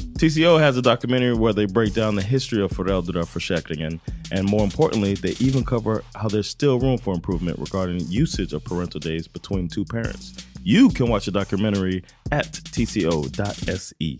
TCO 0.00 0.60
has 0.60 0.76
a 0.76 0.82
documentary 0.82 1.34
where 1.34 1.54
they 1.54 1.66
break 1.66 1.94
down 1.94 2.16
the 2.16 2.22
history 2.22 2.62
of 2.62 2.72
föräldraförsäkringen 2.72 4.00
and 4.32 4.48
more 4.50 4.64
importantly, 4.64 5.16
they 5.16 5.34
even 5.48 5.64
cover 5.64 6.02
how 6.14 6.28
there's 6.28 6.48
still 6.50 6.78
room 6.80 6.98
for 6.98 7.14
improvement 7.14 7.58
regarding 7.58 8.00
usage 8.22 8.52
of 8.56 8.64
parental 8.64 9.00
days 9.00 9.28
between 9.32 9.68
two 9.68 9.84
parents. 9.84 10.32
You 10.64 10.90
can 10.90 11.08
watch 11.08 11.24
the 11.24 11.30
documentary 11.30 12.04
at 12.30 12.52
tco.se. 12.52 14.18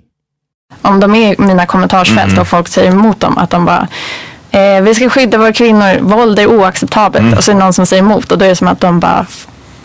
Om 0.82 1.00
de 1.00 1.14
är 1.14 1.36
mina 1.38 1.66
kommentarsfält 1.66 2.38
och 2.38 2.48
folk 2.48 2.68
säger 2.68 2.92
emot 2.92 3.20
dem 3.20 3.38
att 3.38 3.50
de 3.50 3.64
bara 3.64 3.88
eh, 4.50 4.82
vi 4.82 4.94
ska 4.94 5.10
skydda 5.10 5.38
våra 5.38 5.52
kvinnor, 5.52 6.00
våld 6.00 6.38
är 6.38 6.46
oacceptabelt 6.46 7.36
och 7.36 7.44
så 7.44 7.50
är 7.50 7.54
det 7.54 7.60
någon 7.60 7.72
som 7.72 7.86
säger 7.86 8.02
emot 8.02 8.32
och 8.32 8.38
då 8.38 8.44
är 8.44 8.48
det 8.48 8.56
som 8.56 8.68
att 8.68 8.80
de 8.80 9.00
bara 9.00 9.26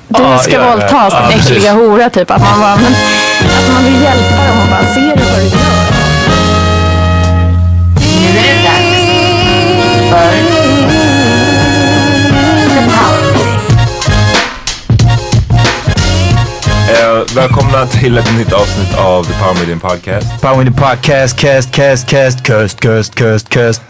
du 0.07 0.23
Ja, 0.23 0.37
ska 0.37 0.51
ja, 0.51 0.61
ja, 0.61 0.71
våldtas 0.71 1.13
ja, 1.13 1.29
din 1.29 1.39
äckliga 1.39 1.73
precis. 1.73 1.89
hora 1.89 2.09
typ. 2.09 2.31
Att 2.31 2.41
man, 2.41 2.59
bara, 2.59 2.75
men, 2.75 2.93
att 3.57 3.73
man 3.73 3.83
vill 3.83 4.01
hjälpa 4.01 4.47
dem 4.47 4.61
och 4.61 4.69
bara 4.69 4.93
ser 4.93 5.01
du 5.01 5.23
vad 5.23 5.39
du 5.39 5.45
gör. 5.45 5.74
Nu 8.35 8.41
är 8.41 8.55
det 8.55 8.63
dags 8.63 9.05
för 10.09 10.31
The 12.69 12.81
Power. 12.89 13.35
Eh, 16.89 17.35
välkomna 17.35 17.85
till 17.85 18.17
ett 18.17 18.37
nytt 18.37 18.53
avsnitt 18.53 18.97
av 18.97 19.23
The 19.23 19.33
Power 19.33 19.53
Meeting 19.53 19.79
Podcast. 19.79 20.41
Power 20.41 20.55
Meeting 20.55 20.73
Podcast, 20.73 21.37
cast, 21.37 21.71
cast, 21.71 22.07
cast, 22.07 22.43
cursed, 22.43 22.79
cursed, 22.79 23.15
cursed, 23.15 23.49
cursed. 23.49 23.83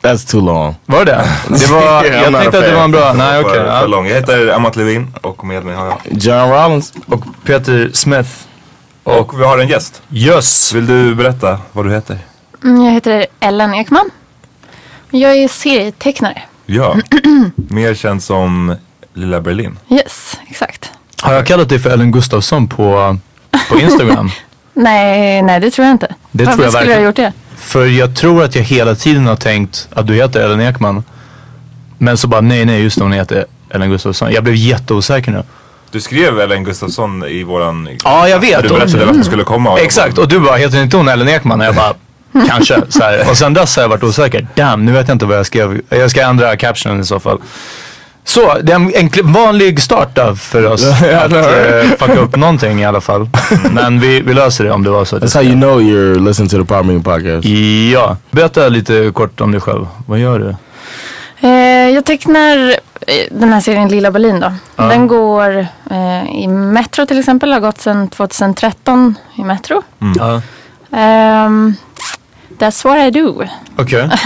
That's 0.00 0.30
too 0.30 0.40
long. 0.40 0.74
Var 0.86 1.04
det 1.04 1.04
det? 1.48 1.66
var, 1.72 2.02
I'm 2.02 2.22
jag 2.22 2.32
tänkte 2.34 2.58
att 2.58 2.64
det 2.64 2.74
var 2.74 2.84
en 2.84 2.90
bra, 2.90 3.12
nej 3.12 3.40
okej. 3.40 3.52
För, 3.52 3.64
för 3.64 3.72
ja. 3.72 3.86
lång. 3.86 4.06
Jag 4.06 4.14
heter 4.14 4.48
Amat 4.48 4.76
Levin 4.76 5.14
och 5.22 5.44
med 5.44 5.64
mig 5.64 5.74
har 5.74 5.86
jag. 5.86 5.98
John 6.10 6.50
Rollins. 6.50 6.92
Och 7.06 7.24
Peter 7.44 7.90
Smith. 7.92 8.30
Och 9.04 9.40
vi 9.40 9.44
har 9.44 9.58
en 9.58 9.68
gäst. 9.68 10.02
Yes. 10.10 10.72
Vill 10.72 10.86
du 10.86 11.14
berätta 11.14 11.58
vad 11.72 11.84
du 11.84 11.92
heter? 11.92 12.18
Mm, 12.64 12.84
jag 12.84 12.92
heter 12.92 13.26
Ellen 13.40 13.74
Ekman. 13.74 14.10
Jag 15.10 15.36
är 15.36 15.48
serietecknare. 15.48 16.42
Ja, 16.66 16.96
mer 17.56 17.94
känd 17.94 18.22
som 18.22 18.74
Lilla 19.14 19.40
Berlin. 19.40 19.78
Yes, 19.90 20.38
exakt. 20.48 20.90
Har 21.22 21.32
jag 21.34 21.46
kallat 21.46 21.68
dig 21.68 21.78
för 21.78 21.90
Ellen 21.90 22.12
Gustafsson 22.12 22.68
på, 22.68 23.16
på 23.68 23.78
Instagram? 23.80 24.30
Nej, 24.74 25.42
nej 25.42 25.60
det 25.60 25.70
tror 25.70 25.86
jag 25.86 25.94
inte. 25.94 26.14
Det 26.32 26.44
Varför 26.44 26.56
tror 26.56 26.64
jag 26.64 26.72
skulle 26.74 26.90
jag 26.92 26.98
ha 27.00 27.06
gjort 27.06 27.16
det? 27.16 27.32
För 27.56 27.86
jag 27.86 28.16
tror 28.16 28.42
att 28.44 28.54
jag 28.54 28.62
hela 28.62 28.94
tiden 28.94 29.26
har 29.26 29.36
tänkt 29.36 29.88
att 29.92 30.06
du 30.06 30.14
heter 30.14 30.40
Ellen 30.40 30.60
Ekman. 30.60 31.04
Men 31.98 32.16
så 32.16 32.28
bara 32.28 32.40
nej, 32.40 32.64
nej, 32.64 32.82
just 32.82 32.98
det, 32.98 33.02
hon 33.04 33.12
heter 33.12 33.44
Ellen 33.70 33.90
Gustafsson. 33.90 34.32
Jag 34.32 34.44
blev 34.44 34.54
jätteosäker 34.56 35.32
nu. 35.32 35.42
Du 35.90 36.00
skrev 36.00 36.40
Ellen 36.40 36.64
Gustafsson 36.64 37.24
i 37.24 37.42
våran... 37.42 37.88
Ja, 38.04 38.28
jag 38.28 38.38
vet. 38.40 38.62
Du 38.62 38.68
berättade 38.68 39.04
Och- 39.04 39.10
att 39.10 39.16
du 39.16 39.24
skulle 39.24 39.44
komma. 39.44 39.70
och- 39.72 39.80
Exakt, 39.80 40.18
och 40.18 40.28
du 40.28 40.40
bara, 40.40 40.56
heter 40.56 40.82
inte 40.82 40.96
hon 40.96 41.08
Ellen 41.08 41.28
Ekman? 41.28 41.60
Och 41.60 41.66
jag 41.66 41.74
bara, 41.74 41.94
kanske. 42.48 42.82
Så 42.88 43.02
här. 43.02 43.30
Och 43.30 43.36
sen 43.36 43.54
dess 43.54 43.76
har 43.76 43.82
jag 43.82 43.88
varit 43.88 44.02
osäker. 44.02 44.46
Damn, 44.54 44.84
nu 44.84 44.92
vet 44.92 45.08
jag 45.08 45.14
inte 45.14 45.26
vad 45.26 45.38
jag 45.38 45.46
skrev. 45.46 45.80
Jag 45.88 46.10
ska 46.10 46.22
ändra 46.22 46.56
captionen 46.56 47.00
i 47.00 47.04
så 47.04 47.20
fall. 47.20 47.38
Så, 48.24 48.58
det 48.62 48.72
är 48.72 48.76
en, 48.76 48.92
en 48.94 49.32
vanlig 49.32 49.80
start 49.80 50.18
för 50.38 50.66
oss 50.66 50.86
att 51.02 51.32
eh, 51.32 51.90
fucka 51.98 52.20
upp 52.20 52.36
någonting 52.36 52.80
i 52.80 52.84
alla 52.84 53.00
fall. 53.00 53.28
Men 53.70 54.00
vi, 54.00 54.20
vi 54.20 54.34
löser 54.34 54.64
det 54.64 54.70
om 54.70 54.84
det 54.84 54.90
var 54.90 55.04
så. 55.04 55.18
That's 55.18 55.34
how 55.34 55.42
you 55.42 55.54
know 55.54 55.80
you're 55.80 56.26
listening 56.28 56.48
to 56.48 56.58
the 56.58 56.64
Power 56.64 56.82
Meeting 56.82 57.02
Podcast. 57.02 57.48
Ja. 57.92 58.16
Berätta 58.30 58.68
lite 58.68 59.10
kort 59.14 59.40
om 59.40 59.52
dig 59.52 59.60
själv. 59.60 59.86
Vad 60.06 60.18
gör 60.18 60.38
du? 60.38 60.56
Eh, 61.48 61.90
jag 61.94 62.04
tecknar 62.04 62.68
eh, 63.06 63.26
den 63.30 63.52
här 63.52 63.60
serien 63.60 63.88
Lilla 63.88 64.10
Berlin 64.10 64.40
då. 64.40 64.52
Ja. 64.76 64.84
Den 64.84 65.06
går 65.06 65.66
eh, 65.90 66.42
i 66.42 66.46
Metro 66.48 67.06
till 67.06 67.18
exempel. 67.18 67.52
Har 67.52 67.60
gått 67.60 67.80
sedan 67.80 68.08
2013 68.08 69.14
i 69.36 69.44
Metro. 69.44 69.82
Ja. 70.18 70.42
Ehm, 70.98 71.74
that's 72.58 72.84
what 72.84 72.98
I 72.98 73.10
do. 73.10 73.44
Okej. 73.78 74.08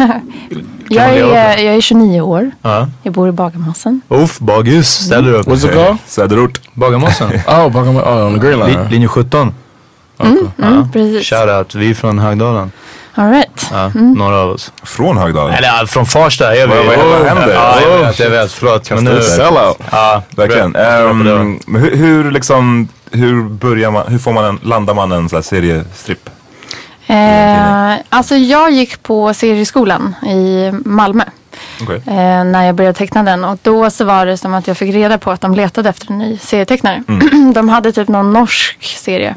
Jag 0.93 1.15
leva 1.15 1.29
på 1.29 1.35
är, 1.35 1.57
jag 1.59 1.75
är 1.75 1.81
29 1.81 2.21
år. 2.21 2.51
Ja. 2.63 2.89
Jag 3.03 3.13
bor 3.13 3.29
i 3.29 3.33
Bagarmossen. 3.33 4.01
Uff, 4.09 4.39
Baghus 4.39 4.89
ställer 4.89 5.33
upp. 5.33 5.47
What's 5.47 5.67
it 5.67 5.73
called? 5.75 5.97
Söderort. 6.07 6.61
Bagarmossen. 6.75 7.31
Oh, 7.47 7.69
bakom, 7.69 7.97
oh, 7.97 8.27
on 8.27 8.41
the 8.41 8.47
green 8.47 8.59
line. 8.59 8.69
Li, 8.85 8.91
linje 8.91 9.09
17. 9.09 9.55
Mm, 10.19 10.93
precis. 10.93 11.27
Shoutout, 11.29 11.75
vi 11.75 11.91
är 11.91 11.95
från 11.95 12.19
Högdalen. 12.19 12.73
All 13.15 13.31
right. 13.31 13.69
Ja, 13.73 13.85
Mm. 13.85 14.13
Några 14.13 14.37
av 14.37 14.51
oss. 14.51 14.73
Från 14.83 15.17
Högdalen? 15.17 15.55
Eller 15.55 15.69
ja, 15.69 15.87
från 15.87 16.07
Farsta 16.07 16.57
är 16.57 16.67
vi. 16.67 16.75
Vad- 16.87 17.27
händer? 17.27 17.55
Ja, 17.55 17.81
jag 17.81 17.99
vet, 17.99 18.19
jag 18.19 18.31
vet. 18.31 18.53
Förlåt. 18.53 18.91
Men 18.91 19.05
nu... 19.05 19.23
Sellout. 19.23 19.79
Ja, 19.91 20.23
Verkligen. 20.37 20.71
men 20.71 21.61
hur, 21.81 21.97
hur 21.97 22.31
liksom, 22.31 22.89
hur 23.11 23.43
börjar 23.43 23.91
man, 23.91 24.07
hur 24.09 24.19
får 24.19 24.33
man 24.33 24.45
en, 24.45 24.59
landar 24.63 24.95
man 24.95 25.13
en 25.13 25.29
sån 25.29 25.37
här 25.37 25.43
seriestripp? 25.43 26.31
Eh, 27.11 27.95
alltså 28.09 28.37
jag 28.37 28.71
gick 28.71 29.03
på 29.03 29.35
serieskolan 29.35 30.15
i 30.27 30.71
Malmö. 30.85 31.25
Okej. 31.83 32.03
Eh, 32.07 32.45
när 32.45 32.65
jag 32.67 32.75
började 32.75 32.99
teckna 32.99 33.23
den. 33.23 33.45
Och 33.45 33.59
då 33.63 33.91
så 33.91 34.05
var 34.05 34.27
det 34.27 34.37
som 34.37 34.55
att 34.55 34.67
jag 34.67 34.77
fick 34.77 34.95
reda 34.95 35.19
på 35.19 35.31
att 35.31 35.41
de 35.41 35.55
letade 35.55 35.89
efter 35.89 36.13
en 36.13 36.19
ny 36.19 36.39
serietecknare. 36.39 37.03
Mm. 37.09 37.53
de 37.55 37.69
hade 37.69 37.93
typ 37.93 38.09
någon 38.09 38.33
norsk 38.33 38.83
serie. 38.83 39.35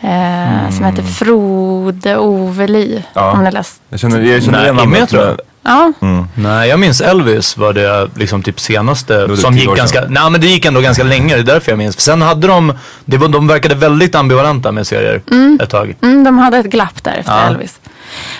Eh, 0.00 0.70
Som 0.70 0.84
heter 0.84 1.02
Frode 1.02 2.16
Oveli. 2.16 2.90
Mm. 2.90 3.02
Ja. 3.14 3.32
Om 3.32 3.44
ni 3.44 3.50
läst. 3.50 3.80
Jag 3.88 4.00
känner, 4.00 4.20
jag 4.20 4.42
känner 4.42 4.58
Nej, 4.58 4.64
igen 4.64 4.76
namnet, 4.76 5.00
med, 5.00 5.08
tror 5.08 5.22
jag. 5.24 5.40
Ja. 5.62 5.92
Nej, 6.34 6.68
jag 6.68 6.80
minns 6.80 7.00
Elvis 7.00 7.56
var 7.56 7.72
det 7.72 8.08
liksom 8.16 8.42
typ 8.42 8.60
senaste 8.60 9.26
det 9.26 9.36
som 9.36 9.56
gick 9.56 9.76
ganska, 9.76 10.00
nej 10.08 10.30
men 10.30 10.40
det 10.40 10.46
gick 10.46 10.64
ändå 10.64 10.80
ganska 10.80 11.04
länge, 11.04 11.34
det 11.34 11.40
är 11.40 11.54
därför 11.54 11.72
jag 11.72 11.78
minns. 11.78 11.96
För 11.96 12.02
sen 12.02 12.22
hade 12.22 12.46
de, 12.46 12.78
det 13.04 13.16
var, 13.16 13.28
de 13.28 13.46
verkade 13.46 13.74
väldigt 13.74 14.14
ambivalenta 14.14 14.72
med 14.72 14.86
serier 14.86 15.22
ett 15.62 15.70
tag. 15.70 15.96
Mm, 16.02 16.24
de 16.24 16.38
hade 16.38 16.58
ett 16.58 16.66
glapp 16.66 17.04
där 17.04 17.12
efter 17.12 17.32
Ja. 17.32 17.46
Elvis. 17.46 17.80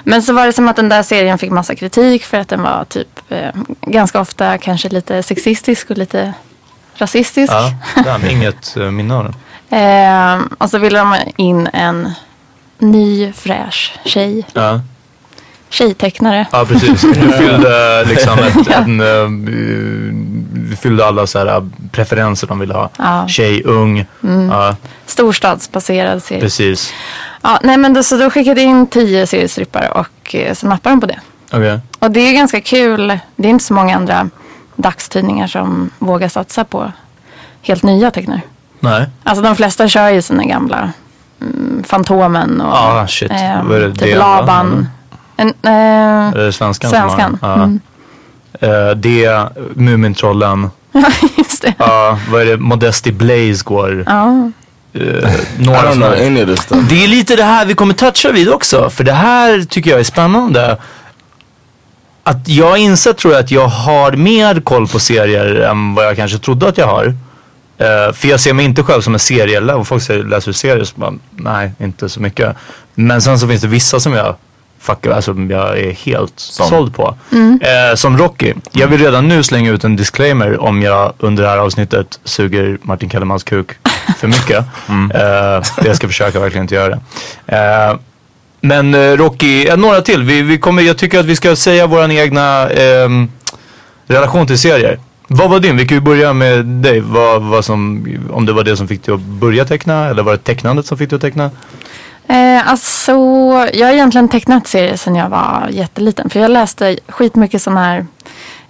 Men 0.04 0.22
så 0.22 0.32
var 0.32 0.46
det 0.46 0.52
som 0.52 0.69
att 0.69 0.76
den 0.76 0.88
där 0.88 1.02
serien 1.02 1.38
fick 1.38 1.50
massa 1.50 1.74
kritik 1.74 2.24
för 2.24 2.38
att 2.38 2.48
den 2.48 2.62
var 2.62 2.84
typ 2.88 3.20
eh, 3.28 3.50
ganska 3.86 4.20
ofta 4.20 4.58
kanske 4.58 4.88
lite 4.88 5.22
sexistisk 5.22 5.90
och 5.90 5.98
lite 5.98 6.32
rasistisk. 6.94 7.52
Ja, 7.52 7.72
damn, 8.04 8.24
inget 8.24 8.76
uh, 8.76 8.90
minne 8.90 9.14
av 9.14 9.24
den. 9.24 9.34
Eh, 9.80 10.40
och 10.58 10.70
så 10.70 10.78
ville 10.78 10.98
de 10.98 11.16
in 11.36 11.69
en 11.72 12.10
ny 12.78 13.32
fräsch 13.32 13.98
tjej. 14.04 14.46
Ja. 14.52 14.80
Tjejtecknare. 15.72 16.46
Ja 16.52 16.64
precis, 16.64 17.00
du 17.02 17.14
fyllde 17.38 18.04
liksom 18.04 18.38
ett, 18.38 18.69
en, 18.69 19.00
uh, 19.00 19.30
du 20.70 20.76
fyllde 20.76 21.06
alla 21.06 21.26
så 21.26 21.38
här 21.38 21.56
uh, 21.56 21.64
preferenser 21.92 22.46
de 22.46 22.58
ville 22.58 22.74
ha. 22.74 22.90
Ja. 22.98 23.28
Tjej, 23.28 23.62
ung, 23.64 24.06
Mm. 24.22 24.48
ja 24.50 24.76
Storstadsbaserad 25.06 26.22
serie. 26.22 26.40
precis. 26.40 26.92
Ja, 27.42 27.58
nej 27.62 27.76
men 27.76 27.94
då, 27.94 28.02
så 28.02 28.16
då 28.16 28.30
skickade 28.30 28.60
jag 28.62 28.70
in 28.70 28.86
tio 28.86 29.26
seriestrippar 29.26 29.88
och 29.98 30.34
eh, 30.34 30.54
så 30.54 30.66
nappade 30.66 30.92
de 30.94 31.00
på 31.00 31.06
det. 31.06 31.20
Okej. 31.52 31.80
Och 31.98 32.10
det 32.10 32.20
är 32.20 32.32
ganska 32.32 32.60
kul. 32.60 33.19
Det 33.36 33.48
är 33.48 33.50
inte 33.50 33.64
så 33.64 33.74
många 33.74 33.96
andra 33.96 34.30
dagstidningar 34.76 35.46
som 35.46 35.90
vågar 35.98 36.28
satsa 36.28 36.64
på 36.64 36.92
helt 37.62 37.82
nya 37.82 38.10
tecknare. 38.10 38.40
Nej. 38.80 39.06
Alltså 39.24 39.42
de 39.42 39.56
flesta 39.56 39.88
kör 39.88 40.08
ju 40.08 40.22
sina 40.22 40.44
gamla 40.44 40.92
mm, 41.40 41.82
Fantomen 41.86 42.60
och 42.60 42.74
Ah, 42.76 43.06
shit. 43.08 43.30
eh, 43.30 43.92
typ? 43.98 44.16
Laban. 44.19 44.88
En, 45.37 45.49
eh, 45.49 45.73
Är 45.73 46.38
det 46.38 46.52
svenskan, 46.52 46.90
Svenskan. 46.90 47.38
som 47.40 47.49
har 47.49 47.58
den? 47.58 47.81
Ja. 48.61 48.69
Mm. 48.69 48.88
Eh, 48.88 48.96
det, 48.96 49.49
Mumintrollen. 49.75 50.70
Just 51.38 51.62
det. 51.62 51.75
Ja, 51.79 52.19
vad 52.31 52.40
är 52.40 52.46
det? 52.46 52.56
Modesty 52.56 53.12
Blaze 53.12 53.64
går. 53.64 54.05
Ja. 54.06 54.50
Uh, 54.96 55.02
I 55.02 55.64
don't 55.64 55.94
know 55.94 56.12
any 56.12 56.43
of 56.43 56.49
this 56.49 56.61
stuff. 56.62 56.88
Det 56.88 57.05
är 57.05 57.08
lite 57.08 57.37
det 57.37 57.44
här 57.44 57.67
vi 57.67 57.75
kommer 57.75 57.94
toucha 57.94 58.32
vid 58.32 58.49
också. 58.49 58.90
För 58.90 59.05
det 59.05 59.12
här 59.12 59.64
tycker 59.64 59.90
jag 59.90 60.00
är 60.00 60.05
spännande. 60.05 60.76
Att 62.25 62.49
jag 62.49 62.79
inser 62.79 63.12
tror 63.12 63.34
jag 63.34 63.40
att 63.44 63.50
jag 63.50 63.67
har 63.67 64.12
mer 64.12 64.61
koll 64.61 64.88
på 64.88 64.99
serier 64.99 65.55
än 65.55 65.94
vad 65.94 66.05
jag 66.05 66.17
kanske 66.17 66.38
trodde 66.38 66.69
att 66.69 66.79
jag 66.79 66.87
har. 66.87 67.14
Eh, 67.79 68.12
för 68.12 68.29
jag 68.29 68.40
ser 68.40 68.52
mig 68.52 68.64
inte 68.64 68.82
själv 68.82 69.00
som 69.00 69.14
en 69.14 69.20
serielärare. 69.20 69.79
Och 69.79 69.87
folk 69.87 70.02
säger, 70.02 70.25
läser 70.25 70.46
du 70.49 70.52
serier? 70.52 70.84
Så 70.84 70.94
bara, 70.96 71.12
nej, 71.31 71.73
inte 71.81 72.08
så 72.08 72.20
mycket. 72.20 72.56
Men 72.94 73.23
sen 73.23 73.38
så 73.38 73.49
finns 73.49 73.62
det 73.62 73.69
vissa 73.69 74.00
som 74.00 74.12
jag 74.12 74.34
fuck, 74.82 75.06
alltså, 75.06 75.34
jag 75.50 75.79
är 75.79 75.93
helt 75.93 76.32
såld 76.37 76.94
på. 76.94 77.14
Mm. 77.32 77.61
Eh, 77.62 77.94
som 77.94 78.19
Rocky. 78.19 78.55
Jag 78.73 78.88
vill 78.88 79.00
redan 79.00 79.29
nu 79.29 79.43
slänga 79.43 79.70
ut 79.70 79.84
en 79.84 79.96
disclaimer 79.96 80.62
om 80.62 80.82
jag 80.82 81.12
under 81.19 81.43
det 81.43 81.49
här 81.49 81.58
avsnittet 81.58 82.20
suger 82.25 82.79
Martin 82.82 83.11
Kellermans 83.11 83.44
kuk 83.44 83.70
för 84.19 84.29
mycket. 84.29 84.64
Eh, 85.14 85.62
jag 85.84 85.96
ska 85.96 86.08
försöka 86.08 86.40
verkligen 86.40 86.64
inte 86.64 86.75
göra 86.75 86.88
det. 86.88 87.00
Eh, 87.56 87.96
men 88.61 88.94
eh, 88.94 89.17
Rocky, 89.17 89.67
eh, 89.67 89.76
några 89.76 90.00
till. 90.00 90.23
Vi, 90.23 90.43
vi 90.43 90.58
kommer, 90.58 90.82
jag 90.82 90.99
tycker 90.99 91.20
att 91.20 91.26
vi 91.26 91.37
ska 91.37 91.56
säga 91.56 91.87
våran 91.87 92.11
egna 92.11 92.70
ehm, 92.70 93.31
relation 94.06 94.46
till 94.46 94.58
serier. 94.58 94.99
Vad 95.26 95.50
var 95.50 95.61
din? 95.61 95.76
Vi 95.76 95.87
kan 95.87 95.96
ju 95.96 96.00
börja 96.00 96.32
med 96.32 96.67
dig. 96.67 97.00
Vad, 97.00 97.43
vad 97.43 97.64
som, 97.64 98.06
om 98.31 98.46
det 98.46 98.52
var 98.52 98.64
det 98.64 98.76
som 98.76 98.88
fick 98.88 99.05
dig 99.05 99.14
att 99.14 99.20
börja 99.20 99.64
teckna 99.64 100.06
eller 100.06 100.23
var 100.23 100.32
det 100.32 100.38
tecknandet 100.38 100.87
som 100.87 100.99
fick 100.99 101.11
dig 101.11 101.17
att 101.17 101.23
teckna? 101.23 101.50
Eh, 102.28 102.69
alltså, 102.69 103.12
jag 103.72 103.86
har 103.86 103.92
egentligen 103.92 104.28
tecknat 104.28 104.66
serier 104.66 104.96
sedan 104.96 105.14
jag 105.14 105.28
var 105.28 105.69
jätteliten. 105.70 106.30
För 106.30 106.40
jag 106.40 106.50
läste 106.50 106.98
skitmycket 107.08 107.62
sådana 107.62 107.84
här 107.84 108.06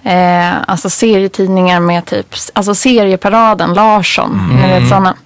eh, 0.02 0.56
alltså 0.66 0.90
serietidningar 0.90 1.81
med 1.81 2.04
typ, 2.04 2.34
alltså 2.52 2.75
serieparaden, 2.75 3.75
Larsson. 3.75 4.40
Mm. 4.50 4.56
Ni 4.56 4.81
vet 4.81 4.88
sådana. 4.88 5.16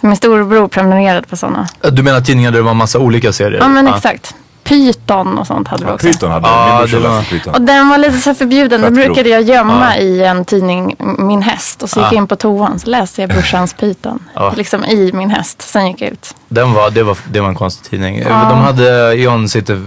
Min 0.00 0.16
storebror 0.16 0.68
prenumererade 0.68 1.26
på 1.26 1.36
sådana. 1.36 1.68
Du 1.92 2.02
menar 2.02 2.20
tidningar 2.20 2.50
där 2.50 2.58
det 2.58 2.64
var 2.64 2.74
massa 2.74 2.98
olika 2.98 3.32
serier? 3.32 3.60
Ja 3.60 3.68
men 3.68 3.88
exakt. 3.88 4.34
Python 4.68 5.38
och 5.38 5.46
sånt 5.46 5.68
hade 5.68 5.84
vi 5.84 5.90
också. 5.90 6.06
Python 6.06 6.30
hade 6.30 6.48
Ja, 6.48 6.66
min 6.68 6.78
brorsa 6.78 6.96
det 6.96 7.08
var- 7.08 7.16
läste 7.18 7.30
Python. 7.34 7.54
Och 7.54 7.60
den 7.62 7.88
var 7.88 7.98
lite 7.98 8.18
så 8.18 8.34
förbjuden. 8.34 8.80
Då 8.80 8.86
Fett 8.86 8.94
brukade 8.94 9.28
jag 9.28 9.42
gömma 9.42 9.94
Ja. 9.96 10.00
i 10.02 10.24
en 10.24 10.44
tidning 10.44 10.96
min 11.18 11.42
häst. 11.42 11.82
Och 11.82 11.90
så 11.90 12.00
gick 12.00 12.04
Ja. 12.06 12.12
jag 12.12 12.18
in 12.22 12.26
på 12.26 12.36
toan 12.36 12.78
så 12.78 12.90
läste 12.90 13.20
jag 13.22 13.30
brorsans 13.34 13.74
Python. 13.74 14.18
Ja. 14.34 14.52
Liksom 14.56 14.84
i 14.84 15.10
min 15.14 15.30
häst. 15.30 15.62
Sen 15.62 15.86
gick 15.86 16.00
jag 16.00 16.10
ut. 16.12 16.34
Den 16.48 16.72
var, 16.72 16.90
det, 16.90 17.02
var, 17.02 17.16
det 17.30 17.40
var 17.40 17.48
en 17.48 17.54
konstig 17.54 17.90
tidning. 17.90 18.24
De 18.24 18.58
hade, 18.58 19.14
John 19.14 19.48
sitter 19.48 19.82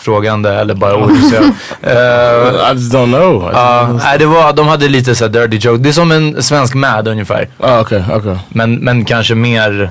frågande 0.00 0.54
eller 0.54 0.74
bara 0.74 0.96
ointresserad. 0.96 1.44
uh, 1.44 2.70
I 2.70 2.74
just 2.74 2.94
don't 2.94 3.06
know. 3.18 3.50
Ja, 3.52 3.88
nej, 4.04 4.18
det 4.18 4.26
var, 4.26 4.52
de 4.52 4.68
hade 4.68 4.88
lite 4.88 5.14
så 5.14 5.24
här 5.24 5.30
dirty 5.32 5.56
joke. 5.68 5.82
Det 5.82 5.88
är 5.88 5.92
som 5.92 6.12
en 6.12 6.42
svensk 6.42 6.74
Mad 6.74 7.08
ungefär. 7.08 7.48
Oh, 7.58 7.80
okay, 7.80 8.02
okay. 8.16 8.36
Men, 8.48 8.74
men 8.74 9.04
kanske 9.04 9.34
mer... 9.34 9.90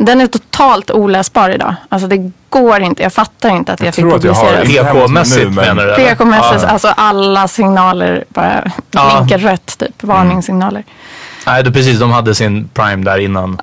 Den 0.00 0.20
är 0.20 0.26
totalt 0.26 0.90
oläsbar 0.90 1.50
idag. 1.50 1.74
Alltså 1.88 2.08
det 2.08 2.30
går 2.48 2.80
inte. 2.80 3.02
Jag 3.02 3.12
fattar 3.12 3.48
inte 3.50 3.72
att 3.72 3.80
jag, 3.82 3.94
fick 3.94 4.04
jag 4.04 4.10
har 4.10 4.18
publicera. 4.18 4.60
det. 4.60 4.66
PK-mässigt 4.66 5.50
menar 5.54 5.86
du? 5.86 5.94
PK-mässigt, 5.94 6.62
Ja. 6.62 6.68
alltså 6.68 6.88
alla 6.96 7.48
signaler 7.48 8.24
bara 8.28 8.62
blinkar 8.90 9.38
rött 9.38 9.78
typ. 9.78 10.02
Varningssignaler. 10.02 10.84
Nej, 11.46 11.62
det, 11.64 11.72
precis. 11.72 11.98
De 11.98 12.10
hade 12.10 12.34
sin 12.34 12.68
prime 12.68 13.04
där 13.04 13.18
innan, 13.18 13.58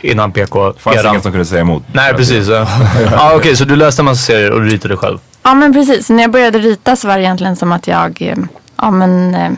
innan 0.00 0.32
PK. 0.32 0.72
fanns 0.78 0.96
eran. 0.96 1.06
ingen 1.10 1.22
som 1.22 1.32
kunde 1.32 1.44
säga 1.44 1.60
emot. 1.60 1.82
Nej, 1.92 2.14
precis. 2.14 2.48
Ja, 2.48 3.32
Okej, 3.36 3.56
så 3.56 3.64
du 3.64 3.76
läste 3.76 4.00
en 4.02 4.04
massa 4.06 4.22
serier 4.22 4.50
och 4.50 4.60
du 4.60 4.68
ritade 4.68 4.96
själv? 4.96 5.18
Ja 5.42 5.54
men 5.54 5.72
precis. 5.72 6.10
När 6.10 6.22
jag 6.22 6.30
började 6.30 6.58
rita 6.58 6.96
så 6.96 7.08
var 7.08 7.14
det 7.16 7.22
egentligen 7.22 7.56
som 7.56 7.72
att 7.72 7.86
jag 7.86 8.22
eh, 8.22 8.36
ja, 8.76 8.90
men, 8.90 9.34
eh, 9.34 9.50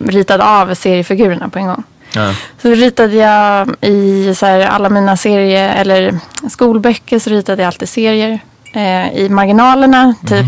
ritade 0.00 0.44
av 0.44 0.74
seriefigurerna 0.74 1.48
på 1.48 1.58
en 1.58 1.66
gång. 1.66 1.82
Ja. 2.16 2.32
Så 2.62 2.68
ritade 2.68 3.14
jag 3.14 3.68
i 3.80 4.34
så 4.34 4.46
här, 4.46 4.60
alla 4.60 4.88
mina 4.88 5.16
serier 5.16 5.76
eller 5.80 6.18
skolböcker 6.50 7.18
så 7.18 7.30
ritade 7.30 7.62
jag 7.62 7.66
alltid 7.66 7.88
serier. 7.88 8.38
Eh, 8.72 9.16
I 9.18 9.28
marginalerna, 9.30 10.14
typ 10.26 10.46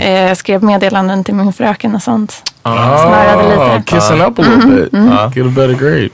eh, 0.00 0.34
skrev 0.34 0.62
meddelanden 0.62 1.24
till 1.24 1.34
min 1.34 1.52
fröken 1.52 1.94
och 1.94 2.02
sånt. 2.02 2.42
Snarade 2.62 3.42
lite. 3.48 3.60
Oh, 3.60 3.82
kissing 3.82 4.20
up 4.20 4.38
a 4.38 4.42
little 4.42 4.70
bit. 4.70 4.88
Ja. 4.92 5.32
Get 5.34 5.46
a 5.46 5.50
better 5.56 5.74
grade. 5.74 6.08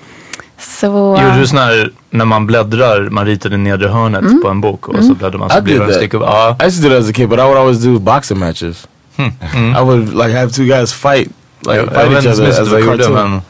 Så, 0.59 0.87
Gjorde 1.23 1.39
du 1.39 1.47
sån 1.47 1.59
här 1.59 1.91
när 2.11 2.25
man 2.25 2.47
bläddrar, 2.47 3.11
man 3.11 3.27
ritar 3.27 3.51
det 3.51 3.57
nedre 3.57 3.89
hörnet 3.89 4.21
Mm. 4.21 4.43
på 4.43 4.49
en 4.49 4.61
bok 4.61 4.89
och 4.89 5.05
så 5.05 5.15
bläddrar 5.15 5.39
man 5.39 5.51
så 5.51 5.59
I 5.59 5.61
blir 5.63 5.79
det 5.79 5.85
en 5.85 5.93
stick 5.95 6.15
upp. 6.15 6.23
Ja. 6.23 6.57
I 6.63 6.67
used 6.67 6.83
to 6.83 6.89
do 6.89 6.95
that 6.95 7.05
as 7.05 7.11
a 7.11 7.13
kid, 7.13 7.29
but 7.29 7.39
I 7.39 7.43
would 7.43 7.59
always 7.59 7.79
do 7.85 7.99
boxing 7.99 8.39
matches. 8.39 8.89
I 9.79 9.81
would 9.83 10.15
like 10.15 10.39
have 10.39 10.51
two 10.53 10.65
guys 10.65 10.93
fight, 10.93 11.29
like 11.69 11.81
fight 11.95 12.13
each 12.25 12.27
other 12.33 12.49
as 12.49 12.59
a 12.73 12.81
cartoon. 12.87 13.43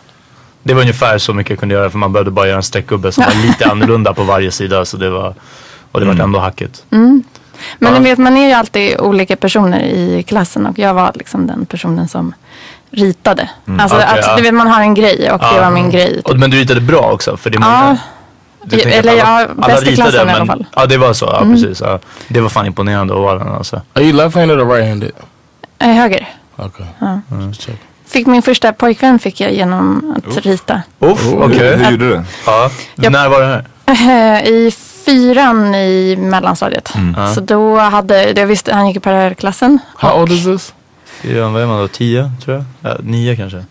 Men 0.67 0.69
det 0.69 0.75
var 0.75 0.81
ungefär 0.83 1.19
så 1.19 1.35
mycket 1.35 1.51
jag 1.51 1.59
kunde 1.59 1.75
göra 1.75 1.91
för 1.91 1.99
man 1.99 2.13
behövde 2.13 2.31
bara 2.31 2.47
göra 2.47 2.57
en 2.57 2.63
streckgubbe 2.63 3.13
som 3.13 3.25
var 3.25 3.47
lite 3.47 3.65
annorlunda 3.71 4.15
på 4.15 4.23
varje 4.23 4.51
sida 4.51 4.85
så 4.85 4.97
det 4.97 5.11
var, 5.11 5.35
och 5.93 6.01
det 6.01 6.07
var 6.07 6.15
ändå 6.25 6.39
hackigt. 6.39 6.85
men 6.91 7.23
Ja. 7.79 7.91
ni 7.99 8.01
vet, 8.11 8.19
man 8.19 8.37
är 8.37 8.47
ju 8.49 8.53
alltid 8.53 9.01
olika 9.01 9.37
personer 9.37 9.81
i 9.83 10.23
klassen 10.23 10.67
och 10.67 10.79
jag 10.79 10.95
var 10.95 11.13
liksom 11.15 11.47
den 11.47 11.67
personen 11.67 12.09
som 12.09 12.35
ritade. 12.91 13.51
Alltså, 13.79 13.97
Okej, 13.97 14.09
att, 14.09 14.27
ja. 14.27 14.37
du 14.37 14.43
vet, 14.43 14.55
man 14.55 14.67
har 14.69 14.81
en 14.81 14.95
grej 14.95 15.33
och 15.33 15.39
det 15.39 15.61
var 15.61 15.71
min 15.71 15.91
grej. 15.91 16.15
Typ. 16.15 16.27
Och, 16.27 16.39
men 16.39 16.51
du 16.51 16.57
ritade 16.57 16.81
bra 16.81 17.13
också 17.13 17.37
för 17.37 17.51
det 17.51 17.57
är 17.59 17.61
Ja. 17.61 17.83
många. 17.83 17.99
Du 18.65 18.81
Eller 18.81 19.13
att 19.13 19.19
ja, 19.19 19.67
bäst 19.67 19.87
i 19.87 19.95
klassen 19.95 20.29
i 20.29 20.33
alla 20.33 20.47
fall. 20.47 20.67
Ja 20.77 20.87
det 20.87 20.97
var 20.99 21.13
så, 21.13 21.25
ja 21.27 21.41
precis. 21.41 21.81
Ja. 21.81 21.99
Det 22.29 22.41
var 22.41 22.49
fan 22.49 22.67
imponerande 22.67 23.15
att 23.15 23.21
vara 23.21 23.39
den 23.39 23.49
alltså. 23.49 23.81
Are 23.95 24.05
you 24.05 24.13
left-handed 24.13 24.61
or 24.61 24.67
right-handed? 24.77 25.11
Höger. 25.79 26.29
Okay. 26.57 26.87
Ja. 26.99 27.21
Check. 27.59 27.81
Fick 28.07 28.27
min 28.27 28.43
första 28.43 28.73
pojkvän 28.73 29.19
fick 29.19 29.41
jag 29.41 29.53
genom 29.53 30.15
att 30.17 30.37
rita. 30.47 30.83
Uff, 30.99 31.25
Hur, 31.25 31.43
okej. 31.43 31.77
hur 31.77 31.91
gjorde 31.91 32.09
du? 32.09 32.23
Ja. 32.47 32.71
När 32.95 33.29
var 33.29 33.41
det 33.41 33.47
här? 33.87 34.47
I 34.47 34.71
fyran 35.07 35.75
i 35.75 36.17
mellanstadiet. 36.19 36.93
Så 37.35 37.41
då 37.41 37.79
hade, 37.79 38.31
jag 38.31 38.47
visste, 38.47 38.75
han 38.75 38.89
gick 38.89 38.97
i 38.97 39.01
parallellklassen. 39.01 39.79
How 39.97 40.23
old 40.23 40.33
is 40.33 40.45
this? 40.45 40.75
Fyra, 41.23 41.49
vad 41.49 41.63
är 41.63 41.67
man 41.67 41.81
då? 41.81 41.89
Tio 41.89 42.31
tror 42.45 42.57
jag? 42.57 42.91
Ja, 42.93 42.97
nio 43.03 43.37
kanske. 43.37 43.65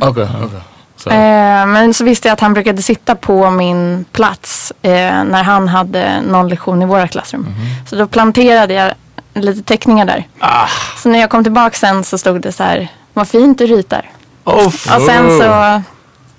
Okay, 0.00 0.24
okay. 0.24 0.60
So, 0.96 1.10
Eh, 1.10 1.66
men 1.66 1.94
så 1.94 2.04
visste 2.04 2.28
jag 2.28 2.32
att 2.32 2.40
han 2.40 2.54
brukade 2.54 2.82
sitta 2.82 3.14
på 3.14 3.50
min 3.50 4.04
plats 4.12 4.72
eh, 4.82 4.90
när 5.24 5.42
han 5.42 5.68
hade 5.68 6.20
någon 6.22 6.48
lektion 6.48 6.82
i 6.82 6.86
våra 6.86 7.08
klassrum. 7.08 7.46
Så 7.90 7.96
då 7.96 8.06
planterade 8.06 8.74
jag 8.74 8.92
lite 9.34 9.62
teckningar 9.62 10.04
där. 10.06 10.24
Ah. 10.38 10.66
Så 10.96 11.08
när 11.08 11.18
jag 11.18 11.30
kom 11.30 11.44
tillbaka 11.44 11.76
sen 11.76 12.04
så 12.04 12.18
stod 12.18 12.40
det 12.40 12.52
så 12.52 12.62
här, 12.62 12.88
vad 13.16 13.28
fint 13.28 13.58
du 13.58 13.66
ritar. 13.66 14.10
Oh, 14.44 14.66
Och 14.66 14.72
sen 15.06 15.38
så, 15.40 15.82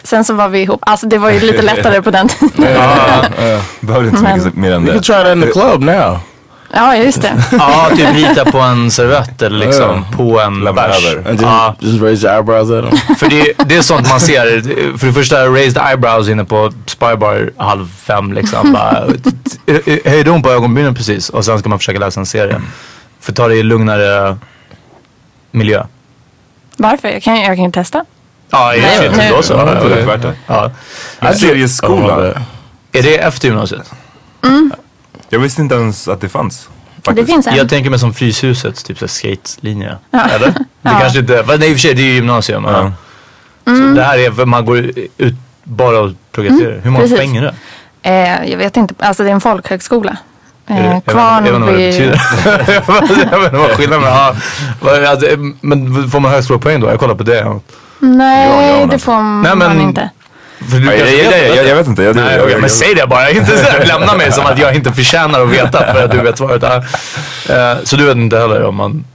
sen 0.03 0.23
så 0.25 0.33
var 0.33 0.49
vi 0.49 0.59
ihop. 0.61 0.79
Alltså 0.85 1.07
det 1.07 1.17
var 1.17 1.29
ju 1.29 1.39
lite 1.39 1.61
lättare 1.71 2.01
på 2.01 2.11
den 2.11 2.27
tiden. 2.27 2.51
Behöver 3.79 4.05
inte 4.07 4.17
så 4.17 4.23
mycket 4.23 4.55
mer 4.55 4.71
än 4.71 4.87
You 4.87 4.93
can 4.93 4.97
det. 4.97 5.03
try 5.03 5.15
that 5.23 5.35
in 5.35 5.41
the 5.41 5.51
club 5.51 5.81
now. 5.83 6.19
Ja, 6.73 6.95
just 6.97 7.21
det. 7.21 7.33
Ja, 7.51 7.89
typ 7.95 8.15
rita 8.15 8.45
på 8.45 8.57
en 8.59 8.91
servett 8.91 9.41
eller 9.41 9.65
liksom 9.65 10.05
på 10.17 10.39
en 10.39 10.63
bärs. 10.75 11.15
Ja, 11.41 11.75
just 11.79 12.01
raise 12.01 12.27
your 12.27 12.35
eyebrows 12.35 12.71
at 12.71 12.89
them. 13.07 13.15
för 13.15 13.29
det, 13.29 13.53
det 13.65 13.75
är 13.77 13.81
sånt 13.81 14.09
man 14.09 14.19
ser. 14.19 14.61
För 14.97 15.07
det 15.07 15.13
första, 15.13 15.45
raised 15.47 15.81
eyebrows 15.89 16.29
inne 16.29 16.45
på 16.45 16.71
Spybar 16.85 17.51
halv 17.57 17.87
fem 18.01 18.33
liksom. 18.33 18.73
Bara, 18.73 19.03
höjde 20.05 20.29
hon 20.29 20.43
på 20.43 20.49
ögonbrynen 20.51 20.95
precis 20.95 21.29
och 21.29 21.45
sen 21.45 21.59
ska 21.59 21.69
man 21.69 21.79
försöka 21.79 21.99
läsa 21.99 22.19
en 22.19 22.25
serie. 22.25 22.61
För 23.19 23.33
ta 23.33 23.47
det 23.47 23.55
i 23.55 23.63
lugnare 23.63 24.37
miljö. 25.51 25.83
Varför? 26.77 27.07
Jag 27.09 27.23
kan, 27.23 27.39
jag 27.39 27.55
kan 27.55 27.65
ju 27.65 27.71
testa. 27.71 28.05
Ja, 28.49 28.75
i 28.75 28.81
Nej, 28.81 28.99
shit, 28.99 29.17
nu- 29.17 29.29
då 29.29 29.41
så. 29.43 29.53
Ja, 29.53 29.65
det 29.65 30.01
är 30.01 30.05
värt 30.05 30.21
det. 30.21 30.33
Ja. 30.47 30.71
Serieskola. 31.33 32.27
Är 32.91 33.03
det 33.03 33.17
efter 33.17 33.47
gymnasiet? 33.47 33.91
Jag 35.29 35.39
visste 35.39 35.61
inte 35.61 35.75
ens 35.75 36.07
att 36.07 36.21
det 36.21 36.29
fanns. 36.29 36.69
Det 36.95 37.01
Faktiskt. 37.05 37.29
finns 37.29 37.47
en. 37.47 37.55
Jag 37.55 37.69
tänker 37.69 37.89
mig 37.89 37.99
som 37.99 38.13
Fryshusets 38.13 38.83
typ 38.83 38.99
så 38.99 39.07
skate-linje. 39.07 39.97
Ja. 40.11 40.19
Eller? 40.29 40.47
Det 40.47 40.63
Ja. 40.81 40.99
kanske 40.99 41.19
inte, 41.19 41.43
nej 41.47 41.69
i 41.69 41.73
och 41.73 41.75
för 41.75 41.79
sig 41.79 41.93
det 41.93 42.01
är 42.01 42.05
ju 42.05 42.13
gymnasium. 42.13 42.63
Ja. 42.65 42.91
Så 43.65 43.71
det 43.95 44.03
här 44.03 44.17
är 44.19 44.45
man 44.45 44.65
går 44.65 44.77
ut 45.17 45.35
bara 45.63 45.99
och 45.99 46.11
progresserar. 46.31 46.79
Hur 46.83 46.89
många 46.91 47.03
precis. 47.03 47.17
poäng 47.17 47.37
är 47.37 47.41
det? 47.41 47.53
Eh, 48.09 48.51
jag 48.51 48.57
vet 48.57 48.77
inte, 48.77 48.93
alltså 48.99 49.23
det 49.23 49.29
är 49.29 49.33
en 49.33 49.41
folkhögskola. 49.41 50.17
Eh, 50.69 50.99
Kvarnby. 51.05 51.49
jag 53.31 53.39
vet 53.39 53.53
inte 53.53 53.57
vad 53.57 53.71
skillnaden 53.71 54.03
är. 54.07 54.35
Ja, 55.01 55.09
alltså, 55.09 55.27
Men 55.61 56.09
får 56.09 56.19
man 56.19 56.31
högskolepoäng 56.31 56.79
då? 56.79 56.87
Jag 56.87 56.99
kollar 56.99 57.15
på 57.15 57.23
det. 57.23 57.59
Nej, 57.99 58.87
det 58.91 58.99
får 58.99 59.13
Nej, 59.41 59.55
men- 59.55 59.57
man 59.57 59.81
inte. 59.81 60.09
du 60.59 60.85
jag, 60.85 60.97
jag, 60.99 61.31
det. 61.31 61.47
jag, 61.55 61.65
jag 61.67 61.75
vet 61.75 61.87
inte. 61.87 62.03
Jag, 62.03 62.15
Nej, 62.15 62.39
jag, 62.51 62.61
men 62.61 62.69
säg 62.69 62.95
det 62.95 63.07
bara. 63.07 63.29
Inte 63.29 63.57
så 63.57 63.71
här, 63.71 63.85
lämna 63.85 64.13
mig 64.17 64.31
som 64.31 64.45
att 64.45 64.59
jag 64.59 64.75
inte 64.75 64.91
förtjänar 64.93 65.41
att 65.41 65.49
veta 65.49 65.93
för 65.93 66.03
att 66.05 66.11
du 66.11 66.17
vet 66.21 66.37
svaret. 66.37 66.63
Ja. 66.63 66.75
Eh, 67.55 67.77
Så 67.83 67.95
du 67.95 68.05
vet 68.05 68.15
inte 68.17 68.37
heller 68.39 68.63
om, 68.63 68.75
man, 68.75 69.05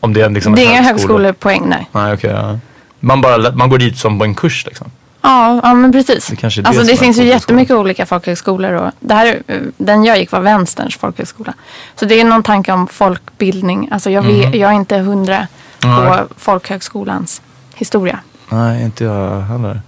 om 0.00 0.12
det 0.14 0.20
är 0.20 0.30
liksom 0.30 0.54
Det 0.54 0.62
är 0.62 0.66
en 0.66 0.70
inga 0.72 0.82
högskolepoäng, 0.82 1.62
nej. 1.66 1.88
Nej, 1.92 2.12
okej. 2.14 2.30
ja. 2.30 2.58
Man, 3.00 3.20
bara, 3.20 3.50
man 3.52 3.68
går 3.70 3.78
dit 3.78 3.98
som 3.98 4.18
på 4.18 4.24
en 4.24 4.34
kurs 4.34 4.66
liksom. 4.66 4.90
Ja, 5.22 5.60
ja 5.62 5.74
men 5.74 5.92
precis. 5.92 6.26
Det 6.26 6.36
kanske 6.36 6.60
är 6.60 6.62
det 6.62 6.68
alltså 6.68 6.84
det 6.84 6.96
finns 6.96 7.18
ju 7.18 7.24
jättemycket 7.24 7.76
olika 7.76 8.06
folkhögskolor. 8.06 8.72
Och 8.72 8.90
det 9.00 9.14
här, 9.14 9.42
den 9.76 10.04
jag 10.04 10.18
gick 10.18 10.32
var 10.32 10.40
vänsterns 10.40 10.96
folkhögskola. 10.96 11.54
Så 11.94 12.04
det 12.04 12.20
är 12.20 12.24
någon 12.24 12.42
tanke 12.42 12.72
om 12.72 12.86
folkbildning. 12.86 13.88
Alltså 13.92 14.10
jag, 14.10 14.22
vet, 14.22 14.54
jag 14.54 14.70
är 14.70 14.74
inte 14.74 14.96
hundra 14.98 15.46
på. 15.80 15.88
Nej. 15.88 16.20
folkhögskolans 16.36 17.42
historia. 17.74 18.18
Nej, 18.48 18.84
inte 18.84 19.04
jag 19.04 19.40
heller. 19.40 19.80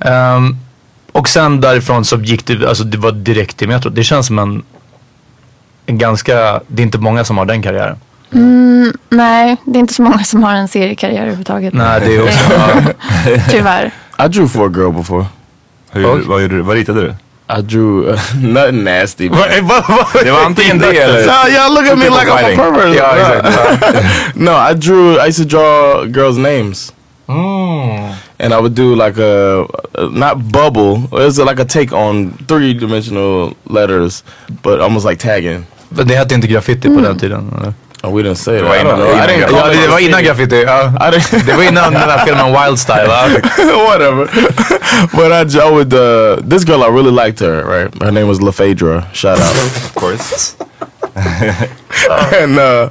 Ehm, 0.00 0.56
och 1.12 1.28
sen 1.28 1.60
därifrån 1.60 2.04
så 2.04 2.16
gick 2.16 2.46
det, 2.46 2.68
alltså 2.68 2.84
det 2.84 2.98
var 2.98 3.12
direkt 3.12 3.56
till 3.56 3.68
Metro. 3.68 3.90
Det 3.90 4.04
känns 4.04 4.26
som 4.26 4.38
en, 4.38 4.62
en 5.86 5.98
ganska, 5.98 6.60
det 6.66 6.82
är 6.82 6.84
inte 6.84 6.98
många 6.98 7.24
som 7.24 7.38
har 7.38 7.44
den 7.44 7.62
karriären. 7.62 7.96
Nej, 9.08 9.56
det 9.64 9.78
är 9.78 9.80
inte 9.80 9.94
så 9.94 10.02
många 10.02 10.24
som 10.24 10.42
har 10.42 10.54
en 10.54 10.68
seriekarriär 10.68 11.20
överhuvudtaget. 11.20 11.74
Nej, 11.74 12.00
det 12.00 12.16
är 12.16 12.22
också. 12.22 12.50
Tyvärr. 13.50 13.92
I 14.18 14.28
drew 14.28 14.48
for 14.48 14.66
a 14.66 14.70
girl 14.70 14.92
before. 14.92 15.26
hur, 15.92 16.02
vad, 16.28 16.42
gjorde 16.42 16.56
du? 16.56 16.62
vad 16.62 16.76
ritade 16.76 17.00
du? 17.00 17.14
I 17.58 17.62
drew 17.62 18.08
uh, 18.08 18.18
nothing 18.40 18.84
nasty. 18.84 19.28
man. 19.28 19.38
Det 20.24 20.30
var 20.30 20.44
antingen 20.44 20.78
det 20.78 20.96
eller... 20.96 21.26
Nah, 21.26 21.48
y'all 21.48 21.74
look 21.74 21.86
at 21.86 21.98
me 21.98 22.04
People 22.04 22.18
like 22.18 22.28
I'm 22.28 22.52
a 22.52 22.56
pervert. 22.56 22.96
Ja, 22.96 23.38
exakt. 23.38 24.36
no, 24.36 24.52
I 24.70 24.74
drew. 24.74 25.18
I 25.18 25.26
used 25.26 25.38
to 25.38 25.44
draw 25.44 26.04
girls' 26.06 26.38
names, 26.38 26.92
and 28.38 28.54
I 28.54 28.58
would 28.60 28.74
do 28.74 28.94
like 28.94 29.18
a 29.18 29.66
uh, 29.98 30.08
not 30.10 30.52
bubble. 30.52 31.04
It 31.04 31.24
was 31.24 31.38
like 31.38 31.60
a 31.60 31.64
take 31.64 31.92
on 31.92 32.32
three-dimensional 32.48 33.54
letters, 33.64 34.24
but 34.62 34.80
almost 34.80 35.04
like 35.04 35.18
tagging. 35.18 35.66
Men 35.88 36.08
det 36.08 36.14
hette 36.14 36.34
inte 36.34 36.46
graffiti 36.46 36.88
på 36.88 37.00
den 37.00 37.18
tiden? 37.18 37.54
Eller? 37.58 37.74
Oh, 38.04 38.10
we 38.10 38.22
didn't 38.22 38.38
say 38.38 38.54
that. 38.60 38.64
var 38.64 38.74
I 38.76 38.82
don't 38.82 38.86
innan- 38.86 38.98
know. 38.98 39.14
I 39.14 39.26
didn't. 39.26 39.38
graffiti. 39.38 39.52
call 39.60 39.66
Ja, 39.66 39.72
it 39.74 39.80
det 39.82 39.88
var 39.88 39.98
innan 39.98 40.24
graffiti. 40.24 40.64
graffiti. 40.64 41.04
I 41.04 41.10
didn't. 41.10 41.46
Det 41.46 41.56
var 41.56 41.62
innan 41.62 41.92
den 41.92 42.02
här 42.02 42.26
filmen 42.26 42.46
Wild 42.52 42.78
Style 42.78 43.06
va? 43.06 43.28
Whatever. 43.88 44.26
but 45.16 45.32
I, 45.32 45.58
I 45.58 45.70
would. 45.70 45.94
Uh, 45.94 46.36
this 46.50 46.64
girl, 46.64 46.82
I 46.82 46.88
really 46.88 47.12
liked 47.26 47.40
her. 47.40 47.64
Right, 47.64 48.02
her 48.02 48.10
name 48.12 48.26
was 48.28 48.40
LaPhaedra. 48.40 49.04
Shout 49.12 49.38
out. 49.38 49.56
Of 49.86 49.94
course. 49.94 50.56
and 51.16 52.58
uh, 52.58 52.88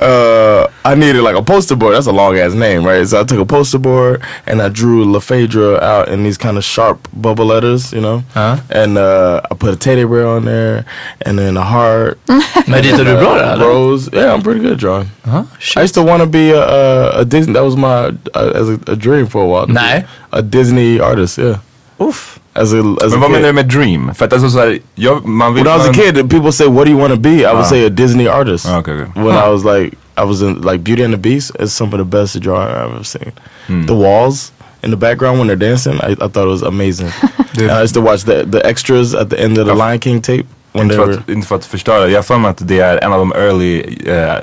uh, 0.00 0.70
I 0.84 0.94
needed 0.94 1.22
like 1.22 1.36
a 1.36 1.42
poster 1.42 1.74
board. 1.76 1.94
That's 1.94 2.06
a 2.06 2.12
long 2.12 2.38
ass 2.38 2.54
name, 2.54 2.84
right? 2.84 3.06
So 3.06 3.20
I 3.20 3.24
took 3.24 3.40
a 3.40 3.44
poster 3.44 3.78
board 3.78 4.22
and 4.46 4.62
I 4.62 4.68
drew 4.68 5.04
LaPhaedra 5.04 5.80
out 5.80 6.08
in 6.08 6.22
these 6.22 6.38
kind 6.38 6.56
of 6.56 6.64
sharp 6.64 7.08
bubble 7.12 7.46
letters, 7.46 7.92
you 7.92 8.00
know. 8.00 8.22
Uh-huh. 8.34 8.60
And 8.70 8.96
uh, 8.96 9.40
I 9.50 9.54
put 9.54 9.74
a 9.74 9.76
teddy 9.76 10.04
bear 10.04 10.26
on 10.26 10.44
there, 10.44 10.84
and 11.22 11.38
then 11.38 11.56
a 11.56 11.62
heart. 11.62 12.18
Men 12.28 12.82
ritade 12.82 13.04
du 13.04 13.16
bra 13.18 13.34
det 13.38 13.60
a 13.62 13.66
rose. 13.66 14.08
Yeah, 14.12 14.32
I'm 14.32 14.42
pretty 14.42 14.60
good 14.60 14.72
at 14.72 14.78
drawing. 14.78 15.08
Ja, 15.26 15.44
I 15.76 15.82
used 15.82 15.94
to 15.94 16.02
want 16.02 16.22
to 16.22 16.26
be 16.28 16.50
a, 16.50 16.62
a, 16.62 17.20
a 17.20 17.24
Disney. 17.24 17.54
That 17.54 17.64
was 17.64 17.76
my 17.76 18.14
uh, 18.34 18.52
as 18.54 18.68
a, 18.68 18.78
a 18.86 18.96
dream 18.96 19.26
for 19.26 19.42
a 19.42 19.46
while. 19.46 19.66
to 19.66 19.72
be 19.72 20.06
A 20.32 20.42
Disney 20.42 21.00
artist. 21.00 21.38
Yeah. 21.38 21.58
Uff. 21.98 22.38
As 22.56 22.72
a 22.72 22.76
as 22.76 23.10
Men 23.10 23.12
a 23.14 23.16
vad 23.20 23.30
menar 23.30 23.38
du 23.40 23.46
kid. 23.46 23.54
med 23.54 23.68
dream? 23.68 24.14
För 24.14 24.24
att 24.24 24.32
alltså 24.32 24.50
såhär, 24.50 24.78
jag, 24.94 25.24
man 25.26 25.54
vill... 25.54 25.64
When 25.64 25.74
I 25.74 25.78
was 25.78 25.88
a 25.88 25.92
kid, 25.92 26.30
people 26.30 26.52
say, 26.52 26.66
"What 26.66 26.84
do 26.86 26.90
you 26.90 27.00
want 27.00 27.14
to 27.14 27.20
be?" 27.20 27.30
I 27.30 27.42
would 27.44 27.56
Ah. 27.60 27.64
say 27.64 27.86
a 27.86 27.88
Disney 27.88 28.28
artist. 28.28 28.66
Ah, 28.68 28.78
okay, 28.78 28.94
okay. 28.94 29.22
When 29.22 29.34
I 29.36 29.48
was 29.50 29.64
like, 29.64 29.96
I 30.16 30.24
was 30.24 30.42
in 30.42 30.54
like 30.62 30.78
Beauty 30.78 31.02
and 31.04 31.12
the 31.14 31.18
Beast. 31.20 31.50
It's 31.58 31.72
some 31.72 31.92
of 31.92 31.98
the 31.98 32.18
best 32.18 32.40
drawing 32.40 32.68
I've 32.68 32.94
ever 32.94 33.04
seen. 33.04 33.32
Hmm. 33.66 33.86
The 33.86 33.94
walls 33.94 34.52
in 34.82 34.90
the 34.90 34.96
background 34.96 35.38
when 35.38 35.48
they're 35.48 35.68
dancing, 35.70 35.94
I, 35.94 36.12
I 36.12 36.28
thought 36.28 36.44
it 36.46 36.50
was 36.50 36.62
amazing. 36.62 37.08
and 37.58 37.70
I 37.70 37.82
used 37.82 37.94
to 37.94 38.00
watch 38.00 38.24
the 38.24 38.44
the 38.52 38.60
extras 38.68 39.14
at 39.14 39.30
the 39.30 39.36
end 39.44 39.58
of 39.58 39.66
the 39.66 39.74
Ja. 39.74 39.88
Lion 39.88 40.00
King 40.00 40.20
tape 40.22 40.44
when 40.72 40.82
Inte 40.82 40.96
they 40.96 41.04
för, 41.04 41.06
were. 41.12 41.18
att, 41.20 41.28
inte 41.28 41.46
för 41.48 41.56
att 41.56 41.64
förstöra, 41.66 42.08
jag 42.08 42.18
har 42.18 42.22
för 42.22 42.38
mig 42.38 42.50
att 42.50 42.68
det 42.68 42.78
är 42.80 43.04
en 43.04 43.12
av 43.12 43.18
de 43.18 43.32
early, 43.32 43.80
eh, 44.06 44.34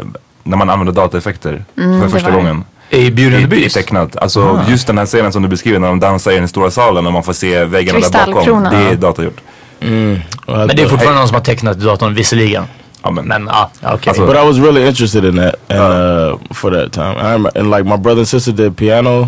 när 0.43 0.57
man 0.57 0.69
använder 0.69 0.93
dataeffekter 0.93 1.63
för 1.75 2.09
första 2.09 2.29
var 2.29 2.37
gången. 2.37 2.63
I 2.91 3.11
Beauty 3.11 3.35
and 3.35 3.49
the 3.51 3.55
I, 3.55 3.59
i 3.59 3.61
Beast? 3.61 3.75
tecknat. 3.75 4.15
Alltså 4.17 4.61
just 4.69 4.87
den 4.87 4.97
här 4.97 5.05
scenen 5.05 5.33
som 5.33 5.41
du 5.41 5.47
beskriver 5.49 5.79
när 5.79 5.87
de 5.87 5.99
dansar 5.99 6.31
i 6.31 6.35
den 6.35 6.47
stora 6.47 6.71
salen 6.71 7.07
och 7.07 7.13
man 7.13 7.23
får 7.23 7.33
se 7.33 7.63
väggarna 7.65 7.99
där 7.99 8.33
bakom. 8.33 8.63
Det 8.63 8.75
är 8.77 8.95
datagjort. 8.95 9.41
Men 9.79 10.21
det 10.47 10.81
är 10.81 10.87
fortfarande 10.87 11.19
någon 11.19 11.27
som 11.27 11.35
har 11.35 11.41
tecknat 11.43 11.77
i 11.77 11.79
datorn 11.79 12.13
visserligen. 12.13 12.63
Ja, 13.03 13.11
men, 13.11 13.49
ah, 13.49 13.69
okej. 13.83 13.99
Alltså- 14.09 14.25
But 14.25 14.35
I 14.35 14.45
was 14.47 14.57
really 14.57 14.87
interested 14.87 15.25
in 15.25 15.35
that, 15.37 15.55
and 15.67 15.79
uh, 15.79 16.39
for 16.53 16.71
that 16.71 16.91
time, 16.93 17.11
I 17.19 17.31
remember, 17.33 17.59
and 17.59 17.71
like 17.71 17.83
my 17.83 17.97
brother 17.97 18.19
and 18.19 18.27
sister 18.27 18.51
did 18.51 18.77
piano, 18.77 19.27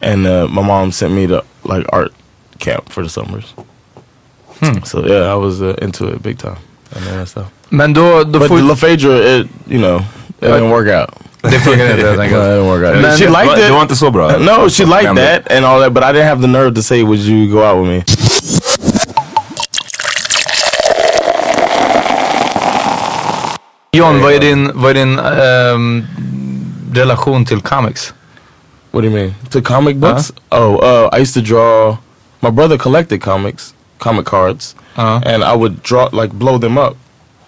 and 0.00 0.26
uh, 0.26 0.48
my 0.48 0.62
mom 0.62 0.92
sent 0.92 1.12
me 1.14 1.26
to 1.28 1.42
like 1.74 1.84
art 1.92 2.12
camp 2.58 2.92
for 2.92 3.02
the 3.02 3.08
summers. 3.08 3.54
So 4.84 5.06
yeah, 5.06 5.32
I 5.32 5.34
was 5.34 5.60
uh, 5.60 5.74
into 5.84 6.08
it 6.08 6.22
big 6.22 6.38
time, 6.38 6.56
and 6.96 7.04
then 7.06 7.26
stuff. 7.26 7.46
Men 7.68 7.92
då, 7.94 8.24
då 8.24 8.38
But 8.38 8.48
får 8.48 8.56
the 8.56 8.62
LaPhaedra, 8.62 9.18
it 9.18 9.46
you 9.68 9.78
know, 9.80 10.02
it 10.40 10.48
didn't 10.48 10.70
work 10.70 10.88
out. 10.88 11.14
Det 11.42 11.50
funkar 11.60 11.90
inte 11.90 12.06
helt 12.08 12.20
enkelt. 12.20 12.42
didn't 12.42 12.64
work 12.66 12.94
out. 12.94 13.02
Men 13.02 13.12
she 13.12 13.24
det, 13.24 13.30
var, 13.30 13.42
liked 13.42 13.58
it. 13.58 13.66
det 13.66 13.72
var 13.72 13.82
inte 13.82 13.96
så 13.96 14.10
bra. 14.10 14.38
no, 14.38 14.68
she 14.70 14.84
liked 14.84 15.16
that 15.16 15.52
and 15.52 15.64
all 15.64 15.80
that, 15.80 15.92
but 15.92 16.02
I 16.04 16.06
didn't 16.12 16.28
have 16.28 16.40
the 16.42 16.48
nerve 16.48 16.74
to 16.74 16.82
say, 16.82 17.02
"Would 17.02 17.20
you 17.20 17.46
go 17.52 17.60
out 17.64 17.78
with 17.86 17.90
me?" 17.90 18.02
John, 23.92 24.22
vad 24.22 24.32
är 24.32 24.40
din, 24.40 24.70
vad 24.74 24.90
är 24.90 24.94
din 24.94 25.18
ehm, 25.18 26.06
relation 26.94 27.44
till 27.44 27.60
comics? 27.60 28.14
What 28.90 29.02
do 29.02 29.08
you 29.08 29.14
mean? 29.16 29.34
To 29.50 29.62
comic 29.62 29.96
books? 29.96 30.32
Oh, 30.50 30.74
uh, 30.76 31.08
I 31.12 31.22
used 31.22 31.34
to 31.34 31.40
draw. 31.40 31.96
My 32.40 32.50
brother 32.50 32.78
collected 32.78 33.20
comics, 33.22 33.74
comic 33.98 34.26
cards, 34.26 34.76
Uh-huh. 34.96 35.20
and 35.24 35.42
I 35.42 35.56
would 35.56 35.82
draw 35.82 36.08
like 36.12 36.32
blow 36.34 36.58
them 36.58 36.76
up, 36.78 36.96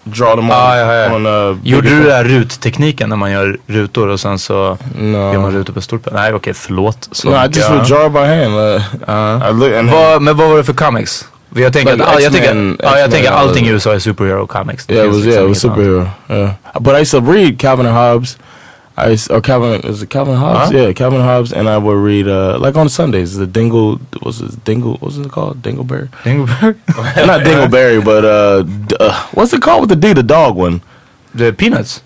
draw 0.05 0.35
them 0.35 0.45
on 0.49 0.51
Ah, 0.51 0.77
ja, 0.77 0.93
ja. 0.93 1.15
on 1.15 1.25
uh, 1.25 1.57
Gjorde 1.63 1.89
du 1.89 1.95
den 1.95 2.03
där 2.05 2.23
ruttekniken 2.23 3.09
när 3.09 3.15
man 3.15 3.31
gör 3.31 3.57
rutor 3.67 4.07
och 4.07 4.19
sen 4.19 4.39
så 4.39 4.77
No. 4.95 5.17
gör 5.33 5.39
man 5.39 5.51
rutor 5.51 5.73
på 5.73 5.81
stolpen? 5.81 6.13
Nej 6.15 6.33
okej, 6.33 6.53
förlåt. 6.53 7.09
Så 7.11 7.29
No, 7.29 7.35
I 7.35 7.39
mycket, 7.41 7.55
just 7.57 7.69
would 7.69 7.87
draw 7.87 8.09
by 8.11 8.19
hand. 8.19 8.55
Uh. 8.55 9.49
I 9.49 9.53
look 9.53 9.91
Vad, 9.93 10.21
men 10.21 10.37
vad 10.37 10.49
var 10.49 10.57
det 10.57 10.63
för 10.63 10.73
comics? 10.73 11.27
Jag 11.57 11.73
tänker, 11.73 11.91
Like 11.93 12.05
att, 12.05 12.13
ja, 12.13 12.19
jag 12.19 12.33
tänker, 12.33 12.55
ja, 12.55 12.63
jag 12.83 12.93
X-Men, 12.93 13.11
tänker 13.11 13.31
all 13.31 13.47
allting 13.47 13.65
i 13.65 13.69
the- 13.69 13.73
USA 13.73 13.93
är 13.93 13.99
superhero 13.99 14.47
comics. 14.47 14.85
Det 14.85 14.93
yeah, 14.93 15.07
it 15.07 15.13
was 15.15 15.25
yeah, 15.25 15.43
it 15.43 15.49
liksom 15.49 15.69
was 15.69 15.77
superhero. 15.79 16.09
Yeah, 16.29 16.49
but 16.79 16.93
I 16.93 17.01
used 17.01 17.11
to 17.25 17.31
read 17.31 17.59
Calvin 17.59 17.85
and 17.85 17.97
Hobbes. 17.97 18.37
I 18.97 19.17
or 19.29 19.41
Calvin 19.41 19.81
is 19.81 20.01
it 20.01 20.09
Calvin 20.09 20.35
Hobbs? 20.35 20.71
Huh? 20.71 20.77
Yeah, 20.77 20.93
Calvin 20.93 21.21
Hobbs, 21.21 21.51
and 21.53 21.67
I 21.67 21.77
would 21.77 21.97
read 21.97 22.27
uh, 22.27 22.57
like 22.59 22.75
on 22.77 22.87
Sundays 22.89 23.35
the 23.35 23.45
Dingle 23.47 23.99
was 24.21 24.39
it 24.41 24.63
Dingle 24.63 24.93
what 24.93 25.01
was 25.01 25.17
it 25.17 25.29
called 25.29 25.61
Dingleberry? 25.61 26.07
Dingleberry? 26.23 26.75
Not 27.27 27.41
Dingleberry, 27.41 28.03
but 28.03 28.23
uh, 28.25 28.63
d- 28.63 28.95
uh, 28.99 29.27
what's 29.33 29.51
it 29.53 29.61
called 29.61 29.81
with 29.81 29.89
the 29.89 29.95
D, 30.07 30.13
the 30.13 30.23
dog 30.23 30.55
one? 30.55 30.81
The 31.33 31.51
Peanuts? 31.51 32.01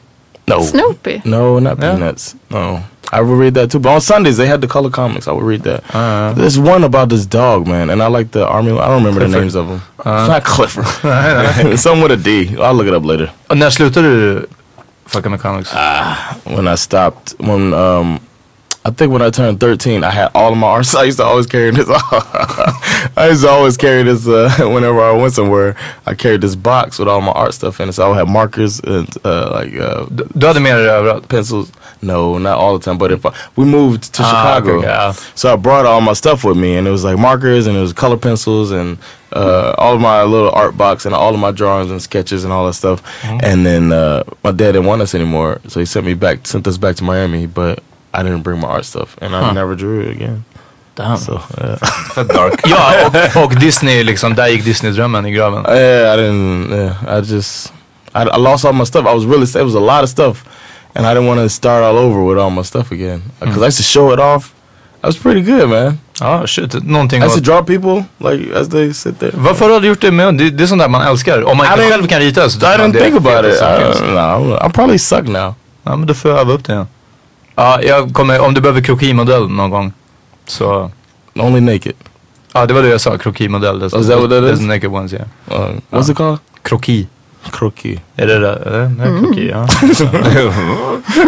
No, 0.48 0.62
Snoopy. 0.64 1.22
No, 1.26 1.60
not 1.60 1.78
Yeah. 1.80 1.94
Peanuts. 1.94 2.36
No. 2.50 2.84
I 3.12 3.22
would 3.22 3.38
read 3.38 3.54
that 3.54 3.70
too. 3.72 3.80
But 3.80 3.90
on 3.94 4.02
Sundays 4.02 4.38
they 4.38 4.48
had 4.48 4.62
the 4.62 4.68
color 4.68 4.90
comics. 4.90 5.28
I 5.28 5.32
would 5.32 5.44
read 5.44 5.62
that. 5.64 5.84
Uh, 5.96 6.34
There's 6.34 6.58
one 6.60 6.84
about 6.84 7.10
this 7.10 7.26
dog, 7.28 7.68
man, 7.68 7.90
and 7.92 8.02
I 8.02 8.08
like 8.08 8.32
the 8.32 8.48
army. 8.48 8.72
I 8.72 8.88
don't 8.88 9.04
remember 9.04 9.20
the 9.28 9.40
names 9.40 9.56
of 9.56 9.68
them. 9.68 9.82
it's 10.00 10.06
not 10.06 10.44
Clifford. 10.44 10.86
Something 11.80 12.02
with 12.04 12.12
a 12.12 12.18
D. 12.18 12.56
I'll 12.60 12.74
look 12.74 12.88
it 12.88 12.94
up 12.94 13.06
later. 13.06 13.32
och 13.48 13.58
när 13.58 13.70
slutade 13.70 14.08
du 14.08 14.48
fucka 15.10 15.30
the 15.32 15.38
comics? 15.38 15.70
Ah, 15.74 16.40
when 16.46 16.68
I 16.68 16.76
stopped 16.76 17.36
when 17.40 17.74
um 17.74 18.20
I 18.86 18.92
think 18.92 19.12
when 19.12 19.22
I 19.22 19.30
turned 19.30 19.60
13 19.60 20.04
I 20.04 20.10
had 20.10 20.32
all 20.34 20.52
of 20.54 20.58
my 20.58 20.68
arts 20.68 20.96
I 21.02 21.04
used 21.04 21.18
to 21.18 21.24
always 21.26 21.46
carry 21.48 21.72
this 21.72 21.88
I 23.18 23.28
used 23.30 23.44
to 23.44 23.50
always 23.50 23.78
carry 23.78 24.04
this 24.04 24.28
uh, 24.28 24.50
whenever 24.74 25.02
I 25.02 25.12
went 25.12 25.34
somewhere 25.34 25.76
I 26.06 26.14
carried 26.16 26.42
this 26.42 26.56
box 26.56 26.98
with 27.00 27.08
all 27.08 27.22
my 27.22 27.32
art 27.34 27.54
stuff 27.54 27.80
in 27.82 27.90
it 27.90 27.94
so 27.94 28.06
I 28.06 28.10
would 28.10 28.18
have 28.18 28.28
markers 28.30 28.80
and 28.80 29.08
uh, 29.26 29.52
like 29.52 29.74
uh, 29.76 30.06
Du 30.38 30.48
hade 30.48 30.62
med 30.62 30.78
dig 31.20 31.28
pencils 31.30 31.72
no 32.02 32.38
not 32.38 32.58
all 32.58 32.78
the 32.78 32.84
time 32.86 32.98
but 32.98 33.12
if 33.12 33.26
I, 33.26 33.32
we 33.58 33.66
moved 33.66 34.14
to 34.14 34.24
Ah, 34.24 34.28
Chicago 34.30 34.78
okay, 34.78 34.88
yeah. 34.88 35.12
so 35.36 35.54
I 35.54 35.56
brought 35.58 35.86
all 35.86 36.02
my 36.02 36.14
stuff 36.14 36.44
with 36.46 36.58
me 36.58 36.78
and 36.78 36.88
it 36.88 36.92
was 36.92 37.04
like 37.04 37.18
markers 37.18 37.68
and 37.68 37.76
it 37.76 37.82
was 37.82 37.92
color 37.94 38.18
pencils 38.18 38.72
and 38.72 38.98
uh, 39.32 39.74
all 39.78 39.96
of 39.96 40.02
my 40.02 40.24
little 40.24 40.52
art 40.52 40.76
box 40.78 41.06
and 41.06 41.14
all 41.16 41.34
of 41.34 41.40
my 41.40 41.52
drawings 41.52 41.92
and 41.92 42.02
sketches 42.02 42.44
and 42.44 42.54
all 42.54 42.66
that 42.68 42.74
stuff. 42.74 43.02
And 43.24 43.66
then 43.66 43.92
uh, 43.92 44.24
my 44.44 44.52
dad 44.52 44.72
didn't 44.74 44.86
want 44.86 45.02
us 45.02 45.14
anymore, 45.16 45.60
so 45.68 45.80
he 45.80 45.86
sent 45.86 46.06
me 46.06 46.14
back, 46.16 46.48
sent 46.48 46.68
us 46.68 46.78
back 46.78 46.96
to 46.98 47.04
Miami. 47.04 47.46
But 47.48 47.80
I 48.14 48.24
didn't 48.24 48.42
bring 48.44 48.60
my 48.60 48.68
art 48.68 48.86
stuff, 48.86 49.18
and 49.22 49.36
I 49.36 49.54
never 49.54 49.76
drew 49.76 50.02
it 50.02 50.12
again. 50.12 50.44
Damn. 50.96 51.18
So 51.18 51.36
uh, 51.58 52.24
dark. 52.24 52.60
Ja, 52.68 53.08
och, 53.08 53.44
och 53.44 53.56
Disney 53.56 54.04
liksom, 54.04 54.36
där 54.36 54.48
gick 54.48 54.66
Disney-drömmen 54.66 55.26
i 55.26 55.32
graven. 55.32 55.64
yeah, 55.68 56.14
I 56.14 56.18
didn't. 56.18 56.70
Yeah, 56.72 57.18
I 57.18 57.22
just 57.22 57.74
I, 58.14 58.24
I 58.24 58.38
lost 58.38 58.66
all 58.66 58.74
my 58.74 58.86
stuff. 58.86 59.06
I 59.06 59.14
was 59.14 59.26
really 59.26 59.46
it 59.46 59.64
was 59.64 59.76
a 59.76 59.80
lot 59.80 60.04
of 60.04 60.10
stuff, 60.10 60.44
and 60.96 61.06
I 61.06 61.14
didn't 61.14 61.28
want 61.28 61.40
to 61.40 61.50
start 61.50 61.84
all 61.84 61.98
over 61.98 62.22
with 62.24 62.38
all 62.38 62.50
my 62.50 62.64
stuff 62.64 62.92
again 62.92 63.22
because 63.40 63.62
I 63.62 63.66
used 63.68 63.78
to 63.78 63.84
show 63.84 64.12
it 64.14 64.20
off. 64.20 64.54
I 65.04 65.08
was 65.08 65.18
pretty 65.18 65.42
good, 65.42 65.70
man. 65.70 66.00
Ja, 66.20 66.48
shit. 66.48 66.84
Någonting 66.84 67.22
I 67.22 67.26
used 67.26 67.46
to 67.46 67.52
draw 67.52 67.64
people 67.64 68.06
like 68.18 68.60
as 68.60 68.70
they 68.70 68.94
sit 68.94 69.20
there. 69.20 69.32
Varför 69.34 69.70
har 69.70 69.80
du 69.80 69.88
gjort 69.88 70.02
det 70.02 70.12
med 70.12 70.36
det, 70.38 70.50
det 70.50 70.64
är 70.64 70.68
sånt 70.68 70.82
där 70.82 70.90
man 70.90 71.02
älskar. 71.08 71.44
Om 71.44 71.58
man 71.58 71.66
I 71.66 71.70
inte 71.70 71.90
själv 71.90 72.08
kan 72.08 72.20
rita 72.20 72.50
så 72.50 72.60
I 72.60 72.64
didn't 72.64 73.00
think 73.00 73.16
about 73.16 73.46
it. 73.46 73.62
Uh, 73.62 73.80
finns. 73.80 74.02
no, 74.02 74.58
I'm, 74.58 74.72
probably 74.72 75.00
suck 75.00 75.28
now. 75.28 75.54
Ja, 75.84 75.96
men 75.96 76.08
då 76.08 76.14
får 76.14 76.32
jag 76.32 76.40
öva 76.40 76.54
upp 76.54 76.66
det. 76.66 76.74
Ja. 76.74 76.86
Ja, 77.56 77.82
jag 77.82 78.14
kommer, 78.14 78.40
om 78.40 78.54
du 78.54 78.62
behöver 78.62 78.82
krokimodell 78.82 79.50
någon 79.50 79.70
gång. 79.70 79.94
Så, 80.48 80.92
Only 81.36 81.62
naked. 81.62 81.94
ja 82.54 82.66
det 82.66 82.74
var 82.74 82.82
det 82.82 82.90
jag 82.90 83.02
sa, 83.02 83.18
krokimodell. 83.18 83.84
Oh, 83.84 83.86
is 83.86 84.08
that 84.08 84.20
what 84.20 84.30
that 84.30 84.44
is? 84.44 84.60
naked 84.60 84.92
ones, 84.92 85.14
yeah. 85.14 85.26
Uh, 85.52 85.70
what's 85.90 86.12
it 86.12 86.18
called? 86.18 86.40
Kroki. 86.64 87.08
Croquis. 87.50 88.00
Är 88.16 88.28
det 88.28 88.40
det? 88.40 88.50
Är 88.50 88.72
det, 88.72 88.92
det 88.98 89.04
är 89.04 89.20
kroki, 89.20 89.50
ja. 89.50 89.68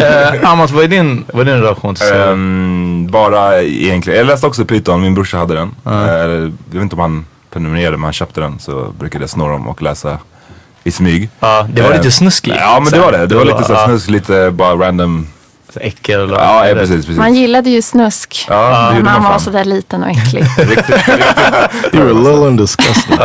eh, 0.44 0.52
Amat, 0.52 0.72
vad 0.72 0.84
är 0.84 0.88
din, 0.88 1.24
vad 1.34 1.48
är 1.48 1.54
din 1.54 1.62
relation 1.62 1.96
till 1.96 2.08
serien? 2.08 2.30
Ehm, 2.30 3.08
bara 3.12 3.62
egentligen, 3.62 4.20
jag 4.20 4.28
läste 4.28 4.48
också 4.48 4.66
Python, 4.66 5.02
min 5.02 5.14
brorsa 5.14 5.38
hade 5.38 5.54
den. 5.54 5.76
Eh, 5.86 5.94
jag 5.94 6.52
vet 6.72 6.82
inte 6.82 6.96
om 6.96 7.00
han 7.02 7.26
prenumererade 7.52 7.98
men 7.98 8.04
han 8.04 8.14
köpte 8.14 8.42
den 8.42 8.60
så 8.60 8.94
brukade 9.00 9.24
jag 9.24 9.30
snå 9.30 9.48
dem 9.48 9.68
och 9.68 9.82
läsa 9.82 10.18
i 10.84 10.92
smyg. 10.92 11.30
Ja, 11.40 11.68
det 11.74 11.82
var 11.82 11.90
Eh, 11.92 11.98
lite 11.98 12.12
snuskigt. 12.12 12.56
Ja 12.60 12.80
men 12.84 12.92
det 12.92 13.00
var 13.00 13.12
det, 13.12 13.26
det 13.28 13.36
var 13.36 13.46
lite 13.46 13.64
så 13.64 13.76
snusk, 13.76 14.10
lite 14.10 14.52
bara 14.52 14.76
random. 14.88 15.28
Äckel 15.80 16.20
och... 16.34 16.40
Ja, 16.40 16.68
ja 16.68 16.76
precis, 16.76 16.96
precis. 17.06 17.18
Man 17.18 17.34
gillade 17.36 17.70
ju 17.70 17.82
snusk. 17.82 18.46
Ja, 18.50 18.56
det 18.90 18.96
när 18.96 19.04
man 19.04 19.22
man 19.22 19.32
var 19.32 19.40
sådär 19.40 19.66
liten 19.66 20.04
och 20.04 20.10
äcklig. 20.18 20.44
You 21.94 22.04
were 22.06 22.12
a 22.12 22.14
little 22.32 22.48
and 22.48 22.58
disgusting. 22.60 23.18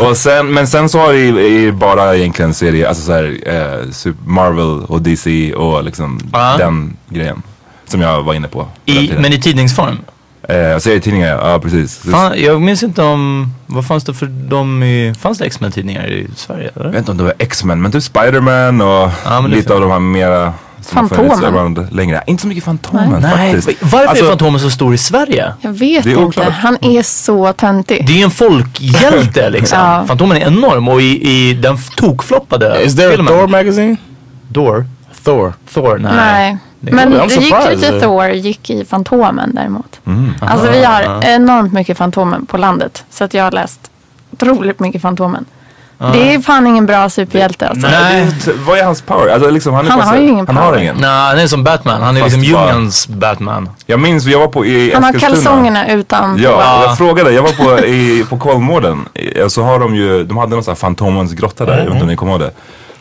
och 0.08 0.16
sen, 0.16 0.52
men 0.52 0.66
sen 0.66 0.88
så 0.88 0.98
har 0.98 1.12
det 1.12 1.72
bara 1.72 2.16
egentligen 2.16 2.54
serier, 2.54 2.88
alltså 2.88 3.02
såhär 3.02 3.36
eh, 3.46 4.12
Marvel 4.24 4.84
och 4.84 5.02
DC 5.02 5.54
och 5.54 5.84
liksom 5.84 6.20
Ja. 6.32 6.54
den 6.58 6.96
grejen. 7.08 7.42
Som 7.86 8.00
jag 8.00 8.22
var 8.22 8.34
inne 8.34 8.48
på. 8.48 8.66
I, 8.84 9.12
men 9.18 9.32
i 9.32 9.40
tidningsform? 9.40 9.98
Eh, 10.48 10.78
serietidningar, 10.78 11.50
ja 11.50 11.58
precis. 11.60 11.98
Fan, 12.10 12.32
jag 12.36 12.62
minns 12.62 12.82
inte 12.82 13.02
om, 13.02 13.52
vad 13.66 13.86
fanns 13.86 14.04
det 14.04 14.14
för 14.14 14.26
dem 14.26 14.82
i, 14.82 15.14
fanns 15.20 15.38
det 15.38 15.44
X-Men-tidningar 15.46 16.06
i 16.06 16.28
Sverige 16.36 16.70
eller? 16.74 16.84
Jag 16.84 16.90
vet 16.92 16.98
inte 16.98 17.10
om 17.10 17.16
det 17.16 17.24
var 17.24 17.34
X-Men 17.38 17.82
men 17.82 17.92
typ 17.92 18.02
Spiderman 18.02 18.80
och 18.80 19.10
Ja, 19.24 19.40
lite 19.48 19.74
av 19.74 19.80
de 19.80 19.90
här 19.90 19.98
mera 19.98 20.54
Fantomen. 20.88 21.44
around 21.44 21.86
längre. 21.92 22.22
Inte 22.26 22.40
så 22.42 22.48
mycket 22.48 22.64
Fantomen 22.64 23.22
Nej, 23.22 23.52
faktiskt. 23.54 23.82
varför 23.82 24.06
Alltså, 24.06 24.24
är 24.24 24.28
Fantomen 24.28 24.60
så 24.60 24.70
stor 24.70 24.94
i 24.94 24.98
Sverige? 24.98 25.52
Jag 25.60 25.72
vet 25.72 26.06
inte. 26.06 26.18
oklart. 26.24 26.52
Han 26.52 26.76
är 26.80 27.02
så 27.02 27.52
töntig. 27.52 28.06
Det 28.06 28.20
är 28.20 28.24
en 28.24 28.30
folkhjälte 28.30 29.50
liksom. 29.50 29.78
Ja. 29.78 30.04
Fantomen 30.08 30.36
är 30.36 30.46
enorm 30.46 30.88
och 30.88 31.00
i, 31.02 31.30
i 31.30 31.54
den 31.54 31.78
tokfloppade 31.96 32.82
Is 32.84 32.96
there 32.96 33.08
a 33.08 33.12
filmen. 33.16 33.32
Thor 33.34 33.46
magazine? 33.48 33.96
Thor? 34.54 34.86
Thor. 35.24 35.52
Thor? 35.74 35.98
Nej. 35.98 36.12
Nej. 36.12 36.58
Men 36.80 37.12
I'm 37.12 37.28
det 37.28 37.34
gick 37.34 37.80
lite 37.80 38.00
Thor 38.00 38.28
gick 38.28 38.70
i 38.70 38.84
Fantomen 38.84 39.54
däremot. 39.54 40.00
Mm. 40.06 40.34
Alltså 40.40 40.70
vi 40.70 40.84
har 40.84 41.24
enormt 41.24 41.72
mycket 41.72 41.98
Fantomen 41.98 42.46
på 42.46 42.56
landet. 42.56 43.04
Så 43.10 43.24
att 43.24 43.34
jag 43.34 43.44
har 43.44 43.50
läst 43.50 43.90
otroligt 44.32 44.80
mycket 44.80 45.02
Fantomen. 45.02 45.44
Det 45.98 46.34
är 46.34 46.38
fan 46.40 46.66
ingen 46.66 46.86
bra 46.86 47.08
superhjälte 47.10 47.68
alltså. 47.68 47.86
Nej, 47.88 48.26
det 48.44 48.52
vad 48.52 48.78
är 48.78 48.84
hans 48.84 49.02
power? 49.02 49.28
Alltså, 49.34 49.50
liksom, 49.50 49.74
han 49.74 49.86
är 49.86 49.90
Han 49.90 50.00
har 50.00 50.16
ju 50.16 50.28
ingen 50.28 50.46
Han 50.46 50.56
har 50.56 50.64
power. 50.66 50.78
ingen. 50.80 50.96
Nej, 51.00 51.10
han 51.10 51.38
är 51.38 51.46
som 51.46 51.64
Batman. 51.64 52.02
Han 52.02 52.16
är 52.16 52.20
Fast 52.20 52.36
liksom 52.36 52.58
Jungians 52.58 53.08
Batman. 53.08 53.68
Jag 53.86 54.00
minns, 54.00 54.24
jag 54.26 54.38
var 54.38 54.48
på 54.48 54.66
i 54.66 54.94
Han 54.94 55.04
har 55.04 55.12
kalsongerna 55.12 55.88
utan 55.92 56.38
Ja, 56.38 56.50
Ja. 56.50 56.82
jag 56.84 56.98
frågade. 56.98 57.32
Jag 57.32 57.42
var 57.42 57.52
på, 57.78 57.86
i, 57.86 58.24
på 58.30 58.38
Kolmården. 58.38 59.08
Så 59.48 59.62
har 59.62 59.78
de 59.78 59.94
ju, 59.94 60.24
de 60.24 60.36
hade 60.36 60.54
någon 60.54 60.64
sån 60.64 60.70
här 60.72 60.76
Fantomens 60.76 61.32
grotta 61.32 61.64
där. 61.64 61.72
Jag 61.78 61.84
vet 61.84 61.90
inte 61.92 62.02
om 62.02 62.08
ni 62.08 62.16
kommer 62.16 62.32
ihåg 62.32 62.40
det. 62.40 62.50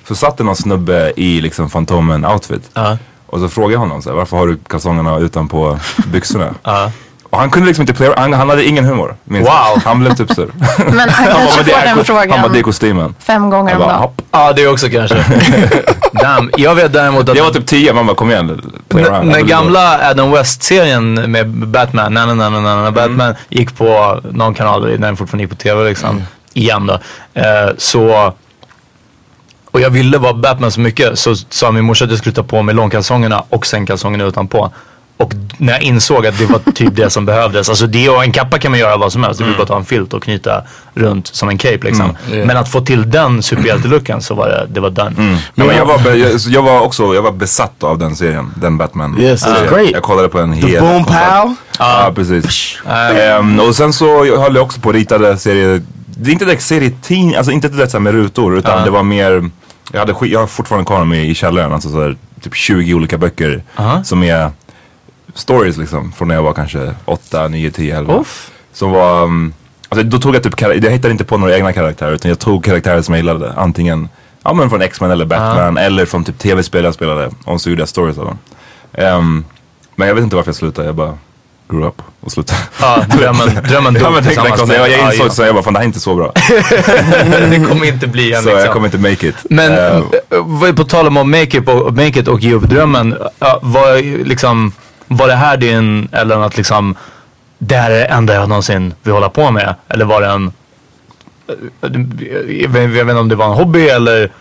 Så 0.07 0.15
satt 0.15 0.37
det 0.37 0.43
någon 0.43 0.55
snubbe 0.55 1.13
i 1.15 1.41
liksom 1.41 1.69
Fantomen 1.69 2.25
outfit. 2.25 2.69
Ja. 2.73 2.97
Och 3.27 3.39
så 3.39 3.49
frågade 3.49 3.73
jag 3.73 3.79
honom 3.79 4.01
så 4.01 4.09
här, 4.09 4.15
varför 4.17 4.37
har 4.37 4.47
du 4.47 4.57
kalsongerna 4.67 5.17
utanpå 5.17 5.79
byxorna? 6.07 6.53
Ja. 6.63 6.91
Och 7.29 7.39
han 7.39 7.49
kunde 7.49 7.67
liksom 7.67 7.81
inte 7.81 7.93
play, 7.93 8.09
han, 8.17 8.33
han 8.33 8.49
hade 8.49 8.65
ingen 8.65 8.85
humor. 8.85 9.15
minns 9.23 9.47
jag. 9.47 9.69
Wow. 9.75 9.81
Han 9.85 9.99
blev 9.99 10.15
typ 10.15 10.31
sur. 10.33 10.51
Men 10.77 11.09
han 11.09 11.25
kanske 11.27 11.63
får 11.63 11.63
den 11.83 12.05
ko- 12.05 12.13
Han 12.17 12.27
bara, 12.27 12.33
det 12.33 12.41
är 12.41 12.43
frågan 12.49 12.63
kostymen. 12.63 13.15
fem 13.19 13.49
gånger 13.49 13.73
om 13.75 13.79
dagen. 13.81 14.09
Ja, 14.31 14.53
det 14.53 14.67
också 14.67 14.89
kanske. 14.89 15.15
Damn. 16.11 16.51
Jag 16.57 16.75
vet 16.75 16.93
däremot 16.93 17.29
att 17.29 17.37
Jag 17.37 17.43
var 17.43 17.51
typ 17.51 17.65
10, 17.65 17.93
man 17.93 18.05
bara 18.07 18.15
kom 18.15 18.31
igen. 18.31 18.61
Play 18.87 19.03
N- 19.03 19.13
around. 19.13 19.29
när 19.31 19.41
gamla 19.41 20.09
Adam 20.09 20.31
West-serien 20.31 21.13
med 21.31 21.49
Batman, 21.49 22.13
na, 22.13 22.25
na, 22.25 22.33
na, 22.33 22.49
na, 22.49 22.59
na, 22.59 22.75
na, 22.83 22.91
Batman 22.91 23.35
gick 23.49 23.77
på 23.77 24.19
någon 24.31 24.53
kanal 24.53 24.81
när 24.89 24.97
den 24.97 25.17
fortfarande 25.17 25.43
gick 25.43 25.49
på 25.51 25.55
tv 25.57 25.83
liksom. 25.89 26.21
Igen 26.53 26.87
då. 26.87 26.93
Eh, 27.33 27.69
så 27.77 28.33
och 29.71 29.81
jag 29.81 29.89
ville 29.89 30.17
vara 30.17 30.33
Batman 30.33 30.71
så 30.71 30.79
mycket 30.79 31.19
så 31.19 31.35
sa 31.35 31.71
min 31.71 31.83
morsa 31.85 32.05
att 32.05 32.11
jag 32.11 32.19
skulle 32.19 32.35
ta 32.35 32.43
på 32.43 32.61
mig 32.61 32.75
långkalsongerna 32.75 33.43
och 33.49 33.65
sen 33.65 33.85
kalsongerna 33.85 34.23
utanpå. 34.23 34.71
Och 35.17 35.33
när 35.57 35.73
jag 35.73 35.81
insåg 35.81 36.27
att 36.27 36.37
det 36.37 36.45
var 36.45 36.71
typ 36.71 36.95
det 36.95 37.09
som 37.09 37.25
behövdes. 37.25 37.69
Alltså 37.69 37.87
det 37.87 38.09
och 38.09 38.23
en 38.23 38.31
kappa 38.31 38.59
kan 38.59 38.71
man 38.71 38.79
göra 38.79 38.97
vad 38.97 39.11
som 39.11 39.23
helst. 39.23 39.39
Det 39.39 39.45
vill 39.45 39.57
bara 39.57 39.67
ta 39.67 39.77
en 39.77 39.85
filt 39.85 40.13
och 40.13 40.23
knyta 40.23 40.63
runt 40.93 41.27
som 41.27 41.49
en 41.49 41.57
cape 41.57 41.79
liksom. 41.81 42.17
Men 42.29 42.57
att 42.57 42.69
få 42.69 42.81
till 42.81 43.11
den 43.11 43.43
superhjältelucken 43.43 44.21
så 44.21 44.33
var 44.33 44.47
det, 44.47 44.67
det 44.69 44.79
var 44.79 44.89
done. 44.89 45.39
Ja, 45.55 45.65
men 45.65 45.75
jag, 45.75 45.85
var, 45.85 46.11
jag, 46.15 46.31
jag 46.47 46.61
var 46.61 46.81
också 46.81 47.15
jag 47.15 47.21
var 47.21 47.31
besatt 47.31 47.83
av 47.83 47.97
den 47.97 48.15
serien, 48.15 48.53
den 48.55 48.77
Batman. 48.77 49.19
Yes, 49.19 49.41
serien. 49.41 49.73
great. 49.73 49.91
Jag 49.91 50.03
kollade 50.03 50.29
på 50.29 50.39
en 50.39 50.61
The 50.61 50.67
hel 50.67 50.81
boom 50.81 51.03
konstant. 51.03 51.41
pow. 51.41 51.55
Ja, 51.79 52.11
precis. 52.15 52.77
Ehm, 52.87 53.59
och 53.59 53.75
sen 53.75 53.93
så 53.93 54.35
höll 54.35 54.55
jag 54.55 54.63
också 54.63 54.79
på 54.81 54.89
och 54.89 54.95
ritade 54.95 55.37
serier, 55.37 55.81
det 56.05 56.29
är 56.29 56.33
inte 56.33 56.45
direkt 56.45 56.63
serietidning, 56.63 57.35
alltså 57.35 57.51
inte 57.51 57.69
direkt 57.69 58.01
med 58.01 58.13
rutor 58.13 58.57
utan 58.57 58.83
det 58.83 58.89
var 58.89 59.03
mer, 59.03 59.49
jag, 59.91 59.99
hade, 59.99 60.15
jag 60.21 60.39
har 60.39 60.47
fortfarande 60.47 60.85
kvar 60.85 60.99
dem 60.99 61.13
i, 61.13 61.29
i 61.29 61.35
källaren, 61.35 61.73
alltså 61.73 61.89
så 61.89 62.01
här, 62.01 62.15
typ 62.41 62.55
20 62.55 62.93
olika 62.93 63.17
böcker 63.17 63.63
som 64.03 64.23
är 64.23 64.51
stories 65.37 65.77
liksom 65.77 66.11
från 66.11 66.27
när 66.27 66.35
jag 66.35 66.43
var 66.43 66.53
kanske 66.53 66.93
8, 67.05 67.47
9, 67.47 67.71
10, 67.71 67.97
11. 67.97 68.19
Uff. 68.19 68.51
Som 68.73 68.91
var, 68.91 69.23
um, 69.23 69.53
alltså 69.89 70.07
då 70.07 70.19
tog 70.19 70.35
jag 70.35 70.43
typ, 70.43 70.61
jag 70.61 70.91
hittade 70.91 71.11
inte 71.11 71.23
på 71.23 71.37
några 71.37 71.55
egna 71.55 71.73
karaktärer 71.73 72.11
utan 72.11 72.29
jag 72.29 72.39
tog 72.39 72.63
karaktärer 72.65 73.01
som 73.01 73.13
jag 73.13 73.19
gillade. 73.19 73.53
Antingen, 73.53 74.09
ja 74.43 74.53
men 74.53 74.69
från 74.69 74.81
X-Men 74.81 75.11
eller 75.11 75.25
Batman 75.25 75.77
eller 75.77 76.05
från 76.05 76.23
typ 76.23 76.39
tv-spel 76.39 76.83
jag 76.83 76.93
spelade. 76.93 77.29
Och 77.45 77.61
så 77.61 77.69
gjorde 77.69 77.81
jag 77.81 77.89
stories 77.89 78.17
av 78.17 78.25
dem. 78.25 78.37
Ehm, 78.93 79.45
men 79.95 80.07
jag 80.07 80.15
vet 80.15 80.23
inte 80.23 80.35
varför 80.35 80.49
jag 80.49 80.55
slutade, 80.55 80.87
jag 80.87 80.95
bara 80.95 81.17
grew 81.69 81.87
up 81.87 82.01
och 82.21 82.31
slutade. 82.31 82.59
Ja, 82.81 83.05
drömmen, 83.17 83.63
drömmen 83.69 83.93
dog 83.93 84.03
ja, 84.03 84.09
men 84.09 84.23
tänk, 84.23 84.25
tillsammans 84.25 84.61
tänk, 84.61 84.71
jag, 84.71 84.89
jag 84.89 84.99
ja, 84.99 85.11
insåg 85.11 85.27
ja. 85.27 85.31
så 85.31 85.43
jag 85.43 85.55
bara, 85.55 85.63
fan 85.63 85.73
det 85.73 85.79
här 85.79 85.83
är 85.83 85.87
inte 85.87 85.99
så 85.99 86.15
bra. 86.15 86.31
Det 87.49 87.65
kommer 87.69 87.85
inte 87.85 88.07
bli 88.07 88.33
en 88.33 88.43
så 88.43 88.49
jag 88.49 88.55
liksom. 88.55 88.73
kommer 88.73 88.87
inte 88.87 88.97
make 88.97 89.27
it. 89.27 89.35
Men 89.49 89.73
eh, 89.73 90.03
vad- 90.29 90.75
på 90.75 90.83
tal 90.83 91.07
om 91.07 91.17
att 91.17 91.27
make 91.27 91.57
it 91.57 91.69
och, 91.69 91.93
make 91.93 92.19
it 92.19 92.27
och 92.27 92.39
ge 92.39 92.53
upp 92.53 92.63
drömmen. 92.63 93.15
ja, 93.39 93.59
Var, 93.61 94.25
liksom, 94.25 94.71
var 95.07 95.27
det 95.27 95.35
här 95.35 95.57
din, 95.57 96.09
eller 96.11 96.45
att 96.45 96.57
liksom, 96.57 96.95
det 97.57 97.75
här 97.75 97.91
är 97.91 97.99
det 97.99 98.05
enda 98.05 98.33
jag 98.33 98.49
någonsin 98.49 98.93
vill 99.03 99.13
hålla 99.13 99.29
på 99.29 99.51
med? 99.51 99.75
Eller 99.89 100.05
var 100.05 100.21
det 100.21 100.27
en, 100.27 100.51
eh, 101.47 102.61
jag 102.61 102.69
vet, 102.69 103.01
inte 103.01 103.13
om 103.13 103.29
det 103.29 103.35
var 103.35 103.45
en 103.45 103.51
hobby 103.53 103.87
eller 103.87 104.31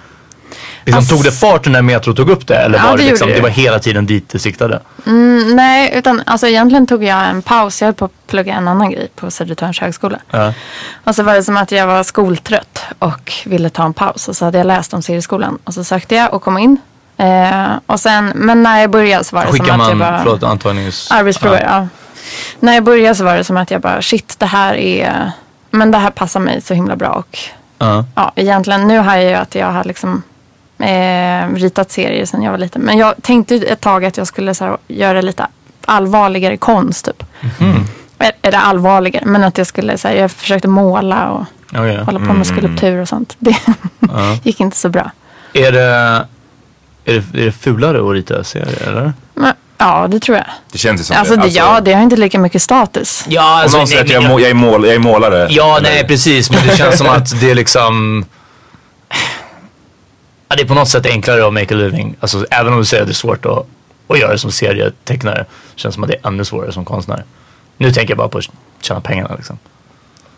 liksom, 0.85 0.99
Alltså- 0.99 1.15
tog 1.15 1.25
det 1.25 1.33
fart 1.33 1.67
när 1.67 1.83
Metro 1.83 2.15
tog 2.15 2.31
upp 2.31 2.47
det? 2.47 2.57
Eller 2.57 2.79
Ja, 2.79 2.85
var 2.85 2.97
det 2.97 3.03
det, 3.03 3.09
liksom, 3.11 3.29
det 3.29 3.41
var 3.41 3.49
hela 3.49 3.79
tiden 3.79 4.07
dit 4.07 4.29
det 4.29 4.39
siktade? 4.39 4.81
Mm, 5.07 5.57
nej, 5.57 5.93
utan 5.95 6.23
alltså 6.27 6.47
egentligen 6.47 6.87
tog 6.87 7.05
jag 7.05 7.29
en 7.29 7.43
paus. 7.43 7.81
Jag 7.83 7.87
höll 7.87 7.95
på 7.95 8.05
att 8.05 8.27
plugga 8.27 8.55
en 8.55 8.69
annan 8.69 8.91
grej 8.91 9.09
på 9.15 9.31
Södertörns 9.31 9.81
högskola. 9.81 10.19
Ja. 10.31 10.53
Och 11.05 11.15
så 11.15 11.23
var 11.23 11.35
det 11.35 11.43
som 11.45 11.57
att 11.57 11.73
jag 11.73 11.87
var 11.87 12.03
skoltrött 12.03 12.85
och 12.99 13.33
ville 13.47 13.71
ta 13.71 13.85
en 13.85 13.95
paus. 13.95 14.29
Och 14.29 14.37
så 14.37 14.45
hade 14.45 14.59
jag 14.59 14.67
läst 14.67 14.95
om 14.95 15.03
serieskolan. 15.03 15.59
Och 15.65 15.75
så 15.75 15.85
sökte 15.85 16.15
jag 16.15 16.35
och 16.35 16.43
kom 16.43 16.59
in. 16.59 16.79
Eh, 17.17 17.67
och 17.87 18.01
sen, 18.01 18.33
men 18.35 18.63
när 18.63 18.81
jag 18.81 18.91
började 18.91 19.25
så 19.25 19.37
var 19.37 19.43
det 19.43 19.49
som 19.49 19.59
Skickar 19.59 19.75
att 19.75 19.89
jag 19.89 19.97
man, 19.97 19.99
bara... 19.99 20.19
förlåt 20.19 20.43
antagnings... 20.43 21.11
Arbetsprover, 21.11 21.63
ja. 21.69 21.89
När 22.61 22.75
jag 22.75 22.85
började 22.85 23.15
så 23.15 23.25
var 23.25 23.37
det 23.37 23.45
som 23.45 23.57
att 23.57 23.71
jag 23.71 23.81
bara, 23.81 24.03
shit 24.03 24.39
det 24.39 24.47
här 24.47 24.75
är, 24.75 25.31
men 25.71 25.91
det 25.91 25.99
här 25.99 26.11
passar 26.11 26.41
mig 26.41 26.61
så 26.61 26.75
himla 26.75 26.97
bra. 26.97 27.09
Och 27.09 27.39
Ja. 27.79 28.05
ja, 28.15 28.33
egentligen 28.37 28.89
nu 28.89 28.99
har 28.99 29.17
jag 29.17 29.25
ju 29.25 29.35
att 29.35 29.55
jag 29.55 29.67
har 29.73 29.85
liksom 29.85 30.23
eh, 30.79 31.55
ritat 31.55 31.91
serier 31.91 32.25
sedan 32.27 32.43
jag 32.43 32.51
var 32.51 32.59
liten. 32.59 32.83
Men 32.83 32.99
jag 32.99 33.15
tänkte 33.23 33.55
ett 33.55 33.81
tag 33.81 34.05
att 34.05 34.17
jag 34.17 34.27
skulle 34.27 34.55
så 34.55 34.65
här, 34.65 34.77
göra 34.89 35.21
lite 35.21 35.47
allvarligare 35.85 36.57
konst 36.57 37.05
typ. 37.05 37.23
Eller- 38.19 38.33
Eller 38.43 38.59
allvarligare, 38.59 39.25
men 39.27 39.45
att 39.45 39.59
jag 39.59 39.67
skulle, 39.67 39.99
så 39.99 40.09
här, 40.09 40.15
jag 40.15 40.31
försökte 40.31 40.69
måla 40.69 41.31
och 41.31 41.45
Ja, 41.73 41.87
ja. 41.87 42.03
hålla 42.03 42.19
på 42.19 42.33
med 42.33 42.47
skulptur 42.47 42.99
och 43.01 43.09
sånt. 43.09 43.37
Det 43.39 43.57
Ja. 44.01 44.39
gick 44.43 44.61
inte 44.61 44.77
så 44.77 44.89
bra. 44.89 45.11
Är 45.53 45.73
det, 45.73 46.27
är 47.07 47.23
det, 47.33 47.41
är 47.41 47.45
det 47.45 47.53
fulare 47.53 48.09
att 48.09 48.13
rita 48.15 48.45
serier 48.45 48.89
eller? 48.89 49.13
Men, 49.35 49.55
ja, 49.79 50.07
det 50.11 50.21
tror 50.21 50.37
jag. 50.39 50.47
Det 50.73 50.79
känns 50.79 51.01
ju 51.01 51.05
som 51.05 51.17
Alltså, 51.17 51.37
det. 51.37 51.43
det, 51.43 51.49
ja, 51.49 51.81
det 51.81 51.93
har 51.95 52.03
inte 52.03 52.17
lika 52.17 52.39
mycket 52.39 52.63
status. 52.63 53.25
Ja, 53.29 53.65
På 53.73 53.79
något 53.79 53.89
sätt, 53.89 54.11
jag, 54.11 54.25
är 54.25 54.29
må, 54.29 54.41
jag, 54.41 54.51
är 54.51 54.55
mål, 54.55 54.85
jag 54.87 54.95
är 54.95 54.99
målare. 54.99 55.47
Ja, 55.51 55.77
Eller- 55.79 55.91
nej 55.91 56.07
precis. 56.07 56.51
Men 56.51 56.67
det 56.67 56.77
känns 56.77 56.99
som 56.99 57.07
att 57.09 57.41
det 57.41 57.51
är 57.51 57.55
liksom... 57.55 58.25
Ja, 60.49 60.57
det 60.57 60.63
är 60.63 60.67
på 60.67 60.75
något 60.75 60.89
sätt 60.89 61.07
enklare 61.07 61.47
att 61.47 61.53
make 61.53 61.75
a 61.75 61.79
living. 61.79 62.17
Alltså, 62.21 62.47
även 62.51 62.73
om 62.73 62.79
du 62.79 62.85
säger 62.85 63.03
att 63.03 63.09
det 63.09 63.13
är 63.13 63.15
svårt 63.15 63.47
att, 63.47 63.67
att 64.09 64.19
göra 64.19 64.33
det 64.33 64.39
som 64.39 64.53
serietecknare. 64.53 65.45
Känns 65.75 65.95
som 65.95 66.05
att 66.05 66.11
det 66.11 66.17
är 66.23 66.29
ännu 66.29 66.45
svårare 66.45 66.73
som 66.73 66.85
konstnär. 66.85 67.25
Nu 67.79 67.93
tänker 67.93 68.11
jag 68.11 68.19
bara 68.19 68.29
på 68.29 68.39
att 68.39 68.45
tjäna 68.81 69.01
pengarna 69.01 69.35
liksom. 69.37 69.59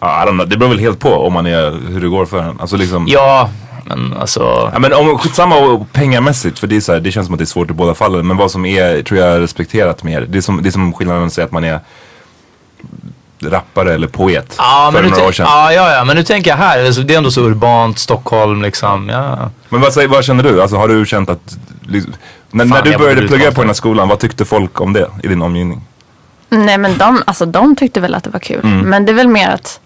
Ja, 0.01 0.23
I 0.23 0.27
don't 0.27 0.31
know. 0.35 0.49
Det 0.49 0.57
beror 0.57 0.69
väl 0.71 0.79
helt 0.79 0.99
på 0.99 1.15
om 1.27 1.33
man 1.33 1.47
är, 1.47 1.71
hur 1.89 2.01
det 2.01 2.09
går 2.09 2.27
för 2.27 2.39
en. 2.43 2.61
Alltså 2.61 2.77
liksom, 2.77 3.07
Ja, 3.09 3.51
men 3.89 4.15
alltså... 4.21 4.71
Ja, 4.73 4.79
men 4.79 4.93
om, 4.93 5.19
skitsamma 5.19 5.87
pengamässigt, 5.93 6.59
för 6.59 6.67
det, 6.67 6.77
är 6.77 6.81
så 6.81 6.93
här, 6.93 7.01
det 7.01 7.13
känns 7.13 7.27
som 7.27 7.35
att 7.35 7.39
det 7.39 7.45
är 7.45 7.47
svårt 7.47 7.71
i 7.71 7.73
båda 7.73 7.95
fallen. 7.95 8.27
Men 8.27 8.37
vad 8.37 8.51
som 8.51 8.65
är, 8.65 9.03
tror 9.03 9.21
jag, 9.21 9.41
respekterat 9.41 10.03
mer. 10.03 10.21
Det 10.21 10.39
är 10.39 10.43
som, 10.43 10.63
det 10.63 10.69
är 10.69 10.71
som 10.71 10.93
skillnaden 10.93 11.25
att 11.25 11.33
säga 11.33 11.45
att 11.45 11.53
man 11.53 11.65
är 11.65 11.81
rappare 13.43 13.95
eller 13.95 14.07
poet 14.07 14.55
Ja, 14.59 14.91
för 14.95 15.03
några 15.03 15.27
år 15.27 15.33
sedan. 15.33 15.47
ja, 15.49 15.73
ja, 15.73 15.93
ja, 15.93 16.05
men 16.05 16.17
nu 16.17 16.23
tänker 16.23 16.51
jag 16.51 16.57
här. 16.57 16.87
Alltså, 16.87 17.03
det 17.03 17.15
är 17.15 17.19
ändå 17.19 17.31
så 17.31 17.41
urbant, 17.41 17.99
Stockholm 17.99 18.63
liksom. 18.63 19.09
Ja. 19.09 19.51
Men 19.69 19.81
vad, 19.81 20.07
vad 20.09 20.25
känner 20.25 20.43
du? 20.43 20.63
Alltså 20.63 20.77
har 20.77 20.89
du 20.89 21.07
känt 21.07 21.31
att, 21.31 21.59
liksom, 21.89 22.13
när, 22.51 22.67
Fan, 22.67 22.85
när 22.85 22.93
du 22.93 22.99
började 22.99 23.29
plugga 23.29 23.53
på 23.53 23.61
den 23.61 23.69
här 23.69 23.75
skolan, 23.75 24.09
vad 24.09 24.19
tyckte 24.19 24.45
folk 24.45 24.81
om 24.81 24.93
det 24.93 25.11
i 25.23 25.29
din 25.29 25.43
omgivning? 25.43 25.83
Nej 26.49 26.79
men 26.79 26.99
de, 26.99 27.23
alltså, 27.27 27.47
de 27.47 27.77
tyckte 27.77 28.01
väl 28.01 28.15
att 28.15 28.25
det 28.25 28.31
var 28.31 28.41
kul. 28.41 28.61
Mm. 28.65 28.79
Men 28.81 29.07
det 29.07 29.13
är 29.13 29.15
väl 29.15 29.29
mer 29.29 29.49
att, 29.49 29.81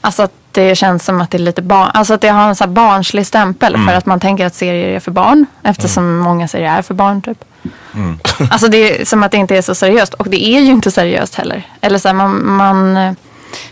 alltså, 0.00 0.22
att 0.22 0.32
det 0.52 0.74
känns 0.76 1.04
som 1.04 1.20
att 1.20 1.30
det 1.30 1.36
är 1.36 1.42
lite 1.42 1.62
barn, 1.62 1.90
alltså 1.94 2.14
att 2.14 2.20
det 2.20 2.28
har 2.28 2.48
en 2.48 2.56
så 2.56 2.66
barnslig 2.66 3.26
stämpel 3.26 3.74
Mm. 3.74 3.86
för 3.88 3.94
att 3.94 4.06
man 4.06 4.20
tänker 4.20 4.46
att 4.46 4.54
serier 4.54 4.88
är 4.96 5.00
för 5.00 5.10
barn. 5.10 5.46
Eftersom 5.62 6.18
många 6.18 6.48
serier 6.48 6.78
är 6.78 6.82
för 6.82 6.94
barn 6.94 7.22
typ. 7.22 7.44
Mm. 7.94 8.18
Alltså 8.50 8.68
det 8.68 9.00
är 9.00 9.04
som 9.04 9.22
att 9.22 9.30
det 9.30 9.36
inte 9.36 9.56
är 9.56 9.62
så 9.62 9.74
seriöst. 9.74 10.14
Och 10.14 10.28
det 10.28 10.44
är 10.46 10.60
ju 10.60 10.70
inte 10.72 10.90
seriöst 10.90 11.34
heller. 11.34 11.62
Eller 11.80 11.98
så 11.98 12.08
här, 12.08 12.14
man, 12.14 12.46
man 12.56 13.16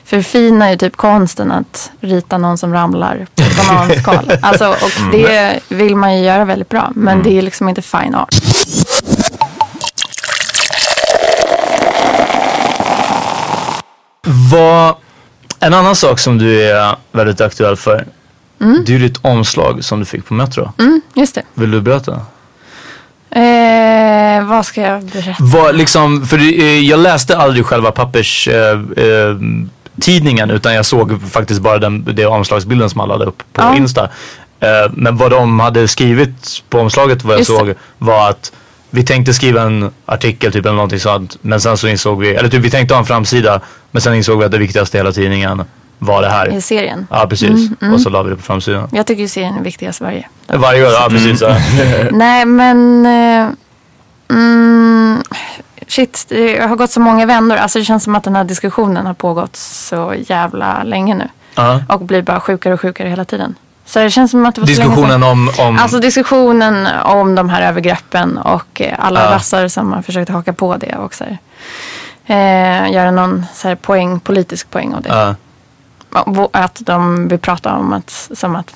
förfinar 0.04 0.70
ju 0.70 0.76
typ 0.76 0.96
konsten 0.96 1.52
att 1.52 1.90
rita 2.00 2.38
någon 2.38 2.58
som 2.58 2.72
ramlar 2.72 3.26
på 3.34 3.42
ett 3.42 3.66
bananskal. 3.68 4.32
alltså, 4.42 4.68
och 4.68 4.98
Mm. 5.00 5.10
det 5.12 5.60
vill 5.68 5.96
man 5.96 6.16
ju 6.18 6.24
göra 6.24 6.44
väldigt 6.44 6.68
bra. 6.68 6.90
Men 6.94 7.22
det 7.22 7.38
är 7.38 7.42
liksom 7.42 7.68
inte 7.68 7.82
fine 7.82 8.14
art. 8.14 8.34
Vad, 14.52 14.94
en 15.60 15.74
annan 15.74 15.96
sak 15.96 16.18
som 16.18 16.38
du 16.38 16.62
är 16.70 16.96
väldigt 17.12 17.40
aktuell 17.40 17.76
för. 17.76 18.06
Det 18.86 18.94
är 18.94 18.98
ditt 18.98 19.18
omslag 19.22 19.84
som 19.84 19.98
du 19.98 20.04
fick 20.04 20.26
på 20.26 20.34
Metro. 20.34 20.72
Mm, 20.78 21.00
just 21.14 21.34
det. 21.34 21.42
Vill 21.54 21.70
du 21.70 21.80
berätta? 21.80 22.12
Eh, 23.30 24.44
vad 24.46 24.66
ska 24.66 24.80
jag 24.80 25.04
berätta? 25.04 25.36
Vad 25.44 25.76
liksom, 25.76 26.26
för 26.26 26.38
eh, 26.38 26.78
jag 26.80 27.00
läste 27.00 27.36
aldrig 27.36 27.66
själva 27.66 27.90
pappers 27.90 28.48
eh, 28.48 28.80
eh, 28.96 29.36
tidningen 30.00 30.50
utan 30.50 30.74
jag 30.74 30.86
såg 30.86 31.22
faktiskt 31.30 31.60
bara 31.60 31.78
den, 31.78 32.04
det 32.14 32.26
omslagsbilden 32.26 32.90
som 32.90 33.00
alla 33.00 33.16
lade 33.16 33.30
upp 33.30 33.42
på 33.52 33.62
Ja. 33.62 33.76
Insta. 33.76 34.04
Eh, 34.60 34.68
men 34.92 35.16
vad 35.16 35.30
de 35.30 35.60
hade 35.60 35.88
skrivit 35.88 36.62
på 36.68 36.80
omslaget 36.80 37.24
vad 37.24 37.32
jag 37.32 37.38
Just 37.38 37.50
såg 37.50 37.74
var 37.98 38.30
att 38.30 38.52
vi 38.90 39.04
tänkte 39.04 39.34
skriva 39.34 39.62
en 39.62 39.90
artikel 40.06 40.52
typ 40.52 40.64
eller 40.66 40.74
någonting 40.74 41.00
sånt. 41.00 41.36
Men 41.40 41.60
sen 41.60 41.76
så 41.76 41.88
insåg 41.88 42.20
vi, 42.20 42.34
eller 42.34 42.48
typ 42.48 42.64
vi 42.64 42.70
tänkte 42.70 42.94
ha 42.94 42.98
en 42.98 43.06
framsida. 43.06 43.60
Men 43.90 44.02
sen 44.02 44.14
insåg 44.14 44.38
vi 44.38 44.44
att 44.44 44.52
det 44.52 44.58
viktigaste 44.58 44.96
i 44.96 45.00
hela 45.00 45.12
tidningen 45.12 45.64
var 45.98 46.22
det 46.22 46.28
här. 46.28 46.56
I 46.56 46.60
serien. 46.60 47.06
Ja 47.10 47.26
precis. 47.28 47.50
Mm, 47.50 47.76
mm. 47.80 47.94
Och 47.94 48.00
så 48.00 48.10
la 48.10 48.22
vi 48.22 48.30
det 48.30 48.36
på 48.36 48.42
framsidan. 48.42 48.88
Jag 48.92 49.06
tycker 49.06 49.22
ju 49.22 49.28
serien 49.28 49.54
är 49.56 49.62
viktigast 49.62 50.00
varje. 50.00 50.28
Varje 50.46 50.82
gång, 50.82 50.92
ja 50.92 51.06
precis. 51.10 51.40
Ja. 51.40 51.56
Nej 52.10 52.44
men... 52.44 53.06
Mm, 54.30 55.22
shit, 55.86 56.26
det 56.28 56.58
har 56.58 56.76
gått 56.76 56.90
så 56.90 57.00
många 57.00 57.26
vändor. 57.26 57.56
Alltså 57.56 57.78
det 57.78 57.84
känns 57.84 58.04
som 58.04 58.14
att 58.14 58.24
den 58.24 58.36
här 58.36 58.44
diskussionen 58.44 59.06
har 59.06 59.14
pågått 59.14 59.56
så 59.56 60.14
jävla 60.26 60.82
länge 60.82 61.14
nu. 61.14 61.28
Ja. 61.54 61.80
Och 61.88 62.00
blir 62.00 62.22
bara 62.22 62.40
sjukare 62.40 62.74
och 62.74 62.80
sjukare 62.80 63.08
hela 63.08 63.24
tiden. 63.24 63.54
Så 63.88 63.98
det 63.98 64.10
känns 64.10 64.30
som 64.30 64.46
att 64.46 64.54
det 64.54 64.60
var 64.60 64.68
Diskussionen 64.68 65.22
om, 65.22 65.50
om 65.58 65.78
Alltså 65.78 66.00
diskussionen 66.00 66.88
om 67.04 67.34
de 67.34 67.48
här 67.48 67.62
övergreppen 67.62 68.38
och 68.38 68.80
eh, 68.80 68.94
alla 68.98 69.24
Ja. 69.24 69.30
rassar 69.30 69.68
som 69.68 69.92
har 69.92 70.02
försökt 70.02 70.30
haka 70.30 70.52
på 70.52 70.76
det. 70.76 70.96
Och 70.96 71.14
så 71.14 71.24
här, 71.24 71.38
eh, 72.26 72.92
göra 72.92 73.10
någon 73.10 73.46
så 73.54 73.68
här 73.68 73.74
poäng, 73.74 74.20
politisk 74.20 74.70
poäng 74.70 74.94
av 74.94 75.02
det. 75.02 75.08
ja. 75.08 75.34
Och 76.22 76.50
Att 76.52 76.76
de 76.80 77.28
vill 77.28 77.38
prata 77.38 77.72
om 77.74 77.92
att, 77.92 78.28
som 78.32 78.56
att 78.56 78.74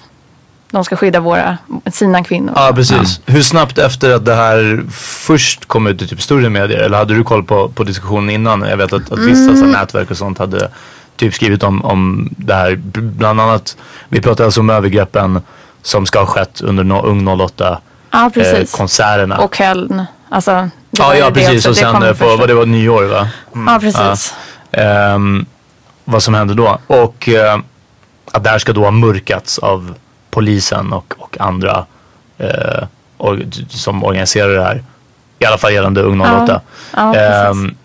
de 0.71 0.85
ska 0.85 0.97
skydda 0.97 1.21
våra, 1.21 1.59
sina 1.93 2.25
kvinnor. 2.25 2.53
Ja, 2.57 2.73
precis. 2.75 3.21
Hur 3.27 3.43
snabbt 3.43 3.79
efter 3.79 4.15
att 4.15 4.25
det 4.25 4.35
här 4.35 4.83
först 5.27 5.69
kom 5.69 5.87
ut 5.87 6.03
i 6.03 6.09
typ 6.09 6.23
större 6.23 6.49
medier? 6.51 6.79
Eller 6.79 6.99
hade 6.99 7.15
du 7.15 7.25
koll 7.25 7.45
på, 7.45 7.69
på 7.69 7.85
diskussionen 7.85 8.31
innan? 8.31 8.63
Jag 8.63 8.77
vet 8.77 8.93
att, 8.93 9.13
att 9.13 9.19
vissa 9.19 9.51
Mm. 9.51 9.71
nätverk 9.71 10.11
och 10.11 10.17
sånt 10.17 10.39
hade 10.39 10.69
typ 11.17 11.35
skrivit 11.35 11.63
om, 11.63 11.85
om 11.85 12.29
det 12.37 12.55
här. 12.55 12.77
Bland 12.95 13.41
annat, 13.41 13.77
vi 14.09 14.21
pratade 14.21 14.45
alltså 14.45 14.61
om 14.61 14.71
övergreppen 14.71 15.41
som 15.83 16.07
ska 16.07 16.19
ha 16.19 16.27
skett 16.27 16.61
under 16.61 16.85
no, 16.85 16.95
Ung 16.95 17.29
08 17.29 17.79
Ja, 18.11 18.31
precis. 18.35 18.73
konserterna. 18.73 19.39
Och 19.39 19.55
Köln. 19.55 20.05
Alltså, 20.29 20.51
det 20.51 20.71
ja, 20.91 21.15
ja 21.17 21.27
det 21.27 21.33
precis. 21.33 21.67
Och 21.67 21.73
Det 21.73 21.79
sen 21.81 21.93
kom 21.93 22.03
eh, 22.03 22.13
på, 22.13 22.37
vad 22.37 22.49
det 22.49 22.55
var 22.55 22.67
nyår 22.67 23.05
va? 23.05 23.29
Ja, 23.67 23.79
precis. 23.81 24.35
Ja. 24.71 24.81
Ehm, 24.81 25.47
vad 26.05 26.23
som 26.23 26.35
hände 26.35 26.55
då. 26.55 26.79
Och 26.87 27.29
eh, 27.29 27.59
att 28.33 28.45
det 28.45 28.51
här 28.51 28.59
ska 28.59 28.73
då 28.73 28.85
ha 28.85 28.91
mörkats 28.91 29.59
av 29.59 29.95
polisen 30.31 30.93
och, 30.93 31.15
och 31.19 31.41
andra 31.41 31.87
eh, 32.39 32.85
och, 33.17 33.37
som 33.69 34.05
organiserar 34.05 34.55
det 34.55 34.65
här. 34.65 34.83
I 35.39 35.45
alla 35.45 35.59
fall 35.59 35.73
gällande 35.73 36.03
Ung 36.03 36.21
08. 36.21 36.61
Ja, 36.97 37.13
precis. 37.13 37.77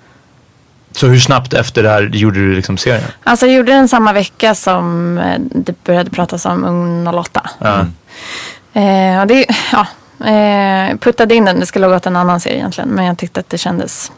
Så 0.92 1.08
hur 1.08 1.20
snabbt 1.20 1.54
efter 1.54 1.84
det 1.84 1.90
här 1.90 2.02
gjorde 2.14 2.40
du 2.40 2.56
liksom 2.56 2.78
serien? 2.78 3.04
Alltså 3.24 3.46
jag 3.46 3.56
gjorde 3.56 3.72
den 3.72 3.88
samma 3.88 4.14
vecka 4.14 4.56
som 4.56 5.18
eh, 5.18 5.40
det 5.40 5.84
började 5.84 6.10
pratas 6.10 6.46
om 6.46 6.64
Ung 6.64 7.08
08. 7.08 7.50
Ja. 7.60 7.80
Eh, 8.82 9.22
och 9.22 9.28
det, 9.28 9.46
ja, 9.72 9.88
eh, 10.28 10.98
puttade 10.98 11.36
in 11.36 11.46
den, 11.46 11.60
det 11.60 11.66
skulle 11.66 11.86
ha 11.86 11.94
gått 11.94 12.06
en 12.06 12.16
annan 12.16 12.40
serie 12.40 12.58
egentligen. 12.58 12.90
Men 12.90 13.06
jag 13.06 13.18
tyckte 13.18 13.40
att 13.40 13.50
det 13.50 13.58
kändes, 13.58 14.12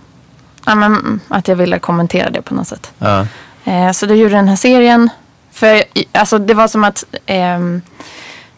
ja, 0.65 0.75
men, 0.75 0.91
mm, 0.91 1.19
att 1.27 1.47
jag 1.47 1.55
ville 1.55 1.79
kommentera 1.79 2.29
det 2.29 2.41
på 2.41 2.55
något 2.55 2.67
sätt. 2.67 2.91
Ja. 2.99 3.25
Eh, 3.65 3.91
så 3.91 4.05
då 4.05 4.15
gjorde 4.15 4.33
jag 4.33 4.39
den 4.39 4.47
här 4.47 4.55
serien. 4.55 5.09
För 5.51 5.83
alltså, 6.11 6.37
det 6.37 6.53
var 6.53 6.67
som 6.67 6.83
att 6.83 7.03
ehm, 7.25 7.81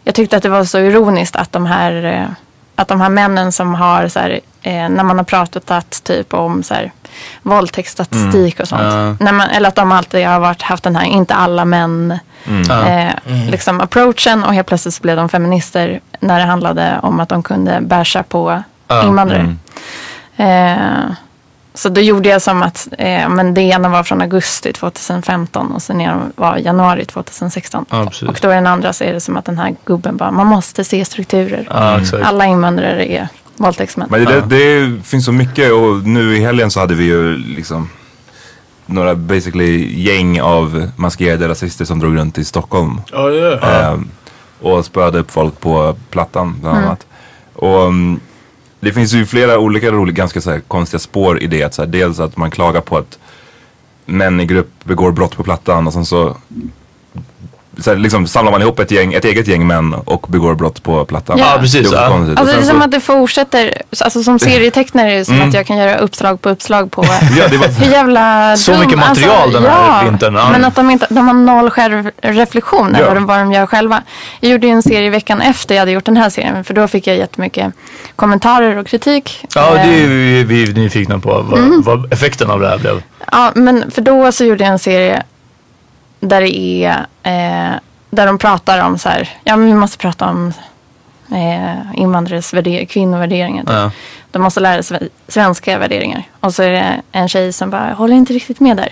jag 0.04 0.14
tyckte 0.14 0.36
att 0.36 0.42
det 0.42 0.48
var 0.48 0.64
så 0.64 0.78
ironiskt 0.78 1.36
att 1.36 1.52
de 1.52 1.66
här, 1.66 2.04
eh, 2.04 2.28
att 2.76 2.88
de 2.88 3.00
här 3.00 3.08
männen 3.08 3.52
som 3.52 3.74
har 3.74 4.08
så 4.08 4.20
här, 4.20 4.40
eh, 4.62 4.88
när 4.88 5.02
man 5.04 5.16
har 5.18 5.24
pratat 5.24 5.70
att, 5.70 6.04
typ 6.04 6.34
om 6.34 6.62
så 6.62 6.74
här, 6.74 6.92
våldtäktsstatistik 7.42 8.60
och 8.60 8.68
sånt. 8.68 8.82
Ja. 8.82 9.16
När 9.20 9.32
man, 9.32 9.48
eller 9.48 9.68
att 9.68 9.74
de 9.74 9.92
alltid 9.92 10.26
har 10.26 10.40
varit, 10.40 10.62
haft 10.62 10.84
den 10.84 10.96
här, 10.96 11.04
inte 11.06 11.34
alla 11.34 11.64
män 11.64 12.18
Ja. 12.68 12.88
eh, 12.88 13.12
liksom 13.50 13.80
approachen 13.80 14.44
och 14.44 14.54
helt 14.54 14.66
plötsligt 14.68 14.94
så 14.94 15.02
blev 15.02 15.16
de 15.16 15.28
feminister 15.28 16.00
när 16.20 16.38
det 16.38 16.44
handlade 16.46 16.98
om 17.02 17.20
att 17.20 17.28
de 17.28 17.42
kunde 17.42 17.78
basha 17.80 18.22
på 18.22 18.62
Ja. 18.88 19.04
invandrare. 19.06 19.56
Eh, 20.36 21.12
så 21.74 21.88
då 21.88 22.00
gjorde 22.00 22.28
jag 22.28 22.42
som 22.42 22.62
att 22.62 22.88
eh, 22.98 23.28
men 23.28 23.54
det 23.54 23.60
ena 23.62 23.88
var 23.88 24.02
från 24.02 24.22
augusti 24.22 24.72
2015 24.72 25.72
och 25.72 25.82
sen 25.82 26.00
ena 26.00 26.20
var 26.36 26.56
januari 26.56 27.04
2016. 27.04 27.86
Ja, 27.90 28.10
och 28.28 28.38
då 28.42 28.48
är 28.50 28.54
den 28.54 28.66
andra 28.66 28.92
så 28.92 29.04
är 29.04 29.12
det 29.12 29.20
som 29.20 29.36
att 29.36 29.44
den 29.44 29.58
här 29.58 29.74
gubben 29.84 30.16
bara, 30.16 30.30
man 30.30 30.46
måste 30.46 30.84
se 30.84 31.04
strukturer. 31.04 31.66
Ja. 31.70 32.00
Alla 32.22 32.46
invandrare 32.46 33.12
är 33.12 33.28
våldtäktsmän. 33.56 34.08
Men 34.10 34.24
det, 34.24 34.40
det 34.40 34.92
finns 35.04 35.24
så 35.24 35.32
mycket 35.32 35.72
och 35.72 36.08
nu 36.08 36.36
i 36.36 36.40
helgen 36.40 36.70
så 36.70 36.80
hade 36.80 36.94
vi 36.94 37.04
ju 37.04 37.36
liksom 37.36 37.88
några 38.86 39.14
basically 39.14 40.02
gäng 40.02 40.40
av 40.40 40.90
maskerade 40.96 41.48
rasister 41.48 41.84
som 41.84 41.98
drog 41.98 42.16
runt 42.16 42.38
i 42.38 42.44
Stockholm. 42.44 43.00
Oh 43.12 43.32
yeah. 43.32 43.92
Ehm, 43.92 44.08
och 44.60 44.84
spöade 44.84 45.18
upp 45.18 45.30
folk 45.30 45.60
på 45.60 45.96
Plattan 46.10 46.56
bland 46.60 46.76
Mm. 46.76 46.88
annat. 46.88 47.06
Och 47.52 47.82
mm, 47.86 48.20
det 48.80 48.92
finns 48.92 49.12
ju 49.12 49.26
flera 49.26 49.58
olika 49.58 49.90
roliga, 49.90 50.14
ganska 50.14 50.40
så 50.40 50.50
här, 50.50 50.60
konstiga 50.60 50.98
spår 50.98 51.42
i 51.42 51.46
det. 51.46 51.62
Att, 51.62 51.74
så 51.74 51.82
här, 51.82 51.88
dels 51.88 52.20
att 52.20 52.36
man 52.36 52.50
klagar 52.50 52.80
på 52.80 52.96
att 52.98 53.18
män 54.04 54.40
i 54.40 54.46
grupp 54.46 54.84
begår 54.84 55.12
brott 55.12 55.36
på 55.36 55.42
Plattan 55.42 55.86
och 55.86 55.92
sen 55.92 56.04
så 56.06 56.36
så 57.78 57.90
här, 57.90 57.96
liksom 57.98 58.26
samlar 58.26 58.52
man 58.52 58.62
ihop 58.62 58.78
ett, 58.78 58.90
gäng, 58.90 59.12
ett 59.14 59.24
eget 59.24 59.46
gäng 59.48 59.66
män 59.66 59.94
och 59.94 60.26
begår 60.28 60.54
brott 60.54 60.82
på 60.82 61.04
plattan. 61.04 61.38
Ja. 61.38 61.52
Ja, 61.54 61.60
precis, 61.60 61.90
Det 61.90 61.96
är 61.96 62.00
ja. 62.02 62.14
Alltså 62.14 62.44
det 62.44 62.52
är 62.52 62.62
som 62.62 62.78
så- 62.78 62.84
att 62.84 62.90
det 62.90 63.00
fortsätter, 63.00 63.82
alltså 64.00 64.22
som 64.22 64.38
serietecknare 64.48 65.12
är 65.12 65.18
det 65.18 65.24
som 65.24 65.34
Mm. 65.34 65.48
att 65.48 65.54
jag 65.54 65.66
kan 65.66 65.76
göra 65.76 65.96
uppslag 65.98 66.40
på 66.42 66.48
uppslag 66.48 66.90
på 66.90 67.04
Ja, 67.38 67.48
det 67.48 67.56
var- 67.56 67.68
hur 67.68 67.92
jävla 67.92 68.56
Så 68.56 68.72
dum- 68.72 68.80
mycket 68.80 68.98
material 68.98 69.52
den 69.52 69.62
här 69.62 69.70
ja, 70.04 70.10
vintern, 70.10 70.34
ja. 70.34 70.48
Men 70.50 70.64
att 70.64 70.74
de 70.74 70.90
inte, 70.90 71.06
de 71.10 71.26
har 71.28 71.34
noll 71.34 71.70
självreflektion 71.70 72.96
Ja. 72.98 73.04
över 73.04 73.20
vad 73.20 73.38
de 73.38 73.52
gör 73.52 73.66
själva. 73.66 74.02
Jag 74.40 74.52
gjorde 74.52 74.66
ju 74.66 74.72
en 74.72 74.82
serie 74.82 75.10
veckan 75.10 75.40
efter 75.40 75.74
jag 75.74 75.80
hade 75.82 75.92
gjort 75.92 76.04
den 76.04 76.16
här 76.16 76.30
serien 76.30 76.64
för 76.64 76.74
då 76.74 76.88
fick 76.88 77.06
jag 77.06 77.16
jättemycket 77.16 77.72
kommentarer 78.16 78.76
och 78.76 78.86
kritik. 78.86 79.44
Ja, 79.54 79.70
det 79.74 79.80
är 79.80 79.86
Eh, 79.86 79.98
ju 80.10 80.44
vi 80.44 80.62
är 80.62 80.72
nyfikna 80.74 81.18
på 81.18 81.42
vad, 81.50 81.58
Mm. 81.58 81.82
vad 81.82 82.12
effekten 82.12 82.50
av 82.50 82.60
det 82.60 82.68
här 82.68 82.78
blev. 82.78 83.02
Ja, 83.32 83.52
men 83.54 83.90
för 83.90 84.02
då 84.02 84.32
så 84.32 84.44
gjorde 84.44 84.64
jag 84.64 84.72
en 84.72 84.78
serie 84.78 85.22
där 86.22 86.40
det 86.40 86.56
är, 86.58 86.90
eh, 87.22 87.72
där 88.10 88.26
de 88.26 88.38
pratar 88.38 88.84
om 88.84 88.98
så 88.98 89.08
här, 89.08 89.28
ja 89.44 89.56
men 89.56 89.66
vi 89.66 89.74
måste 89.74 89.98
prata 89.98 90.26
om 90.28 90.52
eh, 91.32 92.00
invandrares 92.00 92.54
värder- 92.54 92.84
kvinnovärderingar. 92.84 93.62
Typ. 93.62 93.70
Ja. 93.72 93.90
De 94.30 94.42
måste 94.42 94.60
lära 94.60 94.82
sig 94.82 95.08
svenska 95.28 95.78
värderingar. 95.78 96.22
Och 96.40 96.54
så 96.54 96.62
är 96.62 96.70
det 96.70 97.02
en 97.12 97.28
tjej 97.28 97.52
som 97.52 97.70
bara, 97.70 97.88
jag 97.88 97.96
håller 97.96 98.14
inte 98.16 98.32
riktigt 98.32 98.60
med 98.60 98.76
där. 98.76 98.88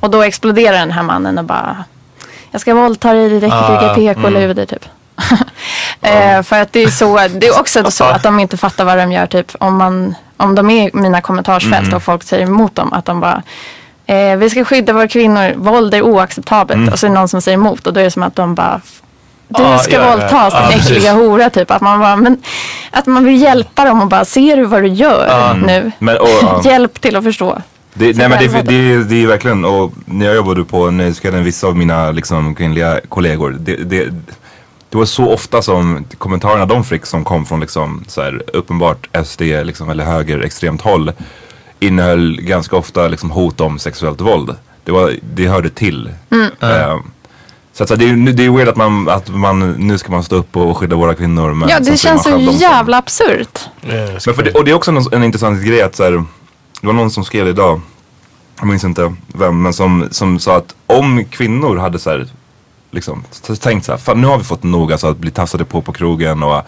Och 0.00 0.10
då 0.10 0.22
exploderar 0.22 0.78
den 0.78 0.90
här 0.90 1.02
mannen 1.02 1.38
och 1.38 1.44
bara, 1.44 1.84
jag 2.50 2.60
ska 2.60 2.74
våldta 2.74 3.12
dig, 3.12 3.28
det 3.28 3.36
räcker 3.40 3.56
Ah, 3.56 3.94
vilka 3.94 4.14
PK-luder 4.14 4.66
typ. 4.66 4.84
eh, 6.00 6.42
för 6.42 6.60
att 6.62 6.72
det 6.72 6.82
är 6.82 6.88
så, 6.90 7.16
det 7.28 7.46
är 7.46 7.60
också 7.60 7.90
så 7.90 8.04
att 8.04 8.22
de 8.22 8.40
inte 8.40 8.56
fattar 8.56 8.84
vad 8.84 8.98
de 8.98 9.12
gör 9.12 9.26
typ. 9.26 9.52
Om, 9.60 9.76
man, 9.76 10.14
om 10.36 10.54
de 10.54 10.70
är 10.70 10.88
i 10.88 10.90
mina 10.92 11.20
kommentarsfält 11.20 11.82
Mm. 11.86 11.94
och 11.96 12.02
folk 12.02 12.22
säger 12.22 12.46
emot 12.46 12.74
dem. 12.74 12.92
Att 12.92 13.04
de 13.04 13.20
bara, 13.20 13.42
eh, 14.06 14.36
vi 14.36 14.50
ska 14.50 14.64
skydda 14.64 14.92
våra 14.92 15.08
kvinnor, 15.08 15.54
våld 15.56 15.94
är 15.94 16.02
oacceptabelt. 16.02 16.78
Mm. 16.78 16.92
Och 16.92 16.98
så 16.98 17.06
är 17.06 17.10
det 17.10 17.14
någon 17.14 17.28
som 17.28 17.42
säger 17.42 17.58
emot 17.58 17.86
och 17.86 17.92
då 17.92 18.00
är 18.00 18.04
det 18.04 18.10
som 18.10 18.22
att 18.22 18.36
de 18.36 18.54
bara, 18.54 18.80
du 19.48 19.62
Ah, 19.62 19.78
ska 19.78 19.94
ja, 19.94 20.00
ja, 20.00 20.10
våldtas 20.10 20.54
ja, 20.54 20.68
din 20.68 20.78
precis. 20.78 20.90
äckliga 20.90 21.12
hora 21.12 21.50
typ. 21.50 21.70
Att 21.70 21.82
man, 21.82 22.00
bara, 22.00 22.16
men, 22.16 22.42
att 22.90 23.06
man 23.06 23.24
vill 23.24 23.42
hjälpa 23.42 23.84
dem 23.84 24.00
och 24.02 24.08
bara, 24.08 24.24
ser 24.24 24.56
du 24.56 24.64
vad 24.64 24.82
du 24.82 24.88
gör 24.88 25.28
Ah. 25.30 25.54
nu? 25.54 25.92
Men, 25.98 26.16
och, 26.16 26.28
ja. 26.42 26.62
Hjälp 26.64 27.00
till 27.00 27.16
att 27.16 27.24
förstå. 27.24 27.58
Det, 27.94 28.16
nej 28.16 28.28
men 28.28 28.38
det, 28.38 28.48
det, 28.48 28.62
det, 28.62 29.04
det 29.04 29.22
är 29.22 29.26
verkligen, 29.26 29.64
och 29.64 29.92
när 30.04 30.26
jag 30.26 30.34
jobbade 30.34 30.64
på 30.64 30.90
Nöjesguiden, 30.90 31.44
vissa 31.44 31.66
av 31.66 31.76
mina 31.76 32.10
liksom, 32.10 32.54
kvinnliga 32.54 33.00
kollegor, 33.08 33.56
det, 33.60 33.76
det, 33.76 34.04
det 34.88 34.98
var 34.98 35.04
så 35.04 35.32
ofta 35.32 35.62
som 35.62 36.04
kommentarerna 36.18 36.66
de 36.66 36.84
fick 36.84 37.06
som 37.06 37.24
kom 37.24 37.46
från 37.46 37.60
liksom, 37.60 38.04
så 38.08 38.22
här, 38.22 38.42
uppenbart 38.52 39.08
SD 39.26 39.40
liksom, 39.40 39.90
eller 39.90 40.04
höger 40.04 40.40
extremt 40.40 40.82
håll 40.82 41.12
innehöll 41.82 42.40
ganska 42.40 42.76
ofta 42.76 43.08
liksom, 43.08 43.30
hot 43.30 43.60
om 43.60 43.78
sexuellt 43.78 44.20
våld. 44.20 44.54
Det, 44.84 44.92
var, 44.92 45.14
det 45.34 45.46
hörde 45.46 45.70
till. 45.70 46.10
Mm. 46.30 46.50
Eh, 46.60 47.00
så 47.72 47.82
att, 47.82 47.88
så, 47.88 47.96
det, 47.96 48.04
är, 48.04 48.32
det 48.32 48.44
är 48.44 48.50
weird 48.50 48.68
att 48.68 48.76
man, 48.76 49.08
att 49.08 49.28
man, 49.28 49.70
nu 49.72 49.98
ska 49.98 50.12
man 50.12 50.24
stå 50.24 50.36
upp 50.36 50.56
och 50.56 50.76
skydda 50.76 50.96
våra 50.96 51.14
kvinnor. 51.14 51.54
Men 51.54 51.68
Ja, 51.68 51.80
det 51.80 51.96
känns 51.96 52.22
så 52.22 52.38
jävla 52.60 52.96
absurt. 52.96 53.60
men 53.82 54.34
för 54.34 54.42
det, 54.42 54.50
och 54.50 54.64
det 54.64 54.70
är 54.70 54.74
också 54.74 54.90
en, 54.90 55.06
en 55.12 55.24
intressant 55.24 55.64
grej 55.64 55.82
att 55.82 55.96
så 55.96 56.04
här, 56.04 56.12
det 56.80 56.86
var 56.86 56.92
någon 56.92 57.10
som 57.10 57.24
skrev 57.24 57.48
idag, 57.48 57.80
jag 58.58 58.66
minns 58.68 58.84
inte 58.84 59.14
vem, 59.26 59.62
men 59.62 59.72
som, 59.72 60.08
som 60.10 60.38
sa 60.38 60.56
att 60.56 60.74
om 60.86 61.24
kvinnor 61.24 61.76
hade 61.76 61.98
så 61.98 62.10
här, 62.10 62.26
liksom, 62.90 63.24
tänkt 63.60 63.84
så 63.84 63.92
här, 63.92 63.98
fan 63.98 64.20
nu 64.20 64.26
har 64.26 64.38
vi 64.38 64.44
fått 64.44 64.62
nog 64.62 64.92
alltså, 64.92 65.06
att 65.06 65.18
bli 65.18 65.30
tafsade 65.30 65.64
på 65.64 65.82
på 65.82 65.92
krogen 65.92 66.42
och, 66.42 66.62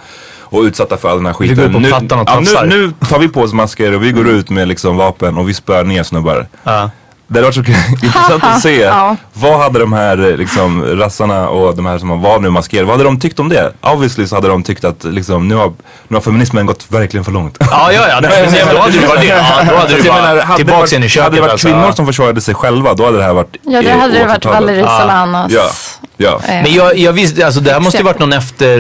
och 0.57 0.63
utsatta 0.63 0.97
för 0.97 1.09
all 1.09 1.17
den 1.17 1.27
här 1.27 1.37
Vi 1.41 1.49
skiten. 1.49 1.65
går 1.67 1.73
på 1.73 1.79
nu, 1.81 1.89
plattan 1.89 2.21
och 2.21 2.27
tafsar. 2.27 2.67
nu, 2.67 2.87
nu 2.87 2.93
tar 3.09 3.19
vi 3.19 3.29
på 3.29 3.41
oss 3.41 3.53
masker 3.53 3.95
och 3.95 4.03
vi 4.05 4.13
går 4.13 4.29
ut 4.29 4.51
med 4.51 4.69
liksom 4.69 4.97
vapen 4.97 5.39
och 5.39 5.49
vi 5.49 5.55
spör 5.55 5.85
ner 5.85 6.03
snubbar. 6.03 6.47
Ja. 6.65 6.91
Det 7.27 7.39
hade 7.39 7.47
varit 7.47 7.55
så 7.55 7.61
intressant 8.07 8.45
att 8.45 8.63
se. 8.63 8.81
Ja. 8.81 9.17
Vad 9.33 9.59
hade 9.61 9.79
de 9.79 9.93
här 9.93 10.31
eh, 10.31 10.37
liksom, 10.37 10.85
rassarna 10.85 11.49
och 11.49 11.77
de 11.77 11.87
här 11.87 11.99
som 11.99 12.23
var 12.23 12.39
nu 12.41 12.51
maskerade, 12.51 12.87
vad 12.87 12.95
hade 12.95 13.05
de 13.05 13.21
tyckt 13.21 13.41
om 13.41 13.49
det? 13.49 13.73
Obviously 13.81 14.27
så 14.27 14.35
hade 14.35 14.49
de 14.49 14.63
tyckt 14.63 14.85
att 14.85 15.05
liksom, 15.05 15.49
nu, 15.49 15.55
har, 15.55 15.73
nu 16.09 16.17
har 16.17 16.21
feminismen 16.21 16.67
gått 16.67 16.87
verkligen 16.89 17.25
för 17.25 17.33
långt. 17.33 17.57
Ja, 17.61 17.93
ja, 17.93 18.09
ja. 18.09 18.21
Nej, 18.23 18.45
precis. 18.45 18.65
Då 18.73 18.79
hade 18.79 19.01
det 19.01 19.07
varit 19.07 19.21
det. 19.21 19.27
Ja, 19.27 19.65
då 19.71 19.77
hade 19.77 19.89
Så 19.91 19.97
det 19.97 20.05
jag 20.07 20.15
bara 20.15 20.35
menar, 20.35 20.57
tillbaks 20.57 20.93
in 20.93 21.03
i 21.05 21.09
köket. 21.09 21.25
Hade 21.25 21.37
det 21.37 21.41
varit 21.41 21.53
alltså. 21.53 21.69
kvinnor 21.69 21.93
som 21.93 22.07
försvarade 22.07 22.41
sig 22.41 22.55
själva, 22.55 22.95
då 22.95 23.05
hade 23.05 23.17
det 23.19 23.25
här 23.25 23.33
varit 23.35 23.57
Ja, 23.63 23.83
det 23.83 23.91
eh, 23.91 23.99
hade 23.99 24.19
det 24.19 24.27
varit. 24.27 24.45
Valerie. 24.45 24.87
Solanas. 25.01 25.53
Ja, 25.53 25.71
ja. 26.17 26.41
eh, 26.49 26.63
Men 26.63 26.75
jag, 26.75 26.99
jag 26.99 27.13
visste, 27.13 27.47
alltså 27.47 27.61
det 27.61 27.73
här 27.73 27.81
måste 27.81 27.99
ju 27.99 28.05
varit 28.05 28.19
någon 28.19 28.33
efter, 28.33 28.79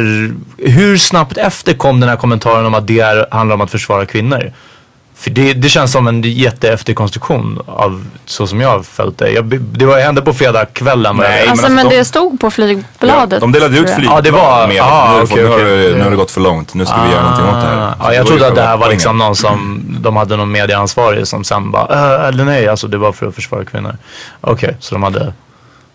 hur 0.58 0.96
snabbt 0.98 1.36
efter 1.36 1.74
kom 1.74 2.00
den 2.00 2.08
här 2.08 2.16
kommentaren 2.16 2.66
om 2.66 2.74
att 2.74 2.86
det 2.86 3.00
är, 3.00 3.26
handlar 3.30 3.54
om 3.54 3.60
att 3.60 3.70
försvara 3.70 4.06
kvinnor? 4.06 4.52
För 5.24 5.30
det, 5.30 5.52
det 5.54 5.68
känns 5.68 5.92
som 5.92 6.06
en 6.08 6.22
jätteefterkonstruktion 6.22 7.62
av 7.66 8.04
så 8.26 8.46
som 8.46 8.60
jag 8.60 8.68
har 8.68 8.82
följt 8.82 9.18
det. 9.18 9.30
Jag, 9.30 9.44
det 9.60 9.86
var, 9.86 10.00
hände 10.00 10.22
på 10.22 10.32
fredagskvällen. 10.34 11.16
Nej, 11.16 11.26
Alltså, 11.26 11.44
men 11.46 11.50
alltså, 11.50 11.70
men 11.70 11.88
de- 11.88 11.96
det 11.96 12.04
stod 12.04 12.40
på 12.40 12.50
flygbladet. 12.50 13.40
de 13.40 13.52
delade 13.52 13.78
ut 13.78 13.86
tror 13.86 13.88
jag. 13.88 13.96
flygblad 13.96 14.18
Ja, 14.18 14.20
det 14.22 14.30
var- 14.30 14.68
med 14.68 14.80
ah, 14.82 14.84
att 14.86 15.08
nu, 15.10 15.16
har 15.16 15.22
okej, 15.24 15.42
nu, 15.44 15.48
har, 15.50 15.58
det- 15.58 15.96
nu 15.98 16.02
har 16.04 16.10
det 16.10 16.16
gått 16.16 16.30
för 16.30 16.40
långt, 16.40 16.74
nu 16.74 16.86
ska 16.86 17.02
vi 17.02 17.10
göra 17.12 17.22
någonting 17.22 17.46
åt 17.48 17.54
det 17.62 17.68
här. 17.68 17.94
Ja, 18.00 18.14
jag 18.14 18.26
trodde 18.26 18.46
att 18.46 18.54
det 18.54 18.62
här 18.62 18.76
var 18.76 18.90
liksom 18.90 19.18
någon 19.18 19.36
som 19.36 19.84
de 20.00 20.16
hade 20.16 20.36
någon 20.36 20.52
medieansvarig 20.52 21.26
som 21.26 21.44
sen 21.44 21.70
bara, 21.70 22.18
äh, 22.22 22.28
eller 22.28 22.44
nej, 22.44 22.68
alltså 22.68 22.86
det 22.88 22.98
var 22.98 23.12
för 23.12 23.26
att 23.26 23.34
försvara 23.34 23.64
kvinnor. 23.64 23.96
Okej, 24.40 24.76
så 24.80 24.94
de 24.94 25.02
hade 25.02 25.32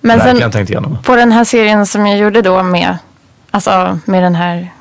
Men 0.01 0.17
verkligen 0.17 0.41
sen 0.41 0.51
tänkt 0.51 0.69
igenom. 0.69 0.97
på 1.03 1.15
den 1.15 1.31
här 1.31 1.43
serien 1.43 1.85
som 1.85 2.07
jag 2.07 2.17
gjorde 2.19 2.41
då 2.41 2.63
med, 2.63 2.97
alltså 3.51 3.99
med 4.05 4.23
den 4.23 4.35
här 4.35 4.71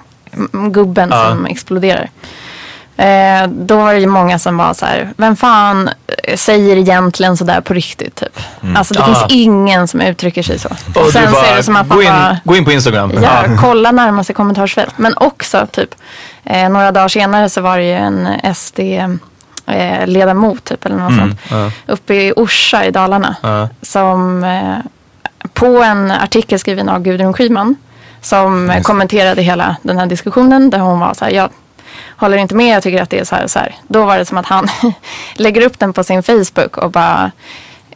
gubben 0.71 1.09
Ja. 1.13 1.29
som 1.29 1.47
exploderar. 1.47 2.09
Eh, 2.99 3.47
då 3.49 3.77
var 3.77 3.95
det 3.95 4.01
ju 4.01 4.07
många 4.07 4.39
som 4.39 4.57
var 4.57 4.75
så 4.75 4.87
här, 4.87 5.09
vem 5.17 5.37
fan 5.37 5.91
eh, 6.25 6.37
säger 6.37 6.77
egentligen 6.77 7.37
sådär 7.37 7.61
på 7.61 7.75
riktigt 7.75 8.15
typ. 8.15 8.41
Alltså 8.77 8.95
det 8.95 9.01
Ah. 9.03 9.05
finns 9.07 9.25
ingen 9.29 9.89
som 9.89 10.01
uttrycker 10.01 10.43
sig 10.43 10.59
så. 10.59 10.69
Och, 10.69 10.97
Och 10.97 11.13
sen 11.13 11.23
du 11.23 11.29
så 11.29 11.35
bara, 11.35 11.47
är 11.47 11.57
det 11.57 11.63
som 11.63 11.77
att 11.77 11.89
gå, 11.89 12.03
in, 12.03 12.09
bara, 12.09 12.39
gå 12.45 12.57
in 12.57 12.65
på 12.65 12.73
Instagram. 12.73 13.13
Ja, 13.23 13.45
kolla 13.61 13.93
närmaste 13.93 14.33
kommentarsfält. 14.33 14.95
Men 14.99 15.15
också 15.17 15.67
typ 15.73 15.95
eh, 16.45 16.69
några 16.69 16.93
dagar 16.93 17.09
senare 17.09 17.49
så 17.49 17.61
var 17.61 17.79
det 17.79 17.85
ju 17.85 17.93
en 17.93 18.29
SD-ledamot 19.67 20.65
typ 20.65 20.87
eller 20.87 20.97
något 20.97 21.15
sånt. 21.17 21.41
ja. 21.51 21.71
Uppe 21.87 22.15
i 22.15 22.33
Orsa 22.37 22.85
i 22.85 22.91
Dalarna. 22.91 23.37
Ja. 23.43 23.69
Som 23.83 24.45
eh, 24.45 24.77
på 25.53 25.67
en 25.83 26.11
artikel 26.11 26.59
skriven 26.59 26.89
av 26.89 27.03
Gudrun 27.03 27.33
Schyman. 27.35 27.77
Som 28.21 28.71
eh, 28.71 28.83
kommenterade 28.83 29.43
hela 29.43 29.77
den 29.83 29.99
här 29.99 30.07
diskussionen. 30.07 30.71
Där 30.71 30.79
hon 30.79 31.01
var 31.01 31.15
så 31.15 31.25
här, 31.25 31.33
jag 31.33 31.51
håller 32.17 32.37
inte 32.37 32.55
med, 32.55 32.77
jag 32.77 32.83
tycker 32.83 33.03
att 33.03 33.11
det 33.11 33.19
är 33.19 33.25
så 33.25 33.35
här 33.37 33.45
och 33.45 33.51
så 33.51 33.59
här. 33.59 33.75
Då 33.89 34.05
var 34.05 34.19
det 34.19 34.25
som 34.25 34.39
att 34.39 34.47
han 34.47 34.69
lägger 35.35 35.61
upp 35.63 35.79
den 35.79 35.93
på 35.93 36.05
sin 36.05 36.23
Facebook 36.23 36.77
och 36.77 36.91
bara 36.91 37.31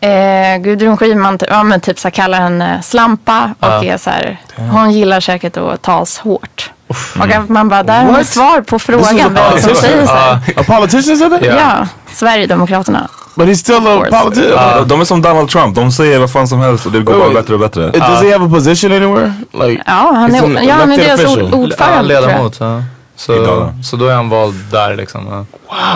Eh, 0.00 0.58
Gudrun 0.58 0.96
Schyman 0.96 1.38
ja, 1.48 1.62
men 1.62 1.80
typ 1.80 1.98
så 1.98 2.08
här, 2.08 2.10
kallar 2.10 2.40
henne 2.40 2.82
slampa 2.82 3.54
och 3.60 3.66
Ja. 3.68 3.84
är 3.84 3.96
så 3.98 4.10
här, 4.10 4.40
hon 4.56 4.92
gillar 4.92 5.20
säkert 5.20 5.56
att 5.56 5.82
tas 5.82 6.18
hårt. 6.18 6.70
Och 7.18 7.30
att 7.30 7.48
man 7.48 7.68
bara, 7.68 7.82
där 7.82 8.04
har 8.04 8.18
vi 8.18 8.24
svar 8.24 8.60
på 8.60 8.78
frågan 8.78 9.34
vem 9.34 9.60
som 9.60 9.74
säger 9.74 10.06
så 10.06 10.12
här. 10.12 10.38
A 10.56 10.62
politician 10.66 11.16
said 11.16 11.30
that? 11.30 11.42
Ja, 11.44 11.86
Sverigedemokraterna. 12.12 13.08
But 13.34 13.48
he's 13.48 13.54
still 13.54 13.86
a 13.86 14.04
politician. 14.22 14.52
Ja, 14.56 14.84
de 14.84 15.00
är 15.00 15.04
som 15.04 15.22
Donald 15.22 15.48
Trump, 15.50 15.74
de 15.76 15.92
säger 15.92 16.18
vad 16.18 16.32
fan 16.32 16.48
som 16.48 16.60
helst 16.60 16.86
och 16.86 16.92
det 16.92 17.00
går 17.00 17.18
bara 17.18 17.30
bättre 17.30 17.54
och 17.54 17.60
bättre. 17.60 17.82
Uh, 17.86 17.92
Does 17.92 18.22
he 18.22 18.32
have 18.32 18.44
a 18.46 18.48
position 18.52 18.92
anywhere? 18.92 19.32
Like, 19.52 19.82
Ja, 19.86 20.12
han 20.16 20.34
är, 20.34 20.62
ja, 20.62 20.74
han 20.74 20.92
är 20.92 20.98
elected 20.98 21.18
deras 21.18 21.36
ord, 21.36 21.54
ordförande 21.54 21.74
tror 21.74 22.12
jag. 22.12 22.28
ledamot. 22.28 22.56
Ja. 22.60 22.78
I 22.78 22.82
Så, 23.26 23.72
så 23.82 23.96
då 23.96 24.06
är 24.06 24.14
han 24.14 24.28
vald 24.28 24.54
där 24.70 24.96
liksom. 24.96 25.26
Ja. 25.26 25.44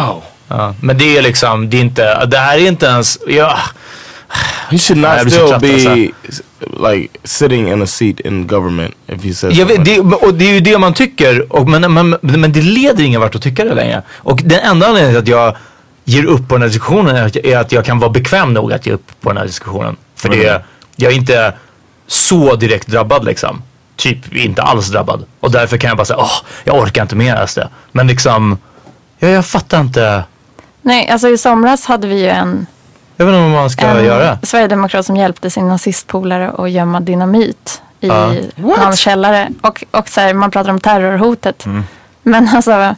wow. 0.07 0.23
Ja. 0.49 0.75
Men 0.81 0.99
det 0.99 1.17
är 1.19 1.23
liksom, 1.23 1.71
det 1.71 1.77
är 1.77 1.81
inte, 1.81 2.25
det 2.27 2.39
här 2.39 2.59
är 2.59 2.69
inte 2.69 2.87
ens, 2.87 3.19
ja. 3.27 3.59
He 4.71 4.79
should 4.79 5.01
Nej, 5.01 5.25
not 5.25 5.33
så 5.33 5.47
still 5.59 5.61
be 5.61 6.91
like 6.93 7.19
sitting 7.25 7.69
in 7.73 7.83
a 7.83 7.87
seat 7.87 8.21
in 8.21 8.47
government 8.47 8.95
if 9.07 9.25
he 9.25 9.35
says 9.35 9.55
Jag 9.55 9.67
vet, 9.67 9.85
det, 9.85 10.01
och 10.01 10.35
det 10.35 10.45
är 10.45 10.53
ju 10.55 10.61
det 10.61 10.79
man 10.79 10.95
tycker, 10.95 11.53
och, 11.53 11.69
men, 11.69 11.93
men, 11.95 12.17
men 12.21 12.53
det 12.53 12.63
leder 12.63 13.05
ingen 13.05 13.21
vart 13.21 13.35
att 13.35 13.43
tycka 13.43 13.65
det 13.65 13.75
längre. 13.75 14.03
Och 14.17 14.41
den 14.45 14.61
enda 14.61 14.87
anledningen 14.87 15.25
till 15.25 15.35
att 15.35 15.41
jag 15.41 15.57
ger 16.05 16.25
upp 16.25 16.49
på 16.49 16.55
den 16.55 16.63
här 16.63 16.69
diskussionen 16.69 17.17
är 17.17 17.57
att, 17.57 17.73
jag, 17.73 17.85
kan 17.85 17.99
vara 17.99 18.11
bekväm 18.11 18.55
nog 18.55 18.73
att 18.73 18.87
ge 18.87 18.93
upp 18.93 19.07
på 19.21 19.31
den 19.31 19.37
här 19.37 19.47
diskussionen. 19.47 19.97
För 20.17 20.29
det, 20.29 20.47
är- 20.47 20.65
jag 20.97 21.13
är 21.13 21.17
inte 21.17 21.55
så 22.07 22.57
direkt 22.57 22.89
drabbad 22.89 23.25
liksom. 23.25 23.63
Typ 23.97 24.35
inte 24.37 24.63
alls 24.63 24.89
drabbad. 24.91 25.25
Och 25.41 25.51
därför 25.51 25.77
kan 25.77 25.89
jag 25.89 25.97
bara 25.97 26.05
säga, 26.05 26.19
åh, 26.19 26.33
jag 26.65 26.77
orkar 26.77 27.03
inte 27.03 27.17
mer 27.17 27.47
SD. 27.47 27.59
Men 27.93 28.07
liksom, 28.07 28.59
ja, 29.19 29.29
jag 29.29 29.47
fattar 29.47 29.81
inte. 29.81 30.25
Nej, 30.83 31.09
alltså 31.09 31.29
i 31.29 31.39
somras 31.39 31.85
hade 31.87 32.07
vi 32.07 32.21
ju 32.21 32.29
en, 32.29 32.67
Jag 33.17 33.27
vet 33.27 33.33
inte 33.35 33.43
vad 33.43 33.51
man 33.51 33.71
ska 33.71 33.87
en 33.87 34.05
göra. 34.05 34.39
sverigedemokrat 34.43 35.07
som 35.07 35.17
hjälpte 35.17 35.51
sin 35.51 35.69
nazistpolare 35.69 36.51
att 36.59 36.71
gömma 36.71 37.01
dynamit 37.01 37.83
i 38.01 38.07
Ja. 38.07 38.35
hans 38.79 38.99
källare. 38.99 39.49
Och, 39.63 39.85
och 39.91 40.09
så 40.09 40.21
här, 40.21 40.35
man 40.35 40.51
pratar 40.51 40.71
om 40.71 40.81
terrorhotet. 40.81 41.67
Mm. 41.67 41.85
Men 42.23 42.49
alltså, 42.49 42.95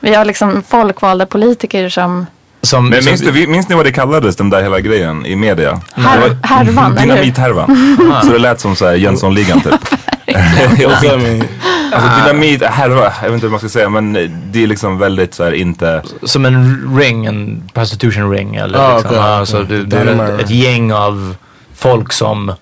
vi 0.00 0.14
har 0.14 0.24
liksom 0.24 0.62
folkvalda 0.68 1.26
politiker 1.26 1.88
som 1.88 2.26
Som, 2.62 2.88
Men 2.88 3.02
som, 3.02 3.10
minns, 3.10 3.20
du, 3.20 3.46
minns 3.46 3.68
ni 3.68 3.74
vad 3.74 3.84
det 3.86 3.92
kallades, 3.92 4.36
den 4.36 4.50
där 4.50 4.62
hela 4.62 4.80
grejen 4.80 5.26
i 5.26 5.36
media? 5.36 5.80
här, 5.94 6.38
härvan? 6.42 6.94
Dynamithärvan. 6.94 8.20
Så 8.24 8.32
det 8.32 8.38
lät 8.38 8.60
som 8.60 8.76
såhär 8.76 8.94
Jönssonligan 8.94 9.60
typ. 9.60 9.74
That 11.02 11.20
mean? 11.22 11.44
Alltså 11.92 12.20
dynamithärva, 12.32 13.12
jag 13.22 13.28
vet 13.28 13.32
inte 13.34 13.46
hur 13.46 13.50
man 13.50 13.58
ska 13.60 13.68
säga 13.68 13.88
men 13.88 14.12
det 14.52 14.62
är 14.62 14.66
liksom 14.66 14.98
väldigt 14.98 15.34
såhär 15.34 15.52
inte 15.52 16.02
som 16.22 16.44
en 16.46 16.90
ring, 16.98 17.26
en 17.26 17.62
prostitution 17.74 18.30
ring 18.30 18.56
eller 18.56 18.78
Ah, 18.78 18.94
liksom. 18.98 19.10
okej, 19.10 19.18
Ja, 19.22 19.34
okej. 19.34 19.46
så 19.46 19.62
det, 19.62 19.84
det 19.84 19.96
är 19.98 20.34
ett, 20.34 20.40
ett 20.40 20.50
gäng 20.50 20.92
av 20.92 21.36
folk 21.74 22.12
som 22.12 22.52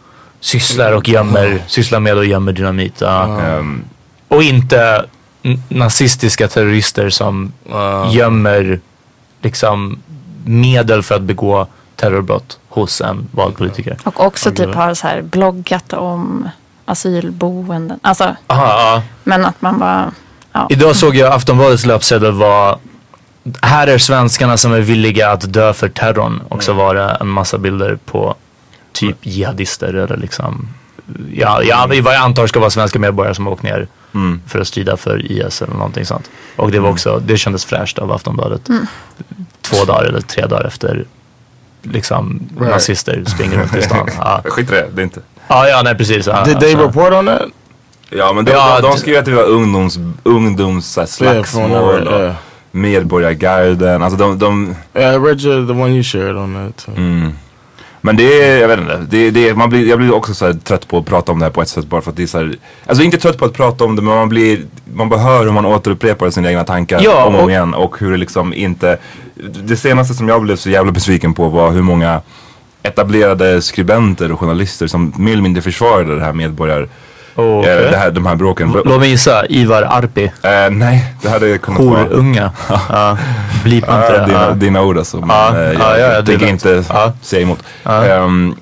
sysslar 0.40 0.92
och 0.92 1.08
gömmer, 1.08 1.58
sysslar 1.66 2.00
med 2.00 2.16
och 2.16 2.24
gömmer 2.24 2.52
dynamit. 2.52 2.94
Ja. 3.00 3.40
Ehm, 3.40 3.84
Och 4.28 4.42
inte 4.42 5.04
nazistiska 5.68 6.48
terrorister 6.48 7.10
som 7.10 7.52
gömmer 8.12 8.80
liksom 9.42 9.98
medel 10.44 11.02
för 11.02 11.14
att 11.14 11.22
begå 11.22 11.66
terrorbrott 11.96 12.58
hos 12.68 13.00
en 13.00 13.28
vald 13.32 13.56
politiker. 13.56 13.96
Och 14.04 14.24
också 14.24 14.50
typ 14.52 14.74
har 14.74 14.94
så 14.94 15.06
här 15.06 15.22
bloggat 15.22 15.92
om 15.92 16.48
asylboenden. 16.86 17.98
Alltså, 18.02 18.36
Aha, 18.46 18.66
ja. 18.68 19.02
men 19.24 19.44
att 19.44 19.62
man 19.62 19.78
bara, 19.78 20.12
ja. 20.52 20.66
Idag 20.70 20.96
såg 20.96 21.16
jag 21.16 21.32
Aftonbladets 21.32 21.86
löpsedel 21.86 22.32
var 22.32 22.78
här 23.62 23.86
är 23.86 23.98
svenskarna 23.98 24.56
som 24.56 24.72
är 24.72 24.80
villiga 24.80 25.30
att 25.30 25.52
dö 25.52 25.72
för 25.72 25.88
terrorn. 25.88 26.42
Och 26.48 26.62
så 26.62 26.72
var 26.72 26.94
det 26.94 27.16
en 27.20 27.28
massa 27.28 27.58
bilder 27.58 27.98
på 28.04 28.34
typ 28.92 29.16
jihadister 29.26 29.94
eller 29.94 30.16
liksom 30.16 30.68
Ja, 31.32 31.62
ja, 31.62 31.86
vad 31.88 32.14
jag 32.14 32.22
antar 32.22 32.46
ska 32.46 32.60
vara 32.60 32.70
svenska 32.70 32.98
medborgare 32.98 33.34
som 33.34 33.46
har 33.46 33.52
åkt 33.52 33.62
ner 33.62 33.88
Mm. 34.14 34.40
för 34.46 34.58
att 34.60 34.68
strida 34.68 34.96
för 34.96 35.32
IS 35.32 35.62
eller 35.62 35.74
någonting 35.74 36.06
sånt. 36.06 36.30
Och 36.56 36.70
det 36.70 36.78
var 36.80 36.90
också, 36.90 37.22
det 37.26 37.36
kändes 37.36 37.64
fräscht 37.64 37.98
av 37.98 38.12
Aftonbladet. 38.12 38.68
Mm. 38.68 38.86
Två 39.60 39.84
dagar 39.84 40.04
eller 40.04 40.20
tre 40.20 40.46
dagar 40.46 40.64
efter 40.66 41.04
liksom 41.82 42.40
Right. 42.58 42.72
nazister 42.72 43.24
springer 43.26 43.58
runt 43.58 43.76
i 43.76 43.82
stan. 43.82 44.08
Ja, 44.18 44.40
Skit 44.44 44.70
i 44.70 44.74
det, 44.74 44.88
det 44.94 45.00
är 45.00 45.04
inte. 45.04 45.20
Ja, 45.48 45.68
ja 45.68 45.82
nej 45.84 45.94
precis. 45.94 46.26
Ja, 46.26 46.44
Did 46.44 46.60
they 46.60 46.74
alltså. 46.74 46.86
report 47.00 47.12
on 47.12 47.26
that? 47.26 47.42
Ja 48.10 48.32
men 48.32 48.44
de, 48.44 48.52
Ja, 48.52 48.80
de, 48.80 48.90
de 48.90 48.96
skrev 48.98 49.18
att 49.18 49.24
det 49.24 49.30
var 49.34 49.42
ungdoms, 49.44 49.98
ungdoms 50.22 50.86
så 50.92 51.00
här, 51.00 51.06
slagsmål 51.08 51.44
från- 51.70 52.08
och 52.08 52.20
ja. 52.24 52.34
medborgargarden. 52.70 54.02
Alltså 54.02 54.18
de, 54.18 54.38
de 54.38 54.74
Yeah, 54.94 55.14
I 55.14 55.18
read 55.18 55.40
you, 55.40 55.66
the 55.66 55.72
one 55.72 55.90
you 55.94 56.02
shared 56.02 56.36
on 56.36 56.54
that. 56.76 56.88
Mm. 56.96 57.32
Men 58.00 58.16
det 58.16 58.42
är, 58.42 58.60
jag 58.60 58.68
vet 58.68 58.78
inte, 58.80 59.00
det, 59.10 59.30
det, 59.30 59.54
man 59.54 59.70
blir, 59.70 59.88
jag 59.88 59.98
blir 59.98 60.14
också 60.14 60.34
så 60.34 60.46
här 60.46 60.52
trött 60.52 60.88
på 60.88 60.98
att 60.98 61.06
prata 61.06 61.32
om 61.32 61.38
det 61.38 61.44
här 61.44 61.52
på 61.52 61.62
ett 61.62 61.68
sätt 61.68 61.86
bara 61.86 62.00
för 62.00 62.10
att 62.10 62.16
det 62.16 62.22
är 62.22 62.26
så 62.26 62.38
här, 62.38 62.54
Alltså 62.86 63.04
inte 63.04 63.16
trött 63.18 63.38
på 63.38 63.44
att 63.44 63.52
prata 63.52 63.84
om 63.84 63.96
det 63.96 64.02
men 64.02 64.14
man 64.16 64.28
blir, 64.28 64.60
man 64.94 65.12
hör 65.20 65.44
hur 65.44 65.52
man 65.52 65.66
återupprepar 65.66 66.30
sina 66.30 66.48
egna 66.50 66.64
tankar 66.64 67.00
Ja, 67.02 67.24
om 67.24 67.34
och 67.34 67.38
om 67.40 67.44
och- 67.44 67.50
igen 67.50 67.74
och 67.74 67.98
hur 67.98 68.10
det 68.10 68.16
liksom 68.16 68.54
inte 68.54 68.98
Det 69.64 69.76
senaste 69.76 70.14
som 70.14 70.28
jag 70.28 70.42
blev 70.42 70.56
så 70.56 70.70
jävla 70.70 70.92
besviken 70.92 71.34
på 71.34 71.48
var 71.48 71.70
hur 71.70 71.82
många 71.82 72.20
etablerade 72.86 73.62
skribenter 73.62 74.32
och 74.32 74.40
journalister 74.40 74.86
som 74.86 75.12
mer 75.16 75.32
eller 75.32 75.42
mindre 75.42 75.62
försvarade 75.62 76.14
det 76.18 76.24
här 76.24 76.32
medborgar 76.32 76.88
Okej. 77.34 77.72
eh, 77.84 77.90
det 77.90 77.96
här, 77.96 78.10
de 78.10 78.26
här 78.26 78.34
bråken. 78.36 78.72
Låt 78.84 79.00
mig 79.00 79.08
gissa, 79.10 79.46
Ivar 79.48 79.82
Arpi. 79.82 80.24
Eh, 80.42 80.70
nej, 80.70 81.14
det 81.22 81.28
hade 81.28 81.58
kunnat 81.58 81.80
vara... 81.82 82.50
Ja, 82.88 83.18
blipa 83.64 83.96
inte 83.96 84.18
det. 84.20 84.26
dina, 84.26 84.50
dina 84.50 84.82
ord 84.82 84.98
alltså. 84.98 85.16
Men, 85.16 85.28
Ja, 85.30 85.56
eh, 85.56 85.62
jag 85.62 85.74
ja, 85.80 85.98
ja, 85.98 86.22
tänker 86.22 86.46
inte 86.46 86.84
Ja. 86.88 87.12
säga 87.22 87.42
emot. 87.42 87.58
Ehm, 87.84 88.54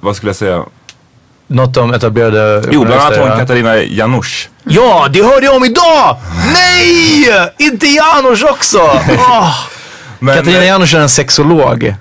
vad 0.00 0.16
skulle 0.16 0.28
jag 0.30 0.36
säga? 0.36 0.62
Något 1.50 1.76
om 1.76 1.94
etablerade 1.94 2.62
Jo, 2.70 2.84
bland 2.84 3.00
annat 3.00 3.18
hon. 3.18 3.38
Katarina 3.38 3.76
Janouch. 3.82 4.48
Ja, 4.64 5.06
det 5.10 5.22
hörde 5.22 5.46
jag 5.46 5.56
om 5.56 5.64
idag! 5.64 6.16
Nej! 6.54 7.26
Inte 7.58 7.86
Janusz 7.86 8.42
också! 8.42 8.78
Åh. 9.18 9.54
Men, 10.18 10.36
Katarina 10.36 10.64
Janouch 10.64 10.94
är 10.94 11.00
en 11.00 11.08
sexolog. 11.08 11.94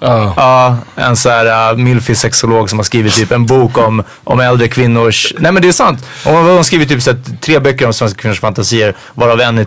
Ja, 0.00 0.76
en 0.96 1.16
så 1.16 1.28
här 1.30 1.72
uh, 1.72 1.78
milfig 1.78 2.16
sexolog 2.16 2.70
som 2.70 2.78
har 2.78 2.84
skrivit 2.84 3.14
typ 3.14 3.32
en 3.32 3.46
bok 3.46 3.78
om, 3.78 4.02
om 4.24 4.40
äldre 4.40 4.68
kvinnors, 4.68 5.32
nej 5.38 5.52
men 5.52 5.62
det 5.62 5.68
är 5.68 5.72
sant. 5.72 6.06
Hon 6.24 6.34
har 6.56 6.62
skrivit 6.62 6.88
typ 6.88 7.02
så 7.02 7.10
här, 7.10 7.20
tre 7.40 7.58
böcker 7.58 7.86
om 7.86 7.92
svenska 7.92 8.20
kvinnors 8.22 8.40
fantasier 8.40 8.94
varav 9.14 9.40
en, 9.40 9.58
är- 9.58 9.66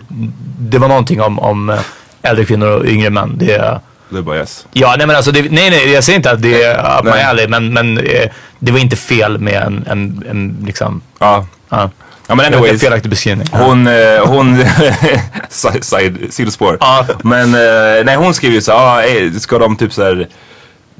det 0.60 0.78
var 0.78 0.88
någonting 0.88 1.20
om, 1.22 1.38
om 1.38 1.70
eh, 1.70 1.78
äldre 2.22 2.44
kvinnor 2.44 2.68
och 2.68 2.86
yngre 2.86 3.10
män. 3.10 3.34
Det 3.38 3.52
är, 3.52 3.80
Det 4.10 4.18
är 4.18 4.22
bara 4.22 4.36
yes. 4.36 4.66
ja 4.72 4.94
nej 4.98 5.06
men 5.06 5.16
alltså, 5.16 5.32
det, 5.32 5.42
nej 5.42 5.70
nej 5.70 5.90
jag 5.90 6.04
säger 6.04 6.16
inte 6.16 6.30
att 6.30 6.42
det 6.42 6.62
är 6.62 6.98
up 6.98 7.04
my 7.04 7.10
Nej. 7.10 7.24
alley 7.24 7.48
men, 7.48 7.72
men 7.72 7.98
eh, 7.98 8.30
det 8.58 8.72
var 8.72 8.78
inte 8.78 8.96
fel 8.96 9.38
med 9.38 9.62
en, 9.62 9.84
en, 9.86 10.24
en 10.30 10.56
liksom, 10.66 11.00
Ja. 11.18 11.46
ja. 11.68 11.90
Ja 12.30 12.34
men 12.34 12.38
Det 12.38 12.50
var 12.50 12.56
en 12.56 12.62
anyways. 12.64 12.80
felaktig 12.80 13.10
beskrivning. 13.10 13.48
Hon, 13.52 13.86
eh, 13.86 14.26
hon, 14.26 14.58
side, 15.48 15.84
side, 15.84 16.18
sidospår. 16.30 16.76
Ja. 16.80 17.06
Men 17.22 17.54
eh, 17.54 18.04
nej 18.04 18.16
hon 18.16 18.34
skriver 18.34 18.54
ju 18.54 18.60
så 18.60 18.72
ah, 18.72 19.02
ska 19.40 19.58
de 19.58 19.76
typ 19.76 19.92
så 19.92 20.02
här, 20.02 20.28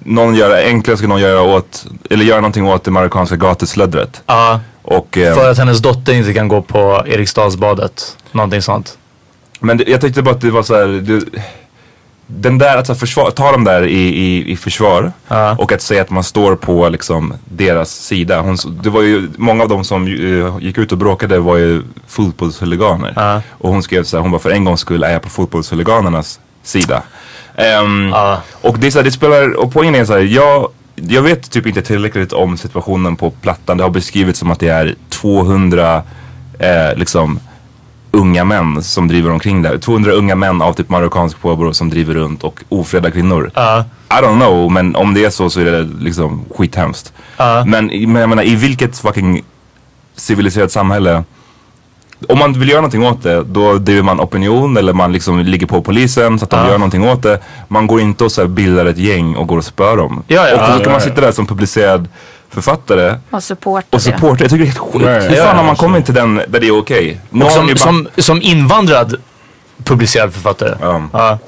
någon 0.04 0.34
göra, 0.34 0.58
enklare 0.58 0.96
ska 0.96 1.06
någon 1.06 1.20
göra 1.20 1.42
åt, 1.42 1.84
eller 2.10 2.24
göra 2.24 2.40
någonting 2.40 2.66
åt 2.68 2.84
det 2.84 2.90
marockanska 2.90 3.36
gatuslöddret. 3.36 4.22
Ja. 4.26 4.60
Och, 4.82 5.18
eh, 5.18 5.34
För 5.34 5.50
att 5.50 5.58
hennes 5.58 5.78
dotter 5.78 6.12
inte 6.12 6.32
kan 6.34 6.48
gå 6.48 6.62
på 6.62 7.02
Eriksdalsbadet. 7.06 8.16
Någonting 8.32 8.62
sånt. 8.62 8.98
Men 9.60 9.76
det, 9.76 9.88
jag 9.88 10.00
tyckte 10.00 10.22
bara 10.22 10.34
att 10.34 10.40
det 10.40 10.50
var 10.50 10.62
så 10.62 10.74
här, 10.74 10.86
det, 10.86 11.24
den 12.30 12.58
där 12.58 12.76
att 12.76 12.86
så 12.86 12.92
här, 12.92 12.98
försvar, 13.00 13.30
ta 13.30 13.52
dem 13.52 13.64
där 13.64 13.82
i, 13.86 13.98
i, 13.98 14.52
i 14.52 14.56
försvar 14.56 15.12
Ja. 15.28 15.56
och 15.58 15.72
att 15.72 15.82
säga 15.82 16.02
att 16.02 16.10
man 16.10 16.24
står 16.24 16.56
på 16.56 16.88
liksom 16.88 17.34
deras 17.44 17.90
sida. 17.90 18.40
Hon, 18.40 18.56
det 18.82 18.90
var 18.90 19.02
ju, 19.02 19.28
många 19.36 19.62
av 19.62 19.68
dem 19.68 19.84
som 19.84 20.06
eh, 20.06 20.58
gick 20.64 20.78
ut 20.78 20.92
och 20.92 20.98
bråkade 20.98 21.38
var 21.38 21.56
ju 21.56 21.82
fotbollshuliganer. 22.06 23.12
Ja. 23.16 23.42
Och 23.50 23.70
hon 23.70 23.82
skrev 23.82 24.04
så 24.04 24.16
här, 24.16 24.22
hon 24.22 24.30
bara 24.30 24.40
för 24.40 24.50
en 24.50 24.64
gångs 24.64 24.80
skull 24.80 25.02
är 25.02 25.12
jag 25.12 25.22
på 25.22 25.28
fotbollshuliganernas 25.28 26.40
sida. 26.62 27.02
Ehm, 27.56 28.08
Ja. 28.12 28.42
Och 28.60 28.78
det, 28.78 28.90
så 28.90 28.98
här, 28.98 29.04
det 29.04 29.10
spelar, 29.12 29.52
och 29.56 29.72
poängen 29.72 29.94
är 29.94 30.04
så 30.04 30.12
här, 30.12 30.20
jag, 30.20 30.68
jag 30.94 31.22
vet 31.22 31.50
typ 31.50 31.66
inte 31.66 31.82
tillräckligt 31.82 32.32
om 32.32 32.56
situationen 32.56 33.16
på 33.16 33.30
plattan. 33.30 33.76
Det 33.76 33.82
har 33.82 33.90
beskrivits 33.90 34.38
som 34.38 34.50
att 34.50 34.60
det 34.60 34.68
är 34.68 34.94
200 35.08 36.02
eh, 36.58 36.96
liksom 36.96 37.40
unga 38.10 38.44
män 38.44 38.82
som 38.82 39.08
driver 39.08 39.30
omkring 39.30 39.62
där. 39.62 39.78
200 39.78 40.12
unga 40.12 40.34
män 40.34 40.62
av 40.62 40.72
typ 40.72 40.88
marockansk 40.88 41.40
påbrå 41.40 41.72
som 41.74 41.90
driver 41.90 42.14
runt 42.14 42.44
och 42.44 42.60
ofredar 42.68 43.10
kvinnor. 43.10 43.50
Ja. 43.54 43.84
I 44.10 44.22
don't 44.24 44.36
know, 44.36 44.72
men 44.72 44.96
om 44.96 45.14
det 45.14 45.24
är 45.24 45.30
så 45.30 45.50
så 45.50 45.60
är 45.60 45.64
det 45.64 45.88
liksom 46.00 46.44
skithemskt. 46.56 47.12
Ja. 47.36 47.64
Men, 47.66 47.86
men 47.86 48.14
jag 48.20 48.28
menar 48.28 48.42
i 48.42 48.54
vilket 48.54 48.98
fucking 48.98 49.42
civiliserat 50.16 50.72
samhälle 50.72 51.24
om 52.28 52.38
man 52.38 52.52
vill 52.52 52.68
göra 52.68 52.80
någonting 52.80 53.06
åt 53.06 53.22
det, 53.22 53.42
då 53.42 53.74
driver 53.74 54.02
man 54.02 54.20
opinion 54.20 54.76
eller 54.76 54.92
man 54.92 55.12
liksom 55.12 55.38
ligger 55.38 55.66
på 55.66 55.82
polisen 55.82 56.38
så 56.38 56.44
att 56.44 56.50
de 56.50 56.56
Ja. 56.60 56.66
gör 56.70 56.78
någonting 56.78 57.08
åt 57.08 57.22
det. 57.22 57.38
Man 57.68 57.86
går 57.86 58.00
inte 58.00 58.24
och 58.24 58.32
så 58.32 58.46
bildar 58.46 58.86
ett 58.86 58.98
gäng 58.98 59.36
och 59.36 59.46
går 59.46 59.58
och 59.58 59.64
spör 59.64 59.96
dem. 59.96 60.22
Ja, 60.28 60.48
ja. 60.48 60.54
och 60.54 60.66
så 60.66 60.72
ska 60.74 60.82
Ja, 60.84 60.90
man 60.90 61.00
sitta 61.00 61.20
där 61.20 61.32
som 61.32 61.46
publicerad 61.46 62.08
författare 62.50 63.16
Och 63.30 63.42
supporta 63.42 63.86
och 63.90 63.98
det. 63.98 64.00
supporta. 64.00 64.44
Jag 64.44 64.50
tycker 64.50 64.56
det 64.58 64.62
är 64.62 64.66
helt 64.66 64.78
sjukt. 64.78 65.04
Hur 65.06 65.36
fan 65.36 65.46
ja, 65.46 65.52
har 65.52 65.64
man 65.64 65.76
kommit 65.76 66.04
till 66.04 66.14
den 66.14 66.34
där 66.34 66.60
det 66.60 66.66
är 66.68 66.78
okej? 66.78 67.20
Ju 67.32 67.50
som, 67.50 67.76
som, 67.76 68.08
som 68.18 68.42
invandrad 68.42 69.14
publicerad 69.84 70.32
författare. 70.32 70.74
Ja, 70.80 71.02
Ja. 71.12 71.38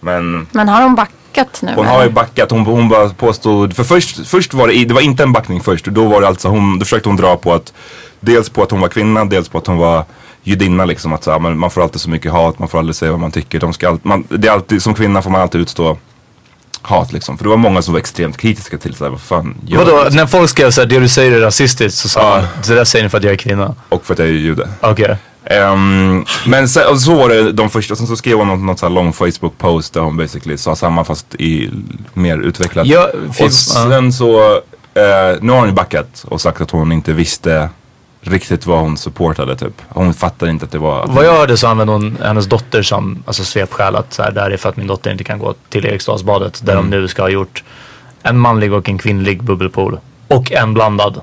men 0.00 0.46
Men 0.52 0.68
har 0.68 0.80
de 0.82 0.94
backat 0.94 1.58
nu? 1.62 1.72
hon 1.74 1.84
eller? 1.86 1.96
har 1.96 2.04
ju 2.04 2.10
backat. 2.10 2.50
Hon, 2.50 2.66
hon 2.66 2.88
bara 2.88 3.08
påstod, 3.08 3.76
för 3.76 3.84
först, 3.84 4.26
först 4.26 4.54
var 4.54 4.68
det, 4.68 4.84
det 4.84 4.94
var 4.94 5.00
inte 5.00 5.22
en 5.22 5.32
backning 5.32 5.60
först. 5.60 5.84
Då 5.84 6.04
var 6.06 6.20
det 6.20 6.28
alltså, 6.28 6.48
hon, 6.48 6.78
då 6.78 6.84
försökte 6.84 7.08
hon 7.08 7.16
dra 7.16 7.36
på 7.36 7.54
att, 7.54 7.72
dels 8.20 8.50
på 8.50 8.62
att 8.62 8.70
hon 8.70 8.80
var 8.80 8.88
kvinna, 8.88 9.24
dels 9.24 9.48
på 9.48 9.58
att 9.58 9.66
hon 9.66 9.76
var 9.76 10.04
judinna 10.42 10.84
liksom. 10.84 11.12
Att 11.12 11.24
så, 11.24 11.30
här, 11.30 11.38
men 11.38 11.58
man 11.58 11.70
får 11.70 11.82
alltid 11.82 12.00
så 12.00 12.10
mycket 12.10 12.32
hat, 12.32 12.58
man 12.58 12.68
får 12.68 12.78
aldrig 12.78 12.94
säga 12.96 13.10
vad 13.10 13.20
man 13.20 13.30
tycker. 13.30 13.60
De 13.60 13.72
ska 13.72 13.88
all, 13.88 13.98
man, 14.02 14.24
det 14.28 14.48
är 14.48 14.52
alltid, 14.52 14.82
som 14.82 14.94
kvinna 14.94 15.22
får 15.22 15.30
man 15.30 15.40
alltid 15.40 15.60
utstå 15.60 15.96
hat 16.82 17.12
liksom. 17.12 17.38
För 17.38 17.44
det 17.44 17.48
var 17.50 17.56
många 17.56 17.82
som 17.82 17.92
var 17.92 17.98
extremt 17.98 18.36
kritiska 18.36 18.78
till 18.78 18.94
så 18.94 19.04
här, 19.04 19.10
vad 19.10 19.20
fan 19.20 19.54
gör 19.66 19.78
Vadå, 19.78 20.08
när 20.10 20.26
folk 20.26 20.50
skrev 20.50 20.70
såhär, 20.70 20.88
det 20.88 20.98
du 20.98 21.08
säger 21.08 21.32
är 21.32 21.40
rasistiskt 21.40 21.98
så 21.98 22.08
sa 22.08 22.22
man, 22.22 22.44
det 22.66 22.74
där 22.74 22.84
säger 22.84 23.02
ni 23.02 23.08
för 23.08 23.18
att 23.18 23.24
jag 23.24 23.32
är 23.32 23.36
kvinna. 23.36 23.74
Och 23.88 24.04
för 24.04 24.12
att 24.12 24.18
jag 24.18 24.28
är 24.28 24.32
jude. 24.32 24.68
Okej. 24.80 25.16
Ehm, 25.44 26.24
men 26.46 26.64
och 26.64 27.00
så 27.00 27.14
var 27.14 27.28
det 27.28 27.52
de 27.52 27.70
första, 27.70 27.96
sen 27.96 28.06
så 28.06 28.16
skrev 28.16 28.36
hon 28.38 28.48
något, 28.48 28.60
något 28.60 28.78
så 28.78 28.88
lång 28.88 29.12
Facebook 29.12 29.58
post 29.58 29.94
där 29.94 30.00
hon 30.00 30.16
basically 30.16 30.56
sa 30.56 30.76
samma 30.76 31.04
fast 31.04 31.34
i 31.34 31.70
mer 32.14 32.38
utvecklat. 32.38 32.86
Ja, 32.86 33.08
och 33.40 33.52
sen 33.52 34.12
så, 34.12 34.54
eh, 34.94 35.38
nu 35.40 35.52
har 35.52 35.58
hon 35.58 35.68
ju 35.68 35.74
backat 35.74 36.24
och 36.28 36.40
sagt 36.40 36.60
att 36.60 36.70
hon 36.70 36.92
inte 36.92 37.12
visste 37.12 37.68
riktigt 38.22 38.66
vad 38.66 38.78
hon 38.80 38.96
supportade 38.96 39.56
typ. 39.56 39.82
Hon 39.88 40.14
fattade 40.14 40.50
inte 40.50 40.64
att 40.64 40.70
det 40.72 40.78
var... 40.78 41.06
Vad 41.06 41.24
jag 41.24 41.32
hörde 41.32 41.56
så 41.56 41.66
använde 41.68 41.92
hon 41.92 42.18
hennes 42.24 42.46
dotter 42.46 42.82
som 42.82 43.22
alltså, 43.26 43.44
svepskäl 43.44 43.96
att 43.96 44.12
så 44.12 44.22
här, 44.22 44.30
det 44.30 44.40
här 44.40 44.50
är 44.50 44.56
för 44.56 44.68
att 44.68 44.76
min 44.76 44.86
dotter 44.86 45.10
inte 45.10 45.24
kan 45.24 45.38
gå 45.38 45.54
till 45.68 45.86
Eriksdalsbadet 45.86 46.60
där 46.66 46.72
Mm. 46.72 46.90
de 46.90 46.96
nu 46.96 47.08
ska 47.08 47.22
ha 47.22 47.28
gjort 47.28 47.64
en 48.22 48.38
manlig 48.38 48.72
och 48.72 48.88
en 48.88 48.98
kvinnlig 48.98 49.42
bubbelpool. 49.42 49.98
Och 50.28 50.52
en 50.52 50.74
blandad. 50.74 51.20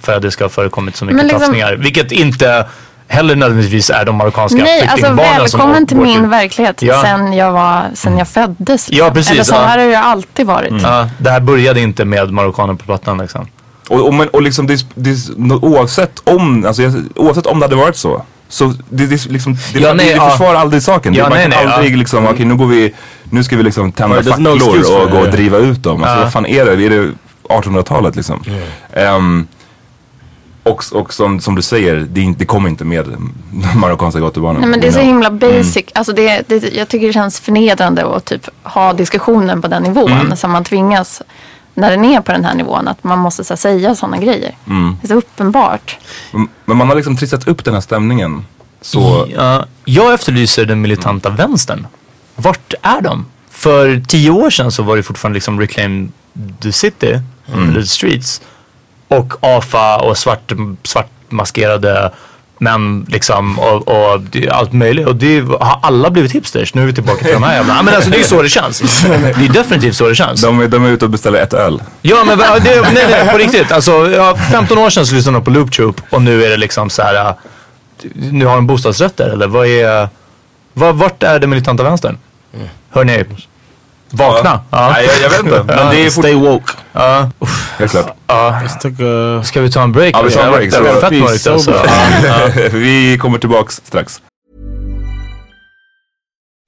För 0.00 0.16
att 0.16 0.22
det 0.22 0.30
ska 0.30 0.44
ha 0.44 0.48
förekommit 0.48 0.96
så 0.96 1.04
mycket 1.04 1.16
Men 1.16 1.24
liksom- 1.26 1.40
tafsningar. 1.40 1.72
Vilket 1.72 2.12
inte 2.12 2.66
heller 3.08 3.36
nödvändigtvis 3.36 3.90
är 3.90 4.04
de 4.04 4.16
marockanska 4.16 4.58
Nej, 4.62 4.86
alltså 4.86 5.12
välkommen 5.12 5.86
till 5.86 5.96
min 5.96 6.28
verklighet 6.30 6.82
Ja. 6.82 7.02
sen 7.02 7.32
jag 7.32 7.52
var, 7.52 7.82
sen 7.94 8.18
jag 8.18 8.28
föddes. 8.28 8.90
Ja, 8.90 8.94
liksom. 9.04 9.14
precis, 9.14 9.32
Eller 9.32 9.42
så 9.44 9.54
ja. 9.54 9.58
här 9.58 9.68
har 9.68 9.76
det 9.78 9.84
ju 9.90 9.94
alltid 9.94 10.46
varit. 10.46 10.82
Ja, 10.82 11.08
det 11.18 11.30
här 11.30 11.40
började 11.40 11.80
inte 11.80 12.04
med 12.04 12.32
marockaner 12.32 12.74
på 12.74 12.84
plattan 12.84 13.18
liksom. 13.18 13.46
Och, 13.90 14.06
och, 14.06 14.14
men, 14.14 14.28
och 14.28 14.42
liksom 14.42 14.66
det, 14.66 14.86
det, 14.94 15.16
oavsett 15.62 16.18
om, 16.24 16.66
alltså, 16.66 16.82
oavsett 17.16 17.46
om 17.46 17.58
det 17.58 17.64
hade 17.64 17.76
varit 17.76 17.96
så. 17.96 18.22
Så 18.48 18.74
det, 18.88 19.06
det, 19.06 19.26
liksom, 19.26 19.56
det, 19.72 19.80
Ja, 19.80 19.94
nej, 19.94 20.06
det 20.06 20.12
ja. 20.12 20.30
försvarar 20.30 20.54
aldrig 20.54 20.82
saken. 20.82 21.14
Ja, 21.14 21.22
man 21.24 21.32
nej, 21.32 21.42
kan 21.42 21.50
nej, 21.50 21.74
aldrig 21.74 21.92
ja. 21.92 21.96
liksom, 21.96 22.26
okej 22.26 22.46
nu 22.46 22.56
går 22.56 22.66
vi, 22.66 22.94
nu 23.30 23.44
ska 23.44 23.56
vi 23.56 23.62
liksom 23.62 23.92
tända 23.92 24.16
no 24.16 24.22
facklor 24.22 24.58
for 24.58 25.04
och 25.04 25.10
gå 25.10 25.16
och 25.16 25.22
yeah. 25.22 25.34
driva 25.34 25.58
ut 25.58 25.82
dem. 25.82 26.02
Alltså 26.02 26.16
Ja. 26.16 26.22
vad 26.22 26.32
fan 26.32 26.46
är 26.46 26.64
det? 26.64 26.84
Är 26.84 26.90
det 26.90 27.12
1800-talet 27.48 28.16
liksom? 28.16 28.42
Ehm, 28.92 29.46
och 30.62 30.84
och 30.92 31.14
som, 31.14 31.40
som 31.40 31.54
du 31.54 31.62
säger, 31.62 32.06
det, 32.10 32.20
inte- 32.20 32.38
det 32.38 32.44
kommer 32.46 32.68
inte 32.68 32.84
med 32.84 33.06
marockanska 33.76 34.20
gatubarnen. 34.20 34.60
Nej 34.60 34.70
men 34.70 34.80
det 34.80 34.86
är 34.86 34.92
så 34.92 34.98
know. 34.98 35.06
himla 35.06 35.30
basic. 35.30 35.84
Alltså 35.94 36.12
det, 36.12 36.48
det, 36.48 36.74
jag 36.74 36.88
tycker 36.88 37.06
det 37.06 37.12
känns 37.12 37.40
förnedrande 37.40 38.16
att 38.16 38.24
typ 38.24 38.48
ha 38.62 38.92
diskussionen 38.92 39.62
på 39.62 39.68
den 39.68 39.82
nivån. 39.82 40.12
Mm. 40.12 40.36
Som 40.36 40.50
man 40.50 40.64
tvingas 40.64 41.22
när 41.80 41.90
den 41.90 42.04
är 42.04 42.20
på 42.20 42.32
den 42.32 42.44
här 42.44 42.54
nivån 42.54 42.88
att 42.88 43.04
man 43.04 43.18
måste 43.18 43.44
så 43.44 43.52
här, 43.54 43.56
säga 43.56 43.94
sådana 43.94 44.18
grejer. 44.18 44.54
Mm. 44.66 44.96
Det 45.00 45.06
är 45.06 45.08
så 45.08 45.14
uppenbart. 45.14 45.98
Men- 46.64 46.76
man 46.76 46.88
har 46.88 46.94
liksom 46.96 47.16
trissat 47.16 47.48
upp 47.48 47.64
den 47.64 47.74
här 47.74 47.80
stämningen. 47.80 48.44
Så, 48.82 49.26
Ja, 49.34 49.64
jag 49.84 50.14
efterlyser 50.14 50.64
den 50.64 50.80
militanta 50.80 51.30
vänstern. 51.30 51.86
Vart 52.36 52.74
är 52.82 53.00
de? 53.00 53.26
För 53.50 54.02
tio 54.08 54.30
år 54.30 54.50
sedan 54.50 54.72
så 54.72 54.82
var 54.82 54.96
det 54.96 55.02
fortfarande 55.02 55.34
liksom 55.36 55.60
Reclaim 55.60 56.12
the 56.62 56.72
City, 56.72 57.20
eller 57.52 57.80
the 57.80 57.86
Streets. 57.86 58.40
Och 59.08 59.32
AFA 59.40 59.96
och 59.96 60.18
svart, 60.18 60.52
svartmaskerade 60.84 62.12
män 62.60 63.06
liksom 63.08 63.58
och, 63.58 63.88
och 63.88 64.20
det- 64.20 64.50
allt 64.50 64.72
möjligt. 64.72 65.06
Och 65.06 65.16
det 65.16 65.40
har 65.40 65.78
alla 65.82 66.10
blivit 66.10 66.32
hipsters. 66.32 66.74
Nu 66.74 66.82
är 66.82 66.86
vi 66.86 66.92
tillbaka 66.92 67.24
till 67.24 67.32
de 67.32 67.42
här 67.42 67.54
jävla... 67.56 67.82
Men 67.82 67.94
alltså 67.94 68.10
det 68.10 68.18
är 68.20 68.22
så 68.24 68.42
det 68.42 68.48
känns. 68.48 68.80
Det 69.02 69.44
är 69.44 69.52
definitivt 69.52 69.96
så 69.96 70.08
det 70.08 70.14
känns. 70.14 70.42
de, 70.42 70.60
är- 70.60 70.68
de 70.68 70.84
är 70.84 70.88
ute 70.88 71.04
och 71.04 71.10
beställer 71.10 71.42
ett 71.42 71.52
öl. 71.54 71.82
Ja 72.02 72.24
men 72.26 72.38
det, 72.38 72.44
nej, 72.94 73.06
nej, 73.10 73.28
på 73.32 73.38
riktigt. 73.38 73.72
Alltså, 73.72 74.10
ja, 74.10 74.36
15 74.52 74.78
år 74.78 74.90
sedan 74.90 75.06
så 75.06 75.14
lyssnade 75.14 75.36
jag 75.38 75.44
på 75.44 75.50
Loop 75.50 75.72
Troop 75.72 76.00
och 76.10 76.22
nu 76.22 76.44
är 76.44 76.50
det 76.50 76.56
liksom 76.56 76.90
så 76.90 77.02
här. 77.02 77.34
Nu 78.14 78.44
har 78.46 78.58
en 78.58 78.66
bostadsrätt 78.66 79.16
där 79.16 79.28
eller 79.28 79.46
vad 79.46 79.66
är... 79.66 80.08
Vad, 80.72 80.94
vart 80.96 81.22
är 81.22 81.38
den 81.38 81.50
militanta 81.50 81.82
vänstern? 81.82 82.18
Hörni, 82.90 83.24
vakna. 84.10 84.60
Ja. 84.70 84.90
Nej, 84.90 85.06
jag, 85.06 85.22
jag 85.22 85.30
vet 85.30 85.42
inte. 85.42 85.64
Men 85.76 85.90
det 85.90 86.06
är. 86.06 86.10
Stay 86.10 86.34
woke. 86.34 86.72
Ja. 86.92 87.30
Helt 87.78 87.90
klart. 87.90 88.16
Ja. 88.26 88.60
Let's 88.64 88.78
take 88.78 89.04
a... 89.04 89.42
Ska 89.44 89.60
vi 89.60 89.70
ta 89.70 89.82
en 89.82 89.92
break? 89.92 90.14
Ja, 90.14 90.22
vi 90.22 90.30
tar 90.30 90.42
en 90.42 90.52
break. 90.52 90.70
Det 90.70 90.80
var 90.80 91.00
fett 91.00 91.20
mörkt 91.20 91.46
alltså. 91.46 91.82
Vi 92.78 93.18
kommer 93.18 93.38
tillbaks 93.38 93.80
strax. 93.84 94.22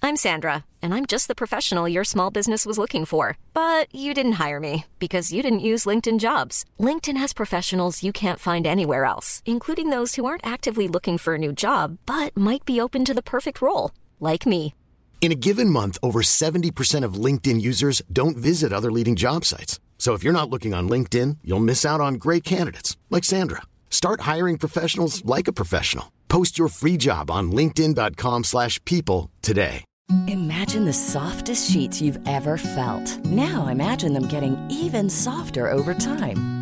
I'm 0.05 0.17
Sandra, 0.17 0.65
and 0.83 0.93
I'm 0.93 1.07
just 1.07 1.29
the 1.29 1.35
professional 1.35 1.89
your 1.89 2.03
small 2.03 2.29
business 2.33 2.67
was 2.67 2.77
looking 2.77 3.05
for. 3.05 3.37
But 3.55 3.87
you 3.95 4.13
didn't 4.15 4.33
hire 4.33 4.59
me 4.59 4.85
because 4.99 5.33
you 5.33 5.45
didn't 5.45 5.69
use 5.73 5.87
LinkedIn 5.87 6.19
jobs. 6.19 6.65
LinkedIn 6.81 7.17
has 7.17 7.33
professionals 7.33 8.03
you 8.03 8.13
can't 8.13 8.41
find 8.41 8.67
anywhere 8.67 9.05
else, 9.05 9.43
including 9.47 9.91
those 9.91 10.17
who 10.17 10.25
aren't 10.25 10.45
actively 10.45 10.89
looking 10.89 11.19
for 11.19 11.35
a 11.35 11.39
new 11.39 11.53
job 11.53 11.99
but 12.05 12.37
might 12.37 12.65
be 12.65 12.81
open 12.81 13.05
to 13.05 13.15
the 13.15 13.23
perfect 13.23 13.63
role, 13.63 13.93
like 14.19 14.45
me. 14.45 14.75
In 15.23 15.31
a 15.31 15.37
given 15.37 15.71
month, 15.71 15.99
over 16.03 16.21
70% 16.21 17.05
of 17.05 17.15
LinkedIn 17.15 17.61
users 17.63 18.03
don't 18.13 18.37
visit 18.37 18.73
other 18.73 18.91
leading 18.91 19.15
job 19.15 19.45
sites. 19.45 19.79
So 19.97 20.15
if 20.15 20.25
you're 20.25 20.33
not 20.33 20.51
looking 20.51 20.75
on 20.75 20.89
LinkedIn, 20.89 21.39
you'll 21.45 21.61
miss 21.61 21.87
out 21.87 22.01
on 22.01 22.15
great 22.15 22.43
candidates 22.43 22.97
like 23.09 23.23
Sandra. 23.23 23.63
Start 23.89 24.23
hiring 24.23 24.59
professionals 24.59 25.25
like 25.25 25.47
a 25.47 25.53
professional. 25.53 26.13
Post 26.29 26.59
your 26.59 26.67
free 26.67 26.97
job 26.97 27.31
on 27.31 27.53
linkedin.com/people 27.53 29.31
today. 29.43 29.85
Imagine 30.27 30.85
the 30.85 30.93
softest 30.93 31.71
sheets 31.71 32.03
you've 32.03 32.19
ever 32.27 32.59
felt. 32.59 33.07
Now 33.25 33.69
imagine 33.69 34.15
them 34.15 34.27
getting 34.27 34.57
even 34.69 35.09
softer 35.09 35.71
over 35.71 35.95
time. 35.95 36.62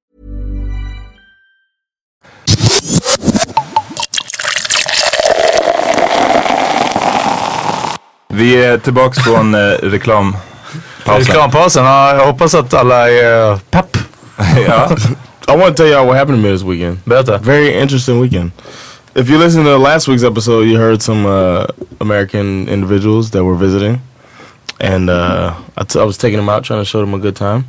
Vi 8.33 8.63
är 8.65 8.77
tillbaks 8.77 9.17
från 9.19 9.55
eh, 9.55 9.59
reklampausen. 9.81 10.41
Reklampausen, 11.05 11.85
ja, 11.85 12.15
jag 12.15 12.25
hoppas 12.25 12.55
att 12.55 12.73
alla 12.73 13.09
är 13.11 13.55
pepp. 13.69 13.97
ja. 14.67 14.89
I 15.47 15.57
want 15.57 15.77
to 15.77 15.83
tell 15.83 15.91
y'all 15.91 16.05
what 16.07 16.17
happened 16.17 16.37
to 16.43 16.47
me 16.47 16.53
this 16.53 16.63
weekend. 16.63 16.97
Berätta. 17.05 17.37
Very 17.37 17.81
interesting 17.81 18.21
weekend. 18.21 18.51
If 19.15 19.29
you 19.29 19.39
listen 19.39 19.65
to 19.65 19.77
last 19.77 20.07
week's 20.07 20.23
episode, 20.27 20.65
you 20.67 20.77
heard 20.79 21.01
some 21.01 21.25
uh, 21.29 21.65
American 21.99 22.67
individuals 22.69 23.31
that 23.31 23.43
were 23.43 23.55
visiting, 23.57 23.99
and 24.79 25.09
uh, 25.09 25.51
I, 25.75 25.83
t- 25.83 25.99
I 25.99 26.03
was 26.05 26.17
taking 26.17 26.37
them 26.37 26.49
out 26.49 26.63
trying 26.63 26.79
to 26.81 26.85
show 26.85 27.01
them 27.01 27.13
a 27.13 27.17
good 27.17 27.35
time, 27.35 27.63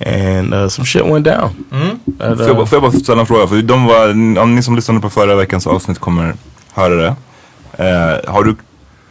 and 0.00 0.54
uh, 0.54 0.68
some 0.68 0.84
shit 0.84 1.04
went 1.04 1.24
down. 1.24 1.50
At, 2.20 2.36
Får 2.38 2.46
jag, 2.46 2.56
bara- 2.56 2.62
uh, 2.62 2.66
får 2.66 2.76
jag 2.76 2.82
bara 2.82 2.92
ställa 2.92 3.20
en 3.20 3.26
fråga? 3.26 3.46
För 3.46 3.62
de 3.62 3.84
var, 3.86 4.08
om 4.42 4.54
ni 4.54 4.62
som 4.62 4.76
lyssnade 4.76 5.00
på 5.00 5.10
förra 5.10 5.34
veckans 5.34 5.66
avsnitt 5.66 5.98
kommer 5.98 6.34
höra 6.74 6.94
det. 6.94 7.16
Eh, 7.78 8.32
har 8.32 8.44
du, 8.44 8.56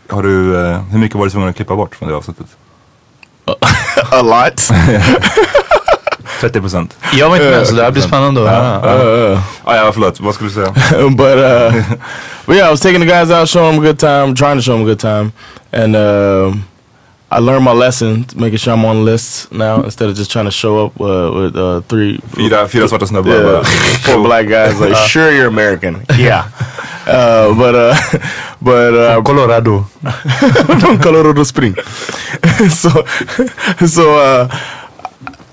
har 0.10 0.24
du, 0.24 0.56
eh, 0.66 0.82
hur 0.92 1.00
mycket 1.00 1.18
var 1.18 1.26
du 1.26 1.32
tvungen 1.32 1.50
att 1.50 1.56
klippa 1.56 1.76
bort 1.76 1.96
från 1.96 2.10
det 2.10 2.16
avsnittet? 2.16 2.46
a 4.12 4.22
lot. 4.22 4.70
30 6.42 6.62
procent. 6.62 6.98
Jag 7.14 7.30
var 7.30 7.36
inte 7.36 7.50
med 7.50 7.68
så 7.68 7.76
det 7.76 7.84
här 7.84 7.92
blir 7.92 8.02
spännande 8.02 8.42
att 8.44 8.50
höra. 8.50 9.04
Uh, 9.32 9.40
Ah, 9.64 9.76
ja, 9.76 9.92
förlåt. 9.94 10.20
Vad 10.20 10.34
skulle 10.36 10.50
du 10.50 10.54
säga? 10.54 10.74
but 11.10 11.38
uh, 11.38 11.84
but 12.46 12.56
yeah, 12.56 12.68
I 12.68 12.72
was 12.72 12.82
taking 12.82 13.00
the 13.02 13.06
guys 13.08 13.30
out, 13.32 13.50
showing 13.50 13.72
them 13.72 13.84
a 13.84 13.88
good 13.88 14.00
time, 14.00 14.36
trying 14.36 14.58
to 14.58 14.62
show 14.62 14.74
them 14.78 14.82
a 14.82 14.86
good 14.86 15.00
time, 15.00 15.32
and 15.72 15.96
um 15.96 16.64
I 17.32 17.40
learned 17.40 17.66
my 17.66 17.74
lesson, 17.74 18.26
making 18.36 18.60
sure 18.60 18.74
I'm 18.74 18.86
on 18.86 19.04
lists 19.04 19.52
now 19.52 19.84
instead 19.84 20.10
of 20.10 20.16
just 20.16 20.32
trying 20.32 20.46
to 20.46 20.52
show 20.52 20.86
up 20.86 21.02
uh, 21.02 21.32
with 21.34 21.56
uh, 21.58 21.82
three 21.82 22.18
Fyra, 22.32 22.68
fyra 22.70 22.88
svarta 22.88 23.06
snubbar. 23.08 23.34
yeah, 23.34 23.42
bara. 23.44 23.64
four 24.06 24.24
black 24.24 24.48
guys. 24.48 24.80
Like, 24.80 24.94
Uh. 24.94 25.08
sure, 25.08 25.32
you're 25.34 25.48
American, 25.48 26.06
yeah, 26.18 26.50
uh, 27.08 27.54
but 27.58 27.76
uh, 27.76 27.96
but 28.62 28.94
uh, 28.94 29.22
Colorado, 29.24 29.82
from 30.80 30.98
Colorado 31.00 31.44
Spring. 31.44 31.76
so 32.70 32.90
so 33.86 34.18
uh, 34.18 34.48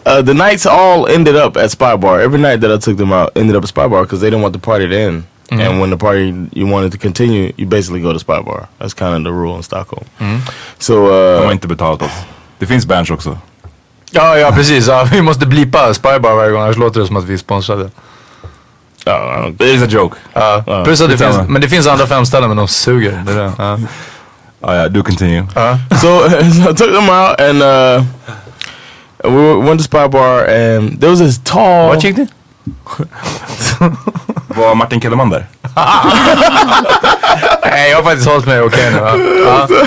uh, 0.04 0.20
the 0.22 0.34
nights 0.34 0.66
all 0.66 1.06
ended 1.08 1.36
up 1.36 1.56
at 1.56 1.70
Spy 1.70 1.96
Bar. 1.96 2.20
Every 2.20 2.38
night 2.38 2.56
that 2.60 2.70
I 2.70 2.76
took 2.78 2.96
them 2.96 3.12
out 3.12 3.32
ended 3.36 3.56
up 3.56 3.62
at 3.64 3.68
Spy 3.70 3.88
Bar 3.88 4.02
because 4.04 4.20
they 4.20 4.28
didn't 4.28 4.42
want 4.42 4.52
the 4.52 4.58
party 4.60 4.86
to 4.88 4.96
end. 4.96 5.24
Mhm. 5.52 5.66
And 5.66 5.80
when 5.80 5.90
the 5.90 5.96
party 5.96 6.34
you 6.52 6.70
wanted 6.72 6.92
to 6.92 6.98
continue, 6.98 7.52
you 7.56 7.68
basically 7.68 8.00
go 8.02 8.12
to 8.12 8.18
Spy 8.18 8.42
Bar. 8.42 8.66
That's 8.78 8.94
kind 8.98 9.14
of 9.16 9.24
the 9.24 9.30
rule 9.30 9.56
in 9.56 9.62
Stockholm. 9.62 10.04
Mm. 10.18 10.40
So 10.78 10.94
De 10.94 11.38
uh, 11.38 11.44
har 11.44 11.52
inte 11.52 11.68
betalat 11.68 12.02
oss. 12.02 12.10
Det 12.58 12.66
finns 12.66 12.86
bands 12.86 13.10
också. 13.10 13.38
Ja, 14.10 14.38
ja 14.38 14.52
precis. 14.52 14.86
Ja, 14.86 15.08
vi 15.12 15.22
måste 15.22 15.46
blipa 15.46 15.94
Spybar 15.94 16.34
varje 16.34 16.50
gång, 16.52 16.62
annars 16.62 16.76
låter 16.76 17.00
det 17.00 17.06
som 17.06 17.16
att 17.16 17.24
vi 17.24 17.34
är 17.34 17.38
sponsrade. 17.38 17.82
uh, 19.06 19.48
It 19.54 19.60
is 19.62 19.82
a 19.82 19.86
joke. 19.88 20.16
Ja, 20.32 20.62
Ja, 20.66 20.84
plus 20.84 21.00
att 21.00 21.08
det 21.08 21.14
det 21.14 21.18
finns, 21.18 21.34
stämmer. 21.34 21.50
men 21.50 21.60
det 21.62 21.68
finns 21.68 21.86
andra 21.86 22.06
fem 22.06 22.26
ställen 22.26 22.48
men 22.48 22.56
de 22.56 22.68
suger. 22.68 23.22
Det 23.26 23.32
är 23.32 23.36
det. 23.36 23.52
Ja. 23.58 23.78
Ah, 24.60 24.74
ja, 24.74 24.88
do 24.88 25.02
continue. 25.02 25.46
Ja. 25.54 25.78
so, 25.90 25.96
so 26.30 26.70
I 26.70 26.74
took 26.74 26.94
them 26.94 27.10
out 27.10 27.40
and 27.40 27.62
uh, 27.62 28.04
we 29.24 29.54
went 29.68 29.80
to 29.80 29.84
Spy 29.84 30.08
Bar 30.08 30.38
and 30.44 31.00
there 31.00 31.10
was 31.10 31.18
this 31.18 31.40
tall. 31.44 31.88
Vart 31.88 32.04
gick 32.04 32.16
ni? 32.16 32.26
Var 34.56 34.74
Martin 34.74 35.00
Kellerman 35.00 35.30
där? 35.30 35.46
Nej, 37.70 37.90
jag 37.90 37.96
har 37.96 38.02
faktiskt 38.02 38.28
hållit 38.28 38.46
mig 38.46 38.60
okej 38.60 38.90
nu. 38.92 38.96
Ja. 38.98 39.16
Ja. 39.70 39.86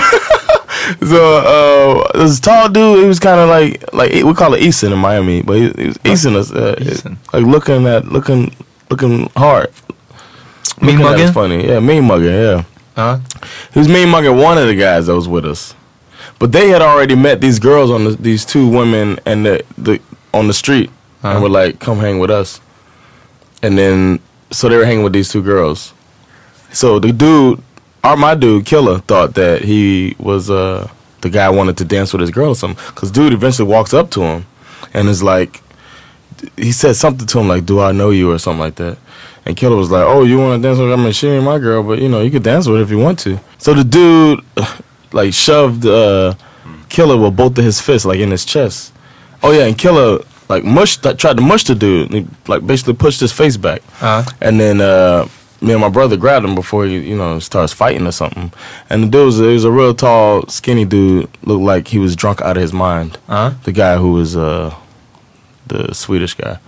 So 1.00 1.16
uh, 1.16 2.12
this 2.12 2.40
tall 2.40 2.68
dude, 2.72 3.00
he 3.02 3.08
was 3.08 3.18
kind 3.18 3.40
of 3.40 3.50
like 3.50 3.82
like 3.92 4.22
we 4.24 4.34
call 4.34 4.54
it 4.54 4.62
Easton 4.62 4.92
in 4.92 4.98
Miami, 4.98 5.42
but 5.42 5.56
he, 5.56 5.72
he 5.76 5.88
was 5.88 5.96
Easton 6.04 6.36
us, 6.36 6.52
uh, 6.52 6.76
Easton. 6.80 7.18
like 7.32 7.44
looking 7.44 7.86
at 7.88 8.04
looking 8.12 8.54
looking 8.90 9.28
hard. 9.36 9.66
Mean 10.80 10.98
Looking 10.98 11.04
mugging? 11.10 11.32
funny, 11.32 11.66
yeah, 11.66 11.80
mean 11.80 12.04
mugging, 12.04 12.32
yeah. 12.34 12.62
Ja. 12.96 13.18
He 13.74 13.80
was 13.80 13.88
mean 13.88 14.08
mugging 14.10 14.36
one 14.38 14.58
of 14.58 14.66
the 14.68 14.74
guys 14.76 15.06
that 15.06 15.14
was 15.16 15.26
with 15.28 15.44
us, 15.44 15.74
but 16.38 16.52
they 16.52 16.68
had 16.68 16.82
already 16.82 17.16
met 17.16 17.40
these 17.40 17.58
girls 17.58 17.90
on 17.90 18.04
the, 18.04 18.10
these 18.22 18.44
two 18.44 18.68
women 18.68 19.18
and 19.26 19.44
the, 19.44 19.64
the 19.78 19.98
on 20.32 20.46
the 20.46 20.54
street, 20.54 20.90
Uh-huh. 21.24 21.34
and 21.34 21.42
were 21.42 21.48
like, 21.64 21.80
"Come 21.80 21.98
hang 21.98 22.20
with 22.20 22.30
us," 22.30 22.60
and 23.62 23.76
then 23.76 24.20
so 24.56 24.70
they 24.70 24.76
were 24.78 24.86
hanging 24.86 25.04
with 25.04 25.12
these 25.12 25.30
two 25.30 25.42
girls. 25.42 25.92
So 26.72 26.98
the 26.98 27.12
dude, 27.12 27.62
our 28.02 28.16
my 28.16 28.34
dude, 28.34 28.64
Killer, 28.64 29.00
thought 29.00 29.34
that 29.34 29.62
he 29.62 30.16
was 30.18 30.48
uh 30.50 30.90
the 31.20 31.28
guy 31.28 31.50
wanted 31.50 31.76
to 31.76 31.84
dance 31.84 32.12
with 32.14 32.20
his 32.22 32.30
girl 32.30 32.50
or 32.50 32.54
something. 32.54 32.82
Cause 32.94 33.10
dude 33.10 33.34
eventually 33.34 33.68
walks 33.68 33.92
up 33.92 34.10
to 34.12 34.22
him 34.22 34.46
and 34.94 35.08
is 35.08 35.22
like, 35.22 35.60
he 36.56 36.72
said 36.72 36.96
something 36.96 37.26
to 37.26 37.38
him 37.38 37.48
like, 37.48 37.66
"Do 37.66 37.80
I 37.80 37.92
know 37.92 38.08
you?" 38.08 38.32
or 38.32 38.38
something 38.38 38.60
like 38.60 38.76
that. 38.76 38.96
And 39.44 39.58
Killer 39.58 39.76
was 39.76 39.90
like, 39.90 40.04
"Oh, 40.06 40.24
you 40.24 40.38
want 40.38 40.62
to 40.62 40.68
dance 40.68 40.78
with? 40.78 40.90
I 40.90 40.96
mean, 40.96 41.12
she 41.12 41.28
ain't 41.28 41.44
my 41.44 41.58
girl, 41.58 41.82
but 41.82 41.98
you 41.98 42.08
know, 42.08 42.22
you 42.22 42.30
could 42.30 42.42
dance 42.42 42.66
with 42.66 42.78
her 42.78 42.82
if 42.82 42.90
you 42.90 42.98
want 42.98 43.18
to." 43.20 43.38
So 43.58 43.74
the 43.74 43.84
dude, 43.84 44.40
like, 45.12 45.34
shoved 45.34 45.84
uh, 45.84 46.32
Killer 46.88 47.18
with 47.18 47.36
both 47.36 47.58
of 47.58 47.64
his 47.64 47.80
fists, 47.82 48.06
like 48.06 48.20
in 48.20 48.30
his 48.30 48.46
chest. 48.46 48.94
Oh 49.42 49.52
yeah, 49.52 49.66
and 49.66 49.76
Killer 49.76 50.20
like 50.48 50.64
mushed, 50.64 51.02
tried 51.02 51.36
to 51.36 51.42
mush 51.42 51.64
the 51.64 51.74
dude. 51.74 52.10
And 52.10 52.24
he 52.24 52.34
like 52.46 52.66
basically 52.66 52.94
pushed 52.94 53.20
his 53.20 53.32
face 53.32 53.56
back. 53.56 53.82
Uh-huh. 54.00 54.22
And 54.40 54.60
then 54.60 54.80
uh, 54.80 55.28
me 55.60 55.72
and 55.72 55.80
my 55.80 55.88
brother 55.88 56.16
grabbed 56.16 56.44
him 56.44 56.54
before 56.54 56.86
he, 56.86 56.98
you 56.98 57.16
know, 57.16 57.38
starts 57.38 57.72
fighting 57.72 58.06
or 58.06 58.12
something. 58.12 58.52
And 58.90 59.04
the 59.04 59.08
dude 59.08 59.26
was, 59.26 59.38
he 59.38 59.46
was 59.46 59.64
a 59.64 59.70
real 59.70 59.94
tall, 59.94 60.46
skinny 60.48 60.84
dude. 60.84 61.28
Looked 61.42 61.62
like 61.62 61.88
he 61.88 61.98
was 61.98 62.14
drunk 62.16 62.40
out 62.42 62.56
of 62.56 62.62
his 62.62 62.72
mind. 62.72 63.18
Uh-huh. 63.28 63.56
The 63.64 63.72
guy 63.72 63.96
who 63.96 64.12
was 64.12 64.36
uh, 64.36 64.74
the 65.66 65.94
Swedish 65.94 66.34
guy. 66.34 66.58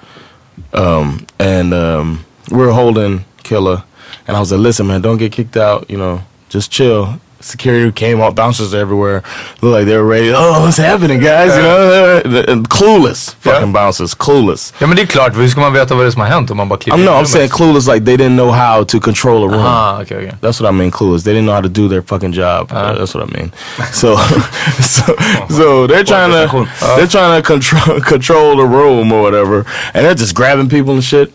Um, 0.73 1.27
and 1.39 1.73
um, 1.73 2.25
we 2.51 2.59
were 2.59 2.73
holding 2.73 3.25
Killer. 3.43 3.85
And 4.27 4.37
I 4.37 4.41
was 4.41 4.53
like, 4.53 4.61
listen, 4.61 4.87
man, 4.87 5.01
don't 5.03 5.19
get 5.19 5.33
kicked 5.33 5.57
out. 5.57 5.89
You 5.91 5.99
know, 5.99 6.23
just 6.49 6.71
chill. 6.71 7.21
Security 7.49 7.93
came 7.93 8.21
up, 8.21 8.35
bouncers 8.35 8.75
everywhere. 8.75 9.23
Looked 9.61 9.79
like 9.79 9.87
they 9.87 9.97
were 9.97 10.07
ready. 10.07 10.33
Oh, 10.35 10.61
what's 10.61 10.77
happening, 10.77 11.21
guys? 11.21 11.57
You 11.57 11.63
know, 11.63 12.45
and 12.53 12.69
clueless 12.69 13.35
fucking 13.35 13.73
bouncers, 13.73 14.15
clueless. 14.15 14.75
Ja 14.79 14.87
men 14.87 14.97
det 14.97 15.03
är 15.03 15.07
klart, 15.07 15.37
hur 15.37 15.49
ska 15.49 15.61
man 15.61 15.73
veta 15.73 15.95
vad 15.95 16.05
det 16.05 16.09
är 16.09 16.11
som 16.11 16.21
har 16.21 16.29
hänt 16.29 16.51
om 16.51 16.57
man 16.57 16.69
bara 16.69 16.79
klipper 16.79 16.99
I'm 16.99 17.05
no, 17.05 17.13
I'm 17.13 17.27
saying 17.27 17.49
clueless 17.49 17.87
like 17.87 18.05
they 18.05 18.17
didn't 18.17 18.37
know 18.37 18.51
how 18.53 18.85
to 18.85 19.01
control 19.01 19.45
a 19.45 19.49
room. 19.49 19.65
Ah, 19.67 20.03
okay, 20.03 20.17
okay. 20.17 20.37
That's 20.41 20.61
what 20.61 20.69
I 20.69 20.73
mean, 20.73 20.91
clueless. 20.91 21.25
They 21.25 21.33
didn't 21.33 21.47
know 21.47 21.55
how 21.55 21.63
to 21.63 21.69
do 21.69 21.89
their 21.89 22.03
fucking 22.03 22.33
job. 22.33 22.69
That's 22.69 23.15
what 23.15 23.23
I 23.29 23.39
mean. 23.39 23.53
So, 23.93 24.17
so, 24.81 25.17
so 25.49 25.87
they're 25.87 26.05
trying 26.05 26.33
to 26.33 26.67
they're 26.97 27.07
trying 27.07 27.43
to 27.43 27.47
control 27.47 28.01
control 28.13 28.57
the 28.57 28.67
room 28.67 29.13
or 29.13 29.23
whatever, 29.23 29.65
and 29.95 30.05
they're 30.05 30.15
just 30.15 30.35
grabbing 30.35 30.69
people 30.69 30.95
and 30.95 31.05
shit. 31.05 31.33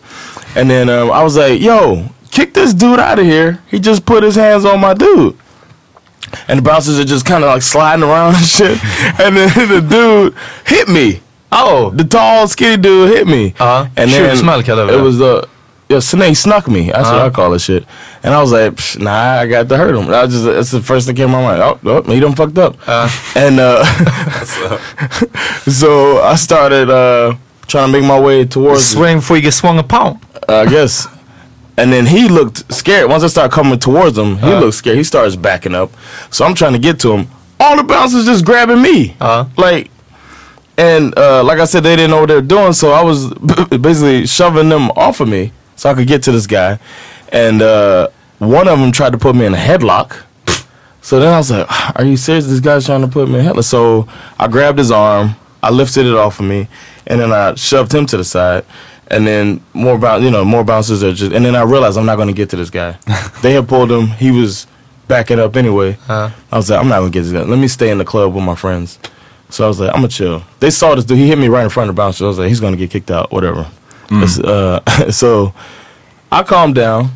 And 0.56 0.70
then 0.70 0.88
um, 0.88 1.10
I 1.10 1.22
was 1.22 1.36
like, 1.36 1.60
"Yo, 1.60 2.06
kick 2.30 2.54
this 2.54 2.74
dude 2.74 2.98
out 2.98 3.18
of 3.18 3.24
here! 3.24 3.58
He 3.70 3.78
just 3.80 4.04
put 4.06 4.22
his 4.22 4.36
hands 4.36 4.64
on 4.64 4.80
my 4.80 4.94
dude." 4.94 5.36
And 6.48 6.58
the 6.58 6.62
bouncers 6.62 6.98
are 6.98 7.04
just 7.04 7.24
kind 7.26 7.44
of 7.44 7.48
like 7.48 7.62
sliding 7.62 8.02
around 8.04 8.34
and 8.36 8.44
shit. 8.56 8.78
And 9.20 9.36
then 9.36 9.48
the 9.68 9.80
dude 9.88 10.34
hit 10.66 10.88
me. 10.88 11.20
Oh, 11.52 11.90
the 11.90 12.04
tall, 12.04 12.48
skinny 12.48 12.76
dude 12.80 13.10
hit 13.10 13.26
me. 13.26 13.54
Uh-huh. 13.58 13.88
And 13.96 14.10
then 14.10 14.36
it 14.90 15.00
was 15.02 15.18
the 15.18 15.48
yeah, 15.88 15.98
Snake 15.98 16.34
snuck 16.36 16.66
me. 16.66 16.86
That's 16.90 17.04
what 17.08 17.14
Uh-huh. 17.16 17.26
I 17.26 17.30
call 17.30 17.50
this 17.50 17.64
shit. 17.64 17.84
And 18.22 18.32
I 18.32 18.40
was 18.40 18.50
like, 18.52 18.72
"Psh, 18.72 18.98
nah, 19.00 19.40
I 19.40 19.46
got 19.46 19.68
to 19.68 19.76
hurt 19.76 19.94
him. 19.94 20.08
I 20.12 20.26
just 20.26 20.44
that's 20.44 20.70
the 20.70 20.80
first 20.80 21.06
thing 21.06 21.14
came 21.14 21.26
to 21.28 21.32
my 21.32 21.42
mind. 21.42 21.62
Oh, 21.62 21.78
oh 21.84 22.02
he 22.10 22.20
done 22.20 22.34
fucked 22.34 22.56
up. 22.58 22.76
Uh. 22.86 23.08
and 23.36 23.60
uh, 23.60 23.84
so 25.70 26.22
I 26.22 26.34
started 26.36 26.90
uh, 26.90 27.34
trying 27.66 27.92
to 27.92 28.00
make 28.00 28.08
my 28.08 28.18
way 28.18 28.44
towards 28.46 28.86
Swing 28.86 29.18
before 29.18 29.36
you 29.36 29.42
get 29.42 29.52
swung 29.52 29.76
a 29.76 29.80
upon. 29.80 30.20
I 30.48 30.66
guess. 30.66 31.06
And 31.76 31.92
then 31.92 32.06
he 32.06 32.28
looked 32.28 32.72
scared. 32.72 33.08
Once 33.10 33.24
I 33.24 33.26
started 33.26 33.52
coming 33.52 33.78
towards 33.78 34.16
him, 34.16 34.36
he 34.38 34.52
Uh. 34.52 34.60
looked 34.60 34.74
scared. 34.76 34.96
He 34.96 35.04
starts 35.04 35.34
backing 35.36 35.74
up. 35.74 35.90
So 36.30 36.44
I'm 36.44 36.54
trying 36.54 36.72
to 36.74 36.78
get 36.78 37.00
to 37.00 37.12
him. 37.12 37.28
All 37.58 37.76
the 37.76 37.82
bouncers 37.82 38.26
just 38.26 38.44
grabbing 38.44 38.80
me. 38.82 39.16
Uh-huh. 39.20 39.46
Like, 39.56 39.90
and 40.76 41.16
uh, 41.18 41.42
like 41.44 41.58
I 41.58 41.64
said, 41.64 41.82
they 41.82 41.96
didn't 41.96 42.10
know 42.10 42.20
what 42.20 42.26
they 42.26 42.34
were 42.34 42.40
doing. 42.42 42.72
So 42.72 42.92
I 42.92 43.02
was 43.02 43.32
basically 43.80 44.26
shoving 44.26 44.68
them 44.68 44.90
off 44.96 45.20
of 45.20 45.28
me 45.28 45.52
so 45.76 45.90
I 45.90 45.94
could 45.94 46.06
get 46.08 46.22
to 46.24 46.32
this 46.32 46.46
guy. 46.46 46.78
And 47.32 47.62
uh, 47.62 48.08
one 48.38 48.68
of 48.68 48.78
them 48.78 48.92
tried 48.92 49.12
to 49.12 49.18
put 49.18 49.34
me 49.34 49.46
in 49.46 49.54
a 49.54 49.58
headlock. 49.58 50.22
So 51.00 51.20
then 51.20 51.34
I 51.34 51.36
was 51.38 51.50
like, 51.50 51.66
"Are 51.98 52.04
you 52.04 52.16
serious? 52.16 52.46
This 52.46 52.60
guy's 52.60 52.86
trying 52.86 53.02
to 53.02 53.08
put 53.08 53.28
me 53.28 53.38
in 53.38 53.46
a 53.46 53.52
headlock." 53.52 53.64
So 53.64 54.08
I 54.38 54.48
grabbed 54.48 54.78
his 54.78 54.90
arm, 54.90 55.36
I 55.62 55.70
lifted 55.70 56.06
it 56.06 56.14
off 56.14 56.40
of 56.40 56.46
me, 56.46 56.66
and 57.06 57.20
then 57.20 57.30
I 57.30 57.54
shoved 57.56 57.92
him 57.92 58.06
to 58.06 58.16
the 58.16 58.24
side. 58.24 58.64
And 59.14 59.26
then 59.26 59.60
more 59.72 59.98
bounce, 59.98 60.22
you 60.24 60.30
know, 60.30 60.44
more 60.44 60.64
bouncers 60.64 61.02
are 61.02 61.12
just. 61.12 61.32
And 61.32 61.44
then 61.44 61.54
I 61.56 61.62
realized 61.62 61.96
I'm 61.98 62.06
not 62.06 62.16
going 62.16 62.28
to 62.28 62.34
get 62.34 62.50
to 62.50 62.56
this 62.56 62.70
guy. 62.70 62.98
they 63.42 63.52
had 63.52 63.68
pulled 63.68 63.90
him. 63.90 64.08
He 64.08 64.30
was 64.30 64.66
backing 65.08 65.38
up 65.38 65.56
anyway. 65.56 65.96
I 66.08 66.56
was 66.56 66.68
like, 66.70 66.80
I'm 66.80 66.88
not 66.88 67.00
going 67.00 67.12
to 67.12 67.18
get 67.18 67.22
this 67.22 67.32
guy. 67.32 67.42
Let 67.42 67.58
me 67.58 67.68
stay 67.68 67.90
in 67.90 67.98
the 67.98 68.04
club 68.04 68.34
with 68.34 68.44
my 68.44 68.54
friends. 68.54 68.98
So 69.50 69.64
I 69.64 69.68
was 69.68 69.78
like, 69.78 69.90
I'm 69.90 69.96
gonna 69.96 70.08
chill. 70.08 70.42
They 70.58 70.70
saw 70.70 70.94
this 70.96 71.04
dude. 71.04 71.18
He 71.18 71.28
hit 71.28 71.38
me 71.38 71.46
right 71.48 71.62
in 71.62 71.70
front 71.70 71.88
of 71.88 71.94
the 71.94 72.00
bouncer. 72.00 72.24
I 72.24 72.28
was 72.28 72.38
like, 72.40 72.48
he's 72.48 72.58
gonna 72.60 72.76
get 72.78 72.90
kicked 72.90 73.10
out. 73.10 73.30
Whatever. 73.30 73.70
It's, 74.10 74.38
Uh, 74.40 74.80
so 75.12 75.52
I 76.32 76.42
calmed 76.42 76.74
down. 76.74 77.10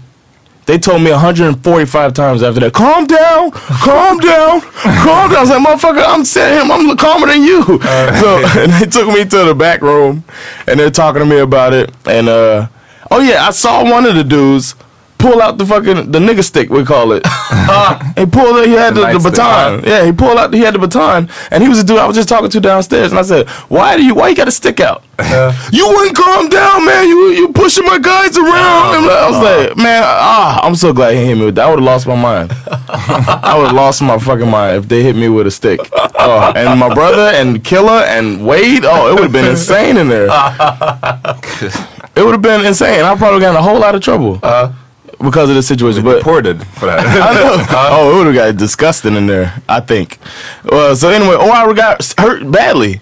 They 0.69 0.77
told 0.79 1.01
me 1.01 1.11
145 1.11 2.13
times 2.13 2.43
after 2.43 2.61
that, 2.61 2.75
calm 2.75 3.07
down, 3.07 3.51
calm 3.53 4.19
down, 4.21 4.61
calm 4.61 5.31
down. 5.31 5.37
I 5.37 5.41
was 5.41 5.49
like, 5.49 5.67
motherfucker, 5.67 6.05
I'm 6.07 6.27
saying 6.27 6.61
him, 6.61 6.71
I'm 6.71 6.95
calmer 6.99 7.27
than 7.27 7.43
you. 7.43 7.65
so 7.65 7.79
and 8.61 8.71
they 8.73 8.85
took 8.85 9.09
me 9.09 9.25
to 9.25 9.45
the 9.45 9.55
back 9.55 9.81
room 9.81 10.23
and 10.67 10.79
they're 10.79 10.91
talking 10.91 11.21
to 11.21 11.27
me 11.27 11.39
about 11.39 11.73
it. 11.73 11.91
And 12.07 12.29
uh, 12.29 12.69
oh 13.11 13.21
yeah, 13.21 13.47
I 13.47 13.51
saw 13.51 13.83
one 13.83 14.05
of 14.05 14.15
the 14.15 14.23
dudes 14.23 14.75
pull 15.19 15.43
out 15.43 15.59
the 15.59 15.67
fucking 15.67 16.13
the 16.13 16.19
nigga 16.19 16.43
stick 16.45 16.71
we 16.71 16.85
call 16.85 17.13
it. 17.13 17.23
Uh, 17.71 17.99
he 18.17 18.25
pulled 18.25 18.57
it. 18.59 18.69
He 18.69 18.73
had 18.73 18.95
the, 18.95 19.03
The 19.13 19.19
the, 19.19 19.31
baton. 19.31 19.85
Yeah, 19.85 20.05
he 20.05 20.13
pulled 20.13 20.39
out. 20.39 20.55
He 20.55 20.61
had 20.61 20.73
the 20.75 20.79
baton, 20.79 21.29
and 21.51 21.63
he 21.63 21.69
was 21.69 21.79
a 21.81 21.85
dude 21.85 21.99
I 21.99 22.07
was 22.07 22.17
just 22.17 22.29
talking 22.29 22.49
to 22.49 22.61
downstairs. 22.61 23.11
And 23.11 23.19
I 23.19 23.23
said, 23.23 23.47
"Why 23.69 23.97
do 23.97 24.05
you? 24.05 24.15
Why 24.15 24.29
you 24.29 24.37
got 24.37 24.49
a 24.49 24.51
stick 24.51 24.81
out? 24.81 25.05
you 25.71 25.87
wouldn't 25.87 26.17
calm 26.17 26.49
down, 26.49 26.87
man. 26.87 27.09
You 27.09 27.29
you 27.31 27.53
pushing 27.53 27.85
my 27.85 27.99
guys 27.99 28.39
around." 28.39 28.95
And 28.97 29.11
I 29.11 29.31
was 29.31 29.43
like, 29.43 29.77
"Man, 29.77 30.03
ah, 30.03 30.61
I'm 30.63 30.75
so 30.75 30.95
glad 30.95 31.15
he 31.15 31.27
hit 31.27 31.37
me 31.37 31.45
with 31.47 31.57
that. 31.57 31.67
I 31.67 31.71
would 31.71 31.79
have 31.79 31.85
lost 31.85 32.07
my 32.07 32.17
mind. 32.17 32.53
I 32.89 33.55
would 33.59 33.67
have 33.67 33.77
lost 33.77 34.01
my 34.01 34.19
fucking 34.19 34.49
mind 34.49 34.79
if 34.79 34.89
they 34.89 35.03
hit 35.03 35.15
me 35.17 35.29
with 35.29 35.47
a 35.47 35.51
stick. 35.51 35.81
Oh, 35.93 36.53
and 36.57 36.81
my 36.81 36.93
brother 36.95 37.37
and 37.37 37.63
Killer 37.63 38.03
and 38.07 38.47
Wade. 38.47 38.85
Oh, 38.85 39.11
it 39.11 39.15
would 39.15 39.25
have 39.25 39.33
been 39.33 39.51
insane 39.51 39.99
in 39.99 40.09
there. 40.09 40.29
It 42.17 42.25
would 42.25 42.33
have 42.33 42.43
been 42.43 42.67
insane. 42.67 43.05
I 43.05 43.15
probably 43.15 43.41
got 43.41 43.51
in 43.51 43.57
a 43.57 43.63
whole 43.63 43.79
lot 43.79 43.95
of 43.95 44.01
trouble 44.03 44.41
because 45.21 45.49
of 45.51 45.57
the 45.57 45.63
situation. 45.63 46.05
But 46.05 46.17
Reported 46.17 46.65
for 46.67 46.87
that. 46.87 47.01
I 47.07 47.35
know. 47.35 47.67
oh, 47.91 48.13
it 48.15 48.19
would 48.19 48.27
have 48.35 48.35
got 48.35 48.57
disgusting 48.57 49.15
in 49.17 49.27
there. 49.27 49.61
I 49.69 49.81
think. 49.81 50.19
Well, 50.65 50.95
so 50.97 51.09
anyway, 51.11 51.35
or 51.35 51.51
I 51.53 51.73
got 51.73 52.15
hurt 52.19 52.51
badly. 52.51 53.01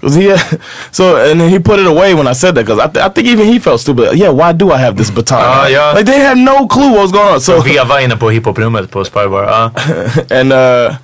Cause 0.00 0.14
he, 0.14 0.36
so 0.92 1.16
and 1.30 1.40
then 1.40 1.50
he 1.50 1.58
put 1.58 1.80
it 1.80 1.86
away 1.86 2.14
when 2.14 2.26
I 2.28 2.32
said 2.34 2.54
that 2.54 2.62
because 2.66 2.78
I, 2.78 2.86
th- 2.86 3.02
I 3.04 3.08
think 3.08 3.26
even 3.26 3.46
he 3.46 3.58
felt 3.58 3.80
stupid. 3.80 4.16
Yeah, 4.16 4.28
why 4.28 4.52
do 4.52 4.70
I 4.70 4.78
have 4.78 4.96
this 4.96 5.10
baton? 5.10 5.38
Ah, 5.40 5.66
yeah. 5.68 5.92
Like 5.92 6.04
they 6.04 6.18
had 6.20 6.36
no 6.36 6.66
clue 6.68 6.92
what 6.92 7.00
was 7.00 7.12
going 7.12 7.34
on. 7.34 7.40
So 7.40 7.60
Veva 7.62 8.00
inne 8.02 8.16
på 8.18 8.30
hiphoprummet 8.30 8.90
på 8.90 9.04
Spybar. 9.04 9.44
Ja. 9.48 9.70
and 10.30 10.52
uh, 10.52 10.98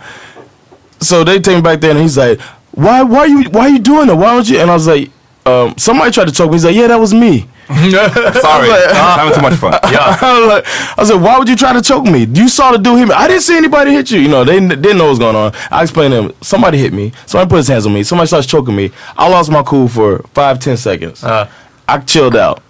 so 1.00 1.24
they 1.24 1.40
take 1.40 1.56
me 1.56 1.62
back 1.62 1.80
there 1.80 1.90
and 1.92 2.00
he's 2.00 2.18
like, 2.18 2.38
why, 2.72 3.02
why 3.02 3.24
you, 3.24 3.44
why 3.50 3.62
are 3.62 3.68
you 3.70 3.78
doing 3.78 4.06
that? 4.08 4.16
Why 4.16 4.34
don't 4.34 4.48
you? 4.48 4.60
And 4.60 4.70
I 4.70 4.74
was 4.74 4.86
like, 4.86 5.10
um, 5.46 5.74
somebody 5.78 6.10
tried 6.12 6.26
to 6.26 6.32
choke 6.32 6.50
me. 6.50 6.56
He's 6.56 6.64
like, 6.64 6.76
yeah, 6.76 6.86
that 6.88 7.00
was 7.00 7.12
me. 7.14 7.48
Sorry, 8.40 8.68
having 8.94 9.34
too 9.34 9.42
much 9.42 9.54
fun. 9.54 9.72
Yeah. 9.92 10.16
I 10.20 10.40
was 10.40 10.48
like, 10.48 10.98
I 10.98 11.04
said, 11.04 11.20
why 11.20 11.38
would 11.38 11.48
you 11.48 11.56
try 11.56 11.72
to 11.72 11.82
choke 11.82 12.04
me? 12.04 12.24
You 12.24 12.48
saw 12.48 12.72
the 12.72 12.78
dude 12.78 12.98
hit 12.98 13.08
me. 13.08 13.14
I 13.14 13.28
didn't 13.28 13.42
see 13.42 13.56
anybody 13.56 13.92
hit 13.92 14.10
you. 14.10 14.20
You 14.20 14.28
know, 14.28 14.44
they 14.44 14.58
didn't 14.60 14.96
know 14.98 15.04
what 15.04 15.10
was 15.10 15.18
going 15.18 15.36
on. 15.36 15.52
I 15.70 15.82
explained 15.82 16.12
to 16.12 16.22
them, 16.22 16.32
somebody 16.40 16.78
hit 16.78 16.92
me. 16.92 17.12
Somebody 17.26 17.48
put 17.50 17.56
his 17.58 17.68
hands 17.68 17.86
on 17.86 17.92
me. 17.92 18.02
Somebody 18.02 18.28
starts 18.28 18.46
choking 18.46 18.74
me. 18.74 18.90
I 19.16 19.28
lost 19.28 19.50
my 19.50 19.62
cool 19.62 19.88
for 19.88 20.20
five, 20.34 20.58
ten 20.60 20.76
seconds. 20.76 21.22
Uh. 21.22 21.50
I 21.88 21.98
chilled 21.98 22.36
out. 22.36 22.62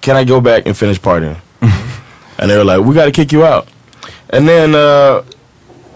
Can 0.00 0.16
I 0.16 0.24
go 0.24 0.40
back 0.40 0.66
and 0.66 0.76
finish 0.76 0.98
partying? 0.98 1.36
and 1.60 2.50
they 2.50 2.56
were 2.56 2.64
like, 2.64 2.80
we 2.84 2.94
got 2.94 3.06
to 3.06 3.12
kick 3.12 3.32
you 3.32 3.44
out. 3.44 3.68
And 4.30 4.48
then 4.48 4.74
uh, 4.74 5.22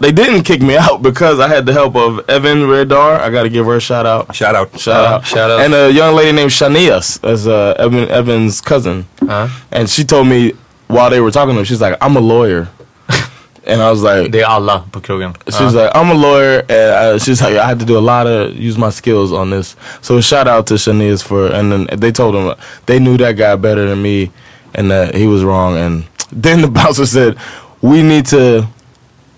they 0.01 0.11
didn't 0.11 0.43
kick 0.43 0.61
me 0.61 0.75
out 0.77 1.01
because 1.01 1.39
I 1.39 1.47
had 1.47 1.65
the 1.65 1.73
help 1.73 1.95
of 1.95 2.27
Evan 2.29 2.59
Redar. 2.67 3.19
I 3.19 3.29
got 3.29 3.43
to 3.43 3.49
give 3.49 3.65
her 3.65 3.75
a 3.75 3.81
shout 3.81 4.05
out. 4.05 4.35
Shout 4.35 4.55
out. 4.55 4.79
Shout 4.79 5.05
out. 5.05 5.25
shout 5.25 5.51
out. 5.51 5.61
And 5.61 5.73
a 5.73 5.91
young 5.91 6.15
lady 6.15 6.31
named 6.31 6.51
Shanias, 6.51 7.23
as 7.23 7.47
uh, 7.47 7.75
Evan, 7.77 8.09
Evan's 8.09 8.61
cousin. 8.61 9.05
Uh. 9.21 9.47
And 9.71 9.89
she 9.89 10.03
told 10.03 10.27
me 10.27 10.53
while 10.87 11.09
they 11.09 11.21
were 11.21 11.31
talking 11.31 11.53
to 11.53 11.59
him, 11.59 11.65
she's 11.65 11.81
like, 11.87 11.97
I'm 12.01 12.15
a 12.17 12.19
lawyer. 12.19 12.67
and 13.65 13.81
I 13.81 13.91
was 13.91 14.01
like, 14.01 14.31
Det 14.31 14.41
är 14.41 14.45
alla 14.47 14.83
på 14.91 14.99
krogen. 15.01 15.33
she 15.57 15.63
was 15.63 15.75
like, 15.75 15.91
I'm 15.95 16.09
a 16.09 16.13
lawyer. 16.15 16.59
And 16.61 16.71
uh, 16.71 17.19
she's 17.19 17.41
like, 17.41 17.55
I 17.55 17.67
had 17.67 17.79
to 17.79 17.85
do 17.85 17.97
a 17.97 18.01
lot 18.01 18.25
of, 18.27 18.55
use 18.55 18.77
my 18.77 18.89
skills 18.89 19.31
on 19.31 19.49
this. 19.51 19.75
So 20.01 20.19
shout 20.21 20.47
out 20.47 20.65
to 20.67 20.73
Shanias 20.75 21.23
for, 21.23 21.47
and 21.53 21.71
then 21.71 21.87
they 21.99 22.11
told 22.11 22.35
him 22.35 22.55
they 22.87 22.99
knew 22.99 23.17
that 23.17 23.33
guy 23.37 23.55
better 23.55 23.87
than 23.87 24.01
me 24.01 24.31
and 24.73 24.89
that 24.89 25.13
he 25.15 25.27
was 25.27 25.43
wrong. 25.43 25.77
And 25.77 26.03
then 26.31 26.61
the 26.61 26.67
bouncer 26.79 27.05
said, 27.05 27.37
we 27.81 28.01
need 28.01 28.25
to 28.27 28.67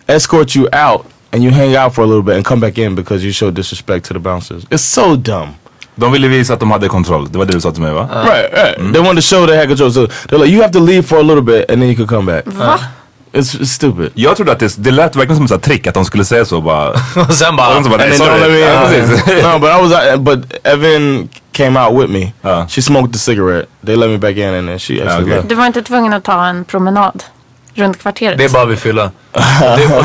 escort 0.07 0.55
you 0.55 0.67
out 0.73 1.05
and 1.31 1.43
you 1.43 1.51
hang 1.51 1.75
out 1.75 1.93
for 1.95 2.03
a 2.03 2.07
little 2.07 2.23
bit 2.23 2.35
and 2.35 2.45
come 2.45 2.61
back 2.61 2.77
in 2.77 2.95
because 2.95 3.25
you 3.25 3.31
showed 3.31 3.55
disrespect 3.55 4.05
to 4.05 4.13
the 4.13 4.19
bouncers. 4.19 4.63
It's 4.69 4.83
so 4.83 5.15
dumb. 5.15 5.55
De 5.95 6.11
ville 6.11 6.27
visa 6.27 6.53
att 6.53 6.59
de 6.59 6.71
hade 6.71 6.87
kontroll. 6.87 7.31
Det 7.31 7.37
var 7.37 7.45
det 7.45 7.53
du 7.53 7.61
sa 7.61 7.71
till 7.71 7.81
mig 7.81 7.93
va? 7.93 8.01
Right, 8.01 8.53
right. 8.53 8.93
They 8.93 9.01
wanted 9.01 9.15
to 9.15 9.21
show 9.21 9.47
they 9.47 9.57
had 9.57 9.67
control. 9.67 9.91
So 9.91 10.07
they're 10.07 10.39
like, 10.39 10.53
you 10.53 10.61
have 10.61 10.71
to 10.71 10.79
leave 10.79 11.03
for 11.03 11.19
a 11.19 11.23
little 11.23 11.41
bit 11.41 11.71
and 11.71 11.81
then 11.81 11.89
you 11.89 11.95
can 11.95 12.07
come 12.07 12.25
back. 12.25 12.45
Va? 12.45 12.79
It's, 13.33 13.55
it's 13.55 13.71
stupid. 13.71 14.11
Jag 14.13 14.35
trodde 14.35 14.51
att 14.51 14.59
det, 14.59 14.83
det 14.83 14.91
lät 14.91 15.15
verkligen 15.15 15.47
som 15.47 15.55
ett 15.55 15.63
trick 15.63 15.87
att 15.87 15.93
de 15.93 16.05
skulle 16.05 16.25
säga 16.25 16.45
så 16.45 16.61
bara. 16.61 16.89
Och 17.27 17.33
sen 17.33 17.55
bara... 17.55 17.77
Och 17.77 17.83
sen 17.83 17.91
bara, 17.91 17.97
nej 17.97 18.17
sorry. 18.17 18.59
Ja, 18.59 18.87
precis. 18.87 19.25
no, 19.43 19.59
but 19.59 19.69
I 19.69 19.81
was, 19.81 19.91
uh, 19.91 20.17
but 20.17 20.67
Evan 20.67 21.29
came 21.51 21.79
out 21.79 22.01
with 22.01 22.11
me. 22.11 22.33
Uh. 22.43 22.67
She 22.67 22.81
smoked 22.81 23.13
the 23.13 23.19
cigarette. 23.19 23.67
They 23.85 23.95
let 23.95 24.09
me 24.09 24.17
back 24.17 24.37
in 24.37 24.53
and 24.53 24.67
then 24.67 24.79
she 24.79 25.01
actually 25.01 25.23
okay. 25.23 25.35
left. 25.35 25.49
Du 25.49 25.55
var 25.55 25.65
inte 25.65 25.81
tvungen 25.81 26.13
att 26.13 26.23
ta 26.23 26.45
en 26.45 26.65
promenad? 26.65 27.23
Runt 27.75 27.99
kvarteret. 27.99 28.37
Det 28.37 28.43
är 28.45 28.49
bara 28.49 28.65
vid 28.65 28.79
fylla. 28.79 29.11
Det, 29.33 29.39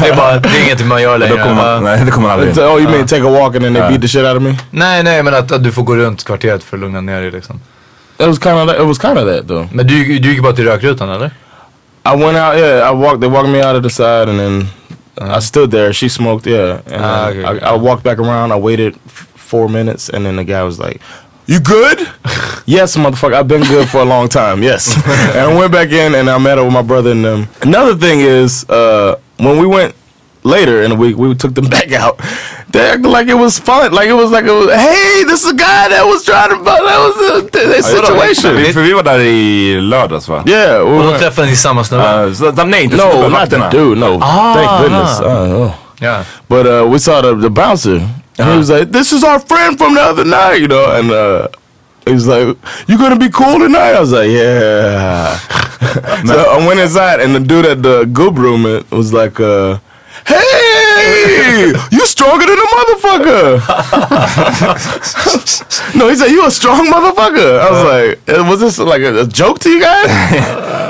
det, 0.01 0.09
är 0.09 0.17
bara, 0.17 0.39
det 0.39 0.49
är 0.49 0.65
inget 0.65 0.87
man 0.87 1.03
gör 1.03 1.19
längre. 1.19 1.37
Då 1.37 1.43
kommer 1.43 1.55
man, 1.55 1.85
nej, 1.85 2.05
det 2.05 2.11
kommer 2.11 2.29
aldrig 2.29 2.51
in. 2.51 2.59
Oh, 2.59 2.83
you 2.83 2.91
mean 2.91 3.07
take 3.07 3.23
a 3.23 3.31
walk 3.31 3.55
and 3.57 3.65
then 3.65 3.75
they 3.75 3.83
beat 3.89 4.03
the 4.03 4.09
shit 4.09 4.25
out 4.25 4.37
of 4.37 4.43
me? 4.43 4.57
Nej, 4.71 5.03
nej, 5.03 5.23
men 5.23 5.35
att, 5.35 5.53
att 5.53 5.65
du 5.65 5.73
får 5.73 5.83
gå 5.83 5.97
runt 5.97 6.25
kvarteret 6.25 6.65
för 6.65 6.77
att 6.77 6.81
lugna 6.81 7.01
ner 7.01 7.21
dig 7.21 7.31
liksom. 7.31 7.61
It 8.19 8.27
was 8.27 8.39
kind 8.39 8.57
of 8.71 8.77
it 8.77 8.87
was 8.87 8.99
kind 8.99 9.19
of 9.19 9.25
that 9.37 9.49
though. 9.49 9.67
Men 9.73 9.87
du, 9.87 10.19
du 10.19 10.31
gick 10.33 10.43
bara 10.43 10.53
till 10.53 10.65
rökrutan 10.65 11.09
eller? 11.11 11.27
I 12.05 12.11
went 12.17 12.39
out, 12.39 12.57
yeah. 12.57 12.93
I 12.93 12.95
walked. 12.95 13.21
They 13.21 13.29
walked 13.31 13.51
me 13.51 13.63
out 13.63 13.77
of 13.77 13.83
the 13.83 13.91
side, 13.91 14.29
and 14.31 14.39
then 14.39 14.69
I 15.37 15.41
stood 15.41 15.71
there. 15.71 15.93
She 15.93 16.09
smoked, 16.09 16.47
yeah. 16.47 16.79
And 16.93 17.05
Ah, 17.05 17.29
okay, 17.29 17.43
I, 17.43 17.75
I 17.75 17.79
walked 17.79 18.03
back 18.03 18.19
around. 18.19 18.53
I 18.53 18.57
waited 18.61 18.95
f- 19.07 19.27
four 19.37 19.69
minutes, 19.69 20.09
and 20.09 20.25
then 20.25 20.37
the 20.37 20.45
guy 20.45 20.63
was 20.63 20.79
like, 20.79 21.01
"You 21.49 21.61
good?" 21.61 21.99
yes, 22.67 22.97
motherfucker. 22.97 23.35
I've 23.35 23.49
been 23.49 23.65
good 23.65 23.89
for 23.89 24.01
a 24.01 24.05
long 24.05 24.29
time. 24.29 24.63
Yes. 24.63 24.95
and 25.35 25.51
I 25.51 25.59
went 25.59 25.73
back 25.73 25.91
in, 25.93 26.15
and 26.15 26.29
I 26.31 26.39
met 26.39 26.59
up 26.59 26.65
with 26.65 26.75
my 26.75 26.83
brother 26.83 27.11
and 27.13 27.25
them. 27.25 27.49
Another 27.63 27.95
thing 27.97 28.21
is, 28.21 28.65
uh, 28.71 29.15
when 29.39 29.59
we 29.59 29.67
went 29.67 29.95
later 30.45 30.83
in 30.85 30.91
the 30.91 30.97
week, 30.97 31.17
we 31.17 31.35
took 31.35 31.55
them 31.55 31.69
back 31.77 31.93
out. 31.93 32.21
They 32.73 32.81
acted 32.91 33.07
like 33.07 33.29
it 33.31 33.35
was 33.39 33.59
fun. 33.59 33.93
Like 33.93 34.09
it 34.11 34.15
was 34.17 34.31
like, 34.31 34.45
a, 34.45 34.79
hey, 34.79 35.25
this 35.25 35.43
is 35.45 35.51
a 35.53 35.57
guy 35.57 35.89
that 35.89 36.05
was 36.05 36.23
trying 36.25 36.51
to. 36.51 36.63
That 36.65 36.83
was 36.83 37.17
a, 37.31 37.79
a 37.79 37.83
situation. 37.83 38.57
Vi, 38.57 38.73
för 38.73 38.81
vi 38.83 38.93
var 38.93 39.03
där 39.03 39.19
i 39.21 39.81
lördags 39.81 40.29
va? 40.29 40.43
Yeah. 40.47 40.85
we 40.85 40.97
Och 40.99 41.03
då 41.05 41.11
went- 41.11 41.19
träffade 41.19 41.47
ni 41.49 41.57
samma 41.57 41.85
snubbe? 41.85 42.25
Uh, 42.27 42.33
så, 42.35 42.65
nej, 42.65 42.85
inte 42.85 42.97
no, 42.97 43.29
not 43.29 43.51
the 43.51 43.57
dude. 43.79 44.01
No, 44.01 44.19
Ah. 44.23 44.55
thank 44.55 44.83
goodness. 44.83 45.21
Uh, 45.21 45.63
oh. 45.63 45.71
Ja. 46.01 46.21
But 46.49 46.67
uh, 46.67 46.93
we 46.93 46.99
saw 46.99 47.23
the, 47.23 47.43
the 47.43 47.49
bouncer, 47.51 48.09
and 48.39 48.53
he 48.53 48.59
was 48.59 48.71
like, 48.71 48.91
"This 48.91 49.13
is 49.13 49.25
our 49.25 49.39
friend 49.41 49.77
from 49.79 49.95
the 49.95 50.01
other 50.01 50.25
night," 50.25 50.57
you 50.57 50.69
know. 50.69 50.93
And 50.93 51.11
uh, 51.11 51.49
he 52.07 52.13
was 52.13 52.27
like, 52.27 52.57
"You 52.87 52.99
gonna 52.99 53.19
be 53.19 53.31
cool 53.31 53.59
tonight?" 53.59 53.95
I 53.95 54.01
was 54.01 54.13
like, 54.13 54.31
"Yeah." 54.31 55.39
so 56.27 56.35
I 56.35 56.67
went 56.67 56.81
inside, 56.81 57.21
and 57.21 57.35
the 57.35 57.41
dude 57.41 57.65
at 57.65 57.83
the 57.83 58.05
goob 58.05 58.37
room 58.37 58.67
it 58.67 58.91
was 58.91 59.13
like, 59.13 59.39
uh, 59.39 59.79
"Hey, 60.27 60.68
you 61.91 62.01
stronger 62.07 62.47
than 62.47 62.59
a 62.59 62.69
motherfucker." 62.77 63.45
no, 65.95 66.09
he 66.09 66.17
said, 66.17 66.31
"You 66.31 66.47
a 66.47 66.51
strong 66.51 66.89
motherfucker." 66.91 67.61
I 67.61 67.71
was 67.71 67.85
like, 67.93 68.39
uh, 68.39 68.51
"Was 68.51 68.61
this 68.61 68.79
like 68.79 69.03
a, 69.07 69.21
a 69.21 69.25
joke 69.25 69.59
to 69.61 69.69
you 69.69 69.81
guys?" 69.81 70.11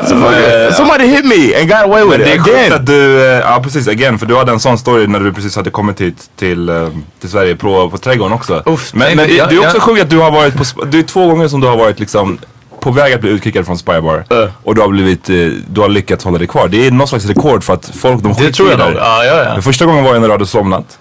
Fucking- 0.08 0.72
somebody 0.76 1.06
hit 1.06 1.24
me 1.24 1.54
and 1.60 1.68
got 1.68 1.82
away 1.84 2.02
with 2.04 2.18
Men 2.18 2.20
det 2.20 2.32
är 2.32 2.34
it 2.36 2.40
again. 2.48 2.72
att 2.72 2.86
du, 2.86 3.20
eh, 3.20 3.38
ja 3.38 3.60
precis, 3.62 3.88
again, 3.88 4.18
för 4.18 4.26
du 4.26 4.36
hade 4.36 4.52
en 4.52 4.60
sån 4.60 4.78
story 4.78 5.06
när 5.06 5.20
du 5.20 5.32
precis 5.32 5.56
hade 5.56 5.70
kommit 5.70 6.00
hit 6.00 6.30
till, 6.38 6.68
eh, 6.68 6.88
till 7.20 7.30
Sverige 7.30 7.56
på, 7.56 7.90
på 7.90 7.98
trädgården 7.98 8.32
också. 8.32 8.62
Uff, 8.66 8.90
men 8.94 9.08
men 9.08 9.16
men 9.16 9.36
jag- 9.36 9.48
det 9.48 9.54
är 9.54 9.58
också 9.58 9.76
jag- 9.76 9.82
sjukt 9.82 10.02
att 10.02 10.10
du 10.10 10.18
har 10.18 10.30
varit 10.30 10.54
på, 10.56 10.84
det 10.84 10.98
är 10.98 11.02
två 11.02 11.26
gånger 11.26 11.48
som 11.48 11.60
du 11.60 11.66
har 11.66 11.76
varit 11.76 12.00
liksom 12.00 12.38
på 12.80 12.90
väg 12.90 13.12
att 13.12 13.20
bli 13.20 13.30
utkickad 13.30 13.66
från 13.66 13.78
Spybar. 13.78 14.24
Uh. 14.32 14.50
Och 14.64 14.74
du 14.74 14.80
har 14.80 14.88
blivit, 14.88 15.30
eh, 15.30 15.36
du 15.70 15.80
har 15.80 15.88
lyckats 15.88 16.24
hålla 16.24 16.38
dig 16.38 16.46
kvar. 16.46 16.68
Det 16.68 16.86
är 16.86 16.90
någon 16.90 17.08
slags 17.08 17.24
rekord 17.26 17.64
för 17.64 17.74
att 17.74 17.90
folk, 17.94 18.22
de 18.22 18.28
Det 18.28 18.34
skiter 18.38 18.52
tror 18.52 18.68
i 18.68 18.70
jag 18.70 18.78
dig. 18.80 18.88
nog. 18.90 18.96
Ja, 19.02 19.24
ja, 19.24 19.36
ja. 19.44 19.52
Den 19.52 19.62
första 19.62 19.86
gången 19.86 20.04
var 20.04 20.12
jag 20.12 20.20
när 20.20 20.28
du 20.28 20.32
hade 20.34 20.46
somnat. 20.46 20.98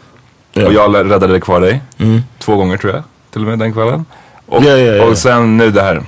Och 0.55 0.73
jag 0.73 0.95
räddade 0.95 1.27
dig 1.27 1.41
kvar 1.41 1.61
dig. 1.61 1.81
Mm. 1.97 2.21
Två 2.39 2.55
gånger 2.55 2.77
tror 2.77 2.93
jag. 2.93 3.03
Till 3.33 3.41
och 3.41 3.47
med 3.47 3.59
den 3.59 3.73
kvällen. 3.73 4.05
Och, 4.45 4.63
Ja, 4.63 4.69
ja, 4.69 4.77
ja. 4.77 5.03
och 5.03 5.17
sen 5.17 5.57
nu 5.57 5.71
det 5.71 5.81
här. 5.81 6.03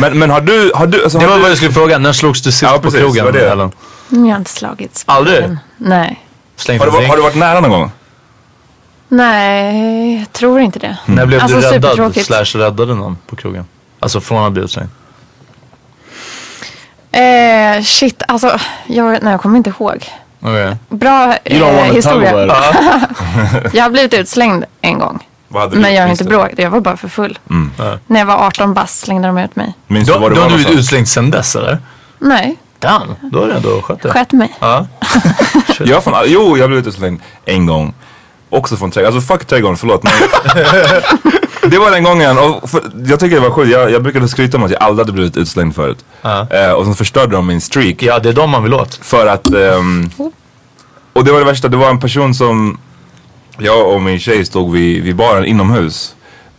Men, 0.00 0.18
men 0.18 0.30
har 0.30 0.40
du, 0.40 0.72
har 0.74 0.86
du, 0.86 1.02
alltså, 1.02 1.18
Det 1.18 1.26
var 1.26 1.34
du, 1.36 1.40
vad 1.40 1.50
jag 1.50 1.56
skulle 1.56 1.72
fråga. 1.72 1.98
När 1.98 2.12
slogs 2.12 2.42
du 2.42 2.50
sist 2.52 2.62
Ja, 2.62 2.72
på 2.76 2.82
precis, 2.82 3.00
krogen? 3.00 3.24
det 3.24 3.32
det. 3.32 3.70
Jag 4.10 4.30
har 4.32 4.36
inte 4.36 4.50
slagits. 4.50 5.02
Aldrig? 5.06 5.44
Nej. 5.78 6.22
Släng 6.56 6.78
har, 6.78 6.86
du, 6.86 7.06
har 7.06 7.16
du 7.16 7.22
varit 7.22 7.36
nära 7.36 7.60
någon 7.60 7.70
gång? 7.70 7.90
Nej, 9.08 10.18
jag 10.18 10.32
tror 10.32 10.60
inte 10.60 10.78
det. 10.78 10.98
När 11.06 11.26
blev 11.26 11.40
Alltså, 11.40 11.60
du 11.60 11.66
räddad 11.66 12.14
slash 12.16 12.44
räddade 12.44 12.94
någon 12.94 13.16
på 13.26 13.36
krogen? 13.36 13.64
Alltså 14.00 14.20
från 14.20 14.46
att 14.46 14.52
bli 14.52 14.62
utslängd? 14.62 14.88
Eh, 17.12 17.82
shit, 17.82 18.22
alltså 18.28 18.58
jag, 18.86 19.22
nej, 19.22 19.32
jag 19.32 19.40
kommer 19.40 19.56
inte 19.56 19.70
ihåg. 19.70 20.04
Okej. 20.40 20.76
Bra 20.88 21.34
eh, 21.44 21.92
historia. 21.92 22.32
Jag 23.72 23.82
har 23.82 23.90
blivit 23.90 24.14
utslängd 24.14 24.64
en 24.80 24.98
gång. 24.98 25.26
Du 25.70 25.78
Men 25.78 25.94
jag 25.94 26.02
har 26.02 26.08
inte 26.08 26.24
du? 26.24 26.30
bråkat, 26.30 26.58
jag 26.58 26.70
var 26.70 26.80
bara 26.80 26.96
för 26.96 27.08
full. 27.08 27.38
Mm. 27.50 27.70
När 28.06 28.20
jag 28.20 28.26
var 28.26 28.46
18 28.46 28.74
bast 28.74 28.98
slängde 28.98 29.28
de 29.28 29.38
ut 29.38 29.56
mig. 29.56 29.74
Minns 29.86 30.06
du 30.06 30.12
då 30.12 30.18
var 30.18 30.30
du 30.30 30.40
har 30.40 30.48
du 30.48 30.54
blivit 30.54 30.78
utslängd 30.78 31.08
sen 31.08 31.30
dess 31.30 31.56
eller? 31.56 31.78
Nej, 32.18 32.56
Damn, 32.78 33.14
då 33.22 33.42
är 33.42 33.48
det 33.48 33.54
ändå 33.54 33.82
skött 33.82 34.02
det. 34.02 34.10
skett 34.10 34.32
mig. 34.32 34.54
Ja. 34.60 34.86
Jag 35.78 36.04
från, 36.04 36.14
jo, 36.26 36.56
jag 36.56 36.64
har 36.64 36.68
blivit 36.68 36.86
utslängd 36.86 37.20
en 37.44 37.66
gång. 37.66 37.94
Också 38.50 38.76
från 38.76 38.90
trädgården. 38.90 39.16
Alltså 39.16 39.34
fuck 39.34 39.44
trädgården, 39.46 39.76
förlåt. 39.76 40.02
Men 40.02 40.12
det 41.70 41.78
var 41.78 41.90
den 41.90 42.04
gången. 42.04 42.38
Och 42.38 42.70
för, 42.70 42.82
jag 43.06 43.20
tycker 43.20 43.36
det 43.36 43.42
var 43.42 43.50
sjukt. 43.50 43.70
Jag, 43.72 43.90
jag 43.90 44.02
brukade 44.02 44.28
skryta 44.28 44.56
om 44.56 44.62
att 44.64 44.70
jag 44.70 44.82
aldrig 44.82 45.06
hade 45.06 45.12
blivit 45.12 45.36
utslängd 45.36 45.74
förut. 45.74 46.04
Ja. 46.22 46.46
Eh, 46.50 46.70
och 46.72 46.84
sen 46.84 46.94
förstörde 46.94 47.36
de 47.36 47.46
min 47.46 47.60
streak. 47.60 48.02
ja, 48.02 48.18
det 48.18 48.28
är 48.28 48.32
de 48.32 48.50
man 48.50 48.62
vill 48.62 48.74
åt. 48.74 48.94
För 49.02 49.26
att... 49.26 49.46
ehm, 49.54 50.10
och 51.12 51.24
det 51.24 51.32
var 51.32 51.38
det 51.38 51.44
värsta. 51.44 51.68
Det 51.68 51.76
var 51.76 51.90
en 51.90 52.00
person 52.00 52.34
som... 52.34 52.78
Jag 53.58 53.88
och 53.94 54.02
min 54.02 54.18
tjej 54.18 54.44
stod 54.44 54.72
vid, 54.72 55.02
vid 55.04 55.16
baren 55.16 55.44
inomhus. 55.44 56.14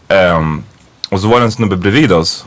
Ehm, 0.08 0.64
och 1.10 1.20
så 1.20 1.28
var 1.28 1.40
det 1.40 1.46
en 1.46 1.52
snubbe 1.52 1.76
bredvid 1.76 2.12
oss. 2.12 2.46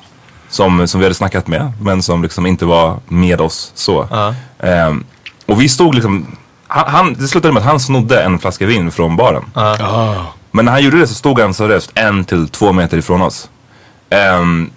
Som, 0.48 0.88
som 0.88 1.00
vi 1.00 1.04
hade 1.04 1.14
snackat 1.14 1.46
med. 1.46 1.72
Men 1.82 2.02
som 2.02 2.22
liksom 2.22 2.46
inte 2.46 2.64
var 2.64 2.98
med 3.08 3.40
oss 3.40 3.72
så. 3.74 4.08
Ja. 4.10 4.34
Ehm, 4.58 5.04
och 5.46 5.60
vi 5.60 5.68
stod 5.68 5.94
liksom... 5.94 6.36
Han, 6.66 6.84
han, 6.90 7.14
det 7.14 7.28
slutade 7.28 7.54
med 7.54 7.60
att 7.60 7.68
han 7.68 7.80
snodde 7.80 8.22
en 8.22 8.38
flaska 8.38 8.66
vin 8.66 8.90
från 8.90 9.16
baren. 9.16 9.44
Men 10.50 10.64
när 10.64 10.72
han 10.72 10.82
gjorde 10.82 10.98
det 10.98 11.06
så 11.06 11.14
stod 11.14 11.40
han 11.40 11.54
seriöst 11.54 11.90
en 11.94 12.24
till 12.24 12.48
två 12.48 12.72
meter 12.72 12.98
ifrån 12.98 13.22
oss. 13.22 13.48
Ehm, 14.10 14.70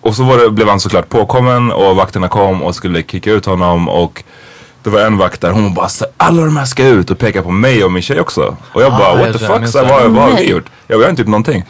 och 0.00 0.14
så 0.16 0.22
var 0.22 0.38
det, 0.38 0.50
blev 0.50 0.68
han 0.68 0.80
såklart 0.80 1.08
påkommen 1.08 1.72
och 1.72 1.96
vakterna 1.96 2.28
kom 2.28 2.62
och 2.62 2.74
skulle 2.74 3.02
kicka 3.02 3.30
ut 3.30 3.46
honom 3.46 3.88
och 3.88 4.24
det 4.82 4.90
var 4.90 5.00
en 5.00 5.18
vakt 5.18 5.40
där, 5.40 5.50
hon 5.50 5.74
bara 5.74 5.88
så, 5.88 6.06
alla 6.16 6.44
de 6.44 6.56
här 6.56 6.64
ska 6.64 6.86
ut 6.86 7.10
och 7.10 7.18
peka 7.18 7.42
på 7.42 7.50
mig 7.50 7.84
och 7.84 7.92
min 7.92 8.02
tjej 8.02 8.20
också. 8.20 8.56
Och 8.72 8.82
jag 8.82 8.92
bara 8.92 9.08
Ah, 9.08 9.16
what 9.16 9.26
jag 9.26 9.38
the 9.38 9.44
jag 9.44 9.60
fuck, 9.60 9.68
så, 9.68 9.84
vad, 9.84 10.10
vad 10.10 10.22
har 10.22 10.36
vi 10.36 10.50
gjort? 10.50 10.64
Jag 10.86 10.98
har 10.98 11.08
inte 11.10 11.22
gjort 11.22 11.28
någonting. 11.28 11.64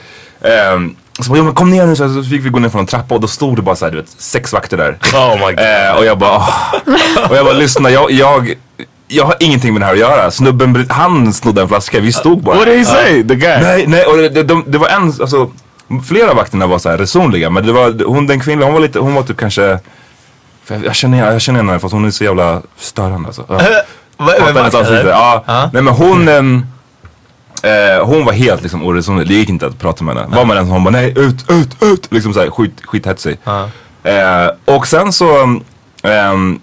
Um, 0.75 0.97
så 1.21 1.31
bara, 1.31 1.39
ja, 1.39 1.43
men 1.43 1.55
kom 1.55 1.71
ner 1.71 1.87
nu 1.87 1.97
så, 1.97 2.15
så 2.15 2.23
fick 2.23 2.45
vi 2.45 2.49
gå 2.49 2.59
ner 2.59 2.69
från 2.69 2.81
en 2.81 2.87
trappa 2.87 3.15
och 3.15 3.21
då 3.21 3.29
stod 3.29 3.57
det 3.57 3.63
bara 3.63 3.77
så 3.77 3.85
här, 3.85 3.93
du 3.93 3.99
vet, 3.99 4.09
sex 4.19 4.53
vakter 4.53 4.77
där. 4.77 4.99
Oh 5.15 5.35
my 5.35 5.53
god. 5.53 5.59
Eh, 5.59 5.97
och 5.99 6.05
jag 6.05 6.19
bara, 6.19 6.37
åh. 6.37 6.75
och 7.31 7.37
jag 7.37 7.45
bara 7.45 7.55
lyssna, 7.55 7.91
jag, 7.91 8.11
jag, 8.11 8.55
jag 9.13 9.25
har 9.25 9.35
ingenting 9.41 9.73
med 9.73 9.83
det 9.83 9.87
här 9.87 9.93
att 9.93 9.99
göra. 9.99 10.31
Snubben, 10.31 10.87
han 10.91 11.33
snodde 11.33 11.63
en 11.63 11.69
flaska, 11.69 12.01
vi 12.01 12.13
stod 12.13 12.43
bara. 12.43 12.57
What 12.57 12.67
did 12.67 12.79
he 12.79 12.85
say? 12.85 13.29
The 13.29 13.35
guy? 13.35 13.61
Nej, 13.63 13.87
nej, 13.87 14.05
och 14.05 14.17
det, 14.17 14.29
det, 14.29 14.43
de, 14.43 14.65
det 14.67 14.79
var 14.79 14.89
en, 14.89 15.03
alltså 15.03 15.51
flera 16.09 16.31
av 16.31 16.37
vakterna 16.37 16.67
var 16.67 16.79
så 16.79 16.89
här 16.91 16.99
resonliga 16.99 17.51
men 17.51 17.67
det 17.67 17.73
var, 17.73 18.05
hon 18.05 18.27
den 18.27 18.41
kvinnliga, 18.41 18.67
hon 18.67 18.75
var 18.75 18.81
lite, 18.81 18.99
hon 18.99 19.15
var 19.15 19.23
typ 19.23 19.37
kanske 19.37 19.79
för 20.65 20.75
jag, 20.75 20.85
jag 20.85 20.95
känner, 20.95 21.33
jag 21.33 21.41
känner 21.41 21.63
henne 21.63 21.79
fast 21.79 21.93
hon 21.93 22.05
är 22.05 22.11
så 22.11 22.25
jävla 22.25 22.63
störande 22.77 23.27
alltså. 23.27 23.45
Ja. 23.49 23.61
Är 24.21 25.05
det? 25.05 25.11
Ja. 25.11 25.45
Ja. 25.47 25.71
Nej 25.73 25.83
men 25.83 25.95
hon, 25.95 26.29
ehm, 26.29 26.67
eh, 27.63 28.07
hon 28.07 28.25
var 28.25 28.33
helt 28.33 28.63
liksom 28.63 28.85
oresonlig. 28.85 29.29
Det 29.29 29.35
gick 29.35 29.49
inte 29.49 29.67
att 29.67 29.79
prata 29.79 30.05
med 30.05 30.17
henne. 30.17 30.37
Var 30.37 30.45
man 30.45 30.57
än 30.57 30.67
så 30.67 30.73
hon 30.73 30.85
bara 30.85 30.91
nej 30.91 31.13
ut, 31.17 31.51
ut, 31.51 31.83
ut. 31.83 32.13
Liksom 32.13 32.35
såhär 32.35 32.51
skit, 32.51 32.81
skithetsig. 32.85 33.39
Ja. 33.45 33.69
Eh, 34.03 34.51
och 34.65 34.87
sen 34.87 35.13
så, 35.13 35.61
ehm, 36.03 36.61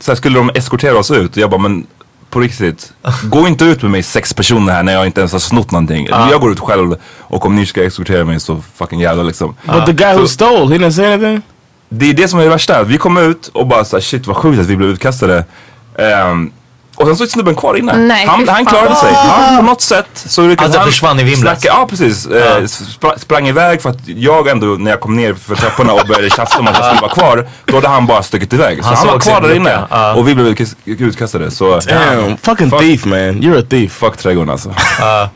så 0.00 0.10
här 0.10 0.16
skulle 0.16 0.38
de 0.38 0.50
eskortera 0.54 0.98
oss 0.98 1.10
ut 1.10 1.30
och 1.30 1.38
jag 1.38 1.50
bara 1.50 1.60
men 1.60 1.86
på 2.30 2.40
riktigt, 2.40 2.92
gå 3.24 3.48
inte 3.48 3.64
ut 3.64 3.82
med 3.82 3.90
mig 3.90 4.02
sex 4.02 4.34
personer 4.34 4.72
här 4.72 4.82
när 4.82 4.92
jag 4.92 5.06
inte 5.06 5.20
ens 5.20 5.32
har 5.32 5.38
snott 5.38 5.70
någonting. 5.70 6.06
Jag 6.10 6.40
går 6.40 6.52
ut 6.52 6.60
själv 6.60 6.96
och 7.18 7.46
om 7.46 7.56
ni 7.56 7.66
ska 7.66 7.84
eskortera 7.84 8.24
mig 8.24 8.40
så 8.40 8.62
fucking 8.74 9.00
jävla 9.00 9.22
liksom. 9.22 9.54
But 9.64 9.86
the 9.86 9.92
guy 9.92 10.16
who 10.16 10.26
stole, 10.26 10.72
he 10.72 10.78
didn't 10.78 10.90
say 10.90 11.12
anything? 11.12 11.42
det 11.88 12.10
är 12.10 12.14
det 12.14 12.28
som 12.28 12.38
är 12.38 12.44
det 12.44 12.50
värsta. 12.50 12.84
Vi 12.84 12.98
kom 12.98 13.16
ut 13.16 13.46
och 13.46 13.66
bara 13.66 13.84
såhär 13.84 14.00
shit 14.00 14.26
vad 14.26 14.36
sjukt 14.36 14.60
att 14.60 14.66
vi 14.66 14.76
blev 14.76 14.90
utkastade. 14.90 15.44
Ehm, 15.98 16.52
och 16.96 17.06
sen 17.06 17.16
så 17.16 17.24
är 17.24 17.28
snubben 17.28 17.54
kvar 17.54 17.74
inne. 17.74 17.96
Nej, 17.96 18.26
han, 18.26 18.48
han 18.48 18.66
klarade 18.66 18.96
sig. 18.96 19.12
Han, 19.14 19.56
på 19.56 19.62
något 19.62 19.80
sätt 19.80 20.06
så 20.14 20.42
lyckades 20.42 20.64
Alltså, 20.64 20.78
han 20.80 20.88
försvann 20.88 21.20
i 21.20 21.22
vimlet. 21.22 21.40
snacka- 21.60 21.66
Ja 21.80 21.86
precis. 21.90 22.26
Eh, 22.26 22.60
spra- 22.62 23.18
sprang 23.18 23.48
iväg 23.48 23.82
för 23.82 23.90
att 23.90 23.98
jag 24.08 24.48
ändå 24.48 24.66
när 24.66 24.90
jag 24.90 25.00
kom 25.00 25.16
ner 25.16 25.34
för 25.34 25.54
trapporna 25.56 25.92
och 25.92 26.06
började 26.08 26.30
tjafsa 26.30 26.58
om 26.58 26.66
att 26.68 26.76
jag 26.78 26.84
skulle 26.86 27.00
vara 27.00 27.12
kvar. 27.12 27.48
Då 27.64 27.74
hade 27.74 27.88
han 27.88 28.06
bara 28.06 28.22
stuckit 28.22 28.52
iväg. 28.52 28.78
Så 28.82 28.88
Han 28.88 28.96
han, 28.96 29.06
var 29.06 29.18
kvar 29.18 29.40
där 29.40 29.54
inne. 29.54 29.86
Ja. 29.90 30.14
Och 30.14 30.28
vi 30.28 30.34
blev 30.34 30.46
utkast- 30.46 30.76
utkastade. 30.84 31.50
Så 31.50 31.80
Damn, 31.80 32.36
fucking 32.36 32.70
Fuck. 32.70 32.80
thief 32.80 33.04
man. 33.04 33.18
You're 33.18 33.60
a 33.62 33.66
thief. 33.70 33.92
fuck 33.92 34.16
trädgården 34.16 34.50
alltså. 34.50 34.74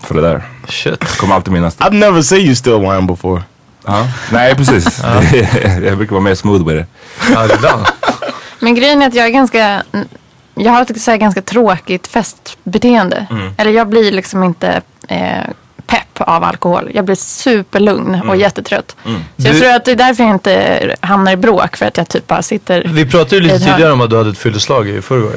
För 0.02 0.14
det 0.14 0.20
där. 0.20 0.42
Shit. 0.68 1.16
Kommer 1.18 1.34
alltid 1.34 1.52
minnas 1.52 1.74
det. 1.74 1.84
I've 1.84 1.94
never 1.94 2.22
seen 2.22 2.40
you 2.40 2.54
steal 2.54 2.80
wine 2.80 3.02
before. 3.02 3.42
Ja. 3.86 4.06
Nej 4.30 4.54
precis. 4.54 5.00
jag 5.84 5.96
brukar 5.96 6.10
vara 6.12 6.20
mer 6.24 6.34
smooth 6.34 6.64
med 6.66 6.76
det. 6.76 6.86
Ja, 7.34 7.46
det 7.46 7.54
är 7.54 7.58
bra. 7.58 7.80
Men 8.58 8.74
grejen 8.74 9.02
är 9.02 9.06
att 9.06 9.14
jag 9.14 9.26
är 9.26 9.30
ganska, 9.30 9.82
jag 10.64 10.72
har 10.72 10.82
ett 10.82 11.00
så 11.00 11.10
här 11.10 11.18
ganska 11.18 11.42
tråkigt 11.42 12.06
festbeteende. 12.06 13.26
Mm. 13.30 13.54
Eller 13.58 13.70
jag 13.70 13.88
blir 13.88 14.12
liksom 14.12 14.44
inte 14.44 14.80
eh, 15.08 15.44
pepp 15.86 16.20
av 16.20 16.44
alkohol. 16.44 16.90
Jag 16.94 17.04
blir 17.04 17.14
superlugn 17.16 18.14
Mm. 18.14 18.28
och 18.30 18.36
jättetrött. 18.36 18.96
Så 19.04 19.10
jag 19.36 19.54
Du- 19.54 19.60
tror 19.60 19.70
att 19.72 19.84
det 19.84 19.90
är 19.92 19.96
därför 19.96 20.22
jag 20.24 20.32
inte 20.32 20.96
hamnar 21.00 21.32
i 21.32 21.36
bråk. 21.36 21.76
För 21.76 21.86
att 21.86 21.96
jag 21.96 22.08
typ 22.08 22.26
bara 22.26 22.42
sitter. 22.42 22.82
Vi 22.86 23.06
pratade 23.06 23.36
ju 23.36 23.42
lite 23.42 23.58
tidigare 23.58 23.92
om 23.92 24.00
att 24.00 24.10
du 24.10 24.16
hade 24.16 24.30
ett 24.30 24.38
fylleslag 24.38 24.88
i 24.88 25.02
förrgår. 25.02 25.32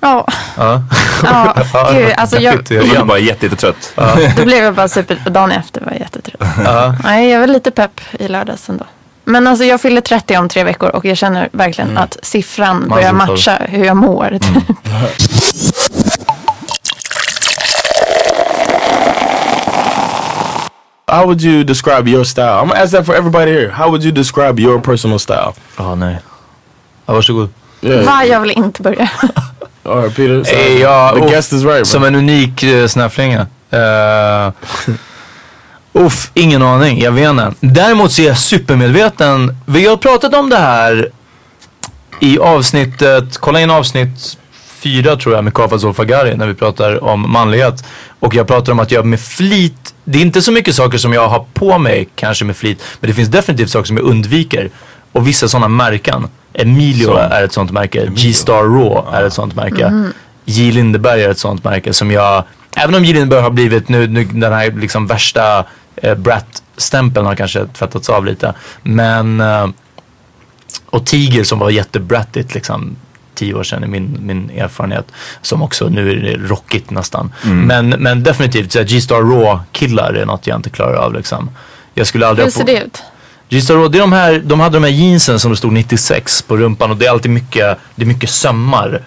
Ja, 0.00 0.26
Ja. 0.56 0.82
ja 1.22 1.54
gud, 1.92 2.12
alltså 2.16 2.38
jag, 2.38 2.54
Jag 2.70 2.84
var 2.98 3.04
bara 3.04 3.18
jätte, 3.18 3.46
jättetrött. 3.46 3.92
då 4.36 4.44
blev 4.44 4.64
jag 4.64 4.74
bara 4.74 4.88
super, 4.88 5.18
dagen 5.30 5.50
efter 5.50 5.80
var 5.80 5.92
jag 5.92 6.00
jättetrött. 6.00 6.40
Ja. 6.64 6.94
Nej, 7.04 7.30
jag 7.30 7.40
var 7.40 7.46
lite 7.46 7.70
pepp 7.70 8.00
i 8.18 8.28
lördags 8.28 8.68
ändå. 8.68 8.84
Men 9.24 9.46
alltså 9.46 9.64
jag 9.64 9.80
fyller 9.80 10.00
30 10.00 10.36
om 10.36 10.48
tre 10.48 10.64
veckor 10.64 10.88
och 10.88 11.04
jag 11.04 11.16
känner 11.16 11.48
verkligen 11.52 11.98
att 11.98 12.16
siffran 12.22 12.88
börjar 12.88 13.12
matcha 13.12 13.58
hur 13.68 13.84
jag 13.84 13.96
mår. 13.96 14.38
typ. 14.40 14.76
How 21.06 21.26
would 21.26 21.42
you 21.42 21.64
describe 21.64 22.08
your 22.08 22.24
style? 22.24 22.60
I'm 22.62 22.68
gonna 22.68 22.80
ask 22.80 22.92
that 22.92 23.04
for 23.06 23.14
everybody 23.14 23.50
here. 23.52 23.68
How 23.70 23.90
would 23.90 24.02
you 24.04 24.12
describe 24.12 24.58
your 24.58 24.80
personal 24.80 25.18
style? 25.18 25.52
Ja, 25.76 25.94
nej. 25.94 26.18
Ja, 27.06 27.12
varsågod. 27.12 27.48
Yeah. 27.80 28.04
Va, 28.04 28.24
jag 28.24 28.40
vill 28.40 28.50
inte 28.50 28.82
börja. 28.82 29.10
All 29.84 30.02
right, 30.02 30.16
Peter. 30.16 30.44
So 30.44 30.54
Eh, 30.54 30.80
ja, 30.80 31.12
the 31.14 31.20
uff, 31.24 31.30
guest 31.30 31.52
is 31.52 31.64
right. 31.64 31.76
Bro. 31.76 31.84
Som 31.84 32.04
en 32.04 32.14
unik 32.14 32.64
uh, 32.64 32.86
snäfflinge. 32.86 33.38
Uh, 33.72 34.52
uff, 35.92 36.30
ingen 36.34 36.62
aning. 36.62 37.00
Jag 37.00 37.12
vet 37.12 37.30
inte. 37.30 37.52
Däremot 37.60 38.12
så 38.12 38.22
är 38.22 38.26
jag 38.26 38.38
supermedveten. 38.38 39.56
Vi 39.66 39.86
har 39.86 39.96
pratat 39.96 40.34
om 40.34 40.50
det 40.50 40.56
här 40.56 41.10
i 42.20 42.38
avsnittet, 42.38 43.38
kolla 43.38 43.60
in 43.60 43.70
avsnitt 43.70 44.38
fyra 44.82 45.16
tror 45.16 45.34
jag 45.34 45.44
med 45.44 45.54
Kafa 45.54 45.78
Zolfagari 45.78 46.36
när 46.36 46.46
vi 46.46 46.54
pratar 46.54 47.04
om 47.04 47.32
manlighet. 47.32 47.84
Och 48.20 48.34
jag 48.34 48.46
pratar 48.46 48.72
om 48.72 48.80
att 48.80 48.90
jag 48.90 49.06
med 49.06 49.20
flit, 49.20 49.94
det 50.04 50.18
är 50.18 50.22
inte 50.22 50.42
så 50.42 50.52
mycket 50.52 50.74
saker 50.74 50.98
som 50.98 51.12
jag 51.12 51.28
har 51.28 51.46
på 51.54 51.78
mig 51.78 52.08
kanske 52.14 52.44
med 52.44 52.56
flit, 52.56 52.82
men 53.00 53.08
det 53.10 53.14
finns 53.14 53.28
definitivt 53.28 53.70
saker 53.70 53.86
som 53.86 53.96
jag 53.96 54.06
undviker. 54.06 54.70
Och 55.12 55.28
vissa 55.28 55.48
sådana 55.48 55.68
märken. 55.68 56.28
Emilio 56.54 57.06
Som? 57.06 57.16
är 57.16 57.42
ett 57.42 57.52
sånt 57.52 57.70
märke. 57.70 58.10
G-Star 58.16 58.62
Raw 58.62 59.18
är 59.18 59.24
ett 59.24 59.32
sånt 59.32 59.54
märke. 59.56 60.12
J. 60.44 60.72
Lindeberg 60.72 61.22
är 61.22 61.28
ett 61.28 61.38
sånt 61.38 61.64
märke 61.64 61.92
som 61.92 62.10
jag, 62.10 62.44
även 62.76 62.94
om 62.94 63.04
J. 63.04 63.12
Lindeberg 63.12 63.42
har 63.42 63.50
blivit 63.50 63.88
nu, 63.88 64.06
nu 64.06 64.24
den 64.24 64.52
här 64.52 64.70
liksom 64.70 65.06
värsta 65.06 65.64
eh, 65.96 66.14
brat-stämpeln 66.14 67.26
har 67.26 67.34
kanske 67.34 67.66
tvättats 67.66 68.08
av 68.08 68.26
lite. 68.26 68.54
Men, 68.82 69.40
eh, 69.40 69.66
och 70.86 71.06
Tiger 71.06 71.44
som 71.44 71.58
var 71.58 71.70
jättebrattigt 71.70 72.54
liksom 72.54 72.96
tio 73.34 73.54
år 73.54 73.62
sedan 73.62 73.84
i 73.84 73.86
min, 73.86 74.16
min 74.20 74.50
erfarenhet. 74.50 75.06
Som 75.42 75.62
också 75.62 75.88
nu 75.88 76.10
är 76.10 76.16
det 76.16 76.48
rockigt 76.48 76.90
nästan. 76.90 77.32
Men, 77.42 77.88
men 77.88 78.22
definitivt 78.22 78.88
G-Star 78.88 79.16
Raw 79.16 79.60
killar 79.72 80.14
är 80.14 80.26
något 80.26 80.46
jag 80.46 80.58
inte 80.58 80.70
klarar 80.70 80.94
av 80.94 81.14
liksom. 81.14 81.50
Jag 81.94 82.06
skulle 82.06 82.26
aldrig 82.26 82.46
Hur 82.46 82.50
ser 82.50 82.64
det 82.64 82.82
ut? 82.82 83.02
Raw, 83.60 83.88
det 83.88 83.98
är 83.98 84.00
de 84.00 84.12
här, 84.12 84.42
de 84.44 84.60
hade 84.60 84.76
de 84.76 84.84
här 84.84 84.90
jeansen 84.90 85.40
som 85.40 85.50
det 85.50 85.56
stod 85.56 85.72
96 85.72 86.42
på 86.42 86.56
rumpan 86.56 86.90
och 86.90 86.96
det 86.96 87.06
är 87.06 87.10
alltid 87.10 87.30
mycket, 87.30 87.78
det 87.94 88.02
är 88.02 88.06
mycket 88.06 88.30
sömmar. 88.30 89.02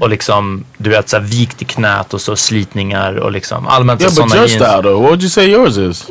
Och 0.00 0.08
liksom, 0.10 0.64
du 0.76 0.90
vet 0.90 1.08
såhär 1.08 1.24
vikt 1.24 1.62
i 1.62 1.64
knät 1.64 2.14
och 2.14 2.20
så 2.20 2.36
slitningar 2.36 3.14
och 3.14 3.32
liksom 3.32 3.66
allmänt 3.66 4.00
yeah, 4.00 4.12
så 4.12 4.22
but 4.22 4.30
sådana 4.30 4.46
your 4.46 4.50
jeans. 4.50 4.64
style 4.64 4.82
though. 4.82 5.02
What 5.02 5.10
would 5.10 5.22
you 5.22 5.30
say 5.30 5.44
yours 5.46 5.76
is? 5.78 6.06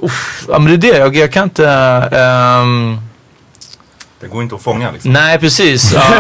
Ja 0.47 0.59
men 0.59 0.65
det 0.79 0.87
är 0.87 0.91
det, 0.93 0.97
jag, 0.99 1.15
jag 1.15 1.31
kan 1.31 1.43
inte, 1.43 1.67
ehm, 2.11 2.97
Det 4.19 4.27
går 4.27 4.43
inte 4.43 4.55
att 4.55 4.61
fånga 4.61 4.91
liksom. 4.91 5.13
nej 5.13 5.39
precis. 5.39 5.93
Ja. 5.93 6.01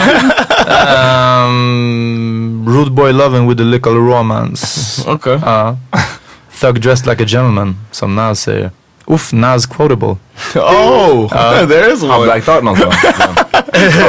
Ehm, 0.69 2.65
rude 2.69 2.91
boy 2.91 3.11
loving 3.11 3.49
with 3.49 3.61
a 3.61 3.65
little 3.65 3.91
romance. 3.91 5.01
Okay. 5.09 5.39
Ja. 5.45 5.77
Thug 6.61 6.81
dressed 6.81 7.07
like 7.07 7.23
a 7.23 7.27
gentleman, 7.27 7.77
som 7.91 8.15
Nas 8.15 8.41
säger. 8.41 8.71
Uff, 9.09 9.33
Nas 9.33 9.65
quotable. 9.65 10.17
Oh, 10.55 11.27
there 11.67 11.91
is 11.93 12.01
Har 12.01 12.17
one. 12.19 12.25
Black 12.27 12.43
Thought 12.43 12.63
någonstans? 12.63 12.95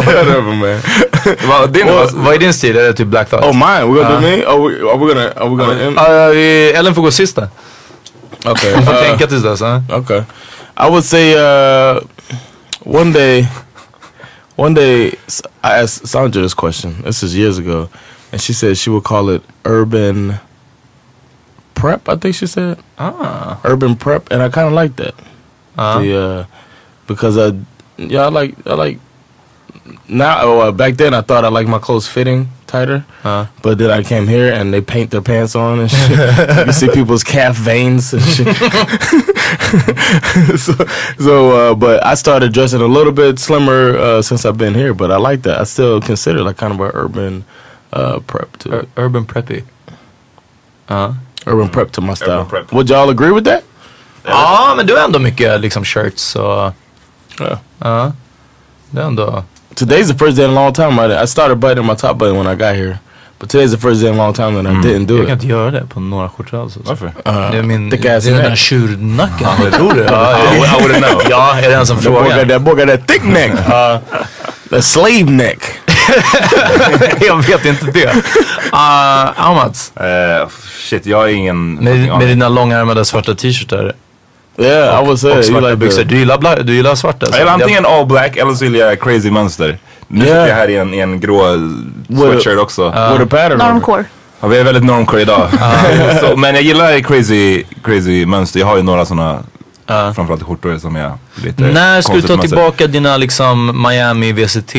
Whatever, 0.07 0.43
man. 0.43 0.81
Vad- 1.49 1.73
Din, 1.73 1.87
Vad, 1.87 2.13
vad 2.13 2.35
är 2.35 2.39
din 2.39 2.53
stil? 2.55 2.77
Är 2.77 2.83
det 2.83 2.93
typ 2.93 3.07
Black 3.09 3.29
Thought? 3.31 3.45
Oh, 3.45 3.53
mine. 3.53 3.85
We're 3.87 3.95
gonna 4.03 4.15
Uh. 4.17 4.21
do 4.21 4.27
me. 4.27 4.45
Oh, 4.47 4.69
we, 4.69 4.91
are 4.91 4.97
we 4.99 5.07
gonna? 5.15 5.33
Are 5.37 5.49
we 5.49 5.57
gonna? 5.57 5.83
end? 5.85 5.97
Ja, 5.97 6.79
Ellen 6.79 6.95
får 6.95 7.03
gå 7.03 7.11
sista. 7.11 7.49
Okay. 8.47 8.73
Hon 8.75 8.83
får 8.85 8.93
uh, 8.93 8.99
tänka 9.01 9.27
tills 9.27 9.43
dess. 9.43 9.61
Uh. 9.63 9.81
Okay. 9.91 10.23
I 10.77 10.89
would 10.91 11.05
say 11.05 11.35
uh, 11.35 12.01
one 12.85 13.13
day, 13.13 13.47
one 14.57 14.75
day 14.75 15.07
I 15.63 15.83
asked 15.83 16.09
Sandra 16.09 16.43
this 16.43 16.55
question. 16.55 17.03
This 17.05 17.23
is 17.23 17.35
years 17.35 17.59
ago, 17.59 17.89
and 18.33 18.41
she 18.41 18.55
said 18.55 18.77
she 18.79 18.91
would 18.91 19.05
call 19.05 19.29
it 19.37 19.43
urban 19.65 20.35
prep. 21.81 22.09
I 22.09 22.17
think 22.17 22.35
she 22.35 22.47
said 22.47 22.77
Ah. 22.99 23.59
urban 23.65 23.97
prep, 23.97 24.31
and 24.31 24.43
I 24.43 24.49
kind 24.51 24.67
of 24.69 24.75
like 24.75 24.97
that. 24.97 25.15
Uh. 25.79 25.99
The 26.01 26.17
uh, 26.17 26.45
because 27.07 27.37
I 27.39 27.57
yeah 27.97 28.27
I 28.27 28.29
like 28.29 28.55
I 28.67 28.75
like 28.75 28.99
now. 30.09 30.41
Oh, 30.43 30.61
uh, 30.61 30.73
back 30.73 30.95
then 30.97 31.15
I 31.15 31.23
thought 31.23 31.45
I 31.45 31.49
liked 31.49 31.69
my 31.69 31.79
clothes 31.79 32.07
fitting 32.09 32.49
tighter, 32.67 33.05
Uh. 33.25 33.47
but 33.63 33.79
then 33.79 33.91
I 33.91 34.03
came 34.05 34.29
here 34.29 34.53
and 34.53 34.73
they 34.73 34.81
paint 34.81 35.11
their 35.11 35.23
pants 35.23 35.55
on 35.57 35.81
and 35.81 35.91
shit. 35.91 36.11
you 36.67 36.73
see 36.73 36.89
people's 36.89 37.25
calf 37.25 37.57
veins 37.57 38.13
and 38.15 38.23
shit. 38.23 38.47
so, 40.59 40.73
so 41.19 41.35
uh, 41.51 41.75
but 41.75 42.05
I 42.05 42.15
started 42.15 42.53
dressing 42.53 42.81
a 42.81 42.87
little 42.87 43.13
bit 43.13 43.39
slimmer 43.39 43.97
uh, 43.99 44.23
since 44.23 44.45
I've 44.45 44.59
been 44.59 44.75
here. 44.75 44.95
But 44.95 45.11
I 45.11 45.17
like 45.17 45.43
that. 45.43 45.61
I 45.61 45.65
still 45.65 46.01
consider 46.01 46.43
like 46.43 46.57
kind 46.59 46.73
of 46.73 46.81
an 46.81 46.91
urban 46.95 47.45
uh, 47.93 48.21
prep 48.27 48.57
to 48.59 48.69
Ur- 48.81 48.87
urban 48.97 49.25
preppy. 49.27 49.65
Ja. 50.89 51.15
Urban 51.47 51.69
prep 51.69 51.93
to 51.93 52.01
my 52.01 52.15
style. 52.15 52.45
prep. 52.51 52.73
Would 52.73 52.89
y'all 52.91 53.11
agree 53.11 53.31
with 53.33 53.45
that? 53.51 53.61
Ja, 54.25 54.75
men 54.77 54.87
du 54.87 54.95
har 54.97 55.05
ändå 55.05 55.19
mycket 55.19 55.61
liksom 55.61 55.85
shirts 55.85 56.37
och... 56.37 56.73
Yeah. 57.41 57.59
Ja. 57.79 58.13
Det 58.91 59.01
är 59.01 59.05
ändå... 59.07 59.45
Today's 59.75 60.09
the 60.13 60.19
first 60.19 60.37
day 60.37 60.45
in 60.45 60.51
a 60.51 60.55
long 60.65 60.73
time. 60.73 61.07
I, 61.07 61.23
I 61.25 61.27
started 61.27 61.59
buttoning 61.59 61.87
my 61.87 61.95
top 61.97 62.17
button 62.19 62.37
when 62.37 62.47
I 62.47 62.55
got 62.57 62.75
here, 62.77 62.99
but 63.39 63.49
today's 63.55 63.71
the 63.71 63.79
first 63.79 64.01
day 64.03 64.09
in 64.11 64.15
a 64.21 64.25
long 64.25 64.33
time 64.35 64.63
that 64.63 64.73
I 64.73 64.77
didn't 64.89 65.07
do 65.07 65.17
Jag 65.17 65.27
kan 65.27 65.37
it. 65.37 65.43
inte 65.43 65.47
göra 65.47 65.71
det 65.71 65.87
på 65.87 66.01
några 66.01 66.29
skjortor 66.29 66.63
alls. 66.63 66.77
alltså. 66.77 66.91
Varför? 66.91 67.13
Det 67.53 67.59
är 67.59 67.63
min... 67.63 67.91
Det 67.91 68.05
är 68.05 68.21
den 68.21 68.37
där 68.37 68.51
neck. 68.51 68.59
tjurnacken. 68.59 69.49
Jag 69.65 69.73
tror 69.73 69.95
det. 69.95 70.05
Ja, 70.05 70.33
I 70.39 70.59
would- 70.59 70.81
I 70.81 70.85
wouldn't 70.85 71.09
know. 71.09 71.23
Ja, 71.31 71.59
är 71.59 71.69
det 71.71 71.75
en 71.77 71.87
som 71.87 71.99
frågar? 71.99 72.47
that 72.47 72.63
boy 72.63 72.75
got 72.75 72.89
that 72.89 73.07
thick 73.09 73.25
neck. 73.25 73.53
that 74.71 74.85
slave 74.85 75.25
neck. 75.25 75.59
jag 77.21 77.37
vet 77.47 77.65
inte 77.65 77.87
det. 77.87 78.07
Uh, 78.73 79.41
Amats, 79.47 79.93
Eh, 79.97 80.49
shit, 80.89 81.07
jag 81.07 81.25
är 81.31 81.35
ingen... 81.35 81.75
med, 81.75 82.09
med 82.19 82.29
dina 82.29 82.49
långärmade 82.49 83.05
svarta 83.05 83.35
t-shirtar 83.35 83.93
Yeah, 84.59 85.03
I 85.03 85.07
would 85.07 85.19
say 85.21 85.39
och 85.39 85.45
svarta 85.45 85.67
like 85.67 85.77
byxor. 85.77 86.05
Du 86.05 86.17
gillar, 86.19 86.39
bla, 86.39 86.57
du 86.57 86.75
gillar 86.75 86.95
svarta? 86.95 87.27
alltså? 87.27 87.41
Eller 87.41 87.53
antingen 87.53 87.87
all 87.87 88.07
black 88.07 88.37
eller 88.37 88.55
så 88.55 88.65
gillar 88.65 88.79
jag 88.87 89.01
crazy 89.01 89.31
mönster. 89.31 89.79
Nu 90.09 90.25
Yeah. 90.25 90.37
sitter 90.43 90.49
jag 90.49 90.55
här 90.57 90.69
i 90.71 90.77
en, 90.77 90.95
i 90.95 90.99
en 90.99 91.21
grå 91.21 91.43
sweatshirt 92.09 92.59
också. 92.59 92.85
with 92.91 92.97
a 93.23 93.27
pattern. 93.31 93.59
Normcore. 93.59 94.05
Ja, 94.41 94.49
vi 94.49 94.59
är 94.59 94.65
väldigt 94.65 94.85
normcore 94.85 95.23
idag. 95.23 95.49
så, 96.21 96.37
men 96.37 96.55
jag 96.55 96.65
gillar 96.65 97.01
crazy, 97.01 97.65
crazy 97.85 98.27
mönster. 98.27 98.61
Jag 98.61 98.67
har 98.67 98.77
ju 98.77 98.83
några 98.83 99.05
sådana, 99.07 99.39
framförallt 99.87 100.43
skjortor 100.43 100.79
som 100.79 100.97
är 100.97 101.13
lite 101.45 101.63
När 101.63 102.03
ska 102.03 102.13
du 102.13 102.23
ta 102.23 102.29
mönster. 102.29 102.49
tillbaka 102.49 102.87
dina 102.87 103.17
liksom 103.17 103.83
Miami 103.89 104.33
VCT 104.33 104.75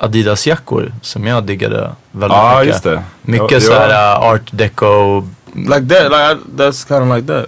Adidas 0.00 0.46
jackor 0.46 0.92
som 1.02 1.26
jag 1.26 1.44
diggade 1.44 1.90
väldigt 2.12 2.36
Ja, 2.38 2.54
mycket? 2.58 2.66
just 2.74 2.84
det. 2.84 3.02
Mycket 3.22 3.52
Ja, 3.52 3.60
såhär 3.60 3.88
ja. 3.90 4.18
uh, 4.18 4.26
art 4.32 4.42
deco. 4.50 5.20
Like 5.54 5.70
that. 5.72 6.04
Like 6.04 6.32
I, 6.32 6.36
that's 6.56 6.88
kind 6.88 7.10
of 7.12 7.16
like 7.16 7.26
that. 7.32 7.46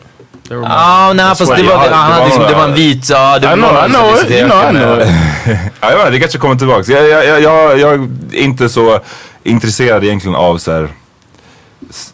My- 0.51 0.67
Ah, 0.67 1.13
nej 1.13 1.27
fast 1.27 1.57
det 1.57 1.63
var, 1.63 1.77
var 1.77 2.25
liksom, 2.25 2.43
det 2.49 2.55
var 2.55 2.65
en 2.65 2.75
vit, 2.75 3.11
ja 3.11 3.39
det 3.39 3.47
I 3.47 3.51
var 3.51 3.57
know, 3.57 3.87
I 3.87 3.89
know 3.89 4.13
VCT 4.15 4.31
it. 4.31 4.31
You 4.31 4.49
know, 4.49 4.63
I 4.63 4.71
know. 4.71 4.99
Ja, 5.81 5.91
jag 5.91 5.97
vet 5.97 5.99
inte, 5.99 6.11
det 6.11 6.21
kanske 6.21 6.39
kommer 6.39 6.55
tillbaks. 6.57 6.89
Jag, 6.89 7.09
jag, 7.09 7.41
jag, 7.43 7.79
jag, 7.79 7.93
är 7.95 8.35
inte 8.35 8.69
så 8.69 9.01
intresserad 9.43 10.05
egentligen 10.05 10.35
av 10.37 10.59
så 10.59 10.73
här 10.73 10.89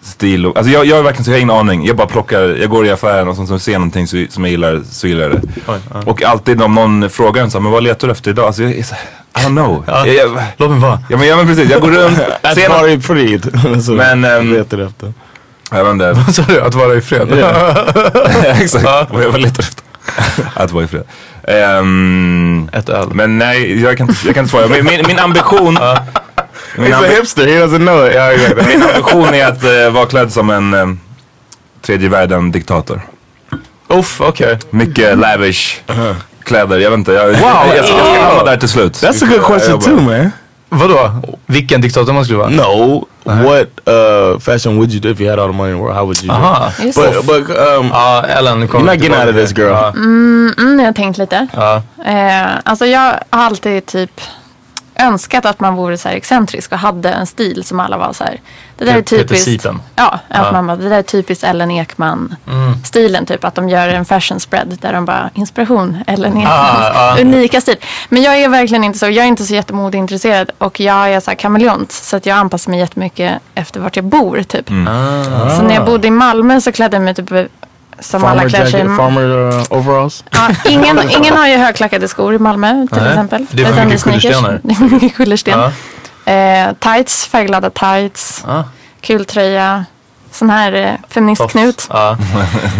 stil 0.02 0.46
och, 0.46 0.56
alltså 0.56 0.72
jag, 0.72 0.86
jag 0.86 0.98
är 0.98 1.02
verkligen 1.02 1.24
så, 1.24 1.30
jag 1.30 1.36
har 1.36 1.40
ingen 1.40 1.56
aning. 1.56 1.86
Jag 1.86 1.96
bara 1.96 2.06
plockar, 2.06 2.40
jag 2.42 2.70
går 2.70 2.86
i 2.86 2.90
affären 2.90 3.28
och 3.28 3.36
så, 3.36 3.46
så 3.46 3.58
ser 3.58 3.72
jag 3.72 3.78
någonting 3.80 4.06
så, 4.06 4.24
som 4.30 4.44
jag 4.44 4.50
gillar, 4.50 4.82
så 4.90 5.06
gillar 5.06 5.22
jag 5.22 5.32
det. 5.32 5.40
Och 6.10 6.22
alltid 6.22 6.62
om 6.62 6.74
någon 6.74 7.10
frågar 7.10 7.42
en 7.42 7.50
så 7.50 7.58
här, 7.58 7.62
men 7.62 7.72
vad 7.72 7.82
letar 7.82 8.08
du 8.08 8.12
efter 8.12 8.30
idag? 8.30 8.46
Alltså 8.46 8.62
jag 8.62 8.72
är 8.72 8.82
så 8.82 8.94
här, 8.94 9.04
I 9.36 9.40
don't 9.40 9.54
know. 9.54 9.84
Ja. 9.86 10.06
Jag, 10.06 10.38
Låt 10.56 10.70
mig 10.70 10.78
vara. 10.80 11.00
ja, 11.08 11.16
men, 11.16 11.28
ja 11.28 11.36
men 11.36 11.46
precis, 11.46 11.70
jag 11.70 11.80
går 11.80 11.90
runt, 11.90 12.18
party 12.42 12.98
pretty. 13.00 13.36
That's 13.38 13.96
what 13.96 13.96
Men, 13.96 14.24
I 14.24 14.28
ehm, 14.28 14.52
letar 14.52 14.78
efter. 14.78 15.12
jag 15.70 15.84
vet 15.84 15.92
inte. 15.92 16.12
Vad 16.12 16.34
sa 16.34 16.42
du? 16.42 16.60
Att 16.60 16.74
vara 16.74 16.94
i 16.94 17.00
fred? 17.00 17.32
Exakt, 18.62 19.10
vad 19.12 19.24
jag 19.24 19.40
letar 19.40 19.62
efter. 19.62 19.84
Att 20.54 20.70
vara 20.72 20.84
i 20.84 20.86
fred. 20.86 21.04
Ehm, 21.44 22.68
Ett 22.72 22.88
öl. 22.88 23.08
men 23.12 23.38
nej, 23.38 23.82
jag 23.82 23.98
kan 23.98 24.08
inte, 24.08 24.26
jag 24.26 24.34
kan 24.34 24.44
inte 24.44 24.50
svara. 24.50 24.68
Min, 24.68 24.84
min, 24.84 25.06
min 25.06 25.18
ambition... 25.18 25.78
Min, 26.78 26.92
He's 26.92 27.04
a 27.04 27.08
hipster. 27.08 27.46
He 27.46 27.66
doesn't 27.66 27.78
know 27.78 28.06
it. 28.08 28.14
ja, 28.14 28.32
exakt. 28.32 28.66
min 28.68 28.82
ambition 28.82 29.34
är 29.34 29.46
att 29.46 29.64
eh, 29.64 29.90
vara 29.90 30.06
klädd 30.06 30.32
som 30.32 30.50
en 30.50 30.74
eh, 30.74 30.86
tredje 31.82 32.08
världen 32.08 32.52
diktator. 32.52 33.00
Uff, 33.88 34.20
okej. 34.20 34.58
Mycket 34.70 35.18
lavish 35.18 35.80
kläder, 36.46 36.78
jag 36.78 36.90
vet 36.90 36.98
inte. 36.98 37.12
Jag, 37.12 37.26
Wow, 37.26 37.36
jag, 37.38 37.76
jag 37.76 37.84
ska 37.84 37.94
wow. 37.94 38.04
hamna 38.04 38.44
där 38.44 38.56
till 38.56 38.68
slut. 38.68 38.92
That's 38.92 39.24
a 39.24 39.28
good 39.30 39.42
question 39.42 39.70
Jag 39.70 39.80
too, 39.80 40.00
man. 40.00 40.30
Vadå? 40.68 41.10
Vilken 41.46 41.80
diktator 41.80 42.12
man 42.12 42.24
skulle 42.24 42.38
vara? 42.38 42.48
No, 42.48 43.06
what 43.24 43.68
uh, 43.88 44.38
fashion 44.38 44.76
would 44.76 44.92
you 44.92 45.00
do 45.00 45.08
if 45.08 45.20
you 45.20 45.30
had 45.30 45.38
all 45.38 45.48
the 45.48 45.56
money 45.56 45.70
in 45.70 45.76
the 45.76 45.82
world? 45.82 45.96
How 45.96 46.04
would 46.04 46.22
you? 46.22 46.28
do 46.28 46.34
it? 46.34 46.40
Aha. 46.40 46.72
Just 46.82 46.98
But 46.98 47.26
but 47.26 47.50
um, 47.50 47.86
Ja, 47.92 48.24
Ellen 48.28 48.68
kom 48.68 48.80
You're 48.80 48.86
not 48.86 49.02
getting 49.02 49.14
out 49.14 49.28
of 49.28 49.34
this, 49.34 49.52
girl. 49.58 49.70
Ja. 49.70 49.88
Mm, 49.88 50.78
jag 50.78 50.86
har 50.86 50.92
tänkt 50.92 51.18
lite. 51.18 51.46
Ja. 51.52 51.82
Eh, 52.04 52.58
alltså 52.64 52.86
jag 52.86 53.00
har 53.00 53.22
alltid 53.30 53.86
typ 53.86 54.20
önskat 54.98 55.44
att 55.46 55.60
man 55.60 55.74
vore 55.74 55.98
så 55.98 56.08
här 56.08 56.16
excentrisk 56.16 56.72
och 56.72 56.78
hade 56.78 57.10
en 57.10 57.26
stil 57.26 57.64
som 57.64 57.80
alla 57.80 57.96
var 57.96 58.12
så 58.12 58.24
här. 58.24 58.40
Det 58.76 58.84
där 58.84 58.96
är 58.96 59.02
typiskt. 59.02 59.66
Ja, 59.96 60.18
att 60.28 60.52
man 60.52 60.66
bara, 60.66 60.76
det 60.76 60.88
där 60.88 60.98
är 60.98 61.02
typiskt 61.02 61.44
Ellen 61.44 61.70
Ekman 61.70 62.36
Mm. 62.46 62.84
stilen 62.84 63.26
typ. 63.26 63.44
Att 63.44 63.54
de 63.54 63.68
gör 63.68 63.88
en 63.88 64.04
fashion 64.04 64.40
spread 64.40 64.78
där 64.80 64.92
de 64.92 65.04
bara 65.04 65.30
inspiration 65.34 65.98
Ellen 66.06 66.36
Ekmans 66.36 66.48
Ah, 66.48 67.12
ah. 67.14 67.20
unika 67.20 67.60
stil. 67.60 67.76
Men 68.08 68.22
jag 68.22 68.38
är 68.40 68.48
verkligen 68.48 68.84
inte 68.84 68.98
så. 68.98 69.06
Jag 69.06 69.16
är 69.24 69.28
inte 69.28 69.44
så 69.44 69.54
jättemodeintresserad 69.54 70.50
och 70.58 70.80
jag 70.80 71.12
är 71.12 71.20
så 71.20 71.30
här 71.30 71.36
kameleont. 71.38 71.92
Så 71.92 72.16
att 72.16 72.26
jag 72.26 72.38
anpassar 72.38 72.70
mig 72.70 72.80
jättemycket 72.80 73.32
efter 73.54 73.80
vart 73.80 73.96
jag 73.96 74.04
bor 74.04 74.42
typ. 74.42 74.70
Mm. 74.70 74.86
Så 75.56 75.62
när 75.62 75.74
jag 75.74 75.84
bodde 75.86 76.08
i 76.08 76.10
Malmö 76.10 76.60
så 76.60 76.72
klädde 76.72 76.96
jag 76.96 77.04
mig 77.04 77.14
typ 77.14 77.30
som 78.00 78.24
alla 78.24 78.34
Farmer 78.40 78.48
klär 78.48 78.66
sig. 78.66 78.80
jacket, 78.80 78.96
farmer 78.96 79.22
uh, 79.22 79.62
overalls. 79.72 80.24
Ja, 80.30 80.48
ingen, 80.64 81.10
ingen 81.10 81.36
har 81.36 81.46
ju 81.48 81.56
högklackade 81.56 82.08
skor 82.08 82.34
i 82.34 82.38
Malmö 82.38 82.86
till 82.92 83.02
Nej, 83.02 83.08
exempel. 83.08 83.46
det 83.50 83.62
är 83.62 83.72
för 83.72 83.84
mycket 83.84 84.02
kullerstenar. 84.02 84.60
Det 84.62 84.74
är 84.74 84.80
mycket 84.90 85.16
kullersten. 85.16 85.60
Eh, 86.24 86.72
tights, 86.80 87.26
färgglada 87.26 87.70
tights. 87.70 88.44
Ja. 88.46 88.64
Kul 89.00 89.24
tröja. 89.24 89.84
Sån 90.32 90.50
här 90.50 90.72
eh, 90.72 90.90
feministknut. 91.08 91.86
Ja. 91.90 92.16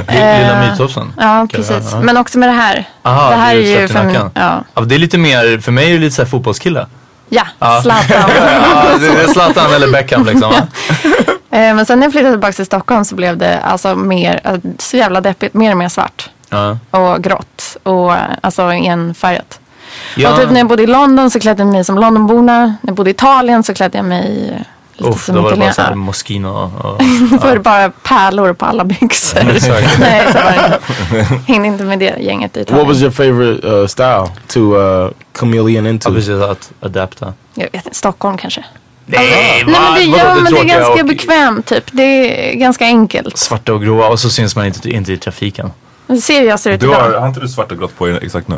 Eh, 0.08 0.40
Lilla 0.40 0.70
mytofsen. 0.70 1.12
Ja, 1.18 1.46
precis. 1.52 1.88
Ja. 1.92 2.00
Men 2.00 2.16
också 2.16 2.38
med 2.38 2.48
det 2.48 2.52
här. 2.52 2.84
Aha, 3.02 3.30
det 3.30 3.36
här 3.36 3.54
är 3.54 3.58
det 3.58 3.62
ju 3.80 3.88
slött 3.88 4.02
i 4.04 4.06
nacken. 4.06 4.30
Ja, 4.34 4.64
Ja, 4.74 4.80
det 4.82 4.94
är 4.94 4.98
lite 4.98 5.18
mer, 5.18 5.58
för 5.60 5.72
mig 5.72 5.88
är 5.90 5.92
det 5.94 5.98
lite 5.98 6.16
såhär 6.16 6.28
fotbollskille. 6.28 6.86
ja 7.28 7.42
Ja. 7.58 7.82
Zlatan. 7.82 8.06
ja, 8.10 8.84
det 9.00 9.06
är 9.06 9.26
Zlatan 9.32 9.72
eller 9.74 9.88
Beckham 9.92 10.24
liksom 10.26 10.50
va? 10.50 10.66
Eh, 11.56 11.74
men 11.74 11.86
sen 11.86 11.98
när 11.98 12.06
jag 12.06 12.12
flyttade 12.12 12.32
tillbaka 12.32 12.52
till 12.52 12.66
Stockholm 12.66 13.04
så 13.04 13.14
blev 13.14 13.36
det 13.36 13.60
alltså 13.60 13.96
mer, 13.96 14.40
eh, 14.44 14.56
så 14.78 14.96
jävla 14.96 15.20
deppigt, 15.20 15.54
mer 15.54 15.70
och 15.70 15.76
mer 15.76 15.88
svart. 15.88 16.30
Ja. 16.48 16.78
Och 16.90 17.22
grått. 17.22 17.76
Och 17.82 18.14
eh, 18.14 18.22
alltså 18.40 18.62
enfärgat. 18.62 19.60
Ja. 20.16 20.32
Och 20.32 20.40
typ 20.40 20.50
när 20.50 20.60
jag 20.60 20.68
bodde 20.68 20.82
i 20.82 20.86
London 20.86 21.30
så 21.30 21.40
klädde 21.40 21.62
jag 21.62 21.72
mig 21.72 21.84
som 21.84 21.98
Londonborna. 21.98 22.66
När 22.66 22.76
jag 22.82 22.94
bodde 22.94 23.10
i 23.10 23.12
Italien 23.12 23.62
så 23.62 23.74
klädde 23.74 23.98
jag 23.98 24.04
mig 24.04 24.58
lite 24.92 25.10
Uff, 25.10 25.24
som 25.24 25.34
då 25.34 25.42
var 25.42 25.50
det 25.50 25.56
bara 25.56 25.72
såhär 25.72 25.94
Moschino 25.94 26.48
och... 26.48 26.98
Då 27.30 27.36
var 27.36 27.54
det 27.54 27.60
bara 27.60 27.90
pärlor 27.90 28.52
på 28.52 28.64
alla 28.64 28.84
byxor. 28.84 29.44
Nej, 30.00 30.32
så 30.32 30.38
var 30.38 30.52
det 30.52 30.76
inte. 31.20 31.52
Hängde 31.52 31.68
inte 31.68 31.84
med 31.84 31.98
det 31.98 32.16
gänget 32.18 32.56
i 32.56 32.60
What 32.60 32.68
Italien. 32.68 32.88
was 32.88 33.00
your 33.00 33.10
favorite 33.10 33.68
uh, 33.68 33.86
style 33.86 34.26
to 34.48 34.60
uh, 34.60 35.10
chameleon 35.32 35.86
into? 35.86 36.08
Ja, 36.08 36.14
precis. 36.14 36.42
Att 36.42 36.72
adapta. 36.80 37.32
Jag 37.54 37.68
vet 37.72 37.86
inte, 37.86 37.96
Stockholm 37.96 38.36
kanske. 38.36 38.64
Nej, 39.06 39.28
Nej 39.30 39.64
men 39.66 39.94
det, 39.94 40.18
ja, 40.18 40.34
men 40.34 40.52
det 40.52 40.60
är 40.60 40.64
ganska 40.64 41.02
och 41.02 41.08
bekvämt 41.08 41.66
typ. 41.66 41.84
Det 41.92 42.02
är 42.02 42.54
ganska 42.54 42.84
enkelt. 42.84 43.38
Svarta 43.38 43.72
och 43.72 43.82
gråa 43.82 44.08
och 44.08 44.20
så 44.20 44.30
syns 44.30 44.56
man 44.56 44.66
inte, 44.66 44.90
inte 44.90 45.12
i 45.12 45.18
trafiken. 45.18 45.70
Du 46.06 46.20
ser 46.20 46.42
jag 46.42 46.60
ser 46.60 46.70
ut 46.70 46.80
Du 46.80 46.88
har, 46.88 47.12
har 47.12 47.28
inte 47.28 47.40
du 47.40 47.48
svart 47.48 47.72
och 47.72 47.78
grått 47.78 47.98
på 47.98 48.06
dig 48.06 48.18
exakt 48.22 48.48
nu? 48.48 48.56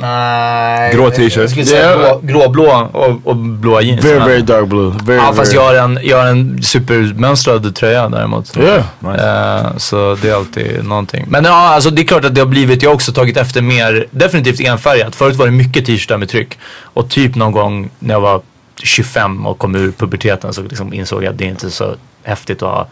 Nej. 0.00 0.94
Grå 0.94 1.10
t-shirt. 1.10 1.36
Jag 1.36 1.50
skulle 1.50 1.66
säga 1.66 1.96
grå, 1.96 2.20
gråblå 2.22 2.88
och, 2.92 3.20
och 3.24 3.36
blåa 3.36 3.82
jeans. 3.82 4.04
Very, 4.04 4.18
very 4.18 4.40
dark 4.40 4.66
blue. 4.68 4.94
Very, 5.02 5.16
ja, 5.16 5.32
fast 5.32 5.52
jag 5.52 5.62
har 5.62 5.74
en, 5.74 5.98
jag 6.02 6.18
har 6.18 6.26
en 6.26 6.62
supermönstrad 6.62 7.74
tröja 7.74 8.08
däremot. 8.08 8.56
Yeah. 8.56 9.64
Eh, 9.64 9.76
så 9.76 10.18
det 10.22 10.28
är 10.28 10.34
alltid 10.34 10.84
någonting. 10.84 11.24
Men 11.28 11.44
ja, 11.44 11.74
alltså 11.74 11.90
det 11.90 12.02
är 12.02 12.06
klart 12.06 12.24
att 12.24 12.34
det 12.34 12.40
har 12.40 12.48
blivit, 12.48 12.82
jag 12.82 12.90
har 12.90 12.94
också 12.94 13.12
tagit 13.12 13.36
efter 13.36 13.62
mer, 13.62 14.06
definitivt 14.10 14.60
enfärgat. 14.60 15.16
Förut 15.16 15.36
var 15.36 15.46
det 15.46 15.52
mycket 15.52 15.86
t-shirtar 15.86 16.16
med 16.16 16.28
tryck. 16.28 16.58
Och 16.82 17.10
typ 17.10 17.34
någon 17.34 17.52
gång 17.52 17.90
när 17.98 18.14
jag 18.14 18.20
var 18.20 18.40
25 18.82 19.46
och 19.46 19.58
kom 19.58 19.74
ur 19.74 19.90
puberteten 19.92 20.52
så 20.54 20.62
liksom 20.62 20.92
insåg 20.92 21.24
jag 21.24 21.30
att 21.30 21.38
det 21.38 21.44
är 21.44 21.48
inte 21.48 21.70
så 21.70 21.94
häftigt 22.22 22.62
att 22.62 22.68
ha 22.68 22.86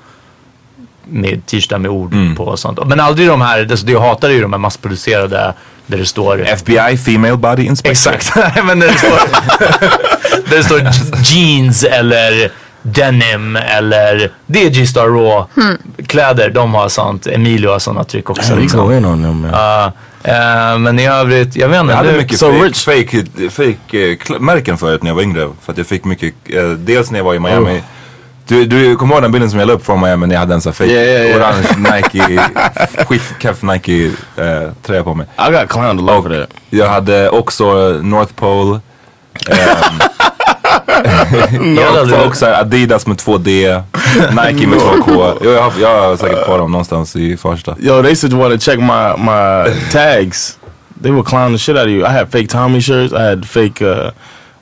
med 1.09 1.47
t-shirtar 1.47 1.79
med 1.79 1.91
ord 1.91 2.15
på 2.37 2.45
och 2.45 2.59
sånt. 2.59 2.79
Men 2.87 3.01
aldrig 3.01 3.29
de 3.29 3.41
här, 3.41 3.67
alltså 3.71 3.87
det 3.87 3.93
jag 3.93 4.01
hatar 4.01 4.29
är 4.29 4.33
ju 4.33 4.43
de 4.43 4.53
här 4.53 4.61
massproducerade 4.61 5.55
där 5.87 5.99
det 5.99 6.07
står 6.07 6.41
FBI 6.49 6.97
Female 6.97 7.37
Body 7.37 7.63
Inspector. 7.63 8.13
Exakt, 8.13 8.57
men 8.67 8.81
där 8.81 8.87
det 8.89 8.99
står, 8.99 9.11
där 10.51 10.57
det 10.57 10.65
står 10.65 10.81
jeans 11.25 11.85
eller 11.85 12.51
denim 12.83 13.57
eller 13.57 14.31
det 14.47 14.67
är 14.67 14.71
G-Star 14.71 15.07
Raw 15.07 15.45
Hmm. 15.55 15.77
kläder. 16.07 16.51
De 16.51 16.75
har 16.75 16.89
sånt. 16.89 17.27
Emilio 17.27 17.71
har 17.71 17.79
sådana 17.79 18.05
tryck 18.05 18.31
också. 18.31 18.53
You 18.53 18.61
liksom. 18.61 18.89
them 19.23 19.45
eh, 20.27 20.79
men 20.79 20.99
i 20.99 21.07
övrigt, 21.09 21.57
jag 21.57 21.69
vet 21.69 21.81
inte. 21.81 21.93
Jag 21.93 21.97
hade 21.97 22.13
mycket 22.13 22.39
So 22.39 22.53
fake, 22.53 22.65
rich. 22.65 22.85
fake, 22.85 23.25
fake 23.51 24.13
eh, 24.35 24.41
märken 24.41 24.79
förut 24.79 25.03
när 25.03 25.11
jag 25.11 25.15
var 25.15 25.23
yngre. 25.23 25.51
För 25.63 25.73
att 25.73 25.79
jag 25.79 25.87
fick 25.87 26.05
mycket, 26.05 26.35
eh, 26.47 26.69
dels 26.69 27.11
när 27.11 27.19
jag 27.19 27.25
var 27.25 27.35
i 27.35 27.39
Miami. 27.39 27.79
Oh. 27.79 27.83
Du, 28.49 28.65
du 28.67 28.97
kommer 28.97 29.15
ihåg 29.15 29.23
den 29.23 29.33
bilden 29.33 29.51
som 29.51 29.59
jag 29.59 29.67
la 29.67 29.73
upp 29.75 29.87
från 29.87 30.01
Miami 30.01 30.27
när 30.27 30.35
jag 30.35 30.41
hade 30.41 30.55
en 30.55 30.61
sån 30.61 30.73
fake 30.73 30.91
Yeah, 30.91 31.07
yeah, 31.07 31.27
yeah. 31.27 31.41
orange 31.41 31.67
Nike, 31.97 32.41
skitkeff 33.09 33.63
Nike 33.63 34.11
eh, 34.37 34.71
tröja 34.83 35.03
på 35.05 35.15
mig. 35.15 35.27
I 35.49 35.53
got 35.53 35.69
clowned 35.69 36.01
a 36.11 36.15
lot 36.15 36.23
for 36.25 36.31
that. 36.41 36.51
Jag 36.71 36.89
hade 36.89 37.29
också 37.31 37.65
North 38.03 38.33
Pole. 38.35 38.81
ehm, 39.51 40.01
jag 41.77 41.93
hade 41.93 42.27
också 42.27 42.47
Adidas 42.47 43.07
med 43.07 43.17
2D, 43.17 43.83
Nike 44.31 44.67
med 44.67 44.79
2K. 44.79 45.39
Jo, 45.41 45.51
Jag 45.51 45.63
har, 45.63 45.73
jag 45.81 46.03
har 46.03 46.17
säkert 46.17 46.45
kvar 46.45 46.59
dem 46.59 46.73
någonstans 46.73 47.17
i 47.17 47.37
Farsta. 47.37 47.77
Yo, 47.81 48.03
they 48.03 48.17
to 48.17 48.37
want 48.37 48.61
to 48.61 48.71
check 48.71 48.79
my 48.79 49.17
my 49.19 49.75
tags. 49.93 50.59
They 51.03 51.11
would 51.13 51.27
clown 51.27 51.53
the 51.53 51.59
shit 51.59 51.77
out 51.77 51.87
of 51.87 51.91
you. 51.91 52.05
I 52.07 52.13
had 52.13 52.31
fake 52.33 52.49
Tommy 52.49 52.81
shirts. 52.81 53.13
I 53.13 53.23
had 53.23 53.45
fake. 53.45 53.83
Uh, 53.83 54.11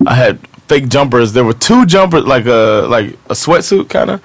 I 0.07 0.15
had 0.15 0.39
fake 0.69 0.89
jumpers. 0.89 1.33
There 1.33 1.45
were 1.45 1.55
two 1.55 1.87
jumpers, 1.87 2.25
like 2.25 2.47
a 2.47 2.87
like 2.89 3.17
a 3.31 3.35
sweatsuit 3.35 3.89
kind 3.89 4.11
of, 4.11 4.21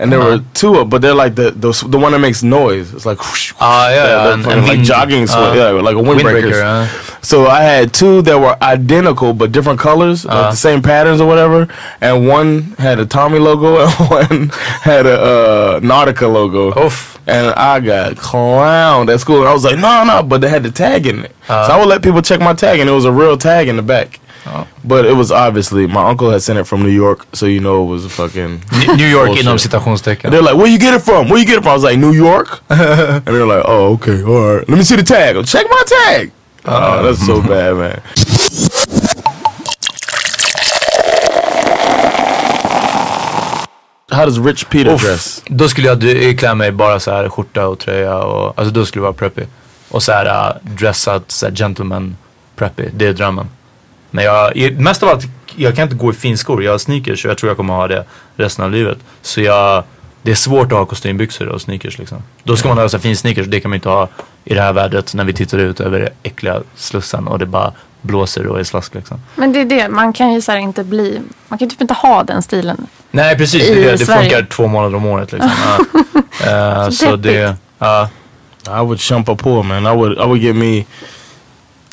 and 0.00 0.12
there 0.12 0.20
were 0.20 0.40
two, 0.54 0.76
of, 0.76 0.90
but 0.90 1.02
they're 1.02 1.14
like 1.14 1.34
the 1.34 1.50
the, 1.50 1.72
the 1.88 1.98
one 1.98 2.12
that 2.12 2.20
makes 2.20 2.42
noise. 2.42 2.94
It's 2.94 3.04
like 3.06 3.18
whoosh, 3.18 3.52
Ah, 3.60 3.88
yeah, 3.90 3.94
yeah, 3.96 4.06
yeah, 4.06 4.32
and- 4.34 4.46
and 4.46 4.60
like 4.62 4.70
wind- 4.70 4.84
jogging 4.84 5.26
sweat, 5.26 5.52
uh, 5.52 5.54
yeah, 5.74 5.80
like 5.82 5.96
a 5.96 5.98
windbreaker, 5.98 6.62
uh. 6.62 6.86
So 7.22 7.46
I 7.48 7.62
had 7.62 7.92
two 7.92 8.22
that 8.22 8.38
were 8.38 8.56
identical 8.62 9.32
but 9.34 9.50
different 9.52 9.80
colors, 9.80 10.24
like 10.24 10.34
Uh. 10.34 10.50
the 10.50 10.56
same 10.56 10.82
patterns 10.82 11.20
or 11.20 11.26
whatever. 11.26 11.66
And 12.00 12.28
one 12.28 12.74
had 12.78 12.98
a 13.00 13.06
Tommy 13.06 13.38
logo 13.40 13.78
and 13.84 13.92
one 14.08 14.48
had 14.82 15.04
a 15.06 15.20
uh, 15.20 15.80
Nautica 15.80 16.32
logo. 16.32 16.78
Oof. 16.78 17.18
And 17.26 17.48
I 17.48 17.80
got 17.80 18.14
clowned 18.14 19.12
at 19.12 19.20
school. 19.20 19.46
I 19.46 19.52
was 19.52 19.64
like, 19.64 19.78
no, 19.78 20.04
no, 20.04 20.22
but 20.22 20.40
they 20.40 20.48
had 20.48 20.62
the 20.62 20.70
tag 20.70 21.06
in 21.06 21.24
it. 21.26 21.34
Uh. 21.48 21.66
so 21.66 21.72
I 21.74 21.78
would 21.78 21.88
let 21.88 22.02
people 22.02 22.22
check 22.22 22.40
my 22.40 22.54
tag, 22.54 22.80
and 22.80 22.88
it 22.88 22.92
was 22.92 23.04
a 23.04 23.12
real 23.12 23.36
tag 23.36 23.68
in 23.68 23.76
the 23.76 23.82
back. 23.82 24.20
Oh. 24.46 24.66
But 24.84 25.04
it 25.04 25.14
was 25.16 25.30
obviously 25.30 25.86
my 25.86 26.02
uncle 26.08 26.30
had 26.30 26.42
sent 26.42 26.58
it 26.58 26.64
from 26.66 26.82
New 26.82 26.92
York, 26.94 27.26
so 27.32 27.46
you 27.46 27.60
know 27.60 27.82
it 27.84 27.90
was 27.92 28.04
a 28.04 28.08
fucking 28.08 28.60
New- 28.96 29.06
York 29.06 29.26
bullshit. 29.26 29.44
inom 29.44 29.58
citationstecken. 29.58 30.30
They're 30.30 30.42
like, 30.42 30.56
where 30.56 30.66
you 30.72 30.78
get 30.78 30.94
it 30.94 31.02
from? 31.02 31.28
Where 31.28 31.38
you 31.38 31.44
get 31.46 31.58
it 31.58 31.62
from? 31.62 31.72
I 31.72 31.74
was 31.74 31.84
like, 31.84 31.98
New 31.98 32.12
York. 32.12 32.60
and 32.70 33.24
they're 33.26 33.46
like, 33.46 33.64
oh, 33.66 33.92
okay, 33.94 34.22
all 34.22 34.56
right. 34.56 34.68
Let 34.68 34.78
me 34.78 34.84
see 34.84 34.96
the 34.96 35.02
tag. 35.02 35.44
Check 35.46 35.66
my 35.68 35.82
tag. 35.86 36.30
Oh, 36.64 37.02
that's 37.02 37.24
so 37.26 37.40
bad, 37.42 37.76
man. 37.76 38.00
How 44.10 44.24
does 44.24 44.38
Rich 44.40 44.68
Peter 44.70 44.90
Uff, 44.94 45.00
dress? 45.02 45.42
Då 45.46 45.68
skulle 45.68 45.88
jag 45.88 45.98
d- 45.98 46.34
klä 46.34 46.54
mig 46.54 46.72
bara 46.72 47.00
så 47.00 47.10
här 47.10 47.28
skjorta 47.28 47.66
och 47.66 47.78
tröja 47.78 48.16
och 48.18 48.58
alltså 48.58 48.72
då 48.74 48.86
skulle 48.86 49.00
det 49.00 49.04
vara 49.04 49.12
preppy. 49.12 49.42
Och 49.88 50.02
så 50.02 50.12
här 50.12 50.26
uh, 50.26 50.56
dressat 50.74 51.30
så 51.30 51.46
här 51.46 51.54
gentleman 51.54 52.16
preppy. 52.56 52.84
Det 52.94 53.06
är 53.06 53.12
drömmen. 53.12 53.46
Men 54.10 54.24
jag, 54.24 54.72
mest 54.80 55.02
av 55.02 55.08
allt, 55.08 55.24
jag 55.56 55.74
kan 55.76 55.82
inte 55.84 55.96
gå 55.96 56.10
i 56.10 56.14
finskor. 56.14 56.62
Jag 56.64 56.70
har 56.70 56.78
sneakers 56.78 57.24
och 57.24 57.30
jag 57.30 57.38
tror 57.38 57.50
jag 57.50 57.56
kommer 57.56 57.74
ha 57.74 57.88
det 57.88 58.04
resten 58.36 58.64
av 58.64 58.70
livet. 58.70 58.98
Så 59.22 59.40
jag, 59.40 59.84
det 60.22 60.30
är 60.30 60.34
svårt 60.34 60.72
att 60.72 60.78
ha 60.78 60.84
kostymbyxor 60.84 61.48
och 61.48 61.60
sneakers 61.60 61.98
liksom. 61.98 62.22
Då 62.44 62.56
ska 62.56 62.68
man 62.68 62.78
ha 62.78 62.88
så 62.88 62.98
fin 62.98 63.16
sneakers 63.16 63.44
och 63.46 63.50
det 63.50 63.60
kan 63.60 63.70
man 63.70 63.74
inte 63.76 63.88
ha 63.88 64.08
i 64.44 64.54
det 64.54 64.62
här 64.62 64.72
vädret 64.72 65.14
när 65.14 65.24
vi 65.24 65.32
tittar 65.32 65.58
ut 65.58 65.80
över 65.80 66.00
det 66.00 66.10
äckliga 66.22 66.60
Slussen 66.76 67.28
och 67.28 67.38
det 67.38 67.46
bara 67.46 67.72
blåser 68.02 68.46
och 68.46 68.60
är 68.60 68.64
slask 68.64 68.94
liksom. 68.94 69.20
Men 69.34 69.52
det 69.52 69.60
är 69.60 69.64
det, 69.64 69.88
man 69.88 70.12
kan 70.12 70.32
ju 70.32 70.40
så 70.40 70.52
här 70.52 70.58
inte 70.58 70.84
bli, 70.84 71.20
man 71.48 71.58
kan 71.58 71.70
typ 71.70 71.80
inte 71.80 71.94
ha 71.94 72.22
den 72.22 72.42
stilen. 72.42 72.86
Nej 73.10 73.36
precis, 73.38 73.62
I 73.70 73.74
det, 73.74 73.90
det. 73.90 73.98
Sverige. 73.98 74.30
funkar 74.30 74.46
två 74.46 74.66
månader 74.66 74.96
om 74.96 75.06
året 75.06 75.32
liksom. 75.32 75.50
Eh, 76.46 76.88
Så 76.90 77.16
det, 77.16 77.56
ja. 77.78 78.08
I 78.66 78.80
would 78.80 79.00
chump 79.00 79.28
a 79.28 79.36
pool, 79.36 79.64
man. 79.64 79.86
I 79.86 79.96
would, 79.96 80.12
I 80.12 80.24
would 80.26 80.40
get 80.42 80.56
me. 80.56 80.84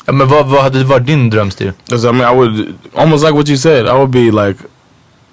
Men 0.06 0.28
vad, 0.28 0.46
vad 0.46 0.62
hade 0.62 0.84
varit 0.84 1.06
din 1.06 1.30
drömstil? 1.30 1.72
I 1.92 2.12
mean, 2.12 2.20
I 2.32 2.36
would 2.36 2.74
almost 2.94 3.24
like 3.24 3.34
what 3.34 3.48
you 3.48 3.56
said. 3.56 3.86
I 3.86 3.92
would 3.92 4.10
be 4.10 4.30
like, 4.30 4.58